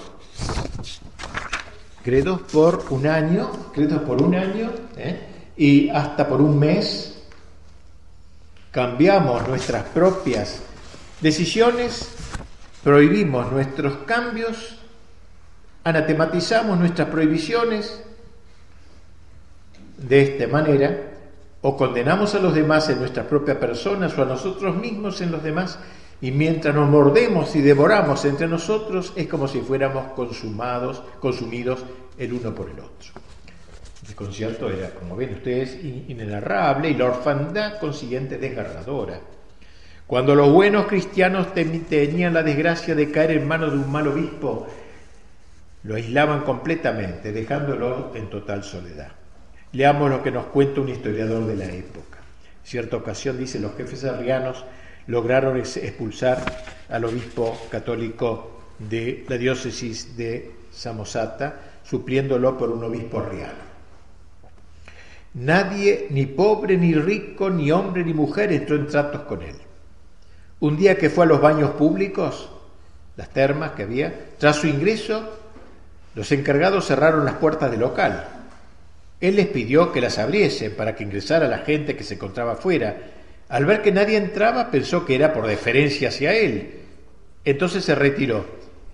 credos 2.09 2.41
por 2.51 2.87
un 2.89 3.07
año, 3.07 3.51
credos 3.75 4.01
por 4.01 4.23
un 4.23 4.35
año, 4.35 4.71
¿eh? 4.97 5.53
y 5.59 5.91
hasta 5.91 6.27
por 6.27 6.41
un 6.41 6.59
mes 6.59 7.23
cambiamos 8.71 9.47
nuestras 9.47 9.85
propias 9.85 10.63
decisiones, 11.21 12.09
prohibimos 12.83 13.53
nuestros 13.53 13.99
cambios, 14.07 14.79
anatematizamos 15.85 16.79
nuestras 16.79 17.09
prohibiciones 17.09 18.03
de 19.99 20.23
esta 20.23 20.47
manera, 20.47 21.11
o 21.61 21.77
condenamos 21.77 22.35
a 22.35 22.39
los 22.39 22.55
demás 22.55 22.89
en 22.89 23.01
nuestras 23.01 23.27
propias 23.27 23.59
personas 23.59 24.17
o 24.17 24.23
a 24.23 24.25
nosotros 24.25 24.75
mismos 24.77 25.21
en 25.21 25.31
los 25.31 25.43
demás, 25.43 25.79
y 26.21 26.33
mientras 26.33 26.75
nos 26.75 26.89
mordemos 26.89 27.55
y 27.55 27.61
devoramos 27.61 28.25
entre 28.25 28.49
nosotros, 28.49 29.13
es 29.15 29.29
como 29.29 29.47
si 29.47 29.61
fuéramos 29.61 30.13
consumados, 30.13 31.03
consumidos 31.21 31.85
el 32.19 32.33
uno 32.33 32.55
por 32.55 32.69
el 32.71 32.81
otro. 32.81 33.13
El 34.09 34.15
concierto 34.15 34.71
era, 34.71 34.91
como 34.91 35.15
ven 35.15 35.35
ustedes, 35.35 35.79
inenarrable 35.85 36.91
y 36.91 36.95
la 36.95 37.07
orfandad 37.07 37.79
consiguiente 37.79 38.39
desgarradora. 38.39 39.21
Cuando 40.07 40.35
los 40.35 40.51
buenos 40.51 40.87
cristianos 40.87 41.53
tenían 41.53 42.33
la 42.33 42.43
desgracia 42.43 42.95
de 42.95 43.11
caer 43.11 43.33
en 43.33 43.47
manos 43.47 43.73
de 43.73 43.79
un 43.79 43.93
mal 43.93 44.09
obispo, 44.09 44.67
lo 45.85 45.95
aislaban 45.95 46.41
completamente, 46.41 47.31
dejándolo 47.31 48.13
en 48.15 48.29
total 48.31 48.65
soledad. 48.65 49.13
Leamos 49.73 50.11
lo 50.11 50.23
que 50.23 50.31
nos 50.31 50.47
cuenta 50.47 50.81
un 50.81 50.89
historiador 50.89 51.47
de 51.47 51.57
la 51.57 51.67
época. 51.67 52.19
En 52.19 52.67
cierta 52.67 52.97
ocasión 52.97 53.39
dice, 53.39 53.61
los 53.61 53.77
jefes 53.77 54.05
arrianos 54.05 54.65
lograron 55.09 55.57
expulsar 55.57 56.45
al 56.89 57.05
obispo 57.05 57.59
católico 57.71 58.61
de 58.79 59.25
la 59.29 59.37
diócesis 59.37 60.17
de 60.17 60.53
Samosata, 60.71 61.81
supliéndolo 61.83 62.57
por 62.57 62.71
un 62.71 62.85
obispo 62.85 63.21
real. 63.21 63.55
Nadie, 65.35 66.07
ni 66.11 66.27
pobre, 66.27 66.77
ni 66.77 66.95
rico, 66.95 67.51
ni 67.51 67.73
hombre, 67.73 68.05
ni 68.05 68.15
mujer, 68.15 68.53
entró 68.53 68.77
en 68.77 68.87
tratos 68.87 69.23
con 69.23 69.43
él. 69.43 69.57
Un 70.61 70.77
día 70.77 70.97
que 70.97 71.11
fue 71.11 71.25
a 71.25 71.29
los 71.29 71.41
baños 71.41 71.71
públicos, 71.71 72.51
las 73.17 73.31
termas 73.31 73.73
que 73.73 73.85
había, 73.85 74.31
tras 74.39 74.57
su 74.57 74.67
ingreso, 74.67 75.39
los 76.15 76.31
encargados 76.33 76.87
cerraron 76.87 77.25
las 77.25 77.35
puertas 77.35 77.71
del 77.71 77.81
local. 77.81 78.29
Él 79.21 79.37
les 79.37 79.47
pidió 79.47 79.91
que 79.91 80.01
las 80.01 80.19
abriesen 80.19 80.75
para 80.77 80.95
que 80.95 81.05
ingresara 81.05 81.49
la 81.49 81.59
gente 81.59 81.97
que 81.97 82.05
se 82.05 82.15
encontraba 82.15 82.53
afuera 82.53 82.97
al 83.49 83.65
ver 83.65 83.83
que 83.83 83.93
nadie 83.93 84.17
entraba, 84.17 84.71
pensó 84.71 85.07
que 85.07 85.15
era 85.15 85.33
por 85.33 85.47
deferencia 85.47 86.09
hacia 86.09 86.35
él. 86.35 86.71
Entonces 87.45 87.85
se 87.85 87.95
retiró. 87.95 88.45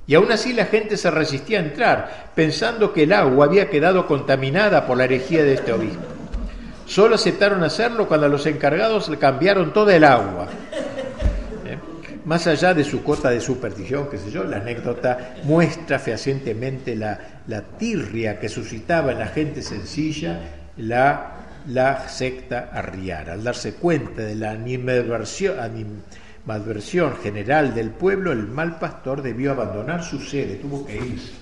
Y 0.07 0.15
aún 0.15 0.31
así 0.31 0.53
la 0.53 0.67
gente 0.67 0.97
se 0.97 1.11
resistía 1.11 1.59
a 1.59 1.65
entrar, 1.65 2.31
pensando 2.35 2.93
que 2.93 3.05
el 3.05 3.13
agua 3.13 3.47
había 3.47 3.71
quedado 3.71 4.07
contaminada 4.07 4.87
por 4.87 4.99
la 4.99 5.05
herejía 5.05 5.43
de 5.43 5.55
este 5.55 5.73
obispo. 5.73 6.03
Solo 6.87 7.15
aceptaron 7.15 7.65
hacerlo 7.65 8.07
cuando 8.07 8.29
los 8.29 8.47
encargados 8.47 9.09
le 9.09 9.17
cambiaron 9.17 9.73
toda 9.73 9.97
el 9.97 10.05
agua. 10.05 10.47
¿Eh? 11.65 11.79
Más 12.27 12.47
allá 12.47 12.75
de 12.75 12.85
su 12.85 13.03
cota 13.03 13.31
de 13.31 13.41
superstición, 13.41 14.09
qué 14.11 14.19
sé 14.19 14.31
yo, 14.31 14.45
la 14.45 14.59
anécdota 14.59 15.37
muestra 15.45 15.99
fehacientemente 15.99 16.95
la, 16.95 17.41
la 17.47 17.63
tirria 17.63 18.39
que 18.39 18.51
suscitaba 18.51 19.13
en 19.13 19.19
la 19.19 19.29
gente 19.29 19.63
sencilla 19.63 20.39
la 20.77 21.44
la 21.67 22.09
secta 22.09 22.71
arriara. 22.73 23.35
Al 23.35 23.45
darse 23.45 23.75
cuenta 23.75 24.23
de 24.23 24.35
la 24.35 24.51
animadversión, 24.51 25.57
general 27.23 27.75
del 27.75 27.91
pueblo, 27.91 28.33
el 28.33 28.47
mal 28.47 28.79
pastor 28.79 29.23
debió 29.23 29.53
abandonar 29.53 30.03
su 30.05 30.21
sede, 30.21 30.57
tuvo 30.57 30.87
que 30.87 30.97
irse. 30.97 31.33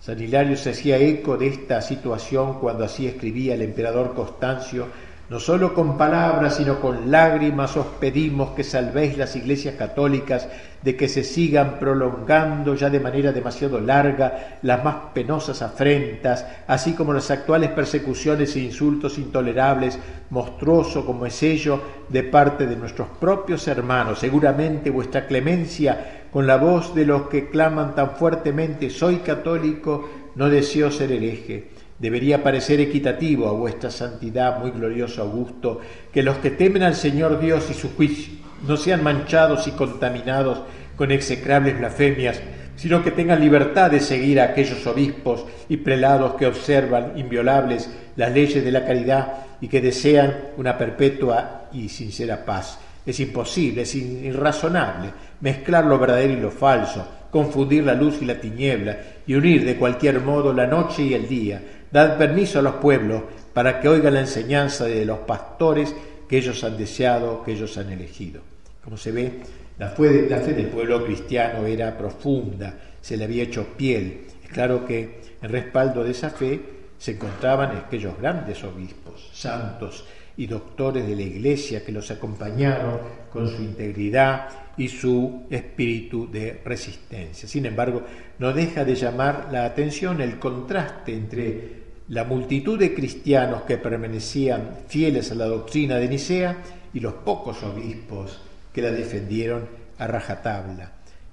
San 0.00 0.20
Hilario 0.20 0.56
se 0.56 0.70
hacía 0.70 0.96
eco 0.96 1.36
de 1.36 1.48
esta 1.48 1.82
situación 1.82 2.60
cuando 2.60 2.84
así 2.84 3.06
escribía 3.06 3.54
el 3.54 3.62
emperador 3.62 4.14
Constancio 4.14 4.86
No 5.30 5.38
solo 5.38 5.74
con 5.74 5.98
palabras, 5.98 6.56
sino 6.56 6.80
con 6.80 7.10
lágrimas 7.10 7.76
os 7.76 7.84
pedimos 8.00 8.52
que 8.52 8.64
salvéis 8.64 9.18
las 9.18 9.36
iglesias 9.36 9.74
católicas 9.74 10.48
de 10.80 10.96
que 10.96 11.06
se 11.06 11.22
sigan 11.22 11.78
prolongando 11.78 12.74
ya 12.74 12.88
de 12.88 12.98
manera 12.98 13.30
demasiado 13.30 13.78
larga 13.78 14.58
las 14.62 14.82
más 14.82 14.96
penosas 15.12 15.60
afrentas, 15.60 16.46
así 16.66 16.94
como 16.94 17.12
las 17.12 17.30
actuales 17.30 17.68
persecuciones 17.72 18.56
e 18.56 18.60
insultos 18.60 19.18
intolerables, 19.18 19.98
monstruoso 20.30 21.04
como 21.04 21.26
es 21.26 21.42
ello 21.42 21.78
de 22.08 22.22
parte 22.22 22.66
de 22.66 22.76
nuestros 22.76 23.08
propios 23.20 23.68
hermanos. 23.68 24.20
Seguramente 24.20 24.88
vuestra 24.88 25.26
clemencia, 25.26 26.22
con 26.32 26.46
la 26.46 26.56
voz 26.56 26.94
de 26.94 27.04
los 27.04 27.28
que 27.28 27.50
claman 27.50 27.94
tan 27.94 28.12
fuertemente, 28.12 28.88
soy 28.88 29.16
católico, 29.16 30.08
no 30.36 30.48
deseo 30.48 30.90
ser 30.90 31.12
hereje 31.12 31.77
Debería 31.98 32.42
parecer 32.42 32.80
equitativo 32.80 33.48
a 33.48 33.52
vuestra 33.52 33.90
santidad, 33.90 34.60
muy 34.60 34.70
glorioso 34.70 35.22
Augusto, 35.22 35.80
que 36.12 36.22
los 36.22 36.38
que 36.38 36.50
temen 36.50 36.84
al 36.84 36.94
Señor 36.94 37.40
Dios 37.40 37.68
y 37.70 37.74
su 37.74 37.94
juicio 37.96 38.34
no 38.66 38.76
sean 38.76 39.02
manchados 39.02 39.66
y 39.66 39.72
contaminados 39.72 40.60
con 40.96 41.10
execrables 41.10 41.78
blasfemias, 41.78 42.40
sino 42.76 43.02
que 43.02 43.10
tengan 43.10 43.40
libertad 43.40 43.90
de 43.90 43.98
seguir 43.98 44.40
a 44.40 44.44
aquellos 44.44 44.86
obispos 44.86 45.44
y 45.68 45.78
prelados 45.78 46.34
que 46.34 46.46
observan 46.46 47.18
inviolables 47.18 47.90
las 48.14 48.32
leyes 48.32 48.64
de 48.64 48.70
la 48.70 48.84
caridad 48.84 49.32
y 49.60 49.66
que 49.66 49.80
desean 49.80 50.34
una 50.56 50.78
perpetua 50.78 51.68
y 51.72 51.88
sincera 51.88 52.44
paz. 52.44 52.78
Es 53.04 53.18
imposible, 53.18 53.82
es 53.82 53.94
irrazonable 53.96 55.10
mezclar 55.40 55.84
lo 55.84 55.98
verdadero 55.98 56.32
y 56.32 56.40
lo 56.40 56.50
falso, 56.50 57.06
confundir 57.30 57.84
la 57.84 57.94
luz 57.94 58.18
y 58.20 58.24
la 58.24 58.40
tiniebla 58.40 58.98
y 59.26 59.34
unir 59.34 59.64
de 59.64 59.76
cualquier 59.76 60.20
modo 60.20 60.52
la 60.52 60.66
noche 60.66 61.02
y 61.02 61.14
el 61.14 61.28
día, 61.28 61.62
Dad 61.90 62.18
permiso 62.18 62.58
a 62.58 62.62
los 62.62 62.74
pueblos 62.74 63.22
para 63.54 63.80
que 63.80 63.88
oigan 63.88 64.14
la 64.14 64.20
enseñanza 64.20 64.84
de 64.84 65.04
los 65.04 65.20
pastores 65.20 65.94
que 66.28 66.38
ellos 66.38 66.62
han 66.64 66.76
deseado, 66.76 67.42
que 67.42 67.52
ellos 67.52 67.76
han 67.78 67.90
elegido. 67.90 68.42
Como 68.84 68.96
se 68.96 69.12
ve, 69.12 69.40
la 69.78 69.88
fe, 69.88 70.26
la 70.28 70.38
fe 70.38 70.52
del 70.52 70.66
pueblo 70.66 71.04
cristiano 71.04 71.66
era 71.66 71.96
profunda, 71.96 72.74
se 73.00 73.16
le 73.16 73.24
había 73.24 73.44
hecho 73.44 73.64
piel. 73.76 74.26
Es 74.44 74.50
claro 74.50 74.84
que 74.84 75.20
en 75.40 75.50
respaldo 75.50 76.04
de 76.04 76.10
esa 76.10 76.30
fe 76.30 76.60
se 76.98 77.12
encontraban 77.12 77.76
aquellos 77.76 78.18
grandes 78.18 78.62
obispos, 78.64 79.30
santos 79.32 80.04
y 80.36 80.46
doctores 80.46 81.06
de 81.06 81.16
la 81.16 81.22
Iglesia 81.22 81.84
que 81.84 81.92
los 81.92 82.10
acompañaron 82.10 82.98
con 83.32 83.48
su 83.48 83.62
integridad 83.62 84.48
y 84.76 84.88
su 84.88 85.46
espíritu 85.50 86.30
de 86.30 86.60
resistencia. 86.64 87.48
Sin 87.48 87.66
embargo, 87.66 88.02
no 88.38 88.52
deja 88.52 88.84
de 88.84 88.94
llamar 88.94 89.48
la 89.50 89.64
atención 89.64 90.20
el 90.20 90.38
contraste 90.38 91.14
entre 91.14 91.78
la 92.08 92.24
multitud 92.24 92.78
de 92.78 92.94
cristianos 92.94 93.62
que 93.62 93.76
permanecían 93.76 94.78
fieles 94.86 95.30
a 95.30 95.34
la 95.34 95.46
doctrina 95.46 95.96
de 95.96 96.08
Nicea 96.08 96.56
y 96.94 97.00
los 97.00 97.14
pocos 97.14 97.62
obispos 97.62 98.40
que 98.72 98.82
la 98.82 98.90
defendieron 98.90 99.66
a 99.98 100.06
rajatabla. 100.06 100.92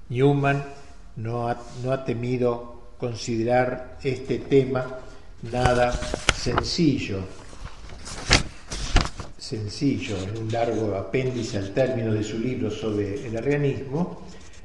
Newman 0.10 0.64
no 1.18 1.48
ha, 1.48 1.58
no 1.84 1.92
ha 1.92 2.04
temido 2.04 2.94
considerar 2.98 3.98
este 4.04 4.40
tema 4.40 5.00
nada 5.52 5.92
sencillo 5.92 7.45
sencillo, 9.46 10.16
en 10.18 10.42
un 10.42 10.52
largo 10.52 10.96
apéndice 10.96 11.60
al 11.60 11.70
término 11.70 12.12
de 12.12 12.24
su 12.24 12.40
libro 12.40 12.72
sobre 12.72 13.28
el 13.28 13.38
organismo, 13.38 14.22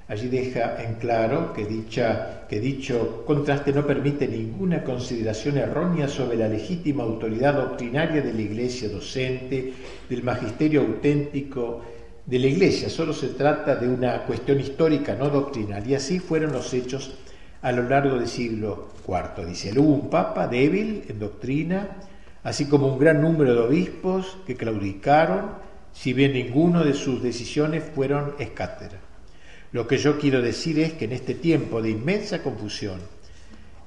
allí 0.09 0.29
deja 0.29 0.83
en 0.83 0.95
claro 0.95 1.53
que, 1.53 1.67
dicha, 1.67 2.47
que 2.49 2.59
dicho 2.61 3.23
contraste 3.27 3.75
no 3.75 3.87
permite 3.87 4.27
ninguna 4.27 4.83
consideración 4.83 5.59
errónea 5.59 6.09
sobre 6.09 6.39
la 6.39 6.49
legítima 6.49 7.03
autoridad 7.03 7.55
doctrinaria 7.55 8.23
de 8.23 8.33
la 8.33 8.41
Iglesia 8.41 8.89
docente, 8.89 9.75
del 10.09 10.23
magisterio 10.23 10.81
auténtico 10.81 11.83
de 12.25 12.39
la 12.39 12.47
Iglesia, 12.47 12.89
solo 12.89 13.13
se 13.13 13.29
trata 13.29 13.77
de 13.77 13.87
una 13.87 14.25
cuestión 14.25 14.61
histórica, 14.61 15.15
no 15.15 15.29
doctrinal, 15.29 15.87
y 15.87 15.95
así 15.95 16.21
fueron 16.21 16.53
los 16.53 16.73
hechos 16.73 17.13
a 17.61 17.71
lo 17.71 17.87
largo 17.87 18.17
del 18.17 18.29
siglo 18.29 18.89
IV. 19.07 19.47
Dice, 19.47 19.79
hubo 19.79 19.93
un 19.93 20.09
papa 20.09 20.49
débil 20.49 21.05
en 21.07 21.19
doctrina, 21.19 21.89
así 22.43 22.67
como 22.67 22.87
un 22.87 22.99
gran 22.99 23.21
número 23.21 23.55
de 23.55 23.61
obispos 23.61 24.39
que 24.47 24.57
claudicaron, 24.57 25.53
si 25.93 26.13
bien 26.13 26.33
ninguno 26.33 26.85
de 26.85 26.95
sus 26.95 27.23
decisiones 27.23 27.85
fueron 27.95 28.35
escátera. 28.39 28.99
Lo 29.73 29.87
que 29.87 29.99
yo 29.99 30.19
quiero 30.19 30.41
decir 30.43 30.79
es 30.81 30.95
que 30.95 31.05
en 31.05 31.13
este 31.13 31.35
tiempo 31.35 31.83
de 31.83 31.91
inmensa 31.91 32.43
confusión, 32.43 33.01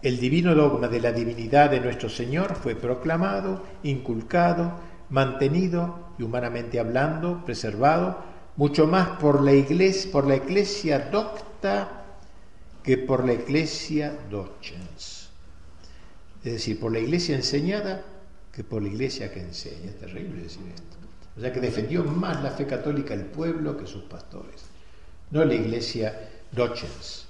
el 0.02 0.20
divino 0.20 0.54
dogma 0.54 0.88
de 0.88 1.00
la 1.00 1.12
divinidad 1.12 1.70
de 1.70 1.80
nuestro 1.80 2.10
Señor 2.10 2.56
fue 2.56 2.76
proclamado, 2.76 3.64
inculcado, 3.84 4.80
mantenido 5.10 6.10
y 6.18 6.24
humanamente 6.24 6.80
hablando, 6.80 7.44
preservado, 7.46 8.18
mucho 8.56 8.86
más 8.86 9.10
por 9.20 9.42
la 9.42 9.54
iglesia, 9.54 10.12
por 10.12 10.28
la 10.28 10.36
iglesia 10.36 11.00
docta 11.12 12.04
que 12.84 12.98
por 12.98 13.26
la 13.26 13.34
iglesia 13.34 14.14
docens. 14.30 15.30
Es 16.44 16.54
decir, 16.54 16.80
por 16.80 16.92
la 16.92 17.00
iglesia 17.00 17.36
enseñada 17.36 18.04
que 18.54 18.64
por 18.64 18.82
la 18.82 18.90
iglesia 18.90 19.32
que 19.32 19.42
enseña. 19.42 19.90
Es 19.90 20.00
terrible 20.00 20.44
decir 20.44 20.62
esto. 20.74 20.98
O 21.36 21.42
sea 21.42 21.52
que 21.52 21.60
defendió 21.60 22.04
más 22.04 22.44
la 22.44 22.52
fe 22.52 22.68
católica 22.68 23.14
el 23.14 23.26
pueblo 23.26 23.76
que 23.76 23.88
sus 23.88 24.04
pastores. 24.04 24.66
No 25.32 25.44
la 25.44 25.56
iglesia 25.56 26.30
docens, 26.52 27.26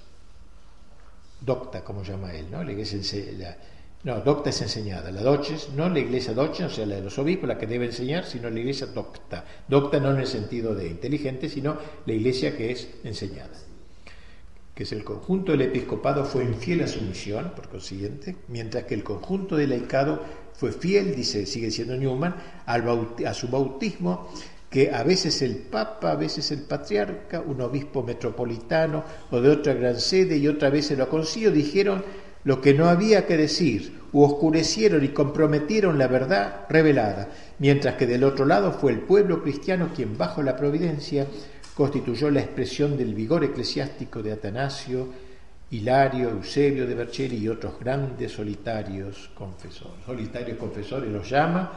docta 1.40 1.84
como 1.84 2.04
llama 2.04 2.34
él, 2.34 2.52
¿no? 2.52 2.62
La 2.62 2.74
iglesia 2.74 3.58
no, 4.04 4.20
docta 4.20 4.50
es 4.50 4.62
enseñada. 4.62 5.10
La 5.12 5.22
doches, 5.22 5.70
no 5.74 5.88
la 5.88 6.00
iglesia 6.00 6.34
docens, 6.34 6.74
o 6.74 6.76
sea, 6.76 6.86
la 6.86 6.96
de 6.96 7.04
los 7.04 7.18
obispos, 7.18 7.48
la 7.48 7.58
que 7.58 7.68
debe 7.68 7.86
enseñar, 7.86 8.26
sino 8.26 8.50
la 8.50 8.60
iglesia 8.60 8.88
docta. 8.88 9.46
Docta 9.70 10.02
no 10.02 10.12
en 10.12 10.20
el 10.20 10.28
sentido 10.28 10.76
de 10.76 10.90
inteligente, 10.90 11.48
sino 11.48 11.78
la 12.06 12.12
iglesia 12.14 12.58
que 12.58 12.72
es 12.72 12.90
enseñada 13.06 13.58
que 14.76 14.84
es 14.84 14.92
el 14.92 15.04
conjunto 15.04 15.52
del 15.52 15.62
episcopado, 15.62 16.26
fue 16.26 16.44
infiel 16.44 16.82
a 16.82 16.88
su 16.88 17.00
misión, 17.02 17.52
por 17.56 17.70
consiguiente, 17.70 18.36
mientras 18.48 18.86
que 18.86 18.96
el 18.96 19.04
conjunto 19.04 19.56
del 19.56 19.70
laicado 19.70 20.24
fue 20.56 20.72
fiel, 20.72 21.16
dice, 21.16 21.46
sigue 21.46 21.72
siendo 21.72 21.96
Newman, 21.96 22.36
a 22.66 23.34
su 23.34 23.48
bautismo, 23.48 24.30
que 24.70 24.92
a 24.92 25.04
veces 25.04 25.42
el 25.42 25.58
Papa, 25.58 26.12
a 26.12 26.16
veces 26.16 26.52
el 26.52 26.62
Patriarca, 26.62 27.42
un 27.42 27.62
obispo 27.62 28.02
metropolitano 28.02 29.04
o 29.30 29.40
de 29.40 29.50
otra 29.50 29.74
gran 29.74 30.00
sede 30.00 30.38
y 30.38 30.48
otra 30.48 30.70
vez 30.70 30.88
se 30.88 30.98
lo 30.98 31.10
consiguió, 31.10 31.52
dijeron 31.52 32.04
lo 32.44 32.60
que 32.60 32.74
no 32.74 32.90
había 32.90 33.26
que 33.26 33.38
decir, 33.38 34.00
u 34.12 34.24
oscurecieron 34.24 35.04
y 35.04 35.10
comprometieron 35.10 35.98
la 35.98 36.08
verdad 36.08 36.66
revelada, 36.70 37.30
mientras 37.60 37.96
que 37.96 38.08
del 38.08 38.24
otro 38.24 38.46
lado 38.46 38.74
fue 38.74 38.92
el 38.92 39.00
pueblo 39.00 39.44
cristiano 39.44 39.92
quien 39.96 40.18
bajo 40.18 40.42
la 40.42 40.56
providencia 40.56 41.28
constituyó 41.76 42.30
la 42.30 42.42
expresión 42.42 42.98
del 42.98 43.14
vigor 43.14 43.44
eclesiástico 43.44 44.22
de 44.22 44.34
Atanasio, 44.34 45.08
Hilario, 45.74 46.30
Eusebio 46.30 46.86
de 46.86 46.96
Bercheri 46.96 47.38
y 47.38 47.50
otros 47.50 47.80
grandes 47.80 48.32
solitarios 48.32 49.32
confesores. 49.34 50.06
Solitarios 50.06 50.58
confesores 50.58 51.10
los 51.12 51.30
llama, 51.30 51.72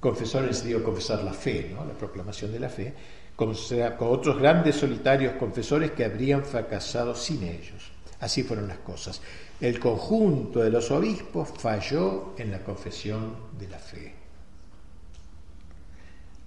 confesores 0.00 0.64
digo 0.64 0.82
confesar 0.82 1.24
la 1.24 1.32
fe, 1.32 1.72
¿no? 1.74 1.84
la 1.84 1.94
proclamación 1.94 2.52
de 2.52 2.60
la 2.60 2.68
fe, 2.68 2.94
con, 3.34 3.54
con 3.98 4.08
otros 4.08 4.38
grandes 4.38 4.76
solitarios 4.76 5.34
confesores 5.34 5.92
que 5.92 6.04
habrían 6.04 6.44
fracasado 6.44 7.14
sin 7.14 7.42
ellos. 7.42 7.90
Así 8.20 8.42
fueron 8.42 8.68
las 8.68 8.78
cosas. 8.78 9.20
El 9.60 9.78
conjunto 9.78 10.60
de 10.60 10.70
los 10.70 10.90
obispos 10.90 11.48
falló 11.58 12.34
en 12.38 12.50
la 12.50 12.62
confesión 12.62 13.34
de 13.58 13.68
la 13.68 13.78
fe 13.78 14.26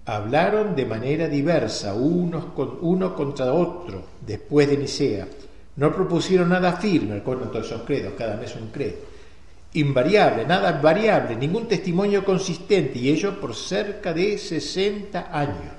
hablaron 0.09 0.75
de 0.75 0.87
manera 0.87 1.27
diversa, 1.27 1.93
unos 1.93 2.45
con, 2.55 2.79
uno 2.81 3.15
contra 3.15 3.53
otro, 3.53 4.03
después 4.25 4.67
de 4.67 4.77
Nicea. 4.77 5.27
No 5.79 5.95
propusieron 5.95 6.49
nada 6.49 6.73
firme, 6.73 7.23
con 7.23 7.39
todos 7.49 7.67
esos 7.67 7.83
credos, 7.83 8.11
cada 8.17 8.35
mes 8.35 8.53
un 8.53 8.67
credo. 8.67 8.97
Invariable, 9.75 10.45
nada 10.45 10.73
variable, 10.73 11.37
ningún 11.37 11.69
testimonio 11.69 12.25
consistente, 12.25 12.99
y 12.99 13.07
ello 13.07 13.39
por 13.39 13.55
cerca 13.55 14.13
de 14.13 14.37
60 14.37 15.29
años. 15.31 15.73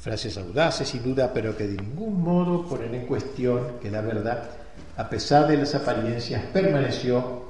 Frases 0.00 0.36
audaces, 0.38 0.88
sin 0.88 1.04
duda, 1.04 1.32
pero 1.32 1.56
que 1.56 1.68
de 1.68 1.80
ningún 1.80 2.20
modo 2.20 2.66
ponen 2.66 2.92
en 2.96 3.06
cuestión 3.06 3.78
que 3.80 3.92
la 3.92 4.00
verdad, 4.00 4.50
a 4.96 5.08
pesar 5.08 5.46
de 5.46 5.56
las 5.56 5.72
apariencias, 5.76 6.42
permaneció 6.52 7.44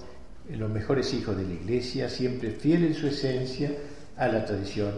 los 0.51 0.69
mejores 0.69 1.15
hijos 1.15 1.39
de 1.39 1.45
la 1.45 1.55
Iglesia, 1.55 2.11
siempre 2.11 2.51
fiel 2.51 2.85
en 2.85 2.95
su 2.95 3.07
esencia 3.07 3.70
a 4.19 4.28
la 4.28 4.45
tradición 4.45 4.93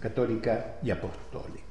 católica 0.00 0.76
y 0.82 0.90
apostólica. 0.90 1.65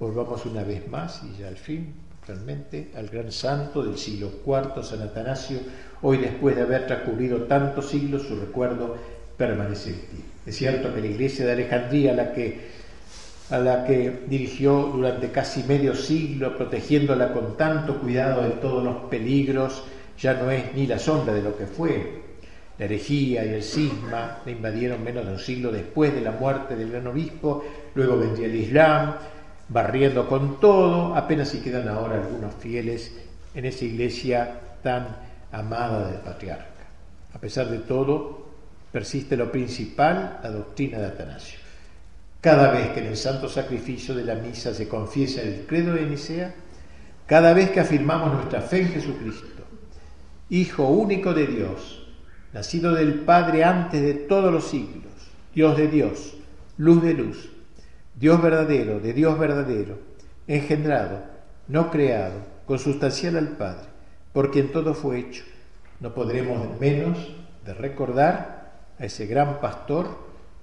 Volvamos 0.00 0.46
una 0.46 0.64
vez 0.64 0.88
más 0.88 1.20
y 1.24 1.42
ya 1.42 1.48
al 1.48 1.58
fin, 1.58 1.92
realmente, 2.26 2.90
al 2.96 3.10
gran 3.10 3.30
santo 3.30 3.82
del 3.82 3.98
siglo 3.98 4.30
IV, 4.46 4.82
San 4.82 5.02
Atanasio, 5.02 5.58
hoy 6.00 6.16
después 6.16 6.56
de 6.56 6.62
haber 6.62 6.86
transcurrido 6.86 7.42
tantos 7.42 7.90
siglos, 7.90 8.22
su 8.22 8.40
recuerdo 8.40 8.96
permanece 9.36 9.90
en 9.90 9.96
ti. 9.96 10.24
Es 10.46 10.56
cierto 10.56 10.94
que 10.94 11.02
la 11.02 11.06
iglesia 11.06 11.44
de 11.44 11.52
Alejandría, 11.52 12.12
a 12.12 12.14
la 12.14 12.32
que, 12.32 12.60
a 13.50 13.58
la 13.58 13.84
que 13.84 14.22
dirigió 14.26 14.90
durante 14.90 15.30
casi 15.30 15.64
medio 15.64 15.94
siglo, 15.94 16.56
protegiéndola 16.56 17.34
con 17.34 17.58
tanto 17.58 18.00
cuidado 18.00 18.42
de 18.42 18.52
todos 18.52 18.82
los 18.82 18.96
peligros, 19.10 19.84
ya 20.18 20.32
no 20.32 20.50
es 20.50 20.74
ni 20.74 20.86
la 20.86 20.98
sombra 20.98 21.34
de 21.34 21.42
lo 21.42 21.58
que 21.58 21.66
fue, 21.66 22.22
La 22.78 22.86
herejía 22.86 23.44
y 23.44 23.50
el 23.50 23.62
cisma 23.62 24.38
le 24.46 24.52
invadieron 24.52 25.04
menos 25.04 25.26
de 25.26 25.32
un 25.32 25.38
siglo 25.38 25.70
después 25.70 26.14
de 26.14 26.22
la 26.22 26.30
muerte 26.30 26.74
del 26.74 26.90
gran 26.90 27.06
obispo, 27.06 27.62
luego 27.94 28.16
vendría 28.16 28.46
el 28.46 28.54
Islam, 28.54 29.16
barriendo 29.70 30.28
con 30.28 30.60
todo, 30.60 31.14
apenas 31.14 31.48
si 31.48 31.60
quedan 31.60 31.88
ahora 31.88 32.16
algunos 32.16 32.54
fieles 32.54 33.12
en 33.54 33.64
esa 33.64 33.84
iglesia 33.84 34.60
tan 34.82 35.16
amada 35.52 36.08
del 36.08 36.20
patriarca. 36.20 36.66
A 37.32 37.38
pesar 37.38 37.68
de 37.68 37.78
todo, 37.78 38.48
persiste 38.90 39.36
lo 39.36 39.50
principal, 39.50 40.40
la 40.42 40.50
doctrina 40.50 40.98
de 40.98 41.06
Atanasio. 41.06 41.60
Cada 42.40 42.72
vez 42.72 42.88
que 42.90 43.00
en 43.00 43.06
el 43.06 43.16
santo 43.16 43.48
sacrificio 43.48 44.14
de 44.14 44.24
la 44.24 44.34
misa 44.34 44.74
se 44.74 44.88
confiesa 44.88 45.42
el 45.42 45.66
credo 45.66 45.94
de 45.94 46.06
Nicea, 46.06 46.54
cada 47.26 47.52
vez 47.52 47.70
que 47.70 47.80
afirmamos 47.80 48.32
nuestra 48.32 48.60
fe 48.60 48.82
en 48.82 48.88
Jesucristo, 48.88 49.46
Hijo 50.48 50.88
único 50.88 51.32
de 51.32 51.46
Dios, 51.46 52.08
nacido 52.52 52.92
del 52.92 53.20
Padre 53.20 53.62
antes 53.62 54.02
de 54.02 54.14
todos 54.14 54.52
los 54.52 54.64
siglos, 54.64 55.12
Dios 55.54 55.76
de 55.76 55.86
Dios, 55.86 56.34
luz 56.76 57.00
de 57.04 57.14
luz, 57.14 57.49
Dios 58.20 58.42
verdadero, 58.42 59.00
de 59.00 59.14
Dios 59.14 59.38
verdadero, 59.38 59.98
engendrado, 60.46 61.22
no 61.68 61.90
creado, 61.90 62.34
consustancial 62.66 63.38
al 63.38 63.56
Padre, 63.56 63.88
por 64.34 64.50
quien 64.50 64.70
todo 64.72 64.92
fue 64.92 65.20
hecho, 65.20 65.42
no 66.00 66.12
podremos 66.12 66.78
menos 66.78 67.16
de 67.64 67.72
recordar 67.72 68.72
a 68.98 69.06
ese 69.06 69.24
gran 69.24 69.58
pastor, 69.58 70.18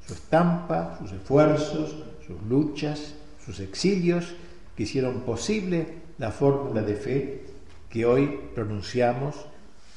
su 0.05 0.13
estampa, 0.13 0.99
sus 0.99 1.11
esfuerzos, 1.13 1.95
sus 2.27 2.39
luchas, 2.43 3.15
sus 3.43 3.59
exilios, 3.59 4.35
que 4.75 4.83
hicieron 4.83 5.21
posible 5.21 5.95
la 6.19 6.29
fórmula 6.29 6.83
de 6.83 6.95
fe 6.95 7.45
que 7.89 8.05
hoy 8.05 8.39
pronunciamos 8.53 9.35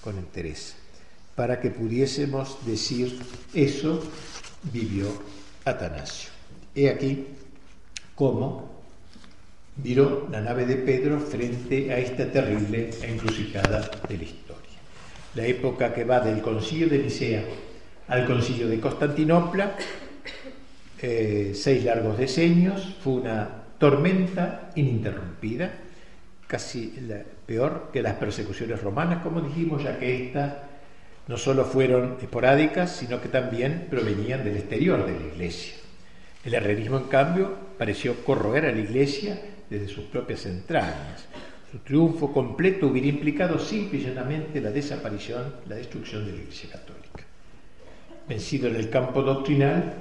con 0.01 0.17
interés, 0.17 0.77
para 1.35 1.61
que 1.61 1.69
pudiésemos 1.69 2.57
decir 2.65 3.21
eso 3.53 4.03
vivió 4.73 5.09
Atanasio. 5.67 6.31
He 6.75 6.89
aquí 6.89 7.27
cómo 8.21 8.69
viró 9.77 10.29
la 10.31 10.43
nave 10.43 10.67
de 10.67 10.77
Pedro 10.77 11.19
frente 11.19 11.91
a 11.91 11.97
esta 11.97 12.31
terrible 12.31 12.91
encrucijada 13.03 13.91
de 14.07 14.17
la 14.19 14.23
historia. 14.23 14.79
La 15.35 15.47
época 15.47 15.95
que 15.95 16.05
va 16.05 16.21
del 16.21 16.43
concilio 16.43 16.87
de 16.87 16.99
Nicea 16.99 17.43
al 18.09 18.27
concilio 18.27 18.69
de 18.69 18.79
Constantinopla, 18.79 19.75
eh, 21.01 21.53
seis 21.55 21.83
largos 21.83 22.19
decenios, 22.19 22.95
fue 23.03 23.15
una 23.15 23.49
tormenta 23.79 24.71
ininterrumpida, 24.75 25.73
casi 26.47 26.93
peor 27.47 27.89
que 27.91 28.03
las 28.03 28.17
persecuciones 28.17 28.83
romanas, 28.83 29.23
como 29.23 29.41
dijimos, 29.41 29.83
ya 29.83 29.99
que 29.99 30.27
estas 30.27 30.57
no 31.27 31.39
solo 31.39 31.65
fueron 31.65 32.19
esporádicas, 32.21 32.97
sino 32.97 33.19
que 33.23 33.31
también 33.31 33.87
provenían 33.89 34.45
del 34.45 34.59
exterior 34.59 35.07
de 35.07 35.19
la 35.19 35.27
iglesia. 35.27 35.73
El 36.45 36.53
herrerismo, 36.53 36.99
en 36.99 37.05
cambio, 37.05 37.70
pareció 37.81 38.23
corroer 38.27 38.67
a 38.67 38.73
la 38.73 38.79
iglesia 38.79 39.41
desde 39.71 39.89
sus 39.89 40.05
propias 40.05 40.45
entrañas. 40.45 41.25
Su 41.73 41.79
triunfo 41.79 42.31
completo 42.31 42.89
hubiera 42.89 43.09
implicado 43.09 43.59
simple 43.59 44.01
y 44.01 44.61
la 44.61 44.71
desaparición, 44.71 45.55
la 45.67 45.77
destrucción 45.77 46.27
de 46.27 46.33
la 46.33 46.39
iglesia 46.41 46.69
católica. 46.73 47.25
Vencido 48.29 48.69
en 48.69 48.77
el 48.77 48.91
campo 48.91 49.23
doctrinal, 49.23 49.95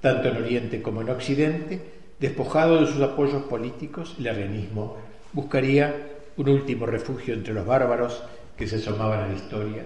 tanto 0.00 0.28
en 0.28 0.36
Oriente 0.36 0.80
como 0.80 1.02
en 1.02 1.10
Occidente, 1.10 1.80
despojado 2.20 2.80
de 2.80 2.86
sus 2.86 3.02
apoyos 3.02 3.42
políticos, 3.46 4.14
el 4.20 4.28
arrianismo 4.28 4.98
buscaría 5.32 5.92
un 6.36 6.48
último 6.48 6.86
refugio 6.86 7.34
entre 7.34 7.52
los 7.52 7.66
bárbaros 7.66 8.22
que 8.56 8.68
se 8.68 8.76
asomaban 8.76 9.24
a 9.24 9.26
la 9.26 9.34
historia. 9.34 9.82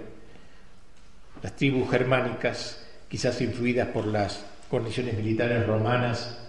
Las 1.42 1.56
tribus 1.56 1.90
germánicas, 1.90 2.86
quizás 3.08 3.40
influidas 3.40 3.88
por 3.88 4.06
las 4.06 4.44
condiciones 4.68 5.16
militares 5.16 5.66
romanas, 5.66 6.44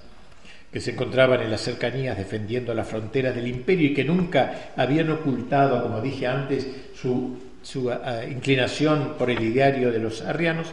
que 0.72 0.80
se 0.80 0.92
encontraban 0.92 1.42
en 1.42 1.52
las 1.52 1.62
cercanías 1.62 2.18
defendiendo 2.18 2.74
las 2.74 2.88
fronteras 2.88 3.36
del 3.36 3.48
imperio 3.48 3.90
y 3.90 3.94
que 3.94 4.04
nunca 4.04 4.72
habían 4.76 5.10
ocultado, 5.12 5.82
como 5.82 6.02
dije 6.02 6.28
antes, 6.28 6.68
su, 6.96 7.40
su 7.62 7.92
inclinación 8.30 9.16
por 9.18 9.30
el 9.30 9.42
ideario 9.42 9.92
de 9.92 10.00
los 10.00 10.22
arrianos, 10.22 10.68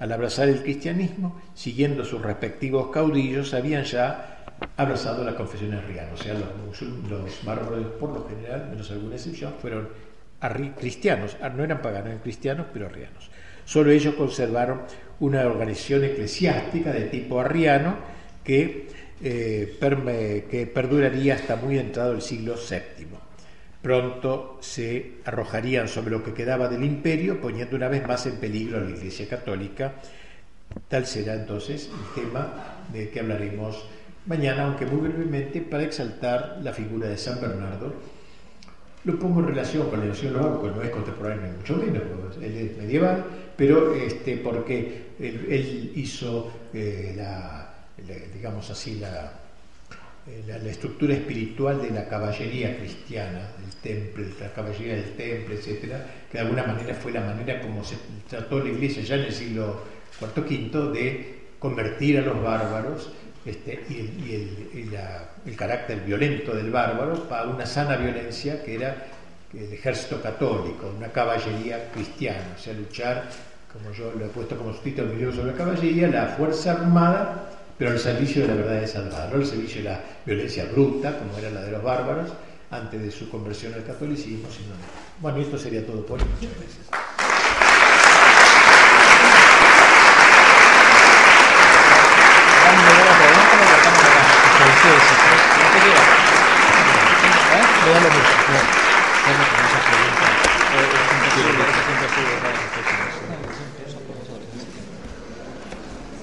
al 0.00 0.10
abrazar 0.10 0.48
el 0.48 0.62
cristianismo, 0.62 1.40
siguiendo 1.54 2.04
sus 2.04 2.22
respectivos 2.22 2.90
caudillos, 2.90 3.54
habían 3.54 3.84
ya 3.84 4.44
abrazado 4.76 5.24
la 5.24 5.34
confesión 5.34 5.74
arriana, 5.74 6.10
o 6.14 6.16
sea, 6.16 6.34
los, 6.34 6.82
los 7.08 7.44
bárbaros 7.44 7.86
por 8.00 8.10
lo 8.10 8.28
general, 8.28 8.68
menos 8.70 8.90
alguna 8.90 9.16
excepción, 9.16 9.54
fueron 9.60 9.88
cristianos, 10.78 11.36
ah, 11.40 11.48
no 11.48 11.62
eran 11.62 11.80
paganos, 11.80 12.08
eran 12.08 12.18
cristianos, 12.18 12.66
pero 12.72 12.86
arrianos. 12.86 13.30
Solo 13.64 13.90
ellos 13.90 14.14
conservaron 14.14 14.82
una 15.20 15.46
organización 15.46 16.04
eclesiástica 16.04 16.92
de 16.92 17.02
tipo 17.02 17.40
arriano 17.40 17.96
que, 18.42 18.88
eh, 19.22 20.46
que 20.50 20.66
perduraría 20.66 21.34
hasta 21.34 21.56
muy 21.56 21.78
entrado 21.78 22.12
el 22.12 22.22
siglo 22.22 22.54
VII. 22.54 23.06
Pronto 23.80 24.58
se 24.60 25.14
arrojarían 25.24 25.88
sobre 25.88 26.10
lo 26.10 26.22
que 26.22 26.32
quedaba 26.32 26.68
del 26.68 26.84
imperio, 26.84 27.40
poniendo 27.40 27.76
una 27.76 27.88
vez 27.88 28.06
más 28.06 28.26
en 28.26 28.36
peligro 28.36 28.78
a 28.78 28.80
la 28.80 28.90
Iglesia 28.90 29.28
Católica. 29.28 29.94
Tal 30.88 31.06
será 31.06 31.34
entonces 31.34 31.90
el 31.90 32.22
tema 32.22 32.78
de 32.92 33.10
que 33.10 33.20
hablaremos 33.20 33.84
mañana, 34.26 34.64
aunque 34.64 34.86
muy 34.86 35.08
brevemente, 35.08 35.60
para 35.60 35.82
exaltar 35.82 36.60
la 36.62 36.72
figura 36.72 37.08
de 37.08 37.18
San 37.18 37.40
Bernardo. 37.40 37.92
Lo 39.04 39.18
pongo 39.18 39.40
en 39.40 39.48
relación 39.48 39.90
con 39.90 39.98
la 39.98 40.06
noción 40.06 40.32
de 40.32 40.38
que 40.38 40.76
no 40.76 40.82
es 40.82 40.90
contemporáneo 40.90 41.50
ni 41.50 41.56
mucho 41.58 41.76
menos, 41.76 42.36
él 42.40 42.56
es 42.56 42.78
medieval, 42.78 43.24
pero 43.56 43.94
este, 43.94 44.36
porque 44.36 45.06
él, 45.18 45.92
hizo 45.96 46.52
eh, 46.72 47.14
la, 47.16 47.61
digamos 48.34 48.70
así, 48.70 48.98
la, 48.98 49.32
eh, 50.24 50.44
la, 50.46 50.70
estructura 50.70 51.14
espiritual 51.14 51.82
de 51.82 51.90
la 51.90 52.08
caballería 52.08 52.76
cristiana, 52.78 53.40
del 53.58 53.74
temple, 53.82 54.28
la 54.40 54.52
caballería 54.52 54.94
del 54.94 55.16
temple, 55.16 55.56
etcétera, 55.56 56.06
que 56.30 56.38
de 56.38 56.44
alguna 56.44 56.62
manera 56.62 56.94
fue 56.94 57.10
la 57.10 57.22
manera 57.22 57.60
como 57.60 57.82
se 57.82 57.96
trató 58.30 58.60
la 58.60 58.70
iglesia 58.70 59.02
ya 59.02 59.16
en 59.16 59.22
el 59.22 59.32
siglo 59.32 59.82
IV 60.20 60.44
V 60.44 60.92
de 60.92 61.42
convertir 61.58 62.18
a 62.18 62.22
los 62.22 62.40
bárbaros 62.40 63.10
este, 63.44 63.84
y, 63.88 64.32
el, 65.46 65.56
carácter 65.56 66.00
violento 66.00 66.54
del 66.54 66.70
bárbaro 66.70 67.28
para 67.28 67.48
una 67.48 67.66
sana 67.66 67.96
violencia 67.96 68.62
que 68.62 68.76
era 68.76 69.06
el 69.52 69.72
ejército 69.72 70.22
católico, 70.22 70.92
una 70.96 71.08
caballería 71.08 71.90
cristiana, 71.90 72.54
o 72.56 72.58
sea, 72.60 72.74
luchar, 72.74 73.28
como 73.72 73.92
yo 73.92 74.12
lo 74.16 74.26
he 74.26 74.28
puesto 74.28 74.56
como 74.56 74.70
título 74.70 75.08
en 75.08 75.14
mi 75.14 75.18
libro 75.18 75.34
sobre 75.34 75.50
la 75.50 75.58
caballería, 75.58 76.06
la 76.06 76.26
fuerza 76.28 76.72
armada, 76.72 77.50
pero 77.82 77.94
al 77.94 77.98
servicio 77.98 78.42
de 78.42 78.46
la 78.46 78.54
verdad 78.54 78.80
de 78.80 78.86
Salvador, 78.86 79.40
al 79.40 79.44
servicio 79.44 79.82
de 79.82 79.88
la 79.88 80.00
violencia 80.24 80.66
bruta, 80.66 81.18
como 81.18 81.36
era 81.36 81.50
la 81.50 81.62
de 81.62 81.72
los 81.72 81.82
bárbaros, 81.82 82.30
antes 82.70 83.02
de 83.02 83.10
su 83.10 83.28
conversión 83.28 83.74
al 83.74 83.82
catolicismo, 83.82 84.46
sino... 84.52 84.72
Bueno, 85.18 85.38
esto 85.38 85.58
sería 85.58 85.84
todo 85.84 86.06
por 86.06 86.20
hoy. 86.20 86.28
Gracias. 86.40 86.86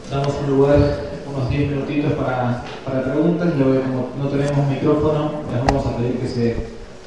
Damos 0.09 0.47
lugar, 0.47 1.08
unos 1.49 1.57
10 1.57 1.71
minutitos 1.71 2.13
para, 2.13 2.63
para 2.85 3.03
preguntas 3.03 3.55
luego 3.57 3.81
como 3.81 4.09
no 4.17 4.29
tenemos 4.29 4.67
micrófono, 4.67 5.31
les 5.51 5.65
vamos 5.65 5.85
a 5.85 5.97
pedir 5.97 6.19
que 6.19 6.27
se 6.27 6.55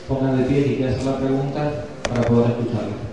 pongan 0.08 0.38
de 0.38 0.44
pie 0.44 0.60
y 0.60 0.76
que 0.76 0.88
hacer 0.88 1.04
la 1.04 1.18
pregunta 1.18 1.84
para 2.08 2.22
poder 2.22 2.50
escucharlo. 2.50 3.12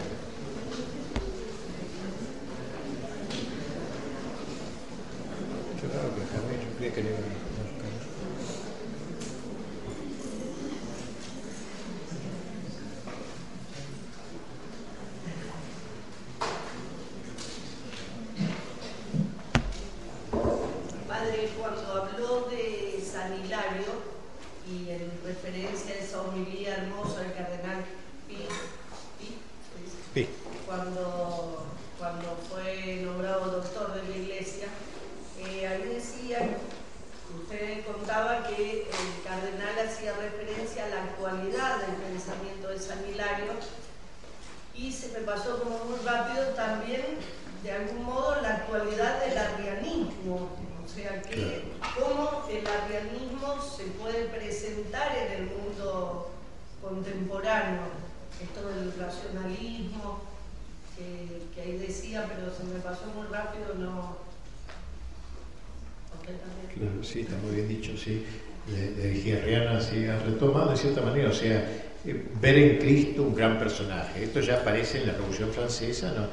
y 44.80 44.92
se 44.94 45.10
me 45.10 45.26
pasó 45.26 45.60
como 45.60 45.78
muy 45.86 46.00
rápido 46.06 46.48
también 46.56 47.04
de 47.64 47.68
algún 47.80 48.04
modo 48.06 48.42
la 48.42 48.56
actualidad 48.56 49.26
del 49.26 49.38
arrianismo, 49.38 50.50
o 50.84 50.88
sea, 50.88 51.22
que 51.22 51.64
cómo 51.96 52.46
el 52.50 52.66
arrianismo 52.66 53.62
se 53.62 53.84
puede 54.00 54.26
presentar 54.26 55.16
en 55.16 55.42
el 55.42 55.46
mundo 55.48 56.32
contemporáneo, 56.82 57.82
esto 58.42 58.68
del 58.70 58.94
racionalismo, 58.98 60.22
que, 60.98 61.62
ahí 61.62 61.78
decía, 61.78 62.26
pero 62.28 62.54
se 62.56 62.64
me 62.64 62.80
pasó 62.80 63.06
muy 63.16 63.28
rápido, 63.28 63.74
no... 63.76 64.18
Claro, 66.74 67.04
sí, 67.04 67.22
está 67.22 67.36
muy 67.38 67.56
bien 67.56 67.68
dicho, 67.68 67.98
sí. 67.98 68.24
De 68.68 69.42
Arriana 69.42 69.82
sí 69.82 70.06
ha 70.06 70.20
retomado 70.20 70.72
de 70.72 70.78
cierta 70.78 71.02
manera, 71.02 71.30
o 71.30 71.34
sea, 71.34 71.58
eh, 72.06 72.28
ver 72.40 72.58
en 72.58 72.78
Cristo 72.78 73.24
un 73.24 73.36
gran 73.36 73.58
personaje. 73.58 74.24
Esto 74.24 74.40
ya 74.42 74.58
aparece 74.58 75.00
en 75.00 75.08
la 75.08 75.14
Revolución 75.14 75.52
Francesa, 75.52 76.14
¿no? 76.14 76.28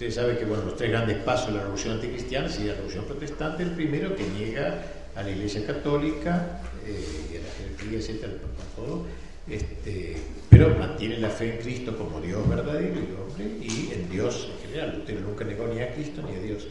Ustedes 0.00 0.14
saben 0.14 0.38
que 0.38 0.46
bueno, 0.46 0.64
los 0.64 0.76
tres 0.76 0.92
grandes 0.92 1.18
pasos 1.18 1.48
de 1.48 1.52
la 1.52 1.60
revolución 1.60 1.96
anticristiana 1.96 2.48
y 2.58 2.64
la 2.64 2.72
revolución 2.72 3.04
protestante, 3.04 3.64
el 3.64 3.72
primero 3.72 4.16
que 4.16 4.26
niega 4.28 4.82
a 5.14 5.22
la 5.22 5.30
Iglesia 5.30 5.66
Católica 5.66 6.62
eh, 6.86 7.04
y 7.30 7.36
a 7.36 7.40
la 7.40 7.50
jerarquía, 7.50 7.98
etcétera, 7.98 8.32
todo, 8.74 9.04
este, 9.46 10.16
pero 10.48 10.74
mantiene 10.74 11.18
la 11.18 11.28
fe 11.28 11.56
en 11.56 11.58
Cristo 11.58 11.98
como 11.98 12.18
Dios 12.18 12.48
verdadero 12.48 12.94
y 12.94 13.12
hombre 13.12 13.44
y 13.60 13.92
en 13.92 14.08
Dios 14.10 14.48
en 14.50 14.68
general. 14.70 14.96
Lutero 15.00 15.20
nunca 15.20 15.44
negó 15.44 15.66
ni 15.66 15.82
a 15.82 15.92
Cristo 15.92 16.22
ni 16.26 16.34
a 16.34 16.40
Dios. 16.40 16.62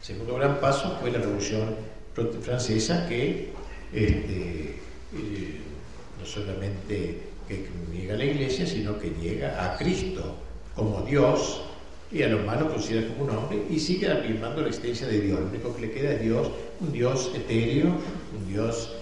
El 0.00 0.06
segundo 0.06 0.36
gran 0.36 0.58
paso 0.58 0.96
fue 0.98 1.10
la 1.10 1.18
revolución 1.18 1.76
francesa 2.40 3.06
que 3.06 3.50
este, 3.92 4.76
eh, 5.12 5.60
no 6.18 6.24
solamente 6.24 7.20
que 7.46 7.68
niega 7.92 8.14
a 8.14 8.16
la 8.16 8.24
Iglesia, 8.24 8.66
sino 8.66 8.98
que 8.98 9.10
niega 9.10 9.62
a 9.62 9.76
Cristo 9.76 10.36
como 10.74 11.02
Dios 11.02 11.67
y 12.10 12.22
a 12.22 12.28
los 12.28 12.42
humanos 12.42 12.72
considera 12.72 13.06
como 13.08 13.24
un 13.24 13.30
hombre 13.36 13.62
y 13.70 13.78
sigue 13.78 14.10
afirmando 14.10 14.62
la 14.62 14.68
existencia 14.68 15.06
de 15.06 15.20
Dios. 15.20 15.40
Lo 15.40 15.46
único 15.46 15.74
que 15.74 15.82
le 15.82 15.90
queda 15.90 16.12
es 16.12 16.22
Dios, 16.22 16.50
un 16.80 16.92
Dios 16.92 17.30
etéreo, 17.34 17.86
un 17.86 18.48
Dios 18.48 18.94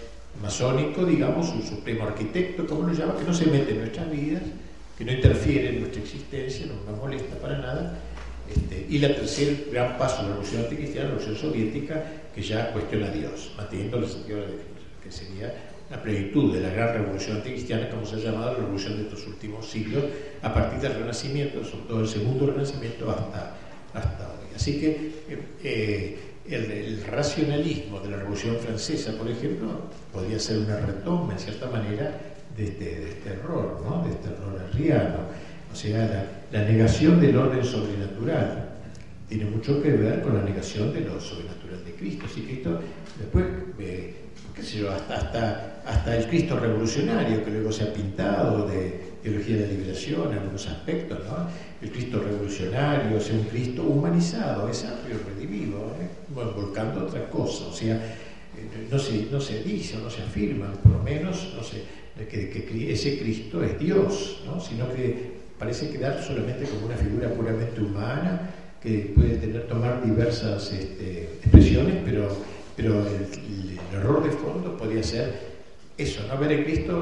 masónico, 0.43 1.05
digamos, 1.05 1.49
un 1.51 1.63
supremo 1.63 2.05
arquitecto, 2.05 2.67
como 2.67 2.89
lo 2.89 2.93
llama, 2.93 3.17
que 3.17 3.25
no 3.25 3.33
se 3.33 3.47
mete 3.47 3.73
en 3.73 3.79
nuestras 3.79 4.11
vidas, 4.11 4.43
que 4.99 5.05
no 5.05 5.13
interfiere 5.13 5.71
en 5.71 5.81
nuestra 5.81 6.03
existencia, 6.03 6.67
no 6.67 6.91
nos 6.91 7.01
molesta 7.01 7.37
para 7.37 7.59
nada. 7.59 7.99
Este, 8.49 8.87
y 8.89 8.99
la 8.99 9.09
tercer 9.15 9.69
gran 9.73 9.99
paso 9.99 10.23
la 10.23 10.29
revolución 10.29 10.63
anticristiana, 10.63 11.09
la 11.09 11.15
revolución 11.17 11.51
soviética, 11.51 12.05
que 12.35 12.43
ya 12.43 12.73
cuestiona 12.73 13.07
a 13.07 13.11
Dios, 13.11 13.53
manteniendo 13.57 13.99
el 13.99 14.07
sentido 14.07 14.41
de 14.41 14.47
la 14.47 14.53
que 15.03 15.13
sería 15.13 15.55
la 15.91 16.03
plenitud 16.03 16.53
de 16.53 16.61
la 16.61 16.71
gran 16.71 16.95
revolución 16.95 17.37
anticristiana, 17.37 17.89
como 17.89 18.05
se 18.05 18.17
ha 18.17 18.19
llamado 18.19 18.53
la 18.53 18.59
revolución 18.59 18.97
de 18.97 19.05
estos 19.05 19.27
últimos 19.27 19.69
siglos, 19.69 20.05
a 20.43 20.53
partir 20.53 20.81
del 20.81 20.95
Renacimiento, 20.95 21.65
sobre 21.65 21.85
todo 21.87 22.01
el 22.01 22.09
segundo 22.09 22.47
Renacimiento 22.47 23.11
hasta, 23.11 23.55
hasta 23.95 24.29
hoy. 24.29 24.47
Así 24.55 24.81
que 24.81 25.13
eh, 25.29 25.39
eh, 25.63 26.19
el, 26.49 27.05
racionalismo 27.05 28.01
de 28.01 28.11
la 28.11 28.17
Revolución 28.17 28.57
Francesa, 28.57 29.17
por 29.17 29.29
ejemplo, 29.29 29.69
podría 30.13 30.39
ser 30.39 30.59
una 30.59 30.81
retoma, 30.81 31.35
en 31.35 31.39
cierta 31.39 31.71
manera, 31.71 32.19
de 32.57 32.65
este, 32.65 33.09
este 33.11 33.31
error, 33.31 33.81
¿no? 33.85 34.03
de 34.05 34.11
este 34.11 34.29
error 34.29 34.61
arriano. 34.69 35.19
O 35.73 35.77
sea, 35.77 36.27
la, 36.51 36.63
negación 36.65 37.21
del 37.21 37.37
orden 37.37 37.65
sobrenatural 37.65 38.71
tiene 39.29 39.45
mucho 39.45 39.83
que 39.83 39.91
ver 39.93 40.23
con 40.23 40.35
la 40.37 40.43
negación 40.43 40.93
de 40.93 41.01
lo 41.01 41.21
sobrenatural 41.21 41.85
de 41.85 41.93
Cristo. 41.93 42.27
Si 42.33 42.43
Cristo 42.43 42.81
después... 43.21 43.45
Eh, 43.79 44.26
hasta, 44.89 46.17
el 46.17 46.27
Cristo 46.29 46.59
revolucionario, 46.59 47.45
que 47.45 47.51
luego 47.51 47.71
se 47.71 47.85
ha 47.85 47.93
pintado 47.93 48.67
de 48.67 49.01
teología 49.23 49.57
de 49.57 49.67
la 49.67 49.73
liberación 49.73 50.33
en 50.33 50.39
algunos 50.39 50.67
aspectos, 50.67 51.19
¿no? 51.27 51.49
El 51.83 51.91
Cristo 51.91 52.21
revolucionario, 52.21 53.19
es 53.19 53.31
un 53.31 53.45
Cristo 53.45 53.83
humanizado, 53.83 54.69
es 54.69 54.85
amplio, 54.85 55.19
redivivo, 55.27 55.95
¿eh? 56.01 56.09
volcando 56.35 57.07
otra 57.07 57.29
cosa, 57.29 57.67
o 57.67 57.73
sea, 57.73 57.97
eh, 57.97 58.89
no 58.91 58.99
se, 58.99 59.27
no 59.31 59.41
se 59.41 59.63
dice 59.63 59.97
o 59.99 60.01
no 60.01 60.11
se 60.11 60.23
afirma, 60.23 60.73
por 60.83 60.93
lo 60.93 61.03
menos, 61.03 61.53
no 61.55 61.63
sé, 61.63 61.83
que, 62.31 62.49
que 62.49 62.93
ese 62.93 63.19
Cristo 63.19 63.63
es 63.63 63.79
Dios, 63.79 64.43
¿no? 64.47 64.59
sino 64.59 64.91
que 64.95 65.37
parece 65.59 65.91
quedar 65.91 66.23
solamente 66.23 66.65
como 66.65 66.87
una 66.87 66.97
figura 66.97 67.29
puramente 67.35 67.81
humana 67.81 68.51
que 68.83 69.13
puede 69.15 69.37
tener, 69.37 69.67
tomar 69.67 70.03
diversas 70.05 70.73
este, 70.73 71.25
expresiones, 71.43 71.97
pero 72.05 72.29
pero 72.77 73.01
el, 73.01 73.66
error 73.97 74.23
de 74.23 74.31
fondo 74.31 74.77
podría 74.77 75.03
ser 75.03 75.57
eso, 75.99 76.27
no 76.29 76.39
ver 76.39 76.53
en 76.53 76.65
Cristo, 76.65 76.93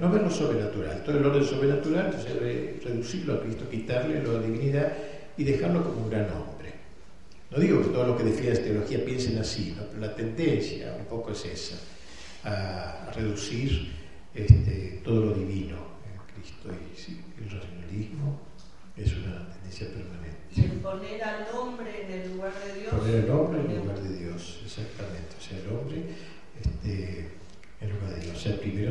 no 0.00 0.10
ver 0.10 0.22
lo 0.22 0.30
sobrenatural, 0.30 1.02
todo 1.02 1.18
el 1.18 1.26
orden 1.26 1.44
sobrenatural, 1.44 2.06
entonces 2.06 2.84
reducirlo 2.84 3.34
a 3.34 3.40
Cristo, 3.40 3.68
quitarle 3.68 4.22
la 4.22 4.38
divinidad 4.38 4.92
y 5.36 5.44
dejarlo 5.44 5.82
como 5.82 6.04
un 6.04 6.10
gran 6.10 6.30
hombre. 6.30 6.72
No 7.50 7.58
digo 7.58 7.82
que 7.82 7.88
todo 7.88 8.06
lo 8.06 8.16
que 8.16 8.22
defiende 8.22 8.60
la 8.60 8.64
teología 8.64 9.04
piensen 9.04 9.38
así, 9.38 9.76
pero 9.76 10.00
la 10.00 10.14
tendencia 10.14 10.94
un 10.96 11.06
poco 11.06 11.32
es 11.32 11.44
esa, 11.44 11.76
a, 12.44 13.10
reducir 13.12 13.90
este, 14.32 15.00
todo 15.02 15.26
lo 15.26 15.34
divino 15.34 15.76
en 16.06 16.34
Cristo 16.34 16.68
y 16.70 17.42
el 17.42 17.50
racionalismo 17.50 18.38
es 18.96 19.12
una 19.16 19.48
tendencia 19.50 19.88
permanente. 19.88 20.80
Poner 20.82 21.24
al 21.24 21.46
hombre 21.52 22.04
en 22.06 22.12
el 22.12 22.32
lugar 22.32 22.52
de 22.64 22.80
Dios. 22.80 22.94
Poner 22.94 23.24
al 23.24 23.30
hombre 23.30 23.60
en 23.60 23.70
el 23.70 23.78
lugar 23.78 24.00
de 24.00 24.18
Dios, 24.18 24.60
exactamente. 24.64 25.34
O 25.36 25.42
sea, 25.42 25.58
el 25.58 25.68
hombre 25.68 26.04
Dios. 26.96 28.36
O 28.36 28.38
sea, 28.38 28.56
primero 28.58 28.90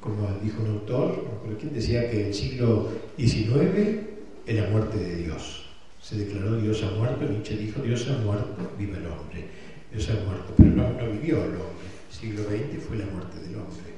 como 0.00 0.28
dijo 0.42 0.62
un 0.62 0.70
autor, 0.70 1.24
no 1.44 1.58
quién 1.58 1.74
decía 1.74 2.10
que 2.10 2.28
el 2.28 2.34
siglo 2.34 2.88
XIX 3.16 4.00
es 4.46 4.54
la 4.54 4.68
muerte 4.70 4.98
de 4.98 5.16
Dios. 5.16 5.66
Se 6.00 6.16
declaró 6.16 6.56
Dios 6.56 6.82
ha 6.84 6.90
muerto, 6.92 7.24
Nietzsche 7.24 7.56
dijo 7.56 7.82
Dios 7.82 8.06
ha 8.08 8.18
muerto, 8.18 8.70
vive 8.78 8.98
el 8.98 9.06
hombre. 9.06 9.44
Dios 9.90 10.08
ha 10.10 10.24
muerto, 10.24 10.54
pero 10.56 10.70
no, 10.70 10.92
no 10.92 11.10
vivió 11.10 11.38
el 11.38 11.50
hombre. 11.50 11.86
El 12.08 12.16
siglo 12.16 12.42
XX 12.44 12.84
fue 12.86 12.98
la 12.98 13.06
muerte 13.06 13.40
del 13.40 13.56
hombre. 13.56 13.96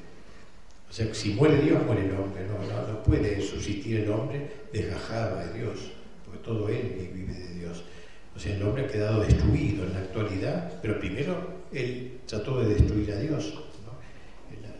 O 0.88 0.92
sea, 0.92 1.12
si 1.14 1.34
muere 1.34 1.60
Dios, 1.60 1.84
muere 1.84 2.06
el 2.06 2.12
hombre. 2.12 2.46
No, 2.46 2.54
no, 2.54 2.88
no 2.88 3.02
puede 3.02 3.42
subsistir 3.42 4.00
el 4.00 4.10
hombre 4.10 4.48
desgajado 4.72 5.38
de 5.40 5.58
Dios 5.58 5.92
porque 6.28 6.44
todo 6.44 6.68
él 6.68 7.10
vive 7.14 7.32
de 7.32 7.54
Dios. 7.54 7.84
O 8.34 8.38
sea, 8.38 8.54
el 8.54 8.62
hombre 8.62 8.84
ha 8.84 8.88
quedado 8.88 9.20
destruido 9.20 9.84
en 9.84 9.92
la 9.94 10.00
actualidad, 10.00 10.80
pero 10.80 10.98
primero 10.98 11.57
él 11.72 12.20
trató 12.26 12.60
de 12.60 12.74
destruir 12.74 13.12
a 13.12 13.16
Dios, 13.16 13.54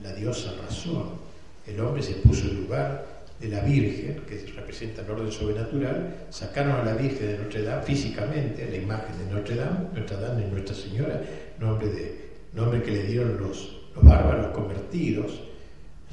la, 0.03 0.13
diosa 0.13 0.53
razón. 0.63 1.19
El 1.67 1.81
hombre 1.81 2.03
se 2.03 2.15
puso 2.15 2.47
en 2.49 2.63
lugar 2.63 3.25
de 3.39 3.49
la 3.49 3.61
Virgen, 3.61 4.23
que 4.27 4.53
representa 4.55 5.03
el 5.03 5.11
orden 5.11 5.31
sobrenatural, 5.31 6.27
sacaron 6.31 6.73
a 6.73 6.85
la 6.85 6.95
Virgen 6.95 7.27
de 7.27 7.39
Notre 7.39 7.63
Dame 7.63 7.83
físicamente, 7.83 8.69
la 8.69 8.77
imagen 8.77 9.19
de 9.19 9.35
Notre 9.35 9.55
Dame, 9.55 9.79
Notre 9.95 10.17
Dame 10.17 10.45
es 10.45 10.53
Nuestra 10.53 10.75
Señora, 10.75 11.21
nombre, 11.61 11.89
de, 11.89 12.31
nombre 12.55 12.83
que 12.83 12.91
le 12.91 13.03
dieron 13.05 13.39
los, 13.39 13.77
los 13.95 14.05
bárbaros 14.05 14.49
convertidos, 14.55 15.41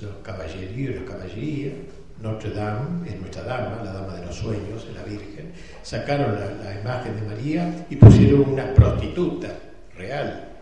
los 0.02 0.12
caballeríos 0.24 0.96
y 0.96 1.00
las 1.00 1.10
caballerías, 1.10 1.74
notre 2.22 2.52
Dame, 2.52 3.10
es 3.10 3.20
nuestra 3.20 3.44
dama, 3.44 3.82
la 3.84 3.92
dama 3.92 4.16
de 4.16 4.26
los 4.26 4.36
sueños, 4.36 4.86
es 4.88 4.96
la 4.96 5.04
Virgen, 5.04 5.52
sacaron 5.84 6.36
la, 6.36 6.80
imagen 6.80 7.16
de 7.16 7.22
María 7.22 7.86
y 7.90 7.96
pusieron 7.96 8.50
una 8.50 8.74
prostituta 8.74 9.50
real, 9.98 10.55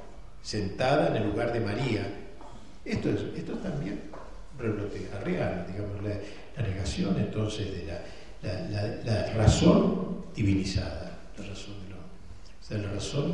sentada 0.44 1.08
en 1.08 1.16
el 1.16 1.30
lugar 1.30 1.52
de 1.54 1.62
María. 1.62 2.06
Esto 2.86 3.10
es, 3.10 3.22
esto 3.36 3.54
también 3.54 4.02
reblotea 4.60 5.20
real, 5.24 5.66
digamos, 5.68 6.04
la, 6.04 6.62
negación 6.62 7.18
entonces 7.18 7.72
de 7.72 7.86
la, 9.08 9.34
razón 9.34 10.26
divinizada, 10.36 11.18
la 11.38 11.46
razón 11.48 11.74
del 11.84 11.94
hombre. 11.94 12.12
O 12.62 12.64
sea, 12.64 12.78
la 12.78 12.92
razón, 12.92 13.34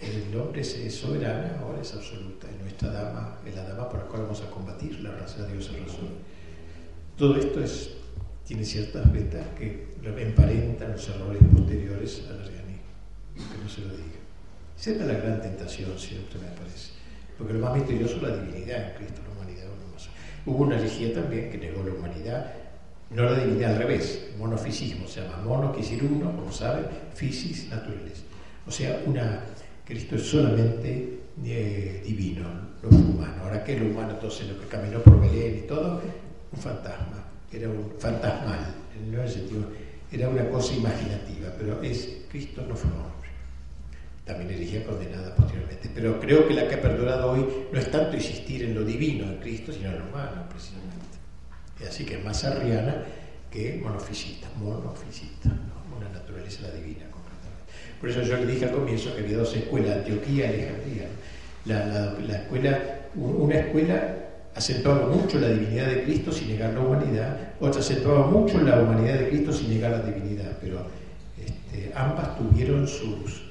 el 0.00 0.36
hombre 0.38 0.60
es, 0.60 0.94
soberana, 0.94 1.58
ahora 1.60 1.80
es 1.80 1.94
absoluta, 1.94 2.46
es 2.48 2.60
nuestra 2.60 2.90
dama, 2.90 3.38
es 3.44 3.54
la 3.56 3.64
dama 3.64 3.88
por 3.88 4.00
la 4.00 4.06
cual 4.06 4.22
vamos 4.22 4.42
a 4.42 4.50
combatir 4.50 5.00
la 5.00 5.12
raza 5.12 5.44
de 5.44 5.54
Dios 5.54 5.70
es 5.70 5.80
razón. 5.80 6.10
Todo 7.16 7.36
esto 7.36 7.62
es, 7.62 7.90
tiene 8.46 8.64
ciertas 8.64 9.10
vetas 9.10 9.46
que 9.58 9.94
emparentan 10.04 10.92
los 10.92 11.08
errores 11.08 11.42
posteriores 11.52 12.22
al 12.28 12.40
arrianismo, 12.40 12.82
que 13.34 13.62
no 13.62 13.68
se 13.68 13.80
lo 13.80 13.88
diga. 13.88 14.23
Esa 14.84 14.96
era 14.96 15.06
la 15.06 15.14
gran 15.18 15.40
tentación 15.40 15.98
siempre, 15.98 16.38
me 16.38 16.48
parece. 16.48 16.90
Porque 17.38 17.54
lo 17.54 17.60
más 17.60 17.74
misterioso 17.74 18.16
es 18.16 18.22
la 18.22 18.36
divinidad 18.36 18.90
en 18.90 18.96
Cristo, 18.98 19.22
la 19.26 19.32
humanidad. 19.32 19.64
Hubo 20.44 20.64
una 20.64 20.76
herejía 20.76 21.14
también 21.14 21.50
que 21.50 21.56
negó 21.56 21.82
la 21.82 21.94
humanidad, 21.94 22.52
no 23.08 23.22
la 23.22 23.38
divinidad 23.38 23.70
al 23.70 23.78
revés, 23.78 24.26
monofisismo, 24.38 25.08
se 25.08 25.22
llama 25.22 25.38
mono, 25.38 25.72
que 25.72 25.78
decir 25.78 26.04
uno, 26.04 26.36
como 26.36 26.52
saben, 26.52 26.84
fisis, 27.14 27.70
naturales. 27.70 28.24
O 28.66 28.70
sea, 28.70 29.00
una, 29.06 29.44
Cristo 29.86 30.16
es 30.16 30.22
solamente 30.28 31.18
eh, 31.42 32.02
divino, 32.04 32.46
lo 32.82 32.90
humano. 32.90 33.44
Ahora, 33.44 33.64
¿qué 33.64 33.76
es 33.76 33.80
lo 33.80 33.86
humano? 33.86 34.10
Entonces, 34.10 34.48
lo 34.48 34.60
que 34.60 34.66
caminó 34.66 34.98
por 34.98 35.18
Belén 35.18 35.62
y 35.64 35.66
todo, 35.66 36.02
un 36.52 36.58
fantasma, 36.58 37.24
era 37.50 37.70
un 37.70 37.90
fantasmal, 37.98 38.74
en 39.02 39.14
el 39.14 39.28
sentido, 39.30 39.62
era 40.12 40.28
una 40.28 40.46
cosa 40.50 40.74
imaginativa, 40.74 41.48
pero 41.56 41.82
es, 41.82 42.18
Cristo 42.30 42.66
no 42.68 42.76
fue 42.76 42.90
hombre. 42.90 43.13
También 44.24 44.50
erigía 44.50 44.84
condenada 44.84 45.34
posteriormente. 45.34 45.90
Pero 45.94 46.18
creo 46.18 46.48
que 46.48 46.54
la 46.54 46.66
que 46.66 46.76
ha 46.76 46.80
perdurado 46.80 47.32
hoy 47.32 47.46
no 47.72 47.78
es 47.78 47.90
tanto 47.90 48.16
insistir 48.16 48.62
en 48.64 48.74
lo 48.74 48.84
divino 48.84 49.30
de 49.30 49.38
Cristo, 49.38 49.72
sino 49.72 49.90
en 49.90 49.98
lo 49.98 50.04
humano, 50.06 50.46
precisamente. 50.48 50.94
Así 51.86 52.04
que 52.04 52.16
es 52.16 52.24
más 52.24 52.42
arriana 52.44 53.04
que 53.50 53.80
monofisita, 53.82 54.48
monofisita, 54.58 55.50
una 55.96 56.08
naturaleza 56.08 56.62
la 56.62 56.70
divina 56.70 57.04
completamente. 57.10 57.72
Por 58.00 58.08
eso 58.08 58.22
yo 58.22 58.36
le 58.36 58.46
dije 58.46 58.64
al 58.64 58.72
comienzo 58.72 59.14
que 59.14 59.22
había 59.22 59.38
dos 59.38 59.54
escuelas, 59.54 59.98
Antioquía 59.98 60.46
y 60.46 60.54
Alejandría. 60.54 61.08
La, 61.66 62.36
escuela, 62.36 62.80
una 63.14 63.54
escuela 63.54 64.16
acentuaba 64.54 65.06
mucho 65.06 65.38
la 65.38 65.48
divinidad 65.48 65.86
de 65.86 66.04
Cristo 66.04 66.32
sin 66.32 66.48
negar 66.48 66.74
la 66.74 66.80
humanidad, 66.80 67.54
otra 67.60 67.80
acentuaba 67.80 68.26
mucho 68.26 68.60
la 68.60 68.80
humanidad 68.80 69.18
de 69.18 69.28
Cristo 69.28 69.52
sin 69.52 69.70
negar 69.70 69.92
la 69.92 70.02
divinidad, 70.02 70.58
pero 70.60 70.86
este, 71.38 71.92
ambas 71.94 72.36
tuvieron 72.38 72.86
sus 72.86 73.43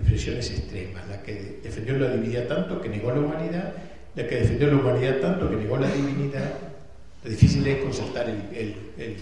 expresiones 0.00 0.50
extremas, 0.50 1.06
la 1.08 1.22
que 1.22 1.60
defendió 1.62 1.98
la 1.98 2.10
divinidad 2.10 2.46
tanto 2.46 2.80
que 2.80 2.88
negó 2.88 3.12
la 3.12 3.20
humanidad, 3.20 3.74
la 4.14 4.26
que 4.26 4.36
defendió 4.36 4.68
la 4.68 4.76
humanidad 4.76 5.18
tanto 5.20 5.48
que 5.50 5.56
negó 5.56 5.76
la 5.76 5.90
divinidad. 5.90 6.52
Lo 7.22 7.30
difícil 7.30 7.66
es 7.66 7.82
concertar 7.82 8.28
el, 8.28 9.16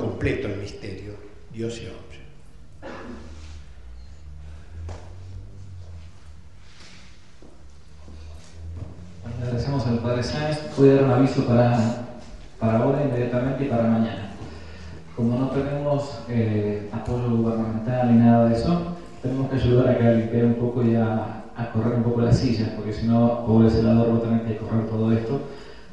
completo 0.00 0.48
el 0.48 0.56
misterio, 0.56 1.12
Dios 1.52 1.80
y 1.80 1.86
hombre. 1.86 2.18
agradecemos 9.40 9.86
al 9.86 10.00
Padre 10.00 10.22
Sáenz. 10.24 10.58
Voy 10.76 10.90
a 10.90 10.94
dar 10.94 11.04
un 11.04 11.10
aviso 11.12 11.46
para, 11.46 11.78
para 12.58 12.78
ahora 12.78 13.04
inmediatamente 13.04 13.64
y 13.64 13.68
para 13.68 13.84
mañana. 13.84 14.32
Como 15.14 15.38
no 15.38 15.50
tenemos 15.50 16.24
eh, 16.28 16.90
apoyo 16.92 17.30
gubernamental 17.30 18.12
ni 18.12 18.18
nada 18.18 18.48
de 18.48 18.56
eso, 18.56 18.97
tenemos 19.22 19.50
que 19.50 19.56
ayudar 19.56 19.88
a 19.88 19.98
que 19.98 20.14
limpiar 20.14 20.44
un 20.44 20.54
poco 20.54 20.84
y 20.84 20.94
a, 20.94 21.34
correr 21.72 21.94
un 21.94 22.04
poco 22.04 22.20
las 22.20 22.38
sillas, 22.38 22.68
porque 22.70 22.92
si 22.92 23.06
no, 23.06 23.44
pobre 23.44 23.68
celador 23.68 24.12
va 24.12 24.18
a 24.18 24.22
tener 24.22 24.46
que 24.46 24.56
correr 24.58 24.86
todo 24.86 25.12
esto. 25.12 25.40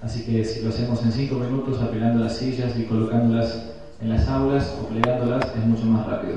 Así 0.02 0.24
que 0.24 0.46
si 0.46 0.62
lo 0.62 0.70
hacemos 0.70 1.02
en 1.04 1.12
cinco 1.12 1.36
minutos, 1.36 1.82
apilando 1.82 2.24
las 2.24 2.38
sillas 2.38 2.78
y 2.78 2.84
colocándolas 2.84 3.72
en 4.00 4.10
las 4.10 4.28
aulas 4.28 4.78
o 4.80 4.88
plegándolas, 4.88 5.44
es 5.56 5.66
mucho 5.66 5.86
más 5.86 6.06
rápido. 6.06 6.36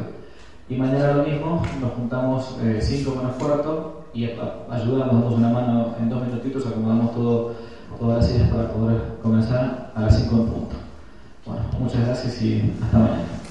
Y 0.71 0.77
mañana 0.77 1.13
lo 1.13 1.25
mismo, 1.25 1.63
nos 1.81 1.93
juntamos 1.93 2.57
5 2.81 3.11
eh, 3.11 3.17
menos 3.17 3.37
cuarto 3.37 4.05
y 4.13 4.25
ayudamos, 4.25 5.13
damos 5.13 5.35
una 5.35 5.49
mano 5.49 5.95
en 5.99 6.09
dos 6.09 6.27
minutitos, 6.27 6.67
acomodamos 6.67 7.15
todo, 7.15 7.55
todas 7.99 8.19
las 8.19 8.27
sillas 8.27 8.49
para 8.51 8.73
poder 8.73 9.01
comenzar 9.23 9.93
a 9.95 10.03
las 10.03 10.19
5 10.19 10.35
en 10.35 10.47
punto. 10.47 10.77
Bueno, 11.47 11.63
muchas 11.79 12.07
gracias 12.07 12.43
y 12.43 12.75
hasta 12.83 12.99
mañana. 12.99 13.48